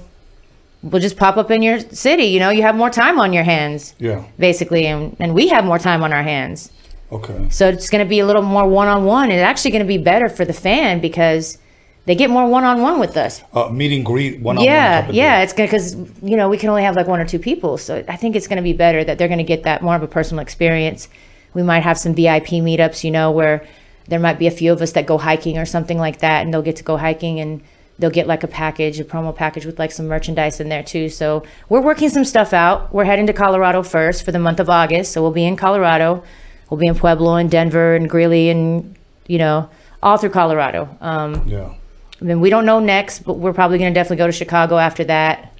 we'll 0.83 1.01
just 1.01 1.17
pop 1.17 1.37
up 1.37 1.49
in 1.51 1.61
your 1.61 1.79
city. 1.79 2.25
You 2.25 2.39
know, 2.39 2.49
you 2.49 2.61
have 2.61 2.75
more 2.75 2.89
time 2.89 3.19
on 3.19 3.33
your 3.33 3.43
hands, 3.43 3.95
Yeah. 3.99 4.23
basically, 4.37 4.85
and 4.87 5.15
and 5.19 5.33
we 5.33 5.47
have 5.49 5.65
more 5.65 5.79
time 5.79 6.03
on 6.03 6.13
our 6.13 6.23
hands. 6.23 6.71
Okay. 7.11 7.47
So 7.49 7.67
it's 7.69 7.89
going 7.89 8.03
to 8.03 8.09
be 8.09 8.19
a 8.19 8.25
little 8.25 8.41
more 8.41 8.67
one 8.67 8.87
on 8.87 9.05
one. 9.05 9.29
It's 9.31 9.41
actually 9.43 9.71
going 9.71 9.83
to 9.83 9.87
be 9.87 9.97
better 9.99 10.27
for 10.27 10.43
the 10.43 10.53
fan 10.53 10.99
because 11.01 11.57
they 12.05 12.15
get 12.15 12.29
more 12.29 12.47
one 12.47 12.63
on 12.63 12.81
one 12.81 12.99
with 12.99 13.15
us 13.17 13.41
Uh, 13.53 13.69
meet 13.69 13.91
and 13.95 14.05
greet 14.05 14.39
one 14.41 14.57
on 14.57 14.61
one. 14.61 14.65
yeah, 14.65 15.09
yeah, 15.11 15.41
it's 15.41 15.53
gonna 15.53 15.67
because 15.67 15.95
you 16.21 16.35
know 16.37 16.49
we 16.49 16.57
can 16.57 16.69
only 16.69 16.83
have 16.83 16.95
like 16.95 17.07
one 17.07 17.19
or 17.19 17.25
two 17.25 17.39
people, 17.39 17.77
so 17.77 18.03
I 18.07 18.15
think 18.15 18.35
it's 18.35 18.47
gonna 18.47 18.61
be 18.61 18.73
better 18.73 19.03
that 19.03 19.17
they're 19.17 19.27
gonna 19.27 19.43
get 19.43 19.63
that 19.63 19.81
more 19.81 19.95
of 19.95 20.03
a 20.03 20.07
personal 20.07 20.41
experience. 20.41 21.07
We 21.55 21.63
might 21.63 21.81
have 21.81 21.97
some 21.97 22.13
VIP 22.13 22.61
meetups, 22.61 23.03
you 23.03 23.09
know, 23.09 23.31
where 23.31 23.65
there 24.07 24.19
might 24.19 24.37
be 24.37 24.45
a 24.45 24.51
few 24.51 24.71
of 24.71 24.81
us 24.81 24.91
that 24.91 25.07
go 25.07 25.17
hiking 25.17 25.57
or 25.57 25.65
something 25.65 25.97
like 25.97 26.19
that, 26.19 26.43
and 26.43 26.53
they'll 26.53 26.61
get 26.61 26.75
to 26.75 26.83
go 26.83 26.97
hiking 26.97 27.39
and 27.39 27.63
they'll 27.97 28.11
get 28.11 28.27
like 28.27 28.43
a 28.43 28.47
package, 28.47 28.99
a 28.99 29.03
promo 29.03 29.35
package 29.35 29.65
with 29.65 29.79
like 29.79 29.91
some 29.91 30.07
merchandise 30.07 30.59
in 30.59 30.69
there 30.69 30.83
too. 30.83 31.09
So 31.09 31.43
we're 31.69 31.81
working 31.81 32.09
some 32.09 32.25
stuff 32.25 32.53
out. 32.53 32.93
We're 32.93 33.05
heading 33.05 33.25
to 33.27 33.33
Colorado 33.33 33.81
first 33.81 34.23
for 34.23 34.31
the 34.31 34.37
month 34.37 34.59
of 34.59 34.69
August, 34.69 35.13
so 35.13 35.21
we'll 35.21 35.31
be 35.31 35.45
in 35.45 35.55
Colorado. 35.55 36.23
We'll 36.69 36.79
be 36.79 36.87
in 36.87 36.95
Pueblo 36.95 37.35
and 37.35 37.49
Denver 37.49 37.95
and 37.95 38.09
Greeley 38.09 38.49
and 38.49 38.95
you 39.27 39.37
know 39.37 39.69
all 40.03 40.17
through 40.17 40.31
Colorado. 40.31 40.95
Um, 41.01 41.47
Yeah. 41.47 41.73
I 42.21 42.23
mean, 42.23 42.39
we 42.39 42.49
don't 42.49 42.65
know 42.65 42.79
next, 42.79 43.19
but 43.19 43.33
we're 43.33 43.53
probably 43.53 43.77
going 43.77 43.93
to 43.93 43.97
definitely 43.97 44.17
go 44.17 44.27
to 44.27 44.31
Chicago 44.31 44.77
after 44.77 45.03
that. 45.03 45.53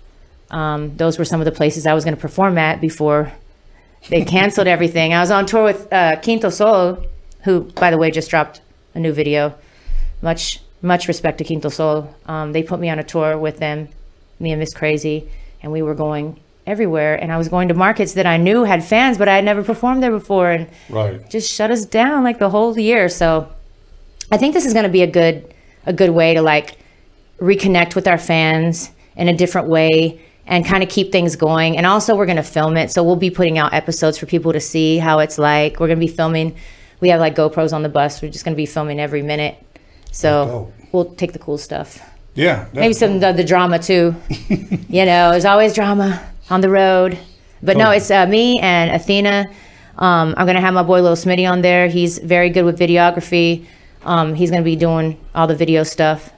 Um, 0.52 0.96
those 0.96 1.18
were 1.18 1.26
some 1.26 1.42
of 1.42 1.46
the 1.46 1.52
places 1.52 1.86
I 1.86 1.94
was 1.94 2.06
going 2.06 2.16
to 2.16 2.22
perform 2.22 2.58
at 2.58 2.80
before 2.80 3.32
they 4.10 4.24
canceled 4.24 4.68
everything. 4.68 5.14
I 5.14 5.20
was 5.20 5.32
on 5.32 5.46
tour 5.46 5.64
with 5.64 5.92
uh, 5.92 6.20
Quinto 6.22 6.50
Sol, 6.50 7.04
who, 7.44 7.62
by 7.62 7.92
the 7.92 7.98
way, 7.98 8.12
just 8.12 8.30
dropped 8.30 8.62
a 8.94 9.00
new 9.00 9.12
video. 9.14 9.56
Much, 10.22 10.62
much 10.82 11.08
respect 11.08 11.38
to 11.40 11.44
Quinto 11.44 11.70
Sol. 11.70 12.14
Um, 12.26 12.52
they 12.54 12.64
put 12.64 12.80
me 12.80 12.90
on 12.90 13.00
a 13.00 13.04
tour 13.04 13.38
with 13.38 13.58
them, 13.58 13.90
me 14.40 14.52
and 14.52 14.60
Miss 14.60 14.74
Krazie, 14.74 15.28
and 15.62 15.72
we 15.72 15.82
were 15.82 15.96
going 15.96 16.40
everywhere, 16.68 17.16
and 17.16 17.32
I 17.32 17.38
was 17.38 17.48
going 17.48 17.68
to 17.68 17.74
markets 17.76 18.14
that 18.14 18.26
I 18.26 18.38
knew 18.38 18.64
had 18.64 18.84
fans, 18.84 19.18
but 19.20 19.28
I 19.28 19.36
had 19.36 19.46
never 19.46 19.64
performed 19.64 20.02
there 20.02 20.12
before, 20.12 20.50
and 20.50 20.68
Right. 20.90 21.30
just 21.30 21.52
shut 21.52 21.70
us 21.70 21.86
down 21.86 22.24
like 22.24 22.40
the 22.40 22.50
whole 22.50 22.78
year. 22.80 23.08
So 23.08 23.48
I 24.32 24.38
think 24.38 24.54
this 24.56 24.66
is 24.66 24.74
going 24.74 24.86
to 24.86 24.90
be 24.92 25.04
a 25.04 25.08
good 25.08 25.54
a 25.86 25.94
good 25.94 26.10
way 26.10 26.34
to 26.34 26.42
like 26.42 26.78
reconnect 27.40 27.94
with 27.94 28.08
our 28.08 28.18
fans 28.18 28.90
in 29.16 29.28
a 29.28 29.34
different 29.38 29.68
way 29.68 30.20
and 30.48 30.66
kind 30.66 30.84
of 30.84 30.90
keep 30.90 31.12
things 31.12 31.36
going. 31.36 31.78
And 31.78 31.86
also 31.86 32.16
we're 32.16 32.26
going 32.26 32.36
to 32.38 32.44
film 32.44 32.78
it. 32.78 32.92
So 32.92 33.04
we'll 33.04 33.16
be 33.16 33.30
putting 33.32 33.58
out 33.58 33.74
episodes 33.74 34.18
for 34.18 34.26
people 34.26 34.54
to 34.54 34.60
see 34.60 34.98
how 34.98 35.20
it's 35.20 35.38
like. 35.38 35.80
We're 35.80 35.88
going 35.88 36.00
to 36.00 36.06
be 36.06 36.12
filming 36.12 36.56
we 37.00 37.10
have 37.10 37.20
like 37.20 37.36
GoPros 37.36 37.74
on 37.74 37.84
the 37.84 37.90
bus. 37.90 38.22
We're 38.22 38.32
just 38.32 38.46
going 38.46 38.56
to 38.56 38.58
be 38.58 38.66
filming 38.66 39.00
every 39.00 39.22
minute. 39.22 39.58
So 40.12 40.72
we'll 40.92 41.14
take 41.16 41.34
the 41.34 41.40
cool 41.40 41.58
stuff. 41.58 42.00
Yeah. 42.36 42.68
Maybe 42.74 42.94
some 42.94 43.22
of 43.24 43.38
the 43.38 43.44
drama 43.44 43.80
too. 43.80 44.16
you 44.50 45.06
know, 45.06 45.32
there's 45.32 45.46
always 45.46 45.74
drama 45.74 46.26
on 46.50 46.62
the 46.62 46.70
road. 46.70 47.18
But 47.62 47.78
no, 47.78 47.92
it's 47.92 48.12
uh, 48.12 48.26
me 48.26 48.60
and 48.60 48.92
Athena. 48.92 49.48
Um, 49.98 50.36
I'm 50.38 50.46
gonna 50.46 50.62
have 50.62 50.74
my 50.74 50.84
boy 50.84 51.02
Lil 51.02 51.16
Smitty 51.16 51.50
on 51.50 51.62
there. 51.62 51.88
He's 51.88 52.18
very 52.20 52.50
good 52.50 52.64
with 52.64 52.78
videography. 52.78 53.66
Um, 54.04 54.36
he's 54.36 54.52
gonna 54.52 54.62
be 54.62 54.76
doing 54.76 55.18
all 55.34 55.48
the 55.48 55.56
video 55.56 55.84
stuff 55.84 56.32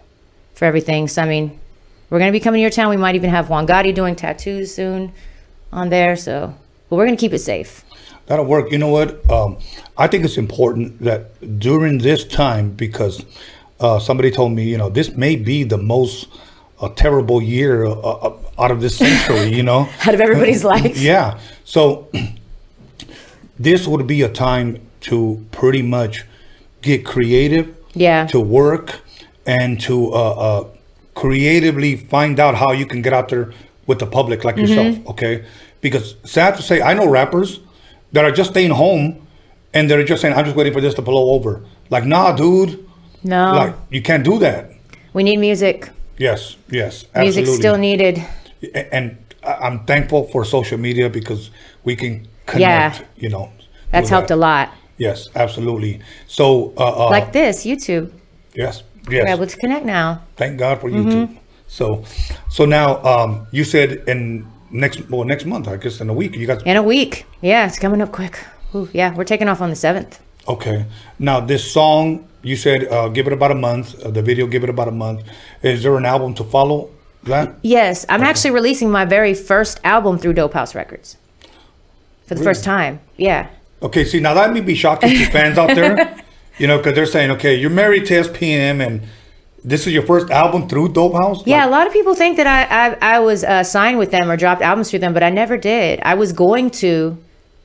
for 0.54 0.66
everything. 0.66 1.08
So 1.08 1.24
I 1.24 1.28
mean, 1.28 1.60
we're 2.10 2.20
gonna 2.20 2.32
be 2.32 2.40
coming 2.40 2.60
to 2.60 2.62
your 2.62 2.70
town. 2.72 2.90
We 2.90 2.98
might 2.98 3.16
even 3.16 3.30
have 3.30 3.50
Juan 3.50 3.68
Gotti 3.68 3.94
doing 3.94 4.16
tattoos 4.16 4.74
soon 4.74 5.12
on 5.72 5.90
there. 5.90 6.16
So, 6.16 6.54
but 6.90 6.96
we're 6.96 7.06
gonna 7.06 7.18
keep 7.18 7.34
it 7.34 7.40
safe. 7.40 7.84
That'll 8.28 8.46
work. 8.46 8.72
You 8.72 8.78
know 8.78 8.90
what? 8.90 9.30
Um, 9.32 9.58
I 9.98 10.08
think 10.08 10.26
it's 10.26 10.38
important 10.38 11.02
that 11.02 11.60
during 11.60 12.00
this 12.00 12.26
time, 12.26 12.72
because 12.72 13.24
uh, 13.80 14.00
somebody 14.00 14.32
told 14.32 14.52
me, 14.52 14.66
you 14.70 14.78
know, 14.78 14.90
this 14.90 15.16
may 15.16 15.36
be 15.38 15.64
the 15.64 15.78
most 15.78 16.28
uh, 16.82 16.90
terrible 16.90 17.42
year 17.42 17.86
uh, 17.86 17.92
uh, 17.92 18.38
out 18.60 18.72
of 18.72 18.82
this 18.82 18.98
century. 18.98 19.54
You 19.56 19.64
know, 19.64 19.90
Out 20.06 20.14
of 20.14 20.20
everybody's 20.22 20.64
life. 20.64 20.98
yeah. 20.98 21.40
So 21.64 22.10
this 23.60 23.88
would 23.88 24.06
be 24.08 24.22
a 24.22 24.30
time 24.30 24.82
to 25.02 25.46
pretty 25.52 25.82
much 25.82 26.26
get 26.82 27.06
creative, 27.06 27.76
Yeah. 27.94 28.28
to 28.28 28.40
work, 28.40 29.02
and 29.46 29.80
to 29.82 30.14
uh, 30.14 30.32
uh, 30.32 30.68
creatively 31.22 31.96
find 31.96 32.40
out 32.40 32.54
how 32.64 32.72
you 32.80 32.86
can 32.86 33.02
get 33.02 33.14
out 33.14 33.28
there 33.30 33.46
with 33.88 34.00
the 34.00 34.06
public 34.18 34.44
like 34.44 34.56
Mm-hmm. 34.56 34.74
yourself. 34.74 35.08
Okay, 35.12 35.34
because 35.82 36.16
sad 36.24 36.56
to 36.58 36.62
say, 36.62 36.78
I 36.90 36.94
know 36.98 37.08
rappers 37.20 37.60
that 38.14 38.24
are 38.28 38.32
just 38.32 38.50
staying 38.52 38.72
home 38.84 39.06
and 39.74 39.90
they're 39.90 40.04
just 40.12 40.22
saying, 40.22 40.34
"I'm 40.38 40.46
just 40.46 40.56
waiting 40.60 40.74
for 40.78 40.82
this 40.82 40.94
to 40.96 41.02
blow 41.02 41.26
over." 41.36 41.52
Like, 41.90 42.06
nah, 42.06 42.32
dude. 42.44 42.72
No, 43.24 43.44
Like, 43.62 43.74
you 43.90 44.02
can't 44.10 44.24
do 44.32 44.36
that. 44.40 44.62
we 45.14 45.22
need 45.24 45.38
music. 45.50 45.90
Yes, 46.20 46.56
yes, 46.70 46.94
Music's 47.16 47.50
absolutely. 47.50 47.56
still 47.62 47.78
needed. 47.88 48.16
And 48.96 49.18
I'm 49.44 49.78
thankful 49.92 50.22
for 50.32 50.46
social 50.46 50.78
media 50.88 51.10
because 51.10 51.50
we 51.84 51.96
can 51.96 52.14
connect, 52.46 53.00
Yeah. 53.00 53.06
You 53.24 53.30
know, 53.30 53.46
That's 53.92 54.10
helped 54.10 54.30
that. 54.30 54.36
a 54.36 54.48
lot. 54.50 54.66
Yes, 54.98 55.28
absolutely. 55.36 55.94
So, 56.28 56.74
uh, 56.78 57.06
uh, 57.06 57.10
Like 57.18 57.30
this, 57.34 57.66
YouTube. 57.66 58.06
yes, 58.56 58.84
We're 59.08 59.28
able 59.28 59.48
to 59.48 59.58
connect 59.58 59.86
now. 59.86 60.22
Thank 60.36 60.58
God 60.60 60.80
for 60.82 60.90
Mm-hmm. 60.90 61.10
YouTube. 61.10 61.38
So, 61.68 62.04
so 62.50 62.66
now 62.66 63.04
um, 63.04 63.48
you 63.52 63.64
said 63.64 64.04
in 64.08 64.48
next 64.72 65.10
well 65.10 65.24
next 65.26 65.46
month, 65.46 65.68
I 65.68 65.76
guess 65.78 66.00
in 66.02 66.10
a 66.10 66.14
week, 66.14 66.36
you 66.36 66.48
guys. 66.48 66.62
In 66.64 66.78
a 66.78 66.84
week. 66.84 67.26
Yeah, 67.42 67.68
it's 67.68 67.78
coming 67.80 68.02
up 68.02 68.12
quick. 68.12 68.40
Ooh, 68.76 68.90
yeah, 68.94 69.14
we're 69.16 69.24
taking 69.26 69.48
off 69.50 69.62
on 69.62 69.70
the 69.70 69.76
7th. 69.76 70.20
Okay. 70.48 70.86
Now 71.20 71.40
this 71.42 71.70
song, 71.70 72.28
you 72.42 72.56
said 72.56 72.86
uh, 72.88 73.10
give 73.10 73.28
it 73.28 73.34
about 73.34 73.52
a 73.52 73.56
month. 73.56 74.02
Uh, 74.02 74.12
the 74.12 74.22
video, 74.22 74.48
give 74.48 74.64
it 74.64 74.70
about 74.70 74.88
a 74.88 74.92
month. 74.92 75.24
Is 75.62 75.84
there 75.84 75.96
an 75.98 76.06
album 76.06 76.34
to 76.36 76.44
follow 76.46 76.90
that? 77.24 77.56
Yes, 77.64 78.06
I'm 78.08 78.22
actually 78.24 78.52
releasing 78.52 78.90
my 78.90 79.04
very 79.04 79.34
first 79.34 79.80
album 79.84 80.18
through 80.18 80.34
Dope 80.34 80.54
House 80.54 80.74
Records 80.76 81.18
for 82.28 82.36
the 82.36 82.44
first 82.44 82.64
time. 82.64 83.00
Yeah. 83.18 83.50
Okay. 83.82 84.06
See, 84.06 84.20
now 84.22 84.34
that 84.36 84.54
may 84.54 84.62
be 84.62 84.76
shocking 84.76 85.10
to 85.10 85.26
fans 85.32 85.58
out 85.58 85.76
there, 85.76 86.18
you 86.58 86.68
know, 86.68 86.78
because 86.78 86.94
they're 86.96 87.06
saying, 87.06 87.32
okay, 87.32 87.56
you're 87.56 87.70
married 87.70 88.06
to 88.08 88.14
SPM, 88.22 88.86
and 88.86 89.04
this 89.64 89.88
is 89.88 89.94
your 89.94 90.04
first 90.04 90.30
album 90.30 90.68
through 90.68 90.90
Dope 90.94 91.14
House. 91.14 91.46
Yeah, 91.46 91.66
Like, 91.66 91.68
a 91.68 91.72
lot 91.72 91.88
of 91.88 91.94
people 91.94 92.16
think 92.16 92.38
that 92.38 92.48
I 92.48 92.88
I, 92.88 93.16
I 93.16 93.20
was 93.20 93.44
uh, 93.44 93.64
signed 93.64 93.98
with 93.98 94.12
them 94.12 94.30
or 94.30 94.38
dropped 94.38 94.62
albums 94.62 94.90
through 94.90 95.00
them, 95.00 95.14
but 95.14 95.24
I 95.24 95.30
never 95.30 95.58
did. 95.58 96.00
I 96.04 96.16
was 96.16 96.32
going 96.34 96.70
to 96.72 97.18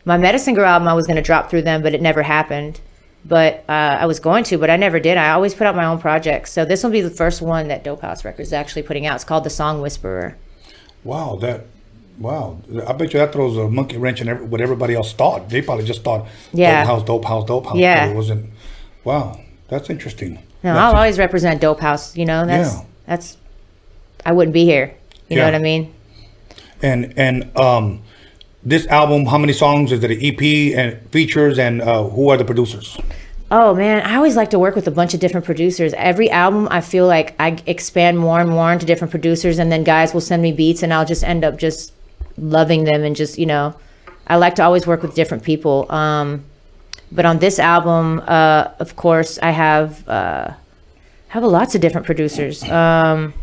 my 0.05 0.17
Medicine 0.17 0.55
Girl 0.55 0.67
album. 0.67 0.89
I 0.89 0.95
was 0.95 1.07
going 1.07 1.17
to 1.17 1.23
drop 1.23 1.49
through 1.51 1.63
them, 1.63 1.83
but 1.83 1.95
it 1.95 2.03
never 2.03 2.23
happened. 2.23 2.81
But 3.25 3.65
uh, 3.69 3.99
I 4.01 4.07
was 4.07 4.19
going 4.19 4.43
to, 4.45 4.59
but 4.59 4.69
I 4.69 4.77
never 4.77 4.99
did. 4.99 5.17
I 5.17 5.31
always 5.31 5.55
put 5.55 5.67
out 5.69 5.77
my 5.77 5.85
own 5.85 6.01
projects. 6.01 6.51
So 6.51 6.65
this 6.65 6.83
will 6.83 6.91
be 6.91 7.03
the 7.03 7.11
first 7.11 7.41
one 7.41 7.69
that 7.69 7.85
Dope 7.85 8.01
House 8.03 8.25
Records 8.25 8.49
is 8.49 8.53
actually 8.53 8.83
putting 8.83 9.07
out. 9.07 9.15
It's 9.15 9.25
called 9.25 9.45
The 9.45 9.51
Song 9.51 9.81
Whisperer. 9.81 10.37
Wow, 11.05 11.37
that. 11.37 11.67
Wow, 12.19 12.61
I 12.87 12.93
bet 12.93 13.13
you 13.15 13.21
that 13.21 13.33
throws 13.33 13.57
a 13.57 13.69
monkey 13.69 13.97
wrench 13.97 14.21
in 14.21 14.29
every, 14.29 14.45
what 14.45 14.61
everybody 14.61 14.95
else 14.95 15.13
thought. 15.13 15.49
They 15.49 15.63
probably 15.63 15.85
just 15.85 16.05
thought, 16.05 16.29
Yeah. 16.53 16.81
dope 16.81 16.87
house, 16.87 17.03
dope 17.05 17.25
house, 17.25 17.45
dope 17.47 17.67
house. 17.67 17.77
Yeah. 17.77 18.11
it 18.11 18.15
wasn't. 18.15 18.51
Wow, 19.05 19.41
that's 19.69 19.91
interesting. 19.91 20.35
No, 20.65 20.75
That's 20.75 20.79
I'll 20.79 20.97
always 20.97 21.19
represent 21.19 21.61
Dope 21.61 21.81
House. 21.81 22.17
You 22.17 22.25
know, 22.25 22.47
that's 22.47 22.75
Yeah. 22.75 22.85
that's. 23.07 23.37
I 24.25 24.33
wouldn't 24.33 24.55
be 24.55 24.65
here. 24.65 24.95
You 25.29 25.37
know 25.37 25.45
what 25.45 25.55
I 25.55 25.59
mean? 25.59 25.93
And 26.83 27.15
and 27.17 27.57
um, 27.57 28.03
this 28.63 28.87
album, 28.87 29.27
how 29.27 29.39
many 29.39 29.53
songs 29.53 29.91
is 29.93 30.05
it? 30.05 30.11
An 30.11 30.19
EP 30.21 30.77
and 30.79 31.11
features, 31.11 31.59
and 31.59 31.83
uh, 31.83 32.05
who 32.05 32.29
are 32.29 32.37
the 32.37 32.45
producers? 32.45 32.97
Oh 33.51 33.75
man, 33.75 34.03
I 34.03 34.15
always 34.17 34.37
like 34.37 34.51
to 34.51 34.59
work 34.59 34.77
with 34.77 34.87
a 34.87 34.91
bunch 34.91 35.15
of 35.15 35.21
different 35.21 35.45
producers. 35.45 35.93
Every 35.95 36.31
album, 36.31 36.69
I 36.71 36.81
feel 36.81 37.07
like 37.07 37.35
I 37.41 37.59
expand 37.67 38.19
more 38.19 38.41
and 38.41 38.49
more 38.49 38.73
into 38.73 38.87
different 38.87 39.11
producers, 39.11 39.59
and 39.59 39.71
then 39.73 39.83
guys 39.85 40.15
will 40.15 40.21
send 40.21 40.43
me 40.43 40.53
beats, 40.53 40.83
and 40.83 40.95
I'll 40.95 41.05
just 41.05 41.25
end 41.25 41.45
up 41.45 41.57
just 41.59 41.93
loving 42.39 42.85
them 42.85 43.03
and 43.03 43.17
just 43.17 43.39
you 43.39 43.47
know, 43.47 43.75
I 44.27 44.37
like 44.37 44.55
to 44.57 44.63
always 44.63 44.87
work 44.87 45.03
with 45.03 45.15
different 45.15 45.43
people. 45.43 45.91
Um, 45.91 46.45
but 47.15 47.25
on 47.27 47.39
this 47.39 47.59
album, 47.59 48.21
uh, 48.27 48.71
of 48.79 48.97
course, 48.97 49.39
I 49.43 49.51
have 49.51 50.09
uh, 50.09 50.53
have 51.29 51.45
lots 51.45 51.75
of 51.75 51.81
different 51.81 52.07
producers. 52.07 52.63
Um, 52.65 53.35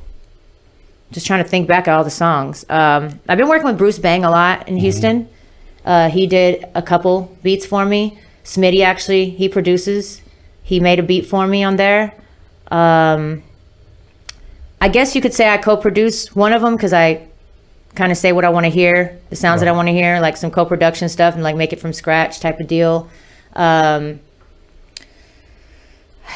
just 1.12 1.26
trying 1.26 1.44
to 1.44 1.50
think 1.50 1.68
back 1.68 1.88
at 1.88 1.96
all 1.96 2.04
the 2.04 2.10
songs. 2.10 2.66
Um, 2.70 3.20
I've 3.28 3.38
been 3.38 3.48
working 3.48 3.66
with 3.66 3.78
Bruce 3.78 3.98
Bang 3.98 4.24
a 4.26 4.30
lot 4.30 4.68
in 4.68 4.78
Houston. 4.78 5.28
Uh, 5.86 6.10
he 6.10 6.28
did 6.28 6.66
a 6.76 6.82
couple 6.82 7.36
beats 7.42 7.66
for 7.66 7.86
me. 7.86 8.20
Smitty 8.44 8.84
actually, 8.84 9.30
he 9.32 9.50
produces. 9.50 10.22
He 10.62 10.80
made 10.80 11.00
a 11.00 11.04
beat 11.04 11.26
for 11.26 11.48
me 11.48 11.64
on 11.64 11.78
there. 11.78 12.14
Um, 12.70 13.42
I 14.82 14.90
guess 14.90 15.16
you 15.16 15.22
could 15.22 15.34
say 15.34 15.50
I 15.50 15.58
co-produce 15.58 16.36
one 16.36 16.54
of 16.54 16.62
them 16.62 16.76
because 16.76 16.94
I 16.94 17.28
kind 17.96 18.12
of 18.12 18.18
say 18.18 18.32
what 18.32 18.46
I 18.46 18.50
want 18.50 18.66
to 18.66 18.70
hear, 18.70 19.20
the 19.30 19.36
sounds 19.36 19.62
that 19.62 19.68
I 19.68 19.72
want 19.72 19.88
to 19.88 19.94
hear, 19.94 20.20
like 20.20 20.38
some 20.38 20.52
co-production 20.52 21.10
stuff 21.10 21.34
and 21.34 21.44
like 21.44 21.56
make 21.56 21.74
it 21.74 21.80
from 21.80 21.92
scratch 21.92 22.40
type 22.40 22.60
of 22.60 22.68
deal. 22.68 23.10
Um, 23.54 24.20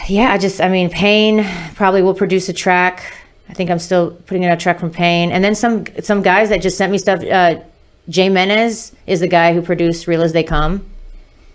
yeah, 0.08 0.32
I 0.32 0.38
just, 0.38 0.60
I 0.60 0.70
mean, 0.70 0.90
Pain 0.90 1.46
probably 1.76 2.02
will 2.02 2.14
produce 2.14 2.50
a 2.50 2.54
track. 2.54 3.14
I 3.50 3.54
think 3.54 3.70
I'm 3.70 3.80
still 3.80 4.12
putting 4.12 4.44
in 4.44 4.50
a 4.50 4.58
track 4.58 4.80
from 4.80 4.92
Pain. 4.92 5.32
and 5.32 5.44
then 5.44 5.56
some 5.56 5.86
some 6.02 6.22
guys 6.22 6.50
that 6.50 6.62
just 6.62 6.78
sent 6.78 6.92
me 6.92 6.98
stuff. 6.98 7.24
Uh, 7.24 7.62
Jay 8.10 8.28
Menez 8.28 8.94
is 9.06 9.20
the 9.20 9.28
guy 9.28 9.54
who 9.54 9.62
produced 9.62 10.08
Real 10.08 10.24
as 10.24 10.34
They 10.34 10.44
Come, 10.44 10.86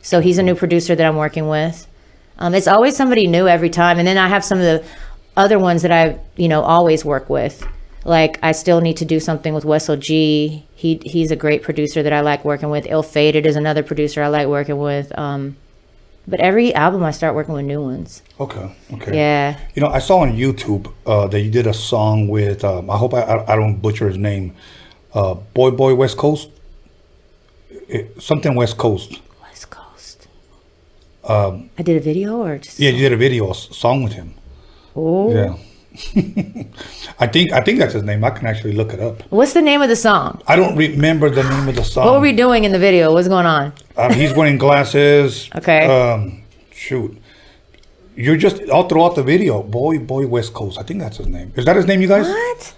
so 0.00 0.20
he's 0.20 0.38
a 0.38 0.42
new 0.42 0.54
producer 0.54 0.94
that 0.94 1.04
I'm 1.04 1.16
working 1.16 1.48
with. 1.48 1.86
Um, 2.38 2.54
it's 2.54 2.68
always 2.68 2.96
somebody 2.96 3.26
new 3.26 3.48
every 3.48 3.68
time, 3.68 3.98
and 3.98 4.06
then 4.06 4.16
I 4.16 4.28
have 4.28 4.44
some 4.44 4.58
of 4.58 4.64
the 4.64 4.84
other 5.36 5.58
ones 5.58 5.82
that 5.82 5.92
I, 5.92 6.20
you 6.36 6.48
know, 6.48 6.62
always 6.62 7.04
work 7.04 7.28
with. 7.28 7.66
Like 8.04 8.38
I 8.42 8.52
still 8.52 8.80
need 8.80 8.96
to 8.98 9.04
do 9.04 9.20
something 9.20 9.54
with 9.54 9.64
Wessel 9.64 9.96
G. 9.96 10.64
He 10.74 11.00
he's 11.04 11.30
a 11.30 11.36
great 11.36 11.62
producer 11.62 12.02
that 12.02 12.12
I 12.12 12.20
like 12.20 12.44
working 12.44 12.70
with. 12.70 12.86
Ill 12.88 13.02
Fated 13.02 13.44
is 13.46 13.56
another 13.56 13.82
producer 13.82 14.22
I 14.22 14.28
like 14.28 14.46
working 14.48 14.78
with. 14.78 15.16
Um, 15.18 15.56
but 16.26 16.40
every 16.40 16.74
album 16.74 17.02
I 17.04 17.10
start 17.10 17.34
working 17.34 17.54
with 17.54 17.64
new 17.64 17.82
ones. 17.82 18.22
Okay, 18.38 18.70
okay. 18.94 19.16
Yeah. 19.16 19.58
You 19.74 19.82
know, 19.82 19.88
I 19.88 19.98
saw 19.98 20.18
on 20.18 20.32
YouTube 20.36 20.92
uh, 21.06 21.26
that 21.28 21.40
you 21.40 21.50
did 21.50 21.66
a 21.66 21.72
song 21.74 22.28
with. 22.28 22.64
Um, 22.64 22.90
I 22.90 22.96
hope 22.98 23.14
I, 23.14 23.22
I, 23.22 23.52
I 23.54 23.56
don't 23.56 23.76
butcher 23.80 24.08
his 24.08 24.18
name. 24.18 24.54
Uh, 25.14 25.34
Boy 25.34 25.70
Boy 25.70 25.94
West 25.94 26.16
Coast. 26.18 26.50
It- 27.88 28.20
something 28.22 28.54
West 28.54 28.76
Coast. 28.76 29.20
West 29.42 29.70
Coast. 29.70 30.28
Um, 31.24 31.70
I 31.78 31.82
did 31.82 31.96
a 31.96 32.00
video 32.00 32.42
or 32.42 32.58
just 32.58 32.78
Yeah, 32.78 32.90
you 32.90 32.98
did 32.98 33.12
a 33.12 33.16
video, 33.16 33.50
a 33.50 33.54
song 33.54 34.02
with 34.02 34.12
him. 34.12 34.34
Oh. 34.94 35.32
Yeah. 35.34 35.56
I 37.18 37.26
think 37.26 37.52
I 37.52 37.60
think 37.60 37.78
that's 37.80 37.94
his 37.94 38.04
name. 38.04 38.22
I 38.24 38.30
can 38.30 38.46
actually 38.46 38.72
look 38.72 38.92
it 38.92 39.00
up. 39.00 39.22
What's 39.30 39.52
the 39.52 39.62
name 39.62 39.82
of 39.82 39.88
the 39.88 39.96
song? 39.96 40.40
I 40.46 40.54
don't 40.54 40.76
remember 40.76 41.28
the 41.28 41.42
name 41.42 41.68
of 41.68 41.74
the 41.74 41.82
song. 41.84 42.06
What 42.06 42.14
were 42.14 42.20
we 42.20 42.32
doing 42.32 42.64
in 42.64 42.72
the 42.72 42.78
video? 42.78 43.12
What's 43.12 43.26
going 43.28 43.46
on? 43.46 43.72
Um, 43.96 44.12
he's 44.12 44.32
wearing 44.32 44.58
glasses. 44.58 45.50
Okay. 45.58 45.86
Um, 45.86 46.42
shoot. 46.70 47.20
You're 48.14 48.36
just 48.36 48.68
all 48.70 48.88
throughout 48.88 49.16
the 49.16 49.22
video. 49.24 49.62
Boy, 49.62 49.98
boy, 49.98 50.26
West 50.26 50.54
Coast. 50.54 50.78
I 50.78 50.82
think 50.82 51.00
that's 51.00 51.16
his 51.16 51.26
name. 51.26 51.52
Is 51.56 51.64
that 51.64 51.74
his 51.76 51.86
name, 51.86 52.00
you 52.00 52.08
guys? 52.08 52.26
What? 52.26 52.74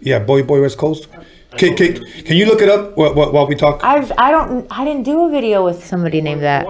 Yeah, 0.00 0.20
boy, 0.20 0.42
boy, 0.44 0.60
West 0.60 0.78
Coast. 0.78 1.08
Can, 1.56 1.74
can, 1.74 1.94
can 2.24 2.36
you 2.36 2.46
look 2.46 2.60
it 2.60 2.68
up 2.68 2.96
while, 2.96 3.14
while 3.14 3.32
while 3.32 3.46
we 3.46 3.56
talk? 3.56 3.82
I've 3.82 4.12
I 4.18 4.30
don't 4.30 4.66
I 4.70 4.84
didn't 4.84 5.04
do 5.04 5.26
a 5.26 5.30
video 5.30 5.64
with 5.64 5.84
somebody 5.84 6.20
named 6.20 6.42
that. 6.42 6.66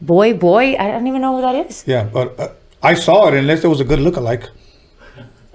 Boy, 0.00 0.34
boy, 0.34 0.76
I 0.78 0.88
don't 0.92 1.06
even 1.06 1.20
know 1.22 1.36
who 1.36 1.42
that 1.42 1.66
is. 1.66 1.84
Yeah, 1.86 2.04
but 2.04 2.38
uh, 2.38 2.48
I 2.82 2.94
saw 2.94 3.28
it 3.28 3.34
unless 3.34 3.62
there 3.62 3.70
was 3.70 3.80
a 3.80 3.84
good 3.84 4.00
lookalike. 4.00 4.48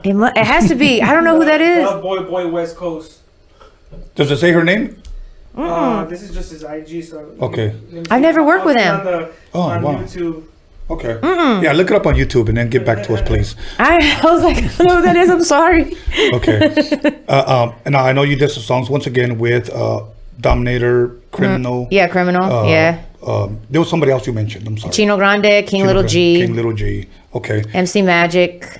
It, 0.03 0.13
mu- 0.13 0.25
it 0.27 0.37
has 0.45 0.67
to 0.69 0.75
be. 0.75 1.01
I 1.01 1.13
don't 1.13 1.23
know 1.23 1.37
who 1.37 1.45
that 1.45 1.61
is. 1.61 1.83
Love 1.85 2.01
Boy 2.01 2.23
Boy 2.23 2.47
West 2.47 2.75
Coast. 2.75 3.19
Does 4.15 4.31
it 4.31 4.37
say 4.37 4.51
her 4.51 4.63
name? 4.63 5.01
Uh, 5.55 6.05
this 6.05 6.21
is 6.21 6.33
just 6.33 6.51
his 6.51 6.63
IG. 6.63 7.03
So 7.03 7.35
Okay. 7.41 7.75
I've 8.11 8.21
never 8.21 8.43
worked 8.43 8.65
with 8.65 8.77
him. 8.77 8.95
On, 8.97 9.05
the, 9.05 9.31
Oh, 9.55 9.61
on 9.61 9.81
wow. 9.81 9.95
YouTube. 9.95 10.43
Okay. 10.89 11.19
Yeah, 11.63 11.73
look 11.73 11.89
it 11.89 11.95
up 11.95 12.05
on 12.05 12.13
YouTube 12.13 12.47
and 12.47 12.55
then 12.57 12.69
get 12.69 12.85
back 12.85 13.03
to 13.07 13.13
us, 13.15 13.21
please. 13.23 13.55
I, 13.79 14.21
I 14.23 14.31
was 14.31 14.41
like, 14.43 14.57
I 14.63 14.67
don't 14.77 14.87
know 14.87 14.95
what 14.95 15.03
that 15.03 15.15
is. 15.17 15.29
I'm 15.29 15.43
sorry. 15.43 15.95
Okay. 16.33 17.23
uh, 17.27 17.65
um, 17.69 17.75
and 17.85 17.95
I 17.95 18.13
know 18.13 18.21
you 18.23 18.35
did 18.35 18.49
some 18.51 18.63
songs 18.63 18.89
once 18.89 19.05
again 19.07 19.37
with 19.39 19.69
uh, 19.71 20.03
Dominator, 20.39 21.09
Criminal. 21.31 21.87
Yeah, 21.91 22.07
criminal. 22.07 22.43
uh, 22.43 22.67
yeah. 22.69 23.03
Um, 23.25 23.59
there 23.69 23.81
was 23.81 23.89
somebody 23.89 24.11
else 24.11 24.27
you 24.27 24.33
mentioned. 24.33 24.65
I'm 24.67 24.77
sorry. 24.77 24.93
Chino 24.93 25.17
Grande, 25.17 25.65
King 25.67 25.85
Little 25.85 26.03
G, 26.03 26.37
King 26.45 26.55
Little 26.55 26.73
G. 26.73 27.07
Okay. 27.33 27.63
MC 27.73 28.01
Magic, 28.03 28.79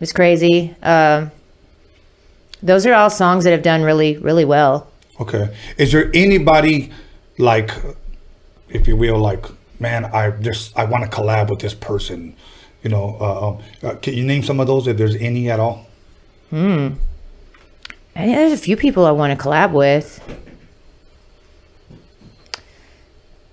Miss 0.00 0.12
Krazie. 0.12 0.74
Um, 0.84 1.30
those 2.62 2.86
are 2.86 2.94
all 2.94 3.10
songs 3.10 3.44
that 3.44 3.50
have 3.50 3.62
done 3.62 3.82
really, 3.82 4.16
really 4.18 4.44
well. 4.44 4.90
Okay. 5.20 5.54
Is 5.76 5.92
there 5.92 6.10
anybody 6.14 6.90
like, 7.38 7.70
if 8.68 8.86
you 8.86 8.96
will, 8.96 9.18
like, 9.18 9.46
man, 9.80 10.04
I 10.06 10.30
just 10.30 10.76
I 10.76 10.84
want 10.84 11.04
to 11.04 11.10
collab 11.10 11.50
with 11.50 11.60
this 11.60 11.74
person. 11.74 12.34
You 12.82 12.90
know, 12.90 13.16
uh, 13.20 13.48
um, 13.48 13.62
uh, 13.82 13.94
can 13.96 14.14
you 14.14 14.24
name 14.24 14.42
some 14.42 14.60
of 14.60 14.66
those 14.66 14.86
if 14.86 14.96
there's 14.96 15.16
any 15.16 15.50
at 15.50 15.58
all? 15.60 15.86
I 18.14 18.24
think 18.24 18.36
there's 18.36 18.52
a 18.52 18.56
few 18.56 18.76
people 18.76 19.06
I 19.06 19.10
want 19.10 19.38
to 19.38 19.44
collab 19.44 19.72
with. 19.72 20.20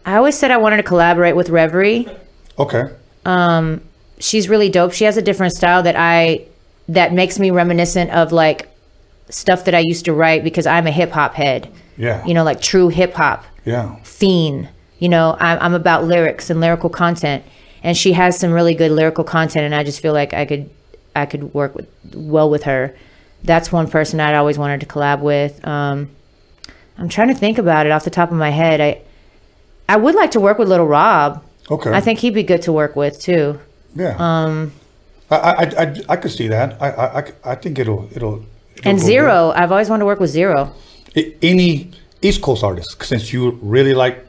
I 0.06 0.16
always 0.18 0.38
said 0.38 0.52
I 0.52 0.58
wanted 0.58 0.78
to 0.78 0.84
collaborate 0.84 1.36
with 1.36 1.50
Reverie. 1.50 2.08
Okay. 2.60 2.92
She's 4.20 4.48
really 4.48 4.70
dope. 4.70 4.94
She 4.94 5.06
has 5.06 5.18
a 5.18 5.22
different 5.22 5.54
style 5.54 5.84
that 5.84 5.96
I 5.98 6.46
that 6.88 7.14
makes 7.14 7.40
me 7.40 7.52
reminiscent 7.52 8.12
of 8.12 8.32
like 8.32 8.70
stuff 9.30 9.66
that 9.66 9.74
I 9.74 9.80
used 9.80 10.06
to 10.06 10.14
write 10.14 10.44
because 10.44 10.66
I'm 10.68 10.88
a 10.88 10.92
hip 10.92 11.12
hop 11.12 11.34
head. 11.34 11.72
Yeah. 11.98 12.26
You 12.26 12.34
know, 12.34 12.44
like 12.44 12.62
true 12.62 12.90
hip 12.90 13.14
hop. 13.14 13.44
Yeah. 13.66 13.96
fiend. 14.04 14.70
You 15.00 15.10
know, 15.10 15.36
I'm, 15.40 15.58
I'm 15.60 15.74
about 15.74 16.06
lyrics 16.06 16.50
and 16.50 16.62
lyrical 16.62 16.90
content, 16.90 17.44
and 17.84 17.98
she 17.98 18.14
has 18.14 18.40
some 18.40 18.52
really 18.52 18.76
good 18.76 18.92
lyrical 18.92 19.24
content, 19.24 19.66
and 19.66 19.76
I 19.76 19.84
just 19.84 20.00
feel 20.00 20.14
like 20.14 20.34
I 20.34 20.46
could, 20.46 20.70
I 21.16 21.26
could 21.26 21.54
work 21.54 21.76
with 21.76 21.88
well 22.14 22.50
with 22.50 22.64
her. 22.64 22.96
That's 23.44 23.72
one 23.72 23.90
person 23.90 24.20
I'd 24.20 24.36
always 24.36 24.58
wanted 24.58 24.80
to 24.82 24.86
collab 24.86 25.22
with. 25.22 25.66
Um, 25.68 26.10
I'm 26.98 27.10
trying 27.10 27.28
to 27.28 27.36
think 27.36 27.58
about 27.58 27.86
it 27.86 27.92
off 27.92 28.06
the 28.06 28.10
top 28.10 28.32
of 28.32 28.38
my 28.38 28.52
head. 28.52 28.80
I, 28.80 29.02
I 29.90 29.98
would 29.98 30.16
like 30.16 30.32
to 30.32 30.40
work 30.40 30.58
with 30.58 30.70
Little 30.70 30.88
Rob. 30.88 31.44
Okay. 31.70 31.92
I 31.92 32.00
think 32.00 32.20
he'd 32.20 32.34
be 32.34 32.44
good 32.44 32.62
to 32.64 32.72
work 32.72 32.96
with 32.96 33.20
too. 33.20 33.60
Yeah. 33.96 34.16
Um. 34.20 34.72
I 35.32 35.36
I 35.36 35.64
I, 35.84 35.96
I 36.10 36.16
could 36.18 36.32
see 36.32 36.48
that. 36.50 36.78
I, 36.82 36.90
I 36.92 37.20
I 37.20 37.24
I 37.46 37.56
think 37.56 37.80
it'll 37.80 38.08
it'll. 38.16 38.46
it'll 38.78 38.90
And 38.90 39.00
Zero, 39.00 39.52
I've 39.56 39.72
always 39.72 39.90
wanted 39.90 40.02
to 40.02 40.06
work 40.06 40.20
with 40.20 40.30
Zero. 40.30 40.72
Any 41.42 41.92
East 42.22 42.42
Coast 42.42 42.64
artist, 42.64 43.02
since 43.04 43.32
you 43.34 43.52
really 43.62 43.94
like. 43.94 44.24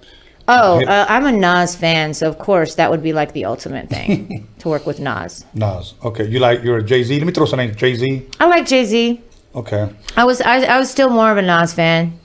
Oh, 0.48 0.80
uh, 0.84 1.06
I'm 1.08 1.26
a 1.26 1.32
Nas 1.32 1.74
fan, 1.74 2.14
so 2.14 2.28
of 2.28 2.38
course 2.38 2.76
that 2.76 2.88
would 2.90 3.02
be 3.02 3.12
like 3.12 3.32
the 3.32 3.44
ultimate 3.46 3.88
thing 3.90 4.46
to 4.60 4.68
work 4.68 4.86
with 4.86 5.00
Nas. 5.00 5.44
Nas. 5.54 5.94
Okay. 6.04 6.24
You 6.28 6.38
like 6.38 6.62
you're 6.62 6.78
a 6.78 6.84
Jay 6.84 7.02
Z. 7.02 7.18
Let 7.18 7.26
me 7.26 7.32
throw 7.32 7.46
some 7.46 7.58
names. 7.58 7.74
Jay 7.76 7.94
Z. 7.96 8.26
I 8.38 8.46
like 8.46 8.64
Jay 8.66 8.84
Z. 8.84 9.20
Okay. 9.56 9.90
I 10.16 10.24
was 10.24 10.40
I, 10.40 10.62
I 10.62 10.78
was 10.78 10.88
still 10.88 11.10
more 11.10 11.32
of 11.32 11.36
a 11.36 11.42
Nas 11.42 11.74
fan. 11.74 12.18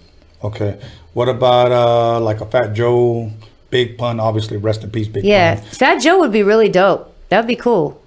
Okay. 0.43 0.79
What 1.13 1.29
about 1.29 1.71
uh 1.71 2.19
like 2.19 2.41
a 2.41 2.45
Fat 2.45 2.73
Joe, 2.73 3.31
Big 3.71 3.97
Pun? 3.97 4.19
Obviously, 4.19 4.57
rest 4.57 4.83
in 4.83 4.91
peace, 4.91 5.07
Big 5.07 5.23
Yeah, 5.25 5.55
Pun. 5.55 5.65
Fat 5.65 5.97
Joe 6.01 6.19
would 6.19 6.31
be 6.31 6.43
really 6.43 6.69
dope. 6.69 7.10
That 7.31 7.39
would 7.39 7.47
be 7.47 7.55
cool. 7.55 8.03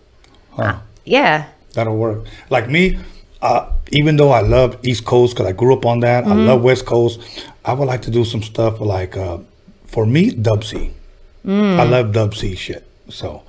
Huh. 0.51 0.81
Yeah, 1.07 1.47
That'll 1.73 1.97
work. 1.97 2.27
Like 2.51 2.69
me, 2.69 2.99
uh, 3.41 3.73
even 3.91 4.17
though 4.17 4.31
I 4.33 4.43
love 4.43 4.79
East 4.85 5.07
Coast 5.07 5.35
because 5.35 5.49
I 5.49 5.53
grew 5.53 5.75
up 5.75 5.87
on 5.87 6.01
that, 6.01 6.25
I 6.25 6.35
love 6.35 6.63
West 6.63 6.85
Coast. 6.85 7.21
I 7.65 7.73
would 7.73 7.87
like 7.87 8.03
to 8.03 8.11
do 8.11 8.27
some 8.27 8.43
stuff 8.43 8.81
like, 8.81 9.17
uh, 9.17 9.39
for 9.87 10.05
me, 10.05 10.31
Dub 10.31 10.63
I 11.47 11.85
love 11.85 12.13
Dub 12.13 12.35
C 12.35 12.55
shit. 12.55 12.87
So, 13.09 13.43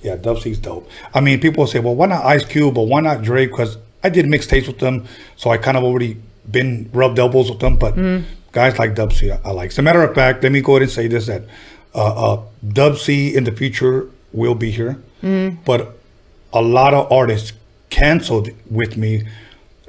yeah, 0.00 0.16
Dub 0.16 0.38
C's 0.38 0.58
dope. 0.58 0.88
I 1.12 1.20
mean, 1.20 1.40
people 1.40 1.66
say, 1.66 1.78
well, 1.78 1.94
why 1.94 2.06
not 2.06 2.24
Ice 2.24 2.46
Cube 2.46 2.78
or 2.78 2.86
why 2.86 3.02
not 3.02 3.20
Drake? 3.20 3.50
Because 3.50 3.76
I 4.02 4.08
did 4.08 4.24
mixtapes 4.24 4.66
with 4.66 4.78
them, 4.78 5.06
so 5.36 5.50
I 5.50 5.58
kind 5.58 5.76
of 5.76 5.84
already 5.84 6.16
been 6.50 6.88
rubbed 6.94 7.18
elbows 7.18 7.50
with 7.50 7.60
them. 7.60 7.76
But 7.76 7.96
guys 8.52 8.78
like 8.78 8.94
Dub 8.94 9.12
I, 9.44 9.50
like. 9.50 9.70
As 9.72 9.78
a 9.78 9.82
matter 9.82 10.02
of 10.02 10.14
fact, 10.14 10.42
let 10.42 10.52
me 10.52 10.62
go 10.62 10.72
ahead 10.72 10.82
and 10.82 10.90
say 10.90 11.06
this: 11.06 11.26
that 11.26 11.42
uh, 11.94 12.32
uh, 12.32 12.42
Dub 12.66 12.96
C 12.96 13.36
in 13.36 13.44
the 13.44 13.52
future 13.52 14.08
will 14.32 14.54
be 14.54 14.70
here, 14.70 15.00
but 15.22 15.98
a 16.52 16.62
lot 16.62 16.94
of 16.94 17.10
artists 17.12 17.52
canceled 17.90 18.48
with 18.70 18.96
me, 18.96 19.24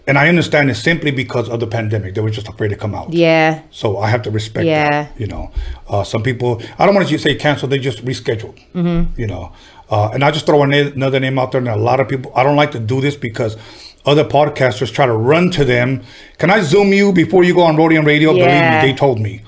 and 0.08 0.18
I 0.18 0.28
understand 0.30 0.70
it 0.72 0.76
simply 0.76 1.12
because 1.12 1.50
of 1.50 1.60
the 1.60 1.68
pandemic. 1.68 2.16
They 2.16 2.22
were 2.22 2.30
just 2.32 2.48
afraid 2.48 2.70
to 2.70 2.76
come 2.76 2.96
out. 2.96 3.14
yeah, 3.14 3.62
So 3.72 3.98
I 4.00 4.10
have 4.10 4.22
to 4.24 4.32
respect 4.32 4.66
Yeah. 4.66 4.90
that. 4.90 5.20
You 5.20 5.28
know, 5.28 5.52
uh, 5.88 6.04
some 6.04 6.24
people, 6.24 6.62
I 6.80 6.86
don't 6.86 6.96
want 6.96 7.08
to 7.08 7.12
just 7.12 7.24
say 7.24 7.36
canceled, 7.36 7.72
they 7.72 7.80
just 7.80 8.04
rescheduled. 8.06 8.58
Mm-hmm. 8.74 9.20
You 9.22 9.28
know, 9.28 9.52
uh, 9.90 10.10
and 10.14 10.24
I 10.24 10.32
just 10.32 10.46
throw 10.46 10.64
another 10.64 11.20
name 11.20 11.38
out 11.40 11.52
there, 11.52 11.60
and 11.60 11.68
a 11.70 11.76
lot 11.76 12.00
of 12.00 12.08
people, 12.08 12.32
I 12.36 12.44
don't 12.44 12.56
like 12.56 12.72
to 12.72 12.80
do 12.80 13.02
this 13.02 13.16
because 13.16 13.58
other 14.06 14.24
podcasters 14.24 14.92
try 14.92 15.06
to 15.06 15.14
run 15.14 15.52
to 15.52 15.66
them. 15.66 16.02
Can 16.38 16.50
I 16.50 16.62
Zoom 16.62 16.94
you 16.94 17.12
before 17.14 17.44
you 17.44 17.54
go 17.54 17.62
on 17.64 17.76
Rhodium 17.76 18.06
Radio? 18.06 18.34
Yeah. 18.34 18.46
Believe 18.46 18.84
me, 18.84 18.92
they 18.92 18.98
told 18.98 19.20
me. 19.20 19.42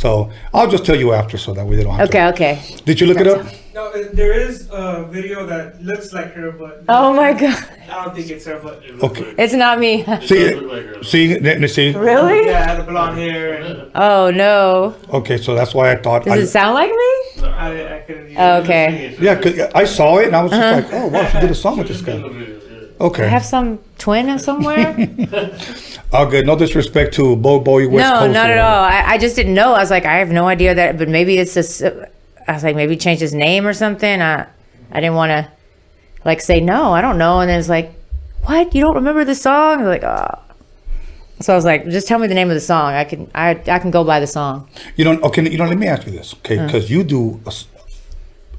So 0.00 0.30
I'll 0.54 0.70
just 0.70 0.86
tell 0.86 0.96
you 0.96 1.12
after 1.12 1.36
so 1.36 1.52
that 1.52 1.66
way 1.66 1.76
they 1.76 1.82
don't 1.84 1.94
have 1.94 2.08
okay, 2.08 2.20
to. 2.20 2.28
okay. 2.32 2.62
Did 2.86 3.00
you 3.02 3.06
look 3.06 3.20
it 3.20 3.26
up? 3.26 3.44
No, 3.74 3.88
uh, 3.88 4.04
there 4.14 4.32
is 4.32 4.66
a 4.72 5.04
video 5.04 5.44
that 5.44 5.82
looks 5.84 6.14
like 6.14 6.32
her, 6.32 6.50
but 6.52 6.84
Oh 6.88 7.12
my 7.12 7.34
god, 7.34 7.62
I 7.90 8.04
don't 8.04 8.14
think 8.16 8.30
it's 8.30 8.46
her. 8.46 8.58
But 8.64 8.82
Okay. 9.02 9.34
it's 9.36 9.52
not 9.52 9.78
me. 9.78 9.92
See, 10.22 10.56
see, 11.02 11.38
th- 11.38 11.70
see. 11.70 11.92
really? 11.92 12.46
yeah, 12.46 12.64
had 12.66 12.78
the 12.80 12.84
blonde 12.90 13.18
hair, 13.18 13.60
and 13.62 13.90
Oh 13.94 14.30
no. 14.30 14.94
Okay, 15.12 15.36
so 15.36 15.54
that's 15.54 15.74
why 15.74 15.92
I 15.92 15.96
thought. 15.96 16.24
Does 16.24 16.32
I, 16.32 16.36
it 16.38 16.46
sound 16.46 16.74
like 16.80 16.90
me? 16.90 17.42
I, 17.44 17.96
I 17.96 17.98
couldn't. 18.06 18.36
Oh, 18.38 18.56
okay. 18.62 19.14
Yeah, 19.20 19.34
'cause 19.38 19.58
I 19.74 19.84
saw 19.84 20.16
it 20.16 20.28
and 20.28 20.36
I 20.36 20.42
was 20.44 20.50
just 20.52 20.62
Uh-huh. 20.62 20.76
like, 20.80 20.92
oh 20.94 21.08
wow, 21.08 21.28
she 21.28 21.40
did 21.40 21.50
a 21.50 21.54
song 21.54 21.76
with 21.76 21.88
this 21.88 22.00
guy. 22.00 22.14
I 22.16 23.04
Okay, 23.04 23.28
have 23.28 23.44
some 23.44 23.78
twin 23.98 24.38
somewhere? 24.38 24.92
all 26.12 26.26
good. 26.26 26.46
No 26.46 26.56
disrespect 26.56 27.14
to 27.14 27.36
Bo 27.36 27.60
Boy 27.60 27.88
West 27.88 28.08
no, 28.12 28.20
Coast. 28.20 28.34
not 28.34 28.50
at 28.50 28.58
all. 28.58 28.84
I, 28.84 29.14
I 29.14 29.18
just 29.18 29.36
didn't 29.36 29.54
know. 29.54 29.72
I 29.74 29.80
was 29.80 29.90
like, 29.90 30.04
I 30.04 30.18
have 30.18 30.30
no 30.30 30.46
idea 30.48 30.74
that, 30.74 30.98
but 30.98 31.08
maybe 31.08 31.38
it's 31.38 31.54
just. 31.54 31.82
I 31.82 32.52
was 32.54 32.64
like, 32.64 32.74
maybe 32.74 32.96
change 32.96 33.20
his 33.20 33.32
name 33.34 33.66
or 33.66 33.72
something. 33.72 34.20
I, 34.20 34.46
I 34.90 35.00
didn't 35.00 35.14
want 35.14 35.30
to, 35.30 35.48
like, 36.24 36.40
say 36.40 36.60
no. 36.60 36.92
I 36.92 37.00
don't 37.00 37.18
know. 37.18 37.40
And 37.40 37.48
then 37.48 37.60
it's 37.60 37.68
like, 37.68 37.92
what? 38.44 38.74
You 38.74 38.80
don't 38.82 38.96
remember 38.96 39.24
the 39.24 39.34
song? 39.36 39.80
I 39.80 39.82
was 39.82 39.86
like, 39.86 40.04
oh. 40.04 40.38
So 41.40 41.52
I 41.52 41.56
was 41.56 41.64
like, 41.64 41.84
just 41.88 42.06
tell 42.08 42.18
me 42.18 42.26
the 42.26 42.34
name 42.34 42.48
of 42.48 42.54
the 42.54 42.60
song. 42.60 42.92
I 42.94 43.04
can, 43.04 43.30
I, 43.34 43.50
I 43.68 43.78
can 43.78 43.90
go 43.90 44.02
by 44.04 44.20
the 44.20 44.26
song. 44.26 44.68
You 44.96 45.04
don't. 45.04 45.22
okay. 45.22 45.48
You 45.48 45.58
know, 45.58 45.66
let 45.66 45.78
me 45.78 45.86
ask 45.86 46.06
you 46.06 46.12
this, 46.12 46.34
okay? 46.34 46.58
Because 46.64 46.90
you 46.90 47.02
do 47.04 47.40
a 47.46 47.52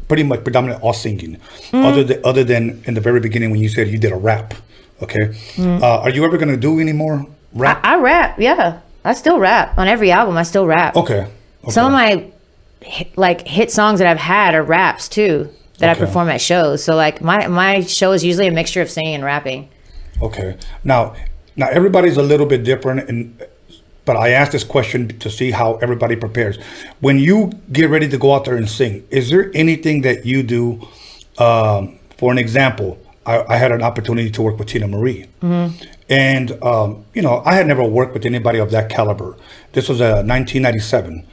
pretty 0.07 0.23
much 0.23 0.43
predominantly 0.43 0.83
all 0.85 0.93
singing, 0.93 1.35
Mm-hmm. 1.71 1.85
other 1.85 2.03
than 2.03 2.21
other 2.25 2.43
than 2.43 2.81
in 2.85 2.93
the 2.95 3.01
very 3.01 3.19
beginning 3.19 3.49
when 3.51 3.61
you 3.61 3.69
said 3.69 3.87
you 3.87 3.97
did 3.97 4.11
a 4.11 4.15
rap. 4.15 4.53
Okay, 5.01 5.33
uh, 5.59 5.99
are 6.01 6.09
you 6.09 6.23
ever 6.25 6.37
gonna 6.37 6.57
do 6.57 6.79
any 6.79 6.91
more 6.93 7.25
rap? 7.53 7.77
Mm-hmm. 7.77 7.85
I, 7.85 7.93
I 7.93 7.99
rap. 7.99 8.39
Yeah, 8.39 8.79
I 9.03 9.13
still 9.13 9.39
rap 9.39 9.77
on 9.77 9.87
every 9.87 10.11
album. 10.11 10.37
I 10.37 10.43
still 10.43 10.65
rap. 10.65 10.95
okay. 10.95 11.27
okay. 11.63 11.71
Some 11.71 11.87
of 11.87 11.91
my 11.91 12.31
like 13.15 13.47
hit 13.47 13.71
songs 13.71 13.99
that 13.99 14.07
I've 14.07 14.17
had 14.17 14.55
are 14.55 14.63
raps 14.63 15.07
too 15.07 15.49
that 15.81 15.95
Okay. 15.95 16.03
I 16.03 16.05
perform 16.05 16.29
at 16.29 16.41
shows. 16.41 16.83
So 16.83 16.95
like 16.95 17.21
my 17.21 17.47
my 17.47 17.81
show 17.81 18.11
is 18.13 18.23
usually 18.23 18.47
a 18.47 18.51
mixture 18.51 18.81
of 18.81 18.89
singing 18.89 19.15
and 19.15 19.23
rapping. 19.23 19.69
Okay. 20.21 20.57
Now, 20.83 21.15
now 21.55 21.67
everybody's 21.69 22.17
a 22.17 22.23
little 22.23 22.45
bit 22.45 22.63
different, 22.63 23.09
and 23.09 23.43
but 24.05 24.15
I 24.15 24.29
asked 24.29 24.51
this 24.51 24.63
question 24.63 25.19
to 25.19 25.29
see 25.29 25.51
how 25.51 25.75
everybody 25.75 26.15
prepares. 26.15 26.57
When 26.99 27.17
you 27.17 27.51
get 27.71 27.89
ready 27.89 28.07
to 28.09 28.17
go 28.17 28.33
out 28.33 28.45
there 28.45 28.55
and 28.55 28.69
sing, 28.69 29.05
is 29.09 29.29
there 29.29 29.51
anything 29.53 30.01
that 30.01 30.25
you 30.25 30.43
do? 30.43 30.87
Um, 31.37 31.97
for 32.17 32.31
an 32.31 32.37
example, 32.37 32.99
I, 33.25 33.43
I 33.53 33.57
had 33.57 33.71
an 33.71 33.81
opportunity 33.81 34.29
to 34.31 34.41
work 34.41 34.59
with 34.59 34.67
Teena 34.67 34.87
Marie, 34.89 35.27
and 36.11 36.61
um, 36.61 37.05
you 37.13 37.21
know 37.21 37.41
I 37.45 37.55
had 37.55 37.65
never 37.65 37.83
worked 37.83 38.13
with 38.13 38.25
anybody 38.25 38.59
of 38.59 38.69
that 38.71 38.89
caliber. 38.89 39.35
This 39.71 39.89
was 39.89 39.99
a 40.01 40.21
1997. 40.23 41.25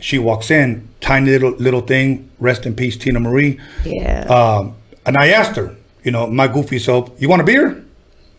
She 0.00 0.18
walks 0.18 0.50
in, 0.50 0.88
tiny 1.00 1.30
little 1.30 1.52
little 1.52 1.82
thing. 1.82 2.30
Rest 2.40 2.66
in 2.66 2.74
peace, 2.74 2.96
Teena 2.96 3.20
Marie. 3.20 3.60
Yeah. 3.84 4.22
Um, 4.24 4.74
and 5.04 5.16
I 5.16 5.28
asked 5.28 5.56
her, 5.56 5.76
you 6.02 6.10
know, 6.10 6.26
my 6.26 6.48
goofy 6.48 6.78
self, 6.78 7.10
you 7.20 7.28
want 7.28 7.42
a 7.42 7.44
beer? 7.44 7.84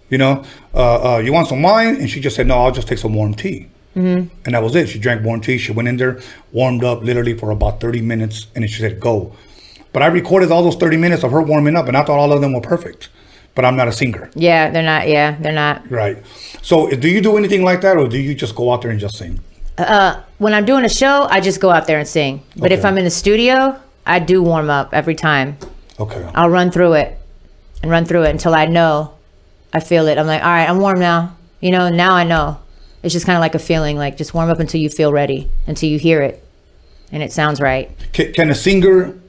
You 0.10 0.18
know, 0.18 0.44
uh, 0.74 1.16
uh, 1.16 1.18
you 1.20 1.32
want 1.32 1.48
some 1.48 1.62
wine? 1.62 1.96
And 1.96 2.10
she 2.10 2.20
just 2.20 2.36
said, 2.36 2.48
no, 2.48 2.58
I'll 2.58 2.72
just 2.72 2.88
take 2.88 3.00
some 3.00 3.14
warm 3.14 3.34
tea. 3.34 3.68
Mm-hmm. 3.96 4.34
And 4.46 4.56
that 4.56 4.62
was 4.62 4.76
it. 4.76 4.90
She 4.90 5.00
drank 5.00 5.24
warm 5.24 5.42
tea. 5.42 5.58
She 5.58 5.72
went 5.72 5.88
in 5.88 5.98
there, 5.98 6.20
warmed 6.52 6.84
up 6.84 7.04
literally 7.04 7.38
for 7.38 7.52
about 7.52 7.80
30 7.80 8.02
minutes, 8.02 8.48
and 8.56 8.64
then 8.64 8.70
she 8.70 8.82
said, 8.82 9.00
go. 9.00 9.36
But 9.92 10.04
I 10.04 10.08
recorded 10.08 10.52
all 10.52 10.64
those 10.64 10.76
30 10.76 10.98
minutes 10.98 11.24
of 11.24 11.32
her 11.32 11.42
warming 11.42 11.76
up, 11.76 11.88
and 11.88 11.96
I 11.96 12.04
thought 12.04 12.20
all 12.20 12.32
of 12.32 12.42
them 12.42 12.54
were 12.54 12.62
perfect. 12.62 13.10
But 13.56 13.66
I'm 13.66 13.76
not 13.76 13.88
a 13.88 13.92
singer, 13.92 14.32
yeah, 14.34 14.72
they're 14.72 14.82
not. 14.82 15.08
Yeah, 15.08 15.38
they're 15.40 15.54
not. 15.54 15.90
right? 15.92 16.18
So 16.64 16.90
do 16.90 17.08
you 17.08 17.22
do 17.22 17.38
anything 17.38 17.64
like 17.64 17.82
that, 17.82 17.98
or 17.98 18.08
do 18.08 18.18
you 18.18 18.34
just 18.34 18.56
go 18.56 18.72
out 18.72 18.82
there 18.82 18.90
and 18.90 19.00
just 19.00 19.16
sing? 19.16 19.40
Uh, 19.78 20.22
when 20.40 20.54
I'm 20.54 20.66
doing 20.66 20.86
a 20.86 20.90
show, 20.90 21.28
I 21.30 21.40
just 21.40 21.60
go 21.60 21.70
out 21.70 21.86
there 21.88 22.00
and 22.00 22.08
sing. 22.08 22.42
But 22.56 22.72
if 22.72 22.84
I'm 22.86 22.98
in 22.98 23.04
the 23.04 23.12
studio, 23.12 23.80
I 24.06 24.20
do 24.20 24.42
warm 24.42 24.70
up 24.70 24.94
every 24.94 25.16
time. 25.16 25.58
Okay. 26.00 26.28
I'll 26.34 26.50
run 26.50 26.72
through 26.72 26.94
it 26.94 27.18
and 27.82 27.92
run 27.92 28.06
through 28.06 28.24
it 28.24 28.30
until 28.30 28.56
I 28.56 28.66
know 28.66 29.14
I 29.72 29.80
feel 29.80 30.08
it. 30.08 30.18
I'm 30.18 30.28
like, 30.28 30.42
all 30.42 30.50
right, 30.50 30.70
I'm 30.70 30.80
warm 30.80 31.00
now. 31.00 31.36
You 31.60 31.72
know, 31.72 31.90
now 31.90 32.14
I 32.14 32.24
know. 32.24 32.60
It's 33.04 33.14
just 33.14 33.26
kind 33.26 33.36
of 33.36 33.42
like 33.42 33.56
a 33.56 33.60
feeling, 33.60 33.98
like 33.98 34.18
just 34.18 34.34
warm 34.34 34.50
up 34.50 34.60
until 34.60 34.80
you 34.80 34.90
feel 34.90 35.12
ready, 35.12 35.50
until 35.68 35.90
you 35.90 36.00
hear 36.00 36.22
it, 36.22 36.44
and 37.12 37.22
it 37.22 37.32
sounds 37.34 37.60
right. 37.60 37.92
Can, 38.14 38.34
can 38.34 38.50
a 38.50 38.56
singer 38.56 39.20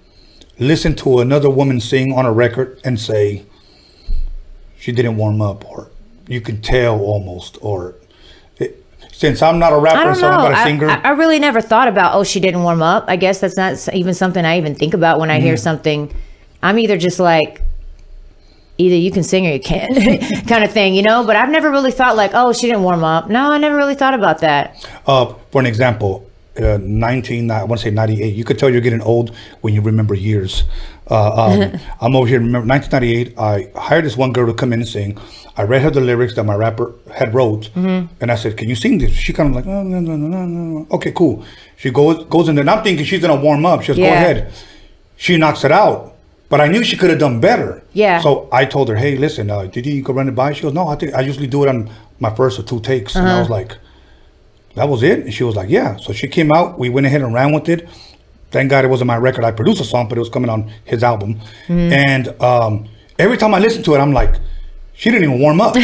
listen 0.59 0.95
to 0.97 1.19
another 1.19 1.51
woman 1.51 1.81
sing 1.81 2.13
on 2.13 2.25
a 2.25 2.33
record 2.33 2.81
and 2.85 3.01
say 3.01 3.45
she 4.85 4.93
didn't 4.93 5.16
warm 5.16 5.40
up, 5.40 5.65
or 5.70 5.90
you 6.28 6.43
can 6.43 6.61
tell 6.61 7.01
almost, 7.01 7.56
or 7.62 7.94
it, 8.59 8.85
since 9.11 9.40
I'm 9.40 9.59
not 9.59 9.73
a 9.73 9.78
rapper, 9.78 10.15
so. 10.15 10.28
I'm 10.28 10.32
not 10.43 10.52
a 10.52 10.56
I, 10.59 10.65
singer. 10.65 10.89
I, 10.90 11.01
I 11.02 11.11
really 11.12 11.39
never 11.39 11.62
thought 11.62 11.89
about, 11.89 12.15
oh, 12.15 12.23
she 12.23 12.39
didn't 12.39 12.62
warm 12.65 12.82
up. 12.82 13.06
I 13.09 13.16
guess 13.16 13.40
that's 13.40 13.56
not 13.56 13.89
even 13.94 14.12
something 14.12 14.44
I 14.44 14.59
even 14.59 14.74
think 14.74 14.93
about 14.93 15.19
when 15.20 15.31
I 15.31 15.39
Mm. 15.39 15.43
hear 15.43 15.56
something. 15.56 16.15
I'm 16.62 16.78
either 16.78 16.98
just 16.98 17.19
like, 17.19 17.62
either 18.77 18.94
you 18.94 19.11
can 19.11 19.23
sing 19.23 19.47
or 19.47 19.52
you 19.52 19.61
can't, 19.61 20.47
kind 20.48 20.62
of 20.65 20.70
thing, 20.70 20.93
you 20.94 21.02
know. 21.02 21.24
But 21.24 21.36
I've 21.36 21.48
never 21.51 21.70
really 21.70 21.93
thought 21.93 22.15
like, 22.15 22.32
oh, 22.35 22.52
she 22.52 22.66
didn't 22.66 22.82
warm 22.82 23.05
up. 23.05 23.31
No, 23.31 23.52
I 23.52 23.56
never 23.56 23.77
really 23.77 23.94
thought 23.94 24.12
about 24.12 24.40
that. 24.40 24.86
Uh, 25.06 25.32
for 25.51 25.61
an 25.62 25.66
example, 25.66 26.28
uh, 26.61 26.77
19, 26.78 27.51
I 27.51 27.65
want 27.65 27.81
to 27.81 27.85
say 27.86 27.90
98. 27.90 28.35
You 28.35 28.44
could 28.44 28.59
tell 28.59 28.69
you're 28.69 28.82
getting 28.82 29.01
old 29.01 29.35
when 29.62 29.73
you 29.73 29.81
remember 29.81 30.15
years. 30.15 30.65
Uh, 31.11 31.73
um, 31.73 31.81
I'm 32.01 32.17
over 32.17 32.27
here. 32.27 32.41
Remember 32.41 32.67
1998. 32.67 33.39
I 33.39 33.71
hired 33.79 34.05
this 34.05 34.17
one 34.17 34.33
girl 34.33 34.47
to 34.47 34.55
come 34.55 34.73
in 34.73 34.81
and 34.81 34.89
sing. 34.89 35.19
I 35.57 35.63
read 35.63 35.83
her 35.83 35.91
the 35.91 36.01
lyrics 36.01 36.35
that 36.35 36.45
my 36.45 36.55
rapper 36.55 36.93
had 37.15 37.35
wrote, 37.35 37.71
and 37.77 38.09
I 38.23 38.35
said, 38.35 38.57
"Can 38.57 38.69
you 38.69 38.75
sing 38.75 38.99
this?" 38.99 39.13
She 39.13 39.33
kind 39.33 39.51
of 39.51 39.55
like, 39.55 39.67
no, 39.67 39.83
no, 39.83 40.01
no, 40.01 40.17
no, 40.17 40.45
no. 40.45 40.87
"Okay, 40.91 41.13
cool." 41.13 41.45
She 41.77 41.91
goes 41.91 42.25
goes 42.25 42.49
in 42.49 42.55
there. 42.57 42.63
And 42.63 42.71
I'm 42.71 42.83
thinking 42.83 43.05
she's 43.05 43.21
gonna 43.21 43.41
warm 43.41 43.65
up. 43.67 43.83
She 43.83 43.89
goes, 43.89 43.97
"Go 43.99 44.05
ahead." 44.05 44.53
She 45.17 45.37
knocks 45.37 45.63
it 45.65 45.71
out, 45.71 46.15
but 46.49 46.61
I 46.61 46.67
knew 46.67 46.83
she 46.83 46.97
could 46.97 47.11
have 47.11 47.21
done 47.21 47.41
better. 47.41 47.83
Yeah. 47.93 48.21
So 48.21 48.49
I 48.51 48.65
told 48.65 48.89
her, 48.89 48.97
"Hey, 48.97 49.17
listen, 49.17 49.49
uh, 49.51 49.67
did 49.67 49.87
you 49.87 50.03
go 50.03 50.13
run 50.13 50.29
it 50.29 50.35
by?" 50.35 50.53
She 50.55 50.63
goes, 50.63 50.73
"No, 50.73 50.89
I 50.89 50.97
think 50.97 51.15
I 51.15 51.21
usually 51.21 51.47
do 51.47 51.63
it 51.65 51.69
on 51.69 51.89
my 52.19 52.35
first 52.35 52.59
or 52.59 52.63
two 52.65 52.81
takes." 52.81 53.15
And 53.15 53.29
I 53.29 53.39
was 53.39 53.51
like 53.51 53.77
that 54.75 54.89
was 54.89 55.03
it? 55.03 55.21
And 55.21 55.33
she 55.33 55.45
was 55.45 55.55
like, 55.57 55.71
yeah. 55.71 55.97
So 55.97 56.13
she 56.13 56.27
came 56.27 56.51
out. 56.53 56.79
We 56.79 56.89
went 56.89 57.07
ahead 57.07 57.23
and 57.23 57.33
ran 57.33 57.53
with 57.53 57.69
it. 57.69 57.89
Thank 58.55 58.71
God 58.71 58.85
it 58.85 58.89
wasn't 58.89 59.09
my 59.09 59.17
record. 59.17 59.43
I 59.43 59.51
produced 59.51 59.81
a 59.81 59.85
song, 59.85 60.09
but 60.09 60.17
it 60.17 60.21
was 60.21 60.29
coming 60.29 60.49
on 60.49 60.71
his 60.85 61.03
album. 61.03 61.41
And 61.69 62.41
um, 62.41 62.89
every 63.19 63.37
time 63.37 63.53
I 63.53 63.59
listen 63.59 63.83
to 63.83 63.97
it, 63.97 63.99
I'm 63.99 64.13
like, 64.13 64.37
she 64.93 65.11
didn't 65.11 65.25
even 65.25 65.41
warm 65.41 65.61
up. 65.61 65.75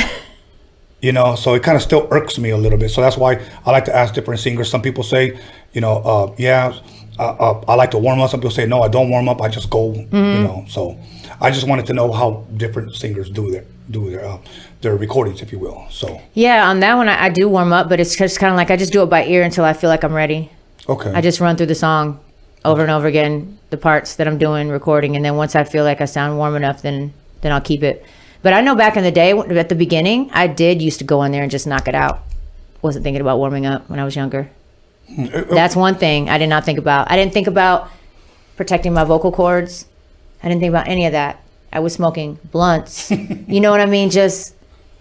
you 1.03 1.11
know, 1.11 1.35
so 1.35 1.55
it 1.55 1.65
kind 1.65 1.75
of 1.75 1.83
still 1.83 2.07
irks 2.13 2.39
me 2.39 2.51
a 2.51 2.57
little 2.57 2.79
bit. 2.79 2.91
So 2.91 3.01
that's 3.01 3.17
why 3.17 3.45
I 3.67 3.73
like 3.73 3.87
to 3.87 3.97
ask 3.97 4.15
different 4.15 4.39
singers. 4.39 4.71
Some 4.71 4.83
people 4.83 5.03
say, 5.03 5.37
you 5.73 5.81
know, 5.81 5.97
uh, 5.99 6.33
yeah, 6.39 6.73
uh, 7.19 7.33
uh, 7.33 7.65
I 7.67 7.75
like 7.75 7.91
to 7.91 7.99
warm 7.99 8.21
up. 8.21 8.31
Some 8.31 8.39
people 8.39 8.53
say, 8.53 8.67
no, 8.67 8.83
I 8.83 8.89
don't 8.89 9.11
warm 9.11 9.29
up. 9.29 9.43
I 9.43 9.49
just 9.49 9.69
go, 9.69 9.93
you 9.93 10.07
know. 10.13 10.65
So 10.69 10.97
I 11.41 11.51
just 11.51 11.67
wanted 11.67 11.87
to 11.87 11.93
know 11.93 12.13
how 12.13 12.47
different 12.57 12.95
singers 12.95 13.31
do 13.31 13.51
their 13.51 13.65
do 13.91 14.11
their 14.11 14.25
uh, 14.25 14.39
their 14.81 14.95
recordings, 14.95 15.43
if 15.43 15.51
you 15.51 15.59
will. 15.59 15.89
So 15.91 16.21
Yeah, 16.35 16.71
on 16.71 16.79
that 16.81 16.95
one 16.95 17.09
I, 17.09 17.25
I 17.25 17.29
do 17.31 17.49
warm 17.49 17.73
up, 17.73 17.89
but 17.89 17.99
it's 17.99 18.15
just 18.15 18.39
kind 18.39 18.53
of 18.53 18.57
like 18.57 18.71
I 18.71 18.77
just 18.77 18.93
do 18.93 19.03
it 19.03 19.07
by 19.07 19.25
ear 19.25 19.43
until 19.43 19.65
I 19.65 19.73
feel 19.73 19.91
like 19.91 20.05
I'm 20.05 20.15
ready. 20.15 20.53
okay, 20.89 21.11
I 21.11 21.21
just 21.21 21.41
run 21.41 21.57
through 21.57 21.67
the 21.67 21.75
song 21.75 22.21
over 22.65 22.82
and 22.82 22.91
over 22.91 23.07
again, 23.07 23.59
the 23.70 23.77
parts 23.77 24.16
that 24.16 24.27
I'm 24.28 24.39
doing, 24.39 24.69
recording, 24.69 25.16
and 25.16 25.24
then 25.24 25.37
once 25.37 25.55
I 25.57 25.65
feel 25.65 25.85
like 25.85 26.01
I 26.01 26.05
sound 26.05 26.37
warm 26.39 26.57
enough, 26.57 26.82
then 26.82 27.12
then 27.41 27.53
I'll 27.53 27.61
keep 27.61 27.82
it. 27.82 28.05
But 28.43 28.53
I 28.53 28.61
know 28.61 28.74
back 28.74 28.97
in 28.97 29.03
the 29.03 29.11
day, 29.11 29.32
at 29.32 29.69
the 29.69 29.74
beginning, 29.74 30.31
I 30.32 30.47
did 30.47 30.81
used 30.82 30.99
to 30.99 31.05
go 31.05 31.23
in 31.23 31.32
there 31.32 31.43
and 31.43 31.51
just 31.51 31.66
knock 31.66 31.89
it 31.89 31.95
out. 31.95 32.20
Wasn't 32.82 33.03
thinking 33.03 33.20
about 33.20 33.39
warming 33.39 33.66
up 33.66 33.89
when 33.91 33.99
I 33.99 34.05
was 34.05 34.16
younger. 34.16 34.51
Mm, 35.11 35.51
uh, 35.51 35.55
That's 35.55 35.77
one 35.77 35.95
thing 35.97 36.28
I 36.31 36.39
did 36.39 36.49
not 36.49 36.65
think 36.65 36.78
about. 36.78 37.11
I 37.11 37.16
didn't 37.16 37.32
think 37.32 37.47
about 37.47 37.91
protecting 38.57 38.93
my 38.95 39.05
vocal 39.05 39.32
cords. 39.32 39.87
I 40.43 40.49
didn't 40.49 40.61
think 40.61 40.70
about 40.70 40.89
any 40.89 41.05
of 41.07 41.12
that. 41.12 41.43
I 41.73 41.81
was 41.81 41.93
smoking 41.95 42.39
blunts. 42.51 43.11
you 43.49 43.61
know 43.61 43.70
what 43.70 43.81
I 43.81 43.87
mean? 43.87 44.11
Just 44.11 44.55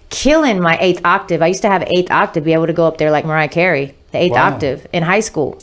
killing 0.09 0.59
my 0.59 0.77
eighth 0.79 1.01
octave. 1.05 1.41
I 1.41 1.47
used 1.47 1.61
to 1.61 1.69
have 1.69 1.83
eighth 1.83 2.11
octave, 2.11 2.43
be 2.43 2.53
able 2.53 2.67
to 2.67 2.73
go 2.73 2.85
up 2.87 2.97
there 2.97 3.11
like 3.11 3.25
Mariah 3.25 3.47
Carey, 3.47 3.95
the 4.11 4.17
eighth 4.17 4.33
Wow. 4.33 4.53
octave 4.53 4.85
in 4.91 5.03
high 5.03 5.19
school. 5.21 5.59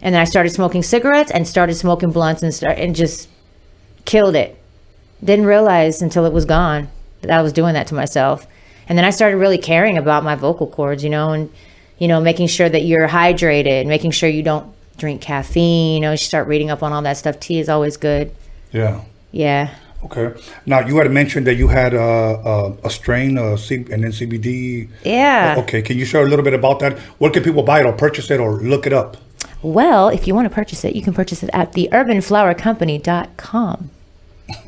And 0.00 0.14
then 0.14 0.20
I 0.20 0.24
started 0.24 0.50
smoking 0.50 0.82
cigarettes 0.82 1.30
and 1.30 1.46
started 1.46 1.74
smoking 1.74 2.10
blunts 2.10 2.42
and 2.42 2.54
start 2.54 2.78
and 2.78 2.94
just 2.94 3.28
killed 4.04 4.36
it. 4.36 4.56
Didn't 5.22 5.46
realize 5.46 6.00
until 6.02 6.24
it 6.24 6.32
was 6.32 6.44
gone 6.44 6.88
that 7.22 7.30
I 7.30 7.42
was 7.42 7.52
doing 7.52 7.74
that 7.74 7.88
to 7.88 7.94
myself. 7.94 8.46
And 8.88 8.96
then 8.96 9.04
I 9.04 9.10
started 9.10 9.36
really 9.38 9.58
caring 9.58 9.98
about 9.98 10.22
my 10.24 10.34
vocal 10.36 10.66
cords, 10.66 11.02
you 11.02 11.10
know, 11.10 11.30
and 11.32 11.50
you 11.98 12.06
know, 12.06 12.20
making 12.20 12.46
sure 12.46 12.68
that 12.68 12.84
you're 12.84 13.08
hydrated, 13.08 13.86
making 13.86 14.12
sure 14.12 14.28
you 14.28 14.42
don't 14.44 14.72
drink 14.98 15.20
caffeine. 15.20 15.94
You 15.94 16.00
know, 16.00 16.12
you 16.12 16.16
start 16.16 16.46
reading 16.46 16.70
up 16.70 16.82
on 16.84 16.92
all 16.92 17.02
that 17.02 17.16
stuff. 17.16 17.40
Tea 17.40 17.58
is 17.58 17.68
always 17.68 17.96
good. 17.96 18.32
yeah. 18.72 19.02
Yeah. 19.32 19.74
Okay. 20.04 20.40
Now 20.64 20.78
you 20.86 20.96
had 20.98 21.10
mentioned 21.10 21.46
that 21.48 21.56
you 21.56 21.66
had 21.68 21.92
uh, 21.92 21.98
uh, 22.34 22.76
a 22.84 22.88
strain, 22.88 23.36
uh, 23.36 23.56
C- 23.56 23.84
and 23.90 24.04
then 24.04 24.12
CBD. 24.12 24.88
Yeah. 25.04 25.56
Okay. 25.58 25.82
Can 25.82 25.98
you 25.98 26.04
share 26.04 26.22
a 26.24 26.28
little 26.28 26.44
bit 26.44 26.54
about 26.54 26.78
that? 26.78 26.98
Where 27.18 27.30
can 27.32 27.42
people 27.42 27.64
buy 27.64 27.80
it 27.80 27.84
or 27.86 27.92
purchase 27.92 28.30
it 28.30 28.38
or 28.40 28.52
look 28.62 28.86
it 28.86 28.92
up? 28.92 29.16
Well, 29.62 30.08
if 30.08 30.26
you 30.26 30.34
want 30.34 30.48
to 30.48 30.54
purchase 30.54 30.84
it, 30.84 30.94
you 30.94 31.00
can 31.02 31.14
purchase 31.14 31.42
it 31.42 31.50
at 31.52 31.72
theurbanflowercompany.com. 31.72 33.90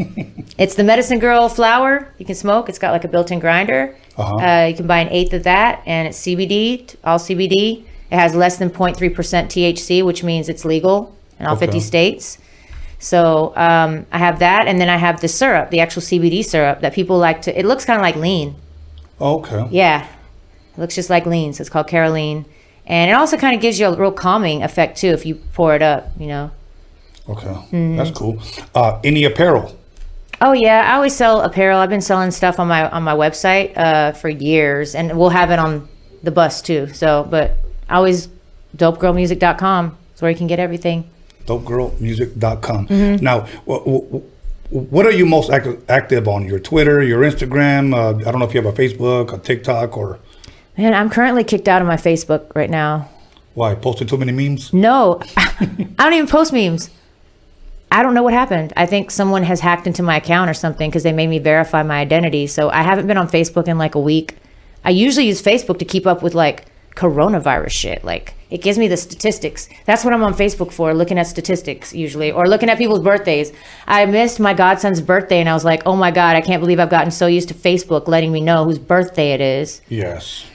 it's 0.58 0.74
the 0.74 0.84
medicine 0.84 1.18
girl 1.18 1.48
flower 1.48 2.12
you 2.18 2.26
can 2.26 2.34
smoke. 2.34 2.68
It's 2.68 2.78
got 2.78 2.92
like 2.92 3.04
a 3.04 3.08
built-in 3.08 3.38
grinder. 3.38 3.96
Uh-huh. 4.16 4.36
Uh, 4.36 4.66
you 4.66 4.76
can 4.76 4.86
buy 4.86 4.98
an 4.98 5.08
eighth 5.08 5.32
of 5.32 5.44
that, 5.44 5.82
and 5.86 6.08
it's 6.08 6.18
CBD, 6.18 6.96
all 7.04 7.18
CBD. 7.18 7.84
It 8.10 8.16
has 8.16 8.34
less 8.34 8.58
than 8.58 8.70
0.3% 8.70 8.96
THC, 8.96 10.04
which 10.04 10.24
means 10.24 10.48
it's 10.48 10.64
legal 10.64 11.14
in 11.38 11.46
all 11.46 11.56
50 11.56 11.80
states. 11.80 12.38
So 12.98 13.56
um, 13.56 14.06
I 14.12 14.18
have 14.18 14.40
that, 14.40 14.66
and 14.66 14.80
then 14.80 14.90
I 14.90 14.96
have 14.96 15.20
the 15.20 15.28
syrup, 15.28 15.70
the 15.70 15.80
actual 15.80 16.02
CBD 16.02 16.44
syrup 16.44 16.80
that 16.80 16.92
people 16.92 17.18
like 17.18 17.42
to. 17.42 17.58
It 17.58 17.64
looks 17.64 17.84
kind 17.84 17.98
of 17.98 18.02
like 18.02 18.16
lean. 18.16 18.56
Okay. 19.20 19.68
Yeah, 19.70 20.06
it 20.06 20.78
looks 20.78 20.94
just 20.94 21.08
like 21.08 21.24
lean. 21.24 21.54
So 21.54 21.62
it's 21.62 21.70
called 21.70 21.88
Caroline, 21.88 22.44
and 22.90 23.10
it 23.10 23.14
also 23.14 23.36
kind 23.36 23.54
of 23.54 23.62
gives 23.62 23.78
you 23.78 23.86
a 23.86 23.96
real 23.96 24.10
calming 24.10 24.64
effect 24.64 24.98
too 24.98 25.08
if 25.08 25.24
you 25.24 25.36
pour 25.36 25.74
it 25.76 25.82
up. 25.82 26.10
You 26.18 26.26
know. 26.26 26.50
Okay. 27.28 27.46
Mm-hmm. 27.46 27.96
That's 27.96 28.10
cool. 28.10 28.42
Uh, 28.74 29.00
any 29.04 29.24
apparel? 29.24 29.78
Oh 30.40 30.52
yeah, 30.52 30.90
I 30.90 30.96
always 30.96 31.14
sell 31.14 31.42
apparel. 31.42 31.78
I've 31.78 31.88
been 31.88 32.00
selling 32.00 32.32
stuff 32.32 32.58
on 32.58 32.66
my 32.66 32.90
on 32.90 33.04
my 33.04 33.14
website 33.14 33.76
uh, 33.76 34.12
for 34.12 34.28
years, 34.28 34.94
and 34.94 35.16
we'll 35.16 35.30
have 35.30 35.50
it 35.50 35.58
on 35.60 35.88
the 36.24 36.32
bus 36.32 36.60
too. 36.60 36.88
So, 36.92 37.26
but 37.30 37.58
I 37.88 37.94
always 37.94 38.28
dopegirlmusic.com 38.76 39.96
is 40.14 40.22
where 40.22 40.30
you 40.30 40.36
can 40.36 40.48
get 40.48 40.58
everything. 40.58 41.08
DopeGirlMusic.com. 41.46 42.88
Mm-hmm. 42.88 43.24
Now, 43.24 43.40
wh- 43.66 43.82
wh- 43.84 44.72
what 44.72 45.06
are 45.06 45.10
you 45.10 45.26
most 45.26 45.50
active, 45.50 45.82
active 45.88 46.28
on? 46.28 46.46
Your 46.46 46.60
Twitter, 46.60 47.02
your 47.02 47.22
Instagram? 47.22 47.94
Uh, 47.94 48.16
I 48.18 48.30
don't 48.30 48.38
know 48.38 48.46
if 48.46 48.54
you 48.54 48.62
have 48.62 48.72
a 48.72 48.76
Facebook, 48.76 49.32
a 49.32 49.38
TikTok, 49.38 49.96
or 49.96 50.20
Man, 50.80 50.94
I'm 50.94 51.10
currently 51.10 51.44
kicked 51.44 51.68
out 51.68 51.82
of 51.82 51.86
my 51.88 51.96
Facebook 51.96 52.54
right 52.54 52.70
now. 52.70 53.06
why? 53.52 53.74
Posting 53.74 54.06
too 54.06 54.16
many 54.16 54.32
memes? 54.32 54.72
No, 54.72 55.20
I 55.36 55.58
don't 55.98 56.14
even 56.14 56.26
post 56.26 56.54
memes. 56.54 56.88
I 57.92 58.02
don't 58.02 58.14
know 58.14 58.22
what 58.22 58.32
happened. 58.32 58.72
I 58.78 58.86
think 58.86 59.10
someone 59.10 59.42
has 59.42 59.60
hacked 59.60 59.86
into 59.86 60.02
my 60.02 60.16
account 60.16 60.48
or 60.48 60.54
something 60.54 60.88
because 60.88 61.02
they 61.02 61.12
made 61.12 61.26
me 61.26 61.38
verify 61.38 61.82
my 61.82 61.98
identity. 61.98 62.46
So 62.46 62.70
I 62.70 62.80
haven't 62.80 63.06
been 63.08 63.18
on 63.18 63.28
Facebook 63.28 63.68
in 63.68 63.76
like 63.76 63.94
a 63.94 64.00
week. 64.00 64.36
I 64.82 64.88
usually 64.88 65.26
use 65.26 65.42
Facebook 65.42 65.78
to 65.80 65.84
keep 65.84 66.06
up 66.06 66.22
with 66.22 66.34
like 66.34 66.64
coronavirus 66.96 67.72
shit. 67.72 68.02
Like 68.02 68.32
it 68.48 68.62
gives 68.62 68.78
me 68.78 68.88
the 68.88 68.96
statistics. 68.96 69.68
That's 69.84 70.02
what 70.02 70.14
I'm 70.14 70.22
on 70.22 70.32
Facebook 70.32 70.72
for, 70.72 70.94
looking 70.94 71.18
at 71.18 71.26
statistics 71.26 71.92
usually, 71.92 72.32
or 72.32 72.48
looking 72.48 72.70
at 72.70 72.78
people's 72.78 73.00
birthdays. 73.00 73.52
I 73.86 74.06
missed 74.06 74.40
my 74.40 74.54
godson's 74.54 75.02
birthday 75.02 75.40
and 75.40 75.48
I 75.50 75.52
was 75.52 75.66
like, 75.66 75.82
oh 75.84 75.94
my 75.94 76.10
God, 76.10 76.36
I 76.36 76.40
can't 76.40 76.62
believe 76.62 76.80
I've 76.80 76.88
gotten 76.88 77.10
so 77.10 77.26
used 77.26 77.48
to 77.48 77.54
Facebook 77.54 78.08
letting 78.08 78.32
me 78.32 78.40
know 78.40 78.64
whose 78.64 78.78
birthday 78.78 79.32
it 79.32 79.42
is. 79.42 79.82
Yes. 79.90 80.46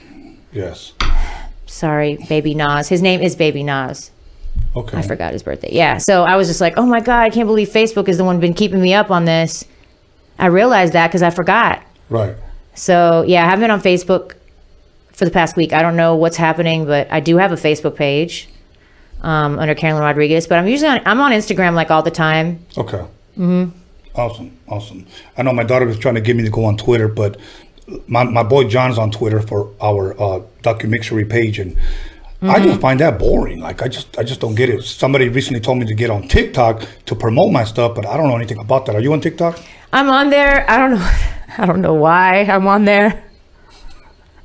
Yes. 0.56 0.94
Sorry, 1.66 2.16
Baby 2.28 2.54
Nas. 2.54 2.88
His 2.88 3.02
name 3.02 3.20
is 3.20 3.36
Baby 3.36 3.62
Nas. 3.62 4.10
Okay. 4.74 4.96
I 4.96 5.02
forgot 5.02 5.34
his 5.34 5.42
birthday. 5.42 5.68
Yeah. 5.70 5.98
So 5.98 6.24
I 6.24 6.36
was 6.36 6.48
just 6.48 6.62
like, 6.62 6.78
oh 6.78 6.86
my 6.86 7.00
God, 7.00 7.20
I 7.20 7.30
can't 7.30 7.46
believe 7.46 7.68
Facebook 7.68 8.08
is 8.08 8.16
the 8.16 8.24
one 8.24 8.40
been 8.40 8.54
keeping 8.54 8.80
me 8.80 8.94
up 8.94 9.10
on 9.10 9.26
this. 9.26 9.66
I 10.38 10.46
realized 10.46 10.94
that 10.94 11.08
because 11.08 11.22
I 11.22 11.28
forgot. 11.28 11.82
Right. 12.08 12.36
So 12.74 13.22
yeah, 13.26 13.44
I 13.44 13.50
haven't 13.50 13.64
been 13.64 13.70
on 13.70 13.82
Facebook 13.82 14.34
for 15.12 15.26
the 15.26 15.30
past 15.30 15.56
week. 15.56 15.74
I 15.74 15.82
don't 15.82 15.96
know 15.96 16.16
what's 16.16 16.38
happening, 16.38 16.86
but 16.86 17.06
I 17.10 17.20
do 17.20 17.36
have 17.36 17.52
a 17.52 17.56
Facebook 17.56 17.94
page 17.96 18.48
um, 19.20 19.58
under 19.58 19.74
Carolyn 19.74 20.02
Rodriguez. 20.02 20.46
But 20.46 20.58
I'm 20.58 20.68
usually 20.68 20.88
on, 20.88 21.02
I'm 21.04 21.20
on 21.20 21.32
Instagram 21.32 21.74
like 21.74 21.90
all 21.90 22.02
the 22.02 22.10
time. 22.10 22.64
Okay. 22.78 23.04
Mm-hmm. 23.36 23.78
Awesome. 24.14 24.56
Awesome. 24.68 25.06
I 25.36 25.42
know 25.42 25.52
my 25.52 25.64
daughter 25.64 25.84
was 25.84 25.98
trying 25.98 26.14
to 26.14 26.22
get 26.22 26.36
me 26.36 26.44
to 26.44 26.50
go 26.50 26.64
on 26.64 26.78
Twitter, 26.78 27.08
but 27.08 27.38
my, 28.06 28.24
my 28.24 28.42
boy 28.42 28.64
John's 28.64 28.98
on 28.98 29.10
Twitter 29.10 29.40
for 29.40 29.72
our 29.80 30.20
uh, 30.20 30.42
documentary 30.62 31.24
page, 31.24 31.58
and 31.58 31.76
I 32.42 32.62
just 32.62 32.80
find 32.80 33.00
that 33.00 33.18
boring. 33.18 33.60
Like 33.60 33.82
I 33.82 33.88
just 33.88 34.18
I 34.18 34.22
just 34.22 34.40
don't 34.40 34.54
get 34.54 34.68
it. 34.68 34.82
Somebody 34.82 35.28
recently 35.28 35.60
told 35.60 35.78
me 35.78 35.86
to 35.86 35.94
get 35.94 36.10
on 36.10 36.28
TikTok 36.28 36.86
to 37.06 37.14
promote 37.14 37.52
my 37.52 37.64
stuff, 37.64 37.94
but 37.94 38.06
I 38.06 38.16
don't 38.16 38.28
know 38.28 38.36
anything 38.36 38.58
about 38.58 38.86
that. 38.86 38.94
Are 38.94 39.00
you 39.00 39.12
on 39.12 39.20
TikTok? 39.20 39.58
I'm 39.92 40.08
on 40.10 40.30
there. 40.30 40.68
I 40.70 40.78
don't 40.78 40.92
know. 40.92 41.10
I 41.58 41.64
don't 41.64 41.80
know 41.80 41.94
why 41.94 42.42
I'm 42.42 42.66
on 42.66 42.84
there. 42.84 43.24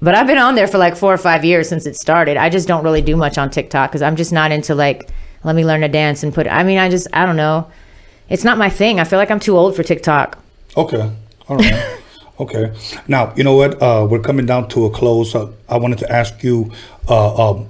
But 0.02 0.16
I've 0.16 0.26
been 0.26 0.38
on 0.38 0.56
there 0.56 0.68
for 0.68 0.78
like 0.78 0.96
four 0.96 1.14
or 1.14 1.18
five 1.18 1.46
years 1.46 1.70
since 1.70 1.86
it 1.86 1.96
started. 1.96 2.38
I 2.38 2.50
just 2.50 2.68
don't 2.68 2.84
really 2.84 3.02
do 3.02 3.16
much 3.16 3.38
on 3.38 3.52
TikTok 3.52 3.92
because 3.92 4.02
I'm 4.02 4.16
just 4.16 4.32
not 4.32 4.52
into 4.52 4.74
like, 4.74 5.10
let 5.44 5.56
me 5.56 5.66
learn 5.66 5.82
to 5.82 5.88
dance 5.88 6.24
and 6.24 6.34
put. 6.34 6.48
I 6.48 6.64
mean, 6.64 6.80
I 6.80 6.90
just, 6.90 7.08
I 7.14 7.26
don't 7.26 7.36
know. 7.36 7.70
It's 8.30 8.44
not 8.44 8.58
my 8.58 8.70
thing. 8.70 9.00
I 9.00 9.04
feel 9.04 9.20
like 9.20 9.30
I'm 9.30 9.40
too 9.40 9.58
old 9.58 9.76
for 9.76 9.84
TikTok. 9.84 10.40
Okay. 10.76 11.12
All 11.48 11.58
right. 11.58 12.00
Okay. 12.42 12.74
Now, 13.08 13.34
you 13.36 13.44
know 13.44 13.56
what? 13.56 13.80
Uh, 13.80 14.08
we're 14.10 14.20
coming 14.20 14.48
down 14.48 14.68
to 14.70 14.86
a 14.86 14.90
close. 14.90 15.36
Uh, 15.36 15.52
I 15.70 15.78
wanted 15.78 16.00
to 16.00 16.12
ask 16.12 16.44
you 16.44 16.72
uh, 17.08 17.52
um, 17.52 17.70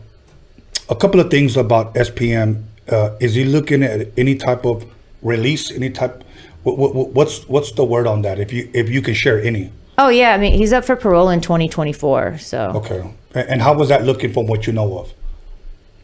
a 0.89 0.95
couple 0.95 1.19
of 1.19 1.30
things 1.30 1.57
about 1.57 1.93
SPM. 1.93 2.64
Uh, 2.89 3.15
is 3.19 3.35
he 3.35 3.43
looking 3.43 3.84
at 3.84 4.07
any 4.18 4.35
type 4.35 4.65
of 4.65 4.85
release? 5.22 5.72
Any 5.72 5.89
type? 5.89 6.23
What, 6.64 6.77
what, 6.77 7.10
what's 7.10 7.48
what's 7.49 7.73
the 7.73 7.84
word 7.84 8.07
on 8.07 8.22
that? 8.22 8.39
If 8.39 8.53
you 8.53 8.69
if 8.73 8.89
you 8.89 9.02
can 9.02 9.14
share 9.14 9.41
any. 9.41 9.73
Oh 9.98 10.07
yeah, 10.07 10.34
I 10.34 10.38
mean 10.38 10.53
he's 10.53 10.72
up 10.72 10.85
for 10.85 10.95
parole 10.95 11.30
in 11.30 11.41
2024. 11.41 12.38
So 12.38 12.72
Okay. 12.76 13.14
And 13.34 13.61
how 13.61 13.73
was 13.73 13.89
that 13.89 14.06
looking 14.06 14.31
from 14.31 14.48
what 14.48 14.68
you 14.68 14.73
know 14.73 14.99
of? 14.99 15.14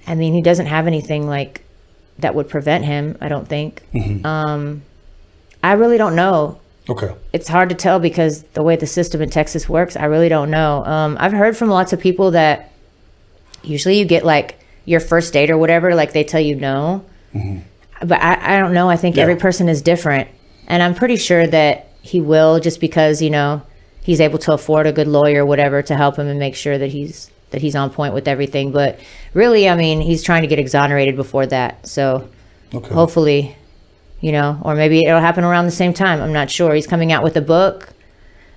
I 0.08 0.16
mean 0.16 0.34
he 0.34 0.42
doesn't 0.42 0.66
have 0.66 0.88
anything 0.88 1.26
like 1.26 1.64
that 2.20 2.36
would 2.36 2.50
prevent 2.50 2.84
him. 2.84 3.18
I 3.22 3.30
don't 3.30 3.48
think. 3.48 3.84
Um, 4.26 4.82
I 5.64 5.74
really 5.74 5.98
don't 5.98 6.16
know. 6.16 6.60
Okay. 6.90 7.14
It's 7.34 7.48
hard 7.48 7.70
to 7.70 7.76
tell 7.76 8.00
because 8.00 8.44
the 8.54 8.64
way 8.64 8.76
the 8.78 8.88
system 8.88 9.22
in 9.22 9.30
Texas 9.30 9.68
works, 9.68 9.96
I 9.98 10.06
really 10.06 10.30
don't 10.30 10.50
know. 10.50 10.86
Um, 10.86 11.18
I've 11.20 11.34
heard 11.34 11.58
from 11.58 11.70
lots 11.70 11.92
of 11.94 12.00
people 12.00 12.32
that 12.32 12.72
usually 13.64 14.00
you 14.00 14.06
get 14.06 14.24
like 14.26 14.60
your 14.86 15.00
first 15.00 15.34
date 15.34 15.50
or 15.50 15.58
whatever, 15.58 15.96
like 15.96 16.14
they 16.14 16.24
tell 16.24 16.40
you 16.40 16.56
no. 16.56 17.04
But 18.02 18.22
I, 18.22 18.56
I 18.56 18.60
don't 18.60 18.74
know. 18.74 18.90
I 18.90 18.96
think 18.96 19.16
Yeah. 19.18 19.24
every 19.24 19.36
person 19.36 19.68
is 19.70 19.82
different. 19.82 20.30
And 20.68 20.82
I'm 20.82 20.96
pretty 20.96 21.18
sure 21.18 21.46
that 21.48 21.88
he 22.02 22.22
will 22.22 22.60
just 22.60 22.80
because, 22.80 23.22
you 23.22 23.30
know, 23.30 23.62
he's 24.04 24.22
able 24.22 24.40
to 24.40 24.54
afford 24.54 24.88
a 24.88 24.94
good 24.94 25.08
lawyer 25.08 25.44
or 25.44 25.46
whatever 25.46 25.82
to 25.82 25.96
help 25.96 26.16
him 26.18 26.28
and 26.28 26.40
make 26.40 26.56
sure 26.56 26.78
that 26.78 26.88
he's 26.90 27.30
that 27.52 27.62
he's 27.62 27.76
on 27.76 27.90
point 27.90 28.14
with 28.14 28.28
everything. 28.28 28.72
But 28.72 29.00
really, 29.34 29.70
I 29.70 29.76
mean, 29.76 30.02
he's 30.02 30.22
trying 30.24 30.42
to 30.42 30.48
get 30.48 30.60
exonerated 30.60 31.16
before 31.16 31.46
that. 31.48 31.86
So 31.88 32.28
Okay. 32.74 32.94
hopefully, 32.94 33.56
you 34.20 34.32
know, 34.32 34.60
or 34.64 34.76
maybe 34.76 35.04
it'll 35.06 35.20
happen 35.20 35.44
around 35.44 35.66
the 35.66 35.72
same 35.72 35.94
time. 35.94 36.22
I'm 36.22 36.34
not 36.34 36.50
sure. 36.50 36.74
He's 36.74 36.88
coming 36.88 37.12
out 37.12 37.24
with 37.24 37.36
a 37.38 37.42
book, 37.42 37.90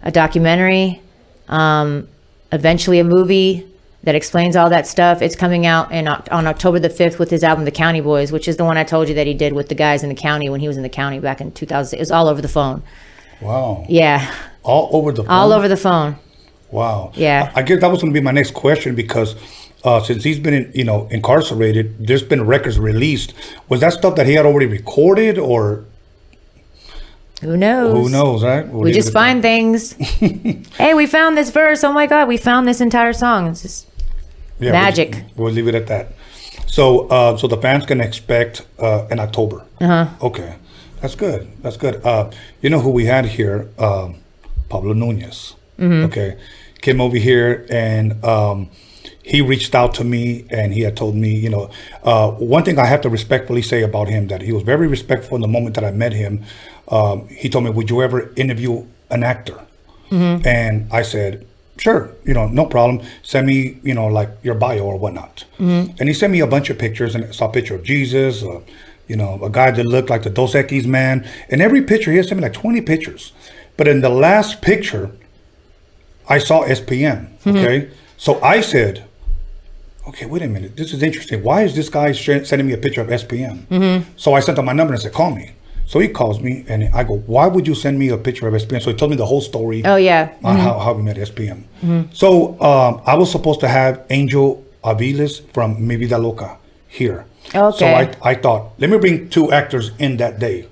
a 0.02 0.10
documentary, 0.10 1.00
um, 1.48 2.08
eventually 2.52 2.98
a 2.98 3.04
movie 3.04 3.66
that 4.02 4.14
explains 4.14 4.56
all 4.56 4.70
that 4.70 4.86
stuff. 4.86 5.20
It's 5.20 5.36
coming 5.36 5.66
out 5.66 5.92
in 5.92 6.08
on 6.08 6.46
October 6.46 6.78
the 6.78 6.88
5th 6.88 7.18
with 7.18 7.30
his 7.30 7.44
album 7.44 7.66
The 7.66 7.70
County 7.70 8.00
Boys, 8.00 8.32
which 8.32 8.48
is 8.48 8.56
the 8.56 8.64
one 8.64 8.78
I 8.78 8.84
told 8.84 9.08
you 9.08 9.14
that 9.16 9.26
he 9.26 9.34
did 9.34 9.52
with 9.52 9.68
the 9.68 9.74
guys 9.74 10.02
in 10.02 10.08
the 10.08 10.14
county 10.14 10.48
when 10.48 10.60
he 10.60 10.68
was 10.68 10.76
in 10.78 10.82
the 10.82 10.88
county 10.88 11.18
back 11.20 11.40
in 11.42 11.52
2000. 11.52 11.98
It 11.98 12.00
was 12.00 12.10
all 12.10 12.26
over 12.28 12.40
the 12.40 12.48
phone. 12.48 12.82
Wow. 13.42 13.84
Yeah, 13.88 14.34
All 14.62 14.88
over 14.92 15.12
the. 15.12 15.22
all 15.22 15.50
phone? 15.50 15.58
over 15.58 15.68
the 15.68 15.76
phone. 15.76 16.16
Wow. 16.70 17.12
Yeah. 17.14 17.50
I 17.54 17.60
I 17.60 17.62
guess 17.62 17.80
that 17.80 17.90
was 17.90 18.00
going 18.00 18.12
to 18.12 18.18
be 18.18 18.22
my 18.24 18.30
next 18.30 18.52
question 18.54 18.94
because 18.94 19.34
uh, 19.84 20.00
since 20.02 20.24
he's 20.24 20.38
been, 20.38 20.54
in, 20.54 20.72
you 20.74 20.84
know, 20.84 21.08
incarcerated, 21.10 22.06
there's 22.06 22.22
been 22.22 22.46
records 22.46 22.78
released. 22.78 23.32
Was 23.68 23.80
that 23.80 23.92
stuff 23.94 24.14
that 24.16 24.26
he 24.26 24.34
had 24.34 24.46
already 24.46 24.66
recorded, 24.66 25.38
or 25.38 25.84
Who 27.42 27.56
knows? 27.56 27.96
who 27.96 28.08
knows, 28.10 28.42
right? 28.44 28.66
We'll 28.68 28.82
We 28.82 28.92
just 28.92 29.12
find 29.12 29.40
things. 29.40 29.92
hey, 30.76 30.94
we 30.94 31.06
found 31.06 31.36
this 31.38 31.50
verse. 31.50 31.82
Oh 31.84 31.92
my 31.92 32.06
God, 32.06 32.28
we 32.28 32.36
found 32.36 32.68
this 32.68 32.80
entire 32.80 33.12
song. 33.14 33.48
It's 33.48 33.62
just. 33.62 33.86
Yeah, 34.58 34.72
magic. 34.72 35.24
We'll, 35.36 35.46
we'll 35.46 35.54
leave 35.54 35.68
it 35.68 35.74
at 35.74 35.86
that. 35.86 36.08
So, 36.66 37.08
uh, 37.08 37.36
so 37.38 37.46
the 37.48 37.56
fans 37.56 37.86
can 37.86 38.00
expect 38.00 38.66
uh, 38.78 39.06
in 39.10 39.18
October. 39.18 39.64
Uh 39.80 39.84
Uh-huh. 39.84 40.04
huh. 40.04 40.26
Okay, 40.26 40.54
that's 41.00 41.14
good. 41.14 41.48
That's 41.62 41.78
good. 41.78 42.04
Uh, 42.04 42.30
you 42.60 42.68
know 42.68 42.80
who 42.80 42.90
we 42.90 43.06
had 43.06 43.24
here? 43.24 43.70
Um, 43.78 44.16
Pablo 44.68 44.92
Nunez. 44.92 45.54
Mm-hmm. 45.78 46.04
Okay, 46.06 46.36
came 46.82 47.00
over 47.00 47.16
here 47.16 47.66
and. 47.70 48.22
Um, 48.24 48.68
he 49.30 49.40
reached 49.40 49.76
out 49.76 49.94
to 49.94 50.02
me 50.02 50.44
and 50.50 50.74
he 50.74 50.80
had 50.80 50.96
told 50.96 51.14
me, 51.14 51.32
you 51.32 51.48
know, 51.48 51.70
uh, 52.02 52.30
one 52.32 52.64
thing 52.64 52.80
I 52.80 52.86
have 52.86 53.00
to 53.02 53.08
respectfully 53.08 53.62
say 53.62 53.82
about 53.82 54.08
him 54.08 54.26
that 54.26 54.42
he 54.42 54.50
was 54.50 54.64
very 54.64 54.88
respectful 54.88 55.36
in 55.36 55.40
the 55.40 55.52
moment 55.56 55.76
that 55.76 55.84
I 55.84 55.92
met 55.92 56.12
him. 56.12 56.42
Um, 56.88 57.28
he 57.28 57.48
told 57.48 57.64
me, 57.64 57.70
"Would 57.70 57.88
you 57.90 58.02
ever 58.02 58.32
interview 58.34 58.84
an 59.08 59.22
actor?" 59.22 59.58
And 60.44 60.88
I 60.90 61.02
said, 61.02 61.46
"Sure, 61.78 62.10
you 62.24 62.34
know, 62.34 62.48
no 62.48 62.66
problem. 62.66 63.06
Send 63.22 63.46
me, 63.46 63.78
you 63.84 63.94
know, 63.94 64.08
like 64.08 64.30
your 64.42 64.56
bio 64.56 64.80
or 64.80 64.96
whatnot." 64.98 65.44
And 66.00 66.08
he 66.08 66.14
sent 66.14 66.32
me 66.32 66.40
a 66.40 66.48
bunch 66.48 66.68
of 66.68 66.76
pictures 66.78 67.14
and 67.14 67.24
I 67.24 67.30
saw 67.30 67.46
a 67.48 67.52
picture 67.52 67.76
of 67.76 67.84
Jesus, 67.84 68.42
uh, 68.42 68.60
you 69.06 69.14
know, 69.14 69.38
a 69.44 69.50
guy 69.50 69.70
that 69.70 69.86
looked 69.86 70.10
like 70.10 70.24
the 70.24 70.30
Dos 70.30 70.54
Equis 70.54 70.86
man. 70.86 71.24
And 71.50 71.62
every 71.62 71.82
picture, 71.82 72.10
he 72.10 72.16
had 72.16 72.26
sent 72.26 72.40
me 72.40 72.42
like 72.48 72.54
20 72.54 72.80
pictures. 72.80 73.32
But 73.76 73.86
in 73.86 74.00
the 74.00 74.08
last 74.08 74.60
picture, 74.60 75.12
I 76.28 76.38
saw 76.38 76.64
SPM. 76.64 77.28
Okay. 77.46 77.90
So 78.16 78.40
I 78.42 78.60
said, 78.60 79.04
okay, 80.10 80.26
wait 80.26 80.42
a 80.42 80.48
minute. 80.48 80.76
This 80.76 80.92
is 80.92 81.02
interesting. 81.02 81.42
Why 81.42 81.62
is 81.62 81.74
this 81.74 81.88
guy 81.88 82.12
sending 82.12 82.66
me 82.66 82.72
a 82.74 82.78
picture 82.78 83.00
of 83.00 83.08
SPM? 83.08 83.66
Mm-hmm. 83.66 84.10
So 84.16 84.34
I 84.34 84.40
sent 84.40 84.58
him 84.58 84.64
my 84.66 84.72
number 84.72 84.92
and 84.92 85.02
said, 85.02 85.12
call 85.12 85.30
me. 85.34 85.52
So 85.86 85.98
he 85.98 86.08
calls 86.08 86.40
me 86.40 86.64
and 86.68 86.88
I 86.94 87.02
go, 87.02 87.16
why 87.34 87.46
would 87.48 87.66
you 87.66 87.74
send 87.74 87.98
me 87.98 88.08
a 88.10 88.16
picture 88.16 88.46
of 88.46 88.54
SPM? 88.54 88.80
So 88.82 88.90
he 88.90 88.96
told 88.96 89.10
me 89.10 89.16
the 89.16 89.26
whole 89.26 89.40
story 89.40 89.82
Oh 89.84 89.96
yeah. 89.96 90.32
on 90.44 90.56
how, 90.56 90.70
mm-hmm. 90.74 90.84
how 90.84 90.92
we 90.94 91.02
met 91.02 91.16
SPM. 91.16 91.64
Mm-hmm. 91.82 92.12
So 92.12 92.60
um, 92.60 93.02
I 93.06 93.14
was 93.16 93.30
supposed 93.30 93.60
to 93.60 93.68
have 93.68 94.04
Angel 94.10 94.64
Aviles 94.84 95.40
from 95.52 95.84
Mi 95.86 95.96
Vida 95.96 96.18
Loca 96.18 96.58
here. 96.88 97.24
So 97.52 97.66
Okay. 97.68 97.94
I, 98.22 98.30
I 98.30 98.34
thought, 98.34 98.62
let 98.78 98.88
me 98.90 98.98
bring 98.98 99.28
two 99.30 99.50
actors 99.50 99.90
in 99.98 100.16
that 100.18 100.38
day. 100.38 100.66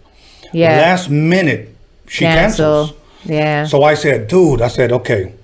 Yeah. 0.52 0.76
Last 0.78 1.10
minute, 1.10 1.74
she 2.06 2.24
Cancel. 2.24 2.86
cancels. 2.86 2.98
Yeah. 3.24 3.64
So 3.66 3.82
I 3.82 3.94
said, 3.94 4.28
dude, 4.28 4.62
I 4.62 4.68
said, 4.68 4.92
okay, 4.92 5.34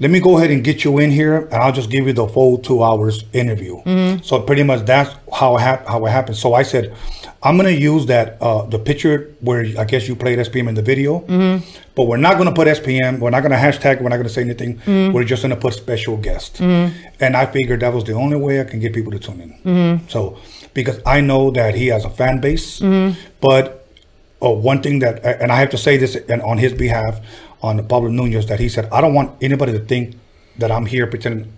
let 0.00 0.10
me 0.10 0.20
go 0.20 0.38
ahead 0.38 0.50
and 0.50 0.62
get 0.62 0.84
you 0.84 0.98
in 0.98 1.10
here, 1.10 1.38
and 1.46 1.54
I'll 1.54 1.72
just 1.72 1.90
give 1.90 2.06
you 2.06 2.12
the 2.12 2.26
full 2.28 2.58
two 2.58 2.82
hours 2.82 3.24
interview. 3.32 3.76
Mm-hmm. 3.82 4.22
So 4.22 4.40
pretty 4.40 4.62
much 4.62 4.84
that's 4.86 5.14
how 5.32 5.56
it 5.56 5.60
hap- 5.60 5.86
how 5.86 6.04
it 6.06 6.10
happened. 6.10 6.36
So 6.36 6.54
I 6.54 6.62
said, 6.62 6.94
I'm 7.42 7.56
gonna 7.56 7.70
use 7.70 8.06
that 8.06 8.36
uh, 8.40 8.62
the 8.66 8.78
picture 8.78 9.34
where 9.40 9.64
I 9.78 9.84
guess 9.84 10.06
you 10.08 10.14
played 10.16 10.38
SPM 10.38 10.68
in 10.68 10.74
the 10.74 10.82
video, 10.82 11.20
Mm-hmm. 11.20 11.64
but 11.96 12.04
we're 12.04 12.16
not 12.16 12.38
gonna 12.38 12.52
put 12.54 12.68
SPM. 12.68 13.18
We're 13.18 13.30
not 13.30 13.42
gonna 13.42 13.56
hashtag. 13.56 14.00
We're 14.00 14.08
not 14.08 14.16
gonna 14.18 14.28
say 14.28 14.42
anything. 14.42 14.78
Mm-hmm. 14.78 15.12
We're 15.12 15.24
just 15.24 15.42
gonna 15.42 15.56
put 15.56 15.74
special 15.74 16.16
guest. 16.16 16.60
And 16.60 17.36
I 17.36 17.46
figured 17.46 17.80
that 17.80 17.92
was 17.92 18.04
the 18.04 18.12
only 18.14 18.36
way 18.36 18.60
I 18.60 18.64
can 18.64 18.78
get 18.80 18.92
people 18.94 19.10
to 19.12 19.18
tune 19.18 19.40
in. 19.40 19.50
Mm-hmm. 19.64 20.08
So 20.08 20.38
because 20.74 21.00
I 21.06 21.20
know 21.20 21.50
that 21.50 21.74
he 21.74 21.88
has 21.88 22.04
a 22.04 22.10
fan 22.10 22.40
base, 22.40 22.80
but 23.40 23.86
oh, 24.40 24.52
one 24.52 24.80
thing 24.82 25.00
that, 25.00 25.24
and 25.42 25.50
I 25.50 25.56
have 25.58 25.70
to 25.70 25.78
say 25.78 25.96
this 25.96 26.14
and 26.14 26.40
on 26.42 26.58
his 26.58 26.72
behalf, 26.72 27.18
on 27.62 27.78
Pablo 27.88 28.08
Nunez, 28.08 28.46
that 28.46 28.60
he 28.60 28.68
said, 28.68 28.88
I 28.92 29.00
don't 29.00 29.14
want 29.14 29.30
anybody 29.42 29.72
to 29.72 29.78
think 29.80 30.16
that 30.58 30.70
I'm 30.70 30.86
here 30.86 31.06
pretending, 31.06 31.52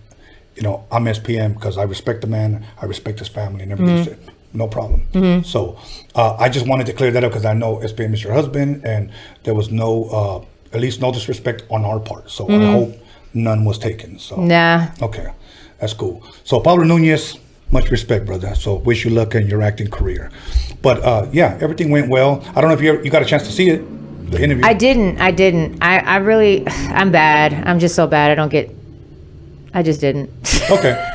you 0.57 0.63
know, 0.63 0.85
I'm 0.91 1.05
SPM 1.05 1.55
because 1.55 1.79
I 1.79 1.85
respect 1.85 2.21
the 2.23 2.27
man, 2.27 2.65
I 2.81 2.87
respect 2.87 3.19
his 3.19 3.29
family 3.29 3.63
and 3.63 3.73
everything. 3.73 4.05
Said, 4.05 4.19
No 4.53 4.67
problem. 4.67 5.03
So 5.45 5.79
uh, 6.15 6.37
I 6.39 6.49
just 6.49 6.67
wanted 6.67 6.87
to 6.87 6.93
clear 6.93 7.11
that 7.13 7.23
up 7.25 7.31
because 7.31 7.45
I 7.45 7.55
know 7.55 7.77
SPM 7.79 8.13
is 8.15 8.23
your 8.25 8.33
husband, 8.33 8.85
and 8.85 9.11
there 9.45 9.55
was 9.55 9.71
no, 9.71 10.05
uh, 10.11 10.75
at 10.75 10.81
least 10.81 11.01
no 11.01 11.13
disrespect 11.13 11.65
on 11.71 11.85
our 11.85 12.01
part. 12.01 12.31
So 12.31 12.49
I 12.49 12.73
hope 12.73 12.95
none 13.33 13.65
was 13.65 13.79
taken. 13.79 14.19
So 14.19 14.37
Nah. 14.41 14.89
Okay, 15.01 15.29
that's 15.79 15.95
cool. 15.95 16.23
So 16.45 16.59
Pablo 16.61 16.85
Nunez, 16.85 17.37
much 17.71 17.91
respect, 17.91 18.27
brother. 18.27 18.55
So 18.57 18.75
wish 18.75 19.05
you 19.05 19.11
luck 19.11 19.35
in 19.37 19.47
your 19.47 19.63
acting 19.63 19.89
career. 19.89 20.31
But 20.83 21.03
uh, 21.05 21.29
yeah, 21.33 21.57
everything 21.61 21.91
went 21.91 22.09
well. 22.09 22.43
I 22.57 22.61
don't 22.61 22.69
know 22.71 22.75
if 22.75 22.83
you 22.83 22.93
ever, 22.95 23.05
you 23.05 23.11
got 23.11 23.23
a 23.23 23.27
chance 23.27 23.45
to 23.45 23.53
see 23.53 23.69
it, 23.71 23.81
the 24.31 24.43
interview. 24.43 24.65
I 24.65 24.73
didn't. 24.75 25.21
I 25.21 25.31
didn't. 25.31 25.83
I, 25.83 25.99
I 25.99 26.17
really, 26.19 26.67
I'm 26.69 27.11
bad. 27.11 27.53
I'm 27.53 27.79
just 27.79 27.95
so 27.95 28.07
bad. 28.07 28.31
I 28.31 28.35
don't 28.35 28.49
get, 28.49 28.75
I 29.75 29.83
just 29.83 30.01
didn't. 30.01 30.31
Okay. 30.71 31.11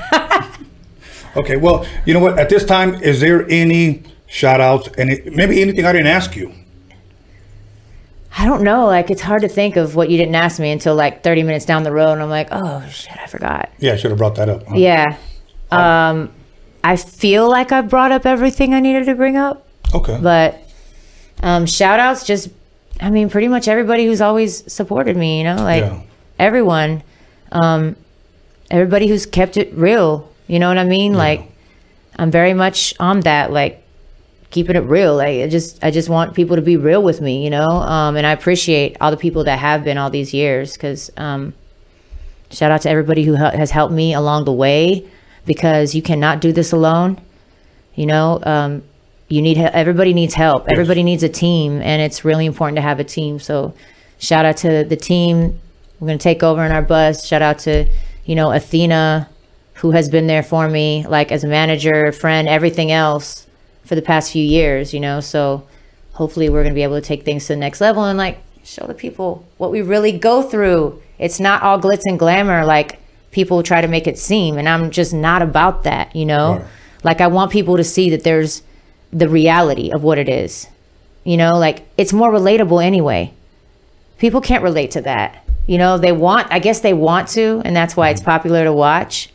okay. 1.38 1.56
Well, 1.58 1.86
you 2.06 2.14
know 2.14 2.20
what? 2.20 2.38
At 2.38 2.50
this 2.50 2.66
time, 2.66 2.96
is 2.96 3.20
there 3.22 3.50
any 3.50 4.04
shout 4.28 4.60
outs 4.62 4.90
and 4.98 5.10
maybe 5.34 5.62
anything 5.62 5.86
I 5.86 5.92
didn't 5.92 6.08
ask 6.08 6.36
you? 6.36 6.54
I 8.38 8.46
don't 8.46 8.64
know. 8.64 8.86
Like, 8.86 9.10
it's 9.10 9.22
hard 9.22 9.44
to 9.44 9.48
think 9.48 9.78
of 9.78 9.96
what 9.96 10.10
you 10.10 10.18
didn't 10.18 10.36
ask 10.36 10.60
me 10.60 10.72
until 10.72 10.94
like 10.94 11.24
30 11.24 11.44
minutes 11.44 11.64
down 11.66 11.84
the 11.84 11.92
road. 11.92 12.12
And 12.14 12.22
I'm 12.22 12.30
like, 12.30 12.50
oh, 12.52 12.86
shit, 12.90 13.18
I 13.18 13.28
forgot. 13.28 13.72
Yeah, 13.80 13.94
I 13.94 13.96
should 13.96 14.12
have 14.12 14.18
brought 14.18 14.36
that 14.36 14.50
up. 14.50 14.66
huh? 14.68 14.76
Yeah. 14.76 15.18
Um, 15.72 16.32
I 16.84 16.98
feel 16.98 17.50
like 17.50 17.72
I 17.72 17.80
brought 17.82 18.12
up 18.12 18.26
everything 18.26 18.74
I 18.74 18.82
needed 18.82 19.06
to 19.06 19.16
bring 19.16 19.38
up. 19.38 19.66
Okay. 19.94 20.20
But 20.22 20.60
um, 21.42 21.66
shout 21.66 22.02
outs, 22.02 22.26
just, 22.26 22.50
I 23.02 23.10
mean, 23.10 23.30
pretty 23.30 23.48
much 23.48 23.68
everybody 23.68 24.06
who's 24.06 24.22
always 24.22 24.72
supported 24.72 25.18
me, 25.18 25.40
you 25.40 25.44
know, 25.44 25.56
like 25.58 25.84
Yeah. 25.84 26.00
everyone. 26.40 27.04
Um, 27.52 27.96
everybody 28.72 29.08
who's 29.08 29.26
kept 29.26 29.58
it 29.58 29.74
real. 29.76 30.30
You 30.48 30.60
know 30.60 30.68
what 30.68 30.78
I 30.78 30.84
mean? 30.86 31.14
Like, 31.14 31.52
I'm 32.18 32.32
very 32.32 32.54
much 32.54 32.94
on 33.00 33.22
that, 33.22 33.52
like, 33.52 33.82
keeping 34.52 34.76
it 34.76 34.84
real. 34.86 35.16
Like, 35.16 35.42
I 35.44 35.48
just, 35.48 35.84
I 35.84 35.92
just 35.92 36.08
want 36.08 36.34
people 36.34 36.56
to 36.56 36.62
be 36.62 36.78
real 36.78 37.04
with 37.04 37.20
me, 37.22 37.44
you 37.44 37.50
know? 37.50 37.68
Um, 37.70 38.16
and 38.16 38.26
I 38.26 38.32
appreciate 38.32 38.96
all 39.02 39.12
the 39.12 39.18
people 39.18 39.44
that 39.44 39.60
have 39.60 39.84
been 39.84 39.98
all 39.98 40.10
these 40.10 40.34
years 40.34 40.74
because, 40.74 41.12
um, 41.18 41.54
shout 42.52 42.72
out 42.72 42.82
to 42.82 42.90
everybody 42.90 43.24
who 43.24 43.34
has 43.36 43.72
helped 43.72 43.94
me 43.94 44.14
along 44.14 44.46
the 44.46 44.54
way 44.54 45.06
because 45.46 45.94
you 45.94 46.02
cannot 46.02 46.40
do 46.42 46.52
this 46.54 46.72
alone. 46.72 47.20
You 47.96 48.06
know, 48.06 48.40
um, 48.44 48.84
you 49.28 49.42
need 49.42 49.58
everybody 49.58 50.14
needs 50.14 50.34
help. 50.34 50.68
Everybody 50.70 51.04
needs 51.04 51.24
a 51.24 51.30
team, 51.30 51.82
and 51.82 52.02
it's 52.02 52.24
really 52.24 52.46
important 52.46 52.78
to 52.78 52.82
have 52.82 53.00
a 53.00 53.04
team. 53.04 53.40
So, 53.40 53.74
shout 54.20 54.46
out 54.46 54.58
to 54.58 54.84
the 54.84 54.96
team. 54.96 55.60
We're 56.00 56.08
gonna 56.08 56.20
take 56.20 56.44
over 56.44 56.64
in 56.64 56.72
our 56.72 56.82
bus. 56.82 57.26
Shout 57.26 57.42
out 57.42 57.60
to 57.60 57.88
you 58.26 58.36
know 58.36 58.52
Athena, 58.52 59.30
who 59.76 59.92
has 59.92 60.10
been 60.10 60.28
there 60.28 60.44
for 60.44 60.70
me, 60.70 61.06
like 61.08 61.32
as 61.32 61.44
a 61.44 61.48
manager, 61.48 62.12
friend, 62.12 62.48
everything 62.48 62.92
else 62.92 63.48
for 63.84 63.96
the 63.96 64.02
past 64.02 64.32
few 64.32 64.44
years. 64.44 64.94
You 64.94 65.00
know, 65.00 65.20
so 65.22 65.68
hopefully 66.14 66.50
we're 66.50 66.64
gonna 66.64 66.76
be 66.76 66.84
able 66.84 67.00
to 67.00 67.08
take 67.08 67.24
things 67.24 67.48
to 67.48 67.54
the 67.54 67.58
next 67.58 67.82
level. 67.82 68.04
And 68.04 68.18
like 68.18 68.40
show 68.64 68.86
the 68.88 68.94
people 68.94 69.46
what 69.58 69.72
we 69.72 69.82
really 69.82 70.12
go 70.12 70.42
through. 70.42 71.02
It's 71.18 71.40
not 71.40 71.64
all 71.64 71.80
glitz 71.80 72.02
and 72.06 72.20
glamour 72.20 72.66
like 72.66 73.00
people 73.32 73.64
try 73.64 73.82
to 73.82 73.88
make 73.88 74.06
it 74.08 74.20
seem, 74.20 74.58
and 74.58 74.70
I'm 74.70 74.92
just 74.92 75.14
not 75.14 75.42
about 75.42 75.84
that, 75.84 76.16
you 76.16 76.26
know? 76.26 76.58
Right. 76.58 76.66
Like 77.04 77.22
I 77.22 77.28
want 77.28 77.52
people 77.52 77.78
to 77.78 77.84
see 77.84 78.10
that 78.12 78.24
there's 78.24 78.64
the 79.16 79.28
reality 79.28 79.92
of 79.92 80.04
what 80.04 80.20
it 80.20 80.30
is. 80.30 80.68
You 81.24 81.38
know, 81.38 81.58
like 81.58 81.88
it's 81.98 82.14
more 82.14 82.32
relatable 82.32 82.84
anyway. 82.84 83.34
People 84.20 84.42
can't 84.42 84.64
relate 84.64 84.92
to 84.92 85.02
that. 85.02 85.44
You 85.66 85.80
know, 85.80 85.98
they 85.98 86.12
want 86.12 86.52
I 86.52 86.60
guess 86.60 86.82
they 86.82 86.94
want 86.94 87.30
to, 87.30 87.62
and 87.66 87.76
that's 87.76 87.98
why 87.98 88.10
it's 88.10 88.22
mm-hmm. 88.22 88.30
popular 88.30 88.64
to 88.64 88.74
watch. 88.74 89.30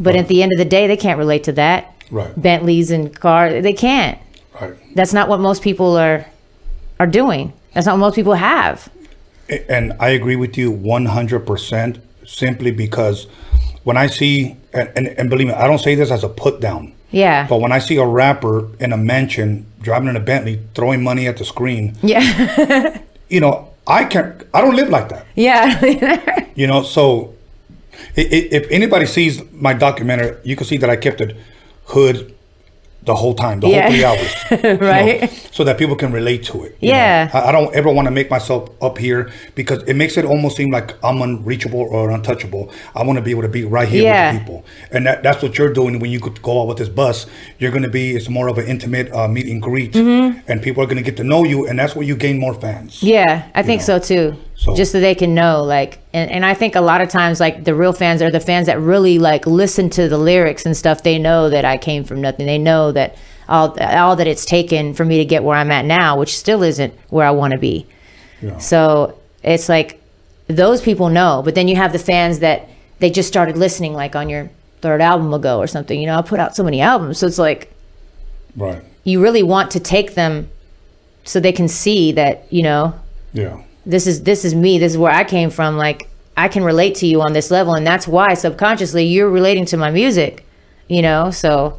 But 0.00 0.16
at 0.16 0.28
the 0.28 0.42
end 0.42 0.52
of 0.52 0.58
the 0.58 0.64
day, 0.64 0.86
they 0.88 0.96
can't 0.96 1.18
relate 1.18 1.44
to 1.44 1.52
that. 1.52 1.94
Right. 2.10 2.40
Bentleys 2.40 2.90
and 2.90 3.14
cars, 3.14 3.62
they 3.62 3.72
can't 3.72 4.18
Right. 4.60 4.74
that's 4.94 5.12
not 5.12 5.28
what 5.28 5.40
most 5.40 5.62
people 5.62 5.96
are 5.96 6.26
are 6.98 7.06
doing 7.06 7.52
that's 7.74 7.86
not 7.86 7.94
what 7.94 8.00
most 8.00 8.14
people 8.14 8.34
have 8.34 8.90
And 9.68 9.92
I 10.00 10.10
agree 10.10 10.36
with 10.36 10.56
you 10.56 10.72
100% 10.72 12.00
simply 12.24 12.70
because 12.70 13.26
when 13.84 13.96
I 13.96 14.06
see, 14.08 14.56
and, 14.72 14.90
and, 14.96 15.06
and 15.06 15.30
believe 15.30 15.48
me, 15.48 15.52
I 15.54 15.66
don't 15.68 15.78
say 15.78 15.94
this 15.94 16.10
as 16.10 16.24
a 16.24 16.28
put 16.28 16.60
down, 16.60 16.92
yeah. 17.10 17.46
But 17.48 17.60
when 17.60 17.72
I 17.72 17.78
see 17.78 17.96
a 17.96 18.06
rapper 18.06 18.68
in 18.78 18.92
a 18.92 18.96
mansion 18.96 19.66
driving 19.80 20.08
in 20.08 20.16
a 20.16 20.20
Bentley 20.20 20.60
throwing 20.74 21.02
money 21.02 21.26
at 21.26 21.36
the 21.36 21.44
screen, 21.44 21.96
yeah. 22.02 23.00
you 23.28 23.40
know, 23.40 23.72
I 23.86 24.04
can't, 24.04 24.42
I 24.52 24.60
don't 24.60 24.74
live 24.74 24.88
like 24.88 25.08
that, 25.10 25.26
yeah 25.36 26.44
you 26.54 26.66
know, 26.66 26.82
so 26.82 27.34
if 28.16 28.70
anybody 28.70 29.06
sees 29.06 29.42
my 29.52 29.72
documentary, 29.72 30.36
you 30.44 30.56
can 30.56 30.66
see 30.66 30.76
that 30.78 30.90
I 30.90 30.96
kept 30.96 31.20
it 31.20 31.36
hood 31.86 32.35
the 33.06 33.14
whole 33.14 33.34
time, 33.34 33.60
the 33.60 33.68
Yeah. 33.68 33.82
whole 33.82 33.90
three 33.92 34.04
hours. 34.10 34.34
you 34.50 34.56
know, 34.62 34.76
Right. 34.88 35.30
so 35.52 35.64
that 35.64 35.78
people 35.78 35.96
can 35.96 36.12
relate 36.12 36.42
to 36.50 36.64
it. 36.64 36.76
Yeah. 36.80 37.30
I, 37.32 37.48
I 37.48 37.52
don't 37.52 37.74
ever 37.74 37.90
want 37.90 38.06
to 38.06 38.10
make 38.12 38.28
myself 38.30 38.68
up 38.82 38.98
here 38.98 39.30
because 39.54 39.82
it 39.84 39.94
makes 39.94 40.16
it 40.16 40.24
almost 40.24 40.56
seem 40.56 40.70
like 40.70 40.92
I'm 41.04 41.22
unreachable 41.22 41.80
or 41.80 42.10
untouchable. 42.10 42.70
I 42.94 43.02
want 43.04 43.16
to 43.18 43.22
be 43.22 43.30
able 43.30 43.42
to 43.42 43.48
be 43.48 43.64
right 43.64 43.88
here 43.88 44.02
Yeah. 44.02 44.32
with 44.32 44.34
the 44.34 44.40
people. 44.40 44.64
And 44.90 45.06
that, 45.06 45.22
that's 45.22 45.42
what 45.42 45.56
you're 45.56 45.72
doing 45.72 45.98
when 46.00 46.10
you 46.10 46.20
go 46.20 46.60
out 46.60 46.68
with 46.68 46.78
this 46.78 46.88
bus. 46.88 47.26
You're 47.58 47.70
going 47.70 47.84
to 47.84 47.88
be, 47.90 48.14
it's 48.16 48.28
more 48.28 48.48
of 48.48 48.58
an 48.58 48.66
intimate 48.66 49.12
uh, 49.12 49.28
meet 49.28 49.46
and 49.46 49.62
greet. 49.62 49.94
And 49.96 50.60
people 50.62 50.82
are 50.82 50.86
going 50.86 50.96
to 50.98 51.02
get 51.10 51.16
to 51.18 51.24
know 51.24 51.44
you. 51.44 51.66
And 51.66 51.78
that's 51.78 51.94
where 51.96 52.04
you 52.06 52.16
gain 52.16 52.38
more 52.38 52.54
fans. 52.54 52.96
Mm-hmm. 52.96 53.06
yeah 53.06 53.48
i 53.54 53.62
think 53.62 53.80
know. 53.82 53.86
so 53.86 53.98
too 53.98 54.36
So- 54.58 54.74
just 54.74 54.90
so 54.92 55.00
they 55.00 55.14
can 55.14 55.34
know 55.34 55.62
like 55.62 55.98
and, 56.14 56.30
and 56.30 56.44
i 56.44 56.54
think 56.54 56.74
a 56.76 56.80
lot 56.80 57.00
of 57.02 57.08
times 57.10 57.38
like 57.40 57.64
the 57.64 57.74
real 57.74 57.92
fans 57.92 58.22
are 58.22 58.30
the 58.30 58.40
fans 58.40 58.66
that 58.66 58.80
really 58.80 59.18
like 59.18 59.46
listen 59.46 59.90
to 59.90 60.08
the 60.08 60.16
lyrics 60.18 60.64
and 60.66 60.74
stuff 60.76 61.02
they 61.02 61.18
know 61.18 61.50
that 61.50 61.64
i 61.64 61.76
came 61.76 62.04
from 62.04 62.20
nothing 62.22 62.46
they 62.46 62.58
know 62.58 62.90
that 62.90 63.16
all 63.48 63.76
all 63.80 64.16
that 64.16 64.26
it's 64.26 64.44
taken 64.46 64.94
for 64.94 65.04
me 65.04 65.18
to 65.18 65.24
get 65.26 65.44
where 65.44 65.56
i'm 65.56 65.70
at 65.70 65.84
now 65.84 66.18
which 66.18 66.36
still 66.36 66.62
isn't 66.62 66.92
where 67.10 67.26
i 67.26 67.30
want 67.30 67.52
to 67.52 67.58
be 67.58 67.86
Yeah. 68.42 68.58
So 68.58 69.18
it's 69.42 69.68
like 69.68 70.00
those 70.48 70.80
people 70.80 71.08
know, 71.10 71.42
but 71.44 71.54
then 71.54 71.68
you 71.68 71.76
have 71.76 71.92
the 71.92 71.98
fans 71.98 72.38
that 72.38 72.68
they 73.00 73.10
just 73.10 73.28
started 73.28 73.56
listening 73.56 73.92
like 73.94 74.14
on 74.16 74.28
your 74.28 74.48
third 74.80 75.00
album 75.00 75.32
ago 75.34 75.58
or 75.58 75.66
something. 75.66 75.98
You 76.00 76.06
know, 76.06 76.18
I 76.18 76.22
put 76.22 76.38
out 76.38 76.54
so 76.56 76.62
many 76.62 76.80
albums, 76.80 77.18
so 77.18 77.26
it's 77.26 77.38
like 77.38 77.72
Right. 78.56 78.82
you 79.04 79.20
really 79.22 79.42
want 79.42 79.70
to 79.72 79.80
take 79.80 80.14
them 80.14 80.48
so 81.24 81.40
they 81.40 81.52
can 81.52 81.68
see 81.68 82.12
that 82.12 82.46
you 82.50 82.62
know 82.62 82.94
Yeah. 83.32 83.58
This 83.86 84.06
is 84.06 84.22
this 84.24 84.44
is 84.44 84.54
me, 84.54 84.78
this 84.78 84.92
is 84.92 84.98
where 84.98 85.12
I 85.12 85.24
came 85.24 85.48
from. 85.50 85.76
Like 85.76 86.10
I 86.36 86.48
can 86.48 86.64
relate 86.64 86.96
to 86.96 87.06
you 87.06 87.22
on 87.22 87.32
this 87.32 87.50
level, 87.50 87.74
and 87.74 87.86
that's 87.86 88.06
why 88.06 88.34
subconsciously 88.34 89.04
you're 89.04 89.30
relating 89.30 89.64
to 89.66 89.76
my 89.76 89.90
music. 89.90 90.44
You 90.88 91.02
know, 91.02 91.30
so 91.30 91.78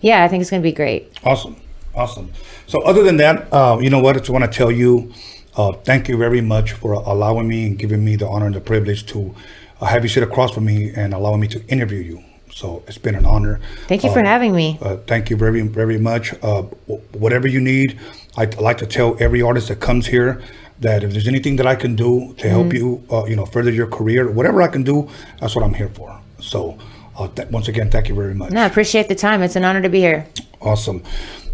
yeah, 0.00 0.24
I 0.24 0.28
think 0.28 0.40
it's 0.42 0.50
gonna 0.50 0.62
be 0.62 0.72
great. 0.72 1.10
Awesome, 1.24 1.56
awesome. 1.94 2.30
So 2.66 2.80
other 2.82 3.02
than 3.02 3.16
that, 3.18 3.52
uh, 3.52 3.78
you 3.80 3.90
know 3.90 4.00
what? 4.00 4.16
I 4.16 4.18
just 4.18 4.30
want 4.30 4.44
to 4.44 4.50
tell 4.50 4.70
you, 4.70 5.12
uh, 5.56 5.72
thank 5.72 6.08
you 6.08 6.16
very 6.16 6.40
much 6.40 6.72
for 6.72 6.92
allowing 6.94 7.48
me 7.48 7.66
and 7.66 7.78
giving 7.78 8.04
me 8.04 8.16
the 8.16 8.26
honor 8.26 8.46
and 8.46 8.54
the 8.54 8.60
privilege 8.60 9.06
to 9.06 9.34
uh, 9.80 9.86
have 9.86 10.02
you 10.02 10.08
sit 10.08 10.22
across 10.22 10.52
from 10.52 10.64
me 10.64 10.90
and 10.94 11.14
allowing 11.14 11.40
me 11.40 11.48
to 11.48 11.66
interview 11.68 12.00
you. 12.00 12.22
So 12.52 12.84
it's 12.86 12.98
been 12.98 13.16
an 13.16 13.26
honor. 13.26 13.60
Thank 13.88 14.04
you 14.04 14.12
for 14.12 14.20
Uh, 14.20 14.28
having 14.28 14.54
me. 14.54 14.78
Uh, 14.80 14.96
thank 15.08 15.28
you 15.28 15.36
very, 15.36 15.60
very 15.62 15.98
much. 15.98 16.32
Uh, 16.34 16.62
w- 16.86 17.02
whatever 17.12 17.48
you 17.48 17.60
need, 17.60 17.98
I 18.36 18.44
like 18.44 18.78
to 18.78 18.86
tell 18.86 19.16
every 19.18 19.42
artist 19.42 19.68
that 19.68 19.80
comes 19.80 20.06
here 20.06 20.40
that 20.80 21.04
if 21.04 21.12
there's 21.12 21.28
anything 21.28 21.56
that 21.56 21.66
I 21.66 21.74
can 21.76 21.94
do 21.96 22.34
to 22.38 22.48
help 22.48 22.66
Mm-hmm. 22.66 22.76
you, 22.76 23.04
uh, 23.10 23.24
you 23.26 23.36
know, 23.36 23.46
further 23.46 23.70
your 23.70 23.86
career, 23.86 24.30
whatever 24.30 24.60
I 24.62 24.68
can 24.68 24.82
do, 24.82 25.08
that's 25.40 25.54
what 25.54 25.64
I'm 25.64 25.74
here 25.74 25.88
for. 25.88 26.18
So, 26.40 26.76
uh, 27.18 27.28
th- 27.28 27.48
once 27.50 27.68
again, 27.68 27.90
thank 27.90 28.08
you 28.08 28.14
very 28.14 28.34
much. 28.34 28.50
No, 28.52 28.62
I 28.62 28.66
appreciate 28.66 29.08
the 29.08 29.14
time. 29.14 29.42
It's 29.42 29.56
an 29.56 29.64
honor 29.64 29.82
to 29.82 29.88
be 29.88 30.00
here. 30.00 30.26
Awesome. 30.60 31.02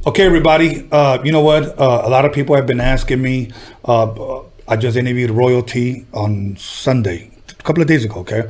Okay, 0.06 0.24
everybody. 0.24 0.88
Uh, 0.90 1.22
you 1.22 1.32
know 1.32 1.42
what? 1.42 1.78
Uh, 1.78 2.02
a 2.04 2.08
lot 2.08 2.24
of 2.24 2.32
people 2.32 2.56
have 2.56 2.66
been 2.66 2.80
asking 2.80 3.20
me. 3.20 3.50
Uh, 3.84 4.40
I 4.66 4.76
just 4.76 4.96
interviewed 4.96 5.30
Royalty 5.30 6.06
on 6.14 6.56
Sunday, 6.56 7.30
a 7.50 7.62
couple 7.62 7.82
of 7.82 7.88
days 7.88 8.04
ago. 8.04 8.20
Okay. 8.20 8.48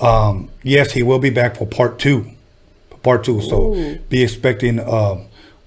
Um, 0.00 0.50
yes, 0.64 0.90
he 0.92 1.02
will 1.04 1.20
be 1.20 1.30
back 1.30 1.56
for 1.56 1.66
part 1.66 1.98
two. 2.00 2.26
Part 3.04 3.22
two. 3.24 3.40
So 3.42 3.74
be 4.08 4.22
expecting 4.24 4.80
uh, 4.80 5.22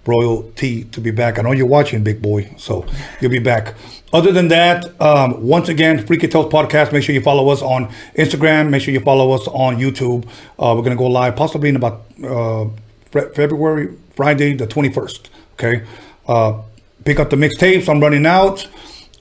Royalty 0.05 0.83
to 0.85 1.01
be 1.01 1.11
back. 1.11 1.39
I 1.39 1.41
know 1.43 1.51
you're 1.51 1.65
watching, 1.65 2.03
big 2.03 2.21
boy. 2.21 2.53
So 2.57 2.85
you'll 3.21 3.31
be 3.31 3.39
back. 3.39 3.73
Other 4.15 4.31
than 4.31 4.47
that, 4.47 5.01
um, 5.01 5.45
once 5.45 5.67
again, 5.67 6.07
Freaky 6.07 6.29
Tales 6.29 6.45
Podcast. 6.45 6.93
Make 6.93 7.03
sure 7.03 7.13
you 7.13 7.19
follow 7.19 7.49
us 7.49 7.61
on 7.61 7.91
Instagram. 8.17 8.69
Make 8.69 8.81
sure 8.81 8.93
you 8.93 9.01
follow 9.01 9.33
us 9.33 9.45
on 9.49 9.75
YouTube. 9.75 10.25
Uh, 10.57 10.73
we're 10.73 10.83
gonna 10.83 10.95
go 10.95 11.07
live 11.07 11.35
possibly 11.35 11.67
in 11.67 11.75
about 11.75 12.05
uh, 12.23 12.63
Fe- 13.11 13.33
February, 13.35 13.93
Friday, 14.15 14.53
the 14.53 14.67
21st. 14.67 15.27
Okay. 15.55 15.85
Uh, 16.29 16.61
pick 17.03 17.19
up 17.19 17.29
the 17.29 17.35
mixtapes. 17.35 17.89
I'm 17.89 17.99
running 17.99 18.25
out. 18.25 18.65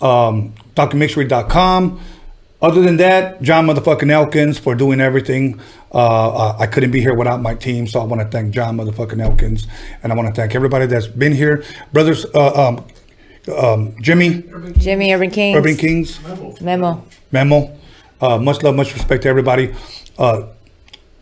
Um, 0.00 0.54
DrMixery.com. 0.76 2.00
Other 2.62 2.80
than 2.80 2.96
that, 2.98 3.42
John 3.42 3.66
motherfucking 3.66 4.12
Elkins 4.12 4.60
for 4.60 4.76
doing 4.76 5.00
everything. 5.00 5.60
Uh, 5.90 6.56
I 6.56 6.68
couldn't 6.68 6.92
be 6.92 7.00
here 7.00 7.14
without 7.14 7.42
my 7.42 7.56
team, 7.56 7.88
so 7.88 8.00
I 8.00 8.04
want 8.04 8.22
to 8.22 8.28
thank 8.28 8.54
John 8.54 8.76
motherfucking 8.76 9.20
Elkins, 9.20 9.66
and 10.04 10.12
I 10.12 10.14
want 10.14 10.28
to 10.28 10.40
thank 10.40 10.54
everybody 10.54 10.86
that's 10.86 11.08
been 11.08 11.32
here, 11.32 11.64
brothers. 11.92 12.26
Uh, 12.32 12.68
um, 12.68 12.84
um, 13.48 13.94
Jimmy, 14.00 14.44
Jimmy 14.78 15.12
Urban 15.12 15.30
Kings. 15.30 15.56
Urban 15.56 15.76
Kings, 15.76 16.60
Memo. 16.60 17.04
Memo. 17.30 17.76
Uh, 18.20 18.38
much 18.38 18.62
love, 18.62 18.74
much 18.74 18.94
respect 18.94 19.22
to 19.22 19.28
everybody. 19.28 19.74
Uh, 20.16 20.46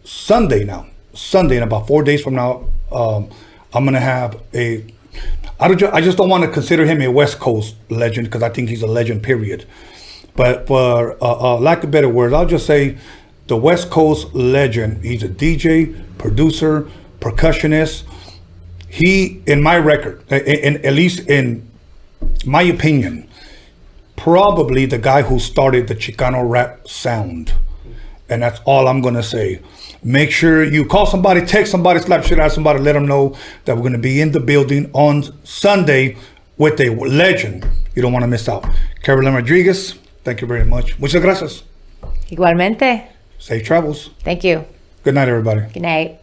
Sunday 0.05 0.65
now, 0.65 0.87
Sunday 1.15 1.57
in 1.57 1.63
about 1.63 1.87
four 1.87 2.03
days 2.03 2.23
from 2.23 2.35
now, 2.35 2.69
um, 2.91 3.29
I'm 3.73 3.85
gonna 3.85 4.01
have 4.01 4.41
a. 4.55 4.85
I 5.59 5.69
don't. 5.69 5.79
ju- 5.79 5.91
I 5.93 6.01
just 6.01 6.19
don't 6.19 6.29
want 6.29 6.45
to 6.45 6.51
consider 6.51 6.85
him 6.85 7.01
a 7.03 7.09
West 7.11 7.39
Coast 7.39 7.77
legend 7.91 8.27
because 8.29 8.43
I 8.43 8.51
think 8.51 8.69
he's 8.69 8.83
a 8.83 8.87
legend. 8.87 9.23
Period. 9.23 9.65
But 10.35 10.67
for 10.67 11.13
uh, 11.23 11.55
uh, 11.55 11.59
lack 11.59 11.85
of 11.85 11.91
better 11.91 12.09
words, 12.09 12.33
I'll 12.33 12.47
just 12.47 12.67
say 12.67 12.99
the 13.49 13.57
West 13.57 13.91
Coast 13.91 14.35
legend. 14.35 15.05
He's 15.05 15.23
a 15.23 15.29
DJ, 15.29 15.95
producer, 16.19 16.89
percussionist. 17.21 18.05
He, 18.89 19.43
in 19.47 19.63
my 19.63 19.79
record, 19.79 20.23
in, 20.31 20.41
in, 20.77 20.87
at 20.87 20.93
least 20.93 21.29
in 21.29 21.69
my 22.45 22.63
opinion, 22.63 23.29
probably 24.17 24.87
the 24.87 24.99
guy 24.99 25.23
who 25.23 25.39
started 25.39 25.89
the 25.89 25.95
Chicano 25.95 26.49
rap 26.49 26.89
sound. 26.89 27.55
And 28.29 28.43
that's 28.43 28.61
all 28.65 28.89
I'm 28.89 29.01
going 29.01 29.15
to 29.15 29.23
say. 29.23 29.61
Make 30.03 30.31
sure 30.31 30.65
you 30.65 30.85
call 30.85 31.07
somebody, 31.07 31.45
text 31.45 31.71
somebody, 31.71 32.01
slap 32.01 32.25
shit 32.25 32.41
out 32.41 32.53
somebody, 32.53 32.81
let 32.81 32.93
them 32.93 33.07
know 33.07 33.37
that 33.65 33.77
we're 33.77 33.83
going 33.83 33.93
to 33.93 33.99
be 33.99 34.21
in 34.21 34.33
the 34.33 34.41
building 34.41 34.91
on 34.93 35.25
Sunday 35.45 36.17
with 36.57 36.81
a 36.81 36.91
legend. 36.91 37.67
You 37.95 38.03
don't 38.03 38.13
want 38.13 38.23
to 38.23 38.29
miss 38.29 38.49
out. 38.49 38.65
Carolyn 39.03 39.35
Rodriguez, 39.35 39.95
thank 40.25 40.41
you 40.41 40.47
very 40.47 40.65
much. 40.65 40.99
Muchas 40.99 41.21
gracias. 41.21 41.63
Igualmente. 42.31 43.09
Safe 43.39 43.65
travels. 43.65 44.11
Thank 44.21 44.45
you. 44.45 44.65
Good 45.05 45.15
night, 45.15 45.29
everybody. 45.29 45.73
Good 45.73 45.83
night. 45.83 46.22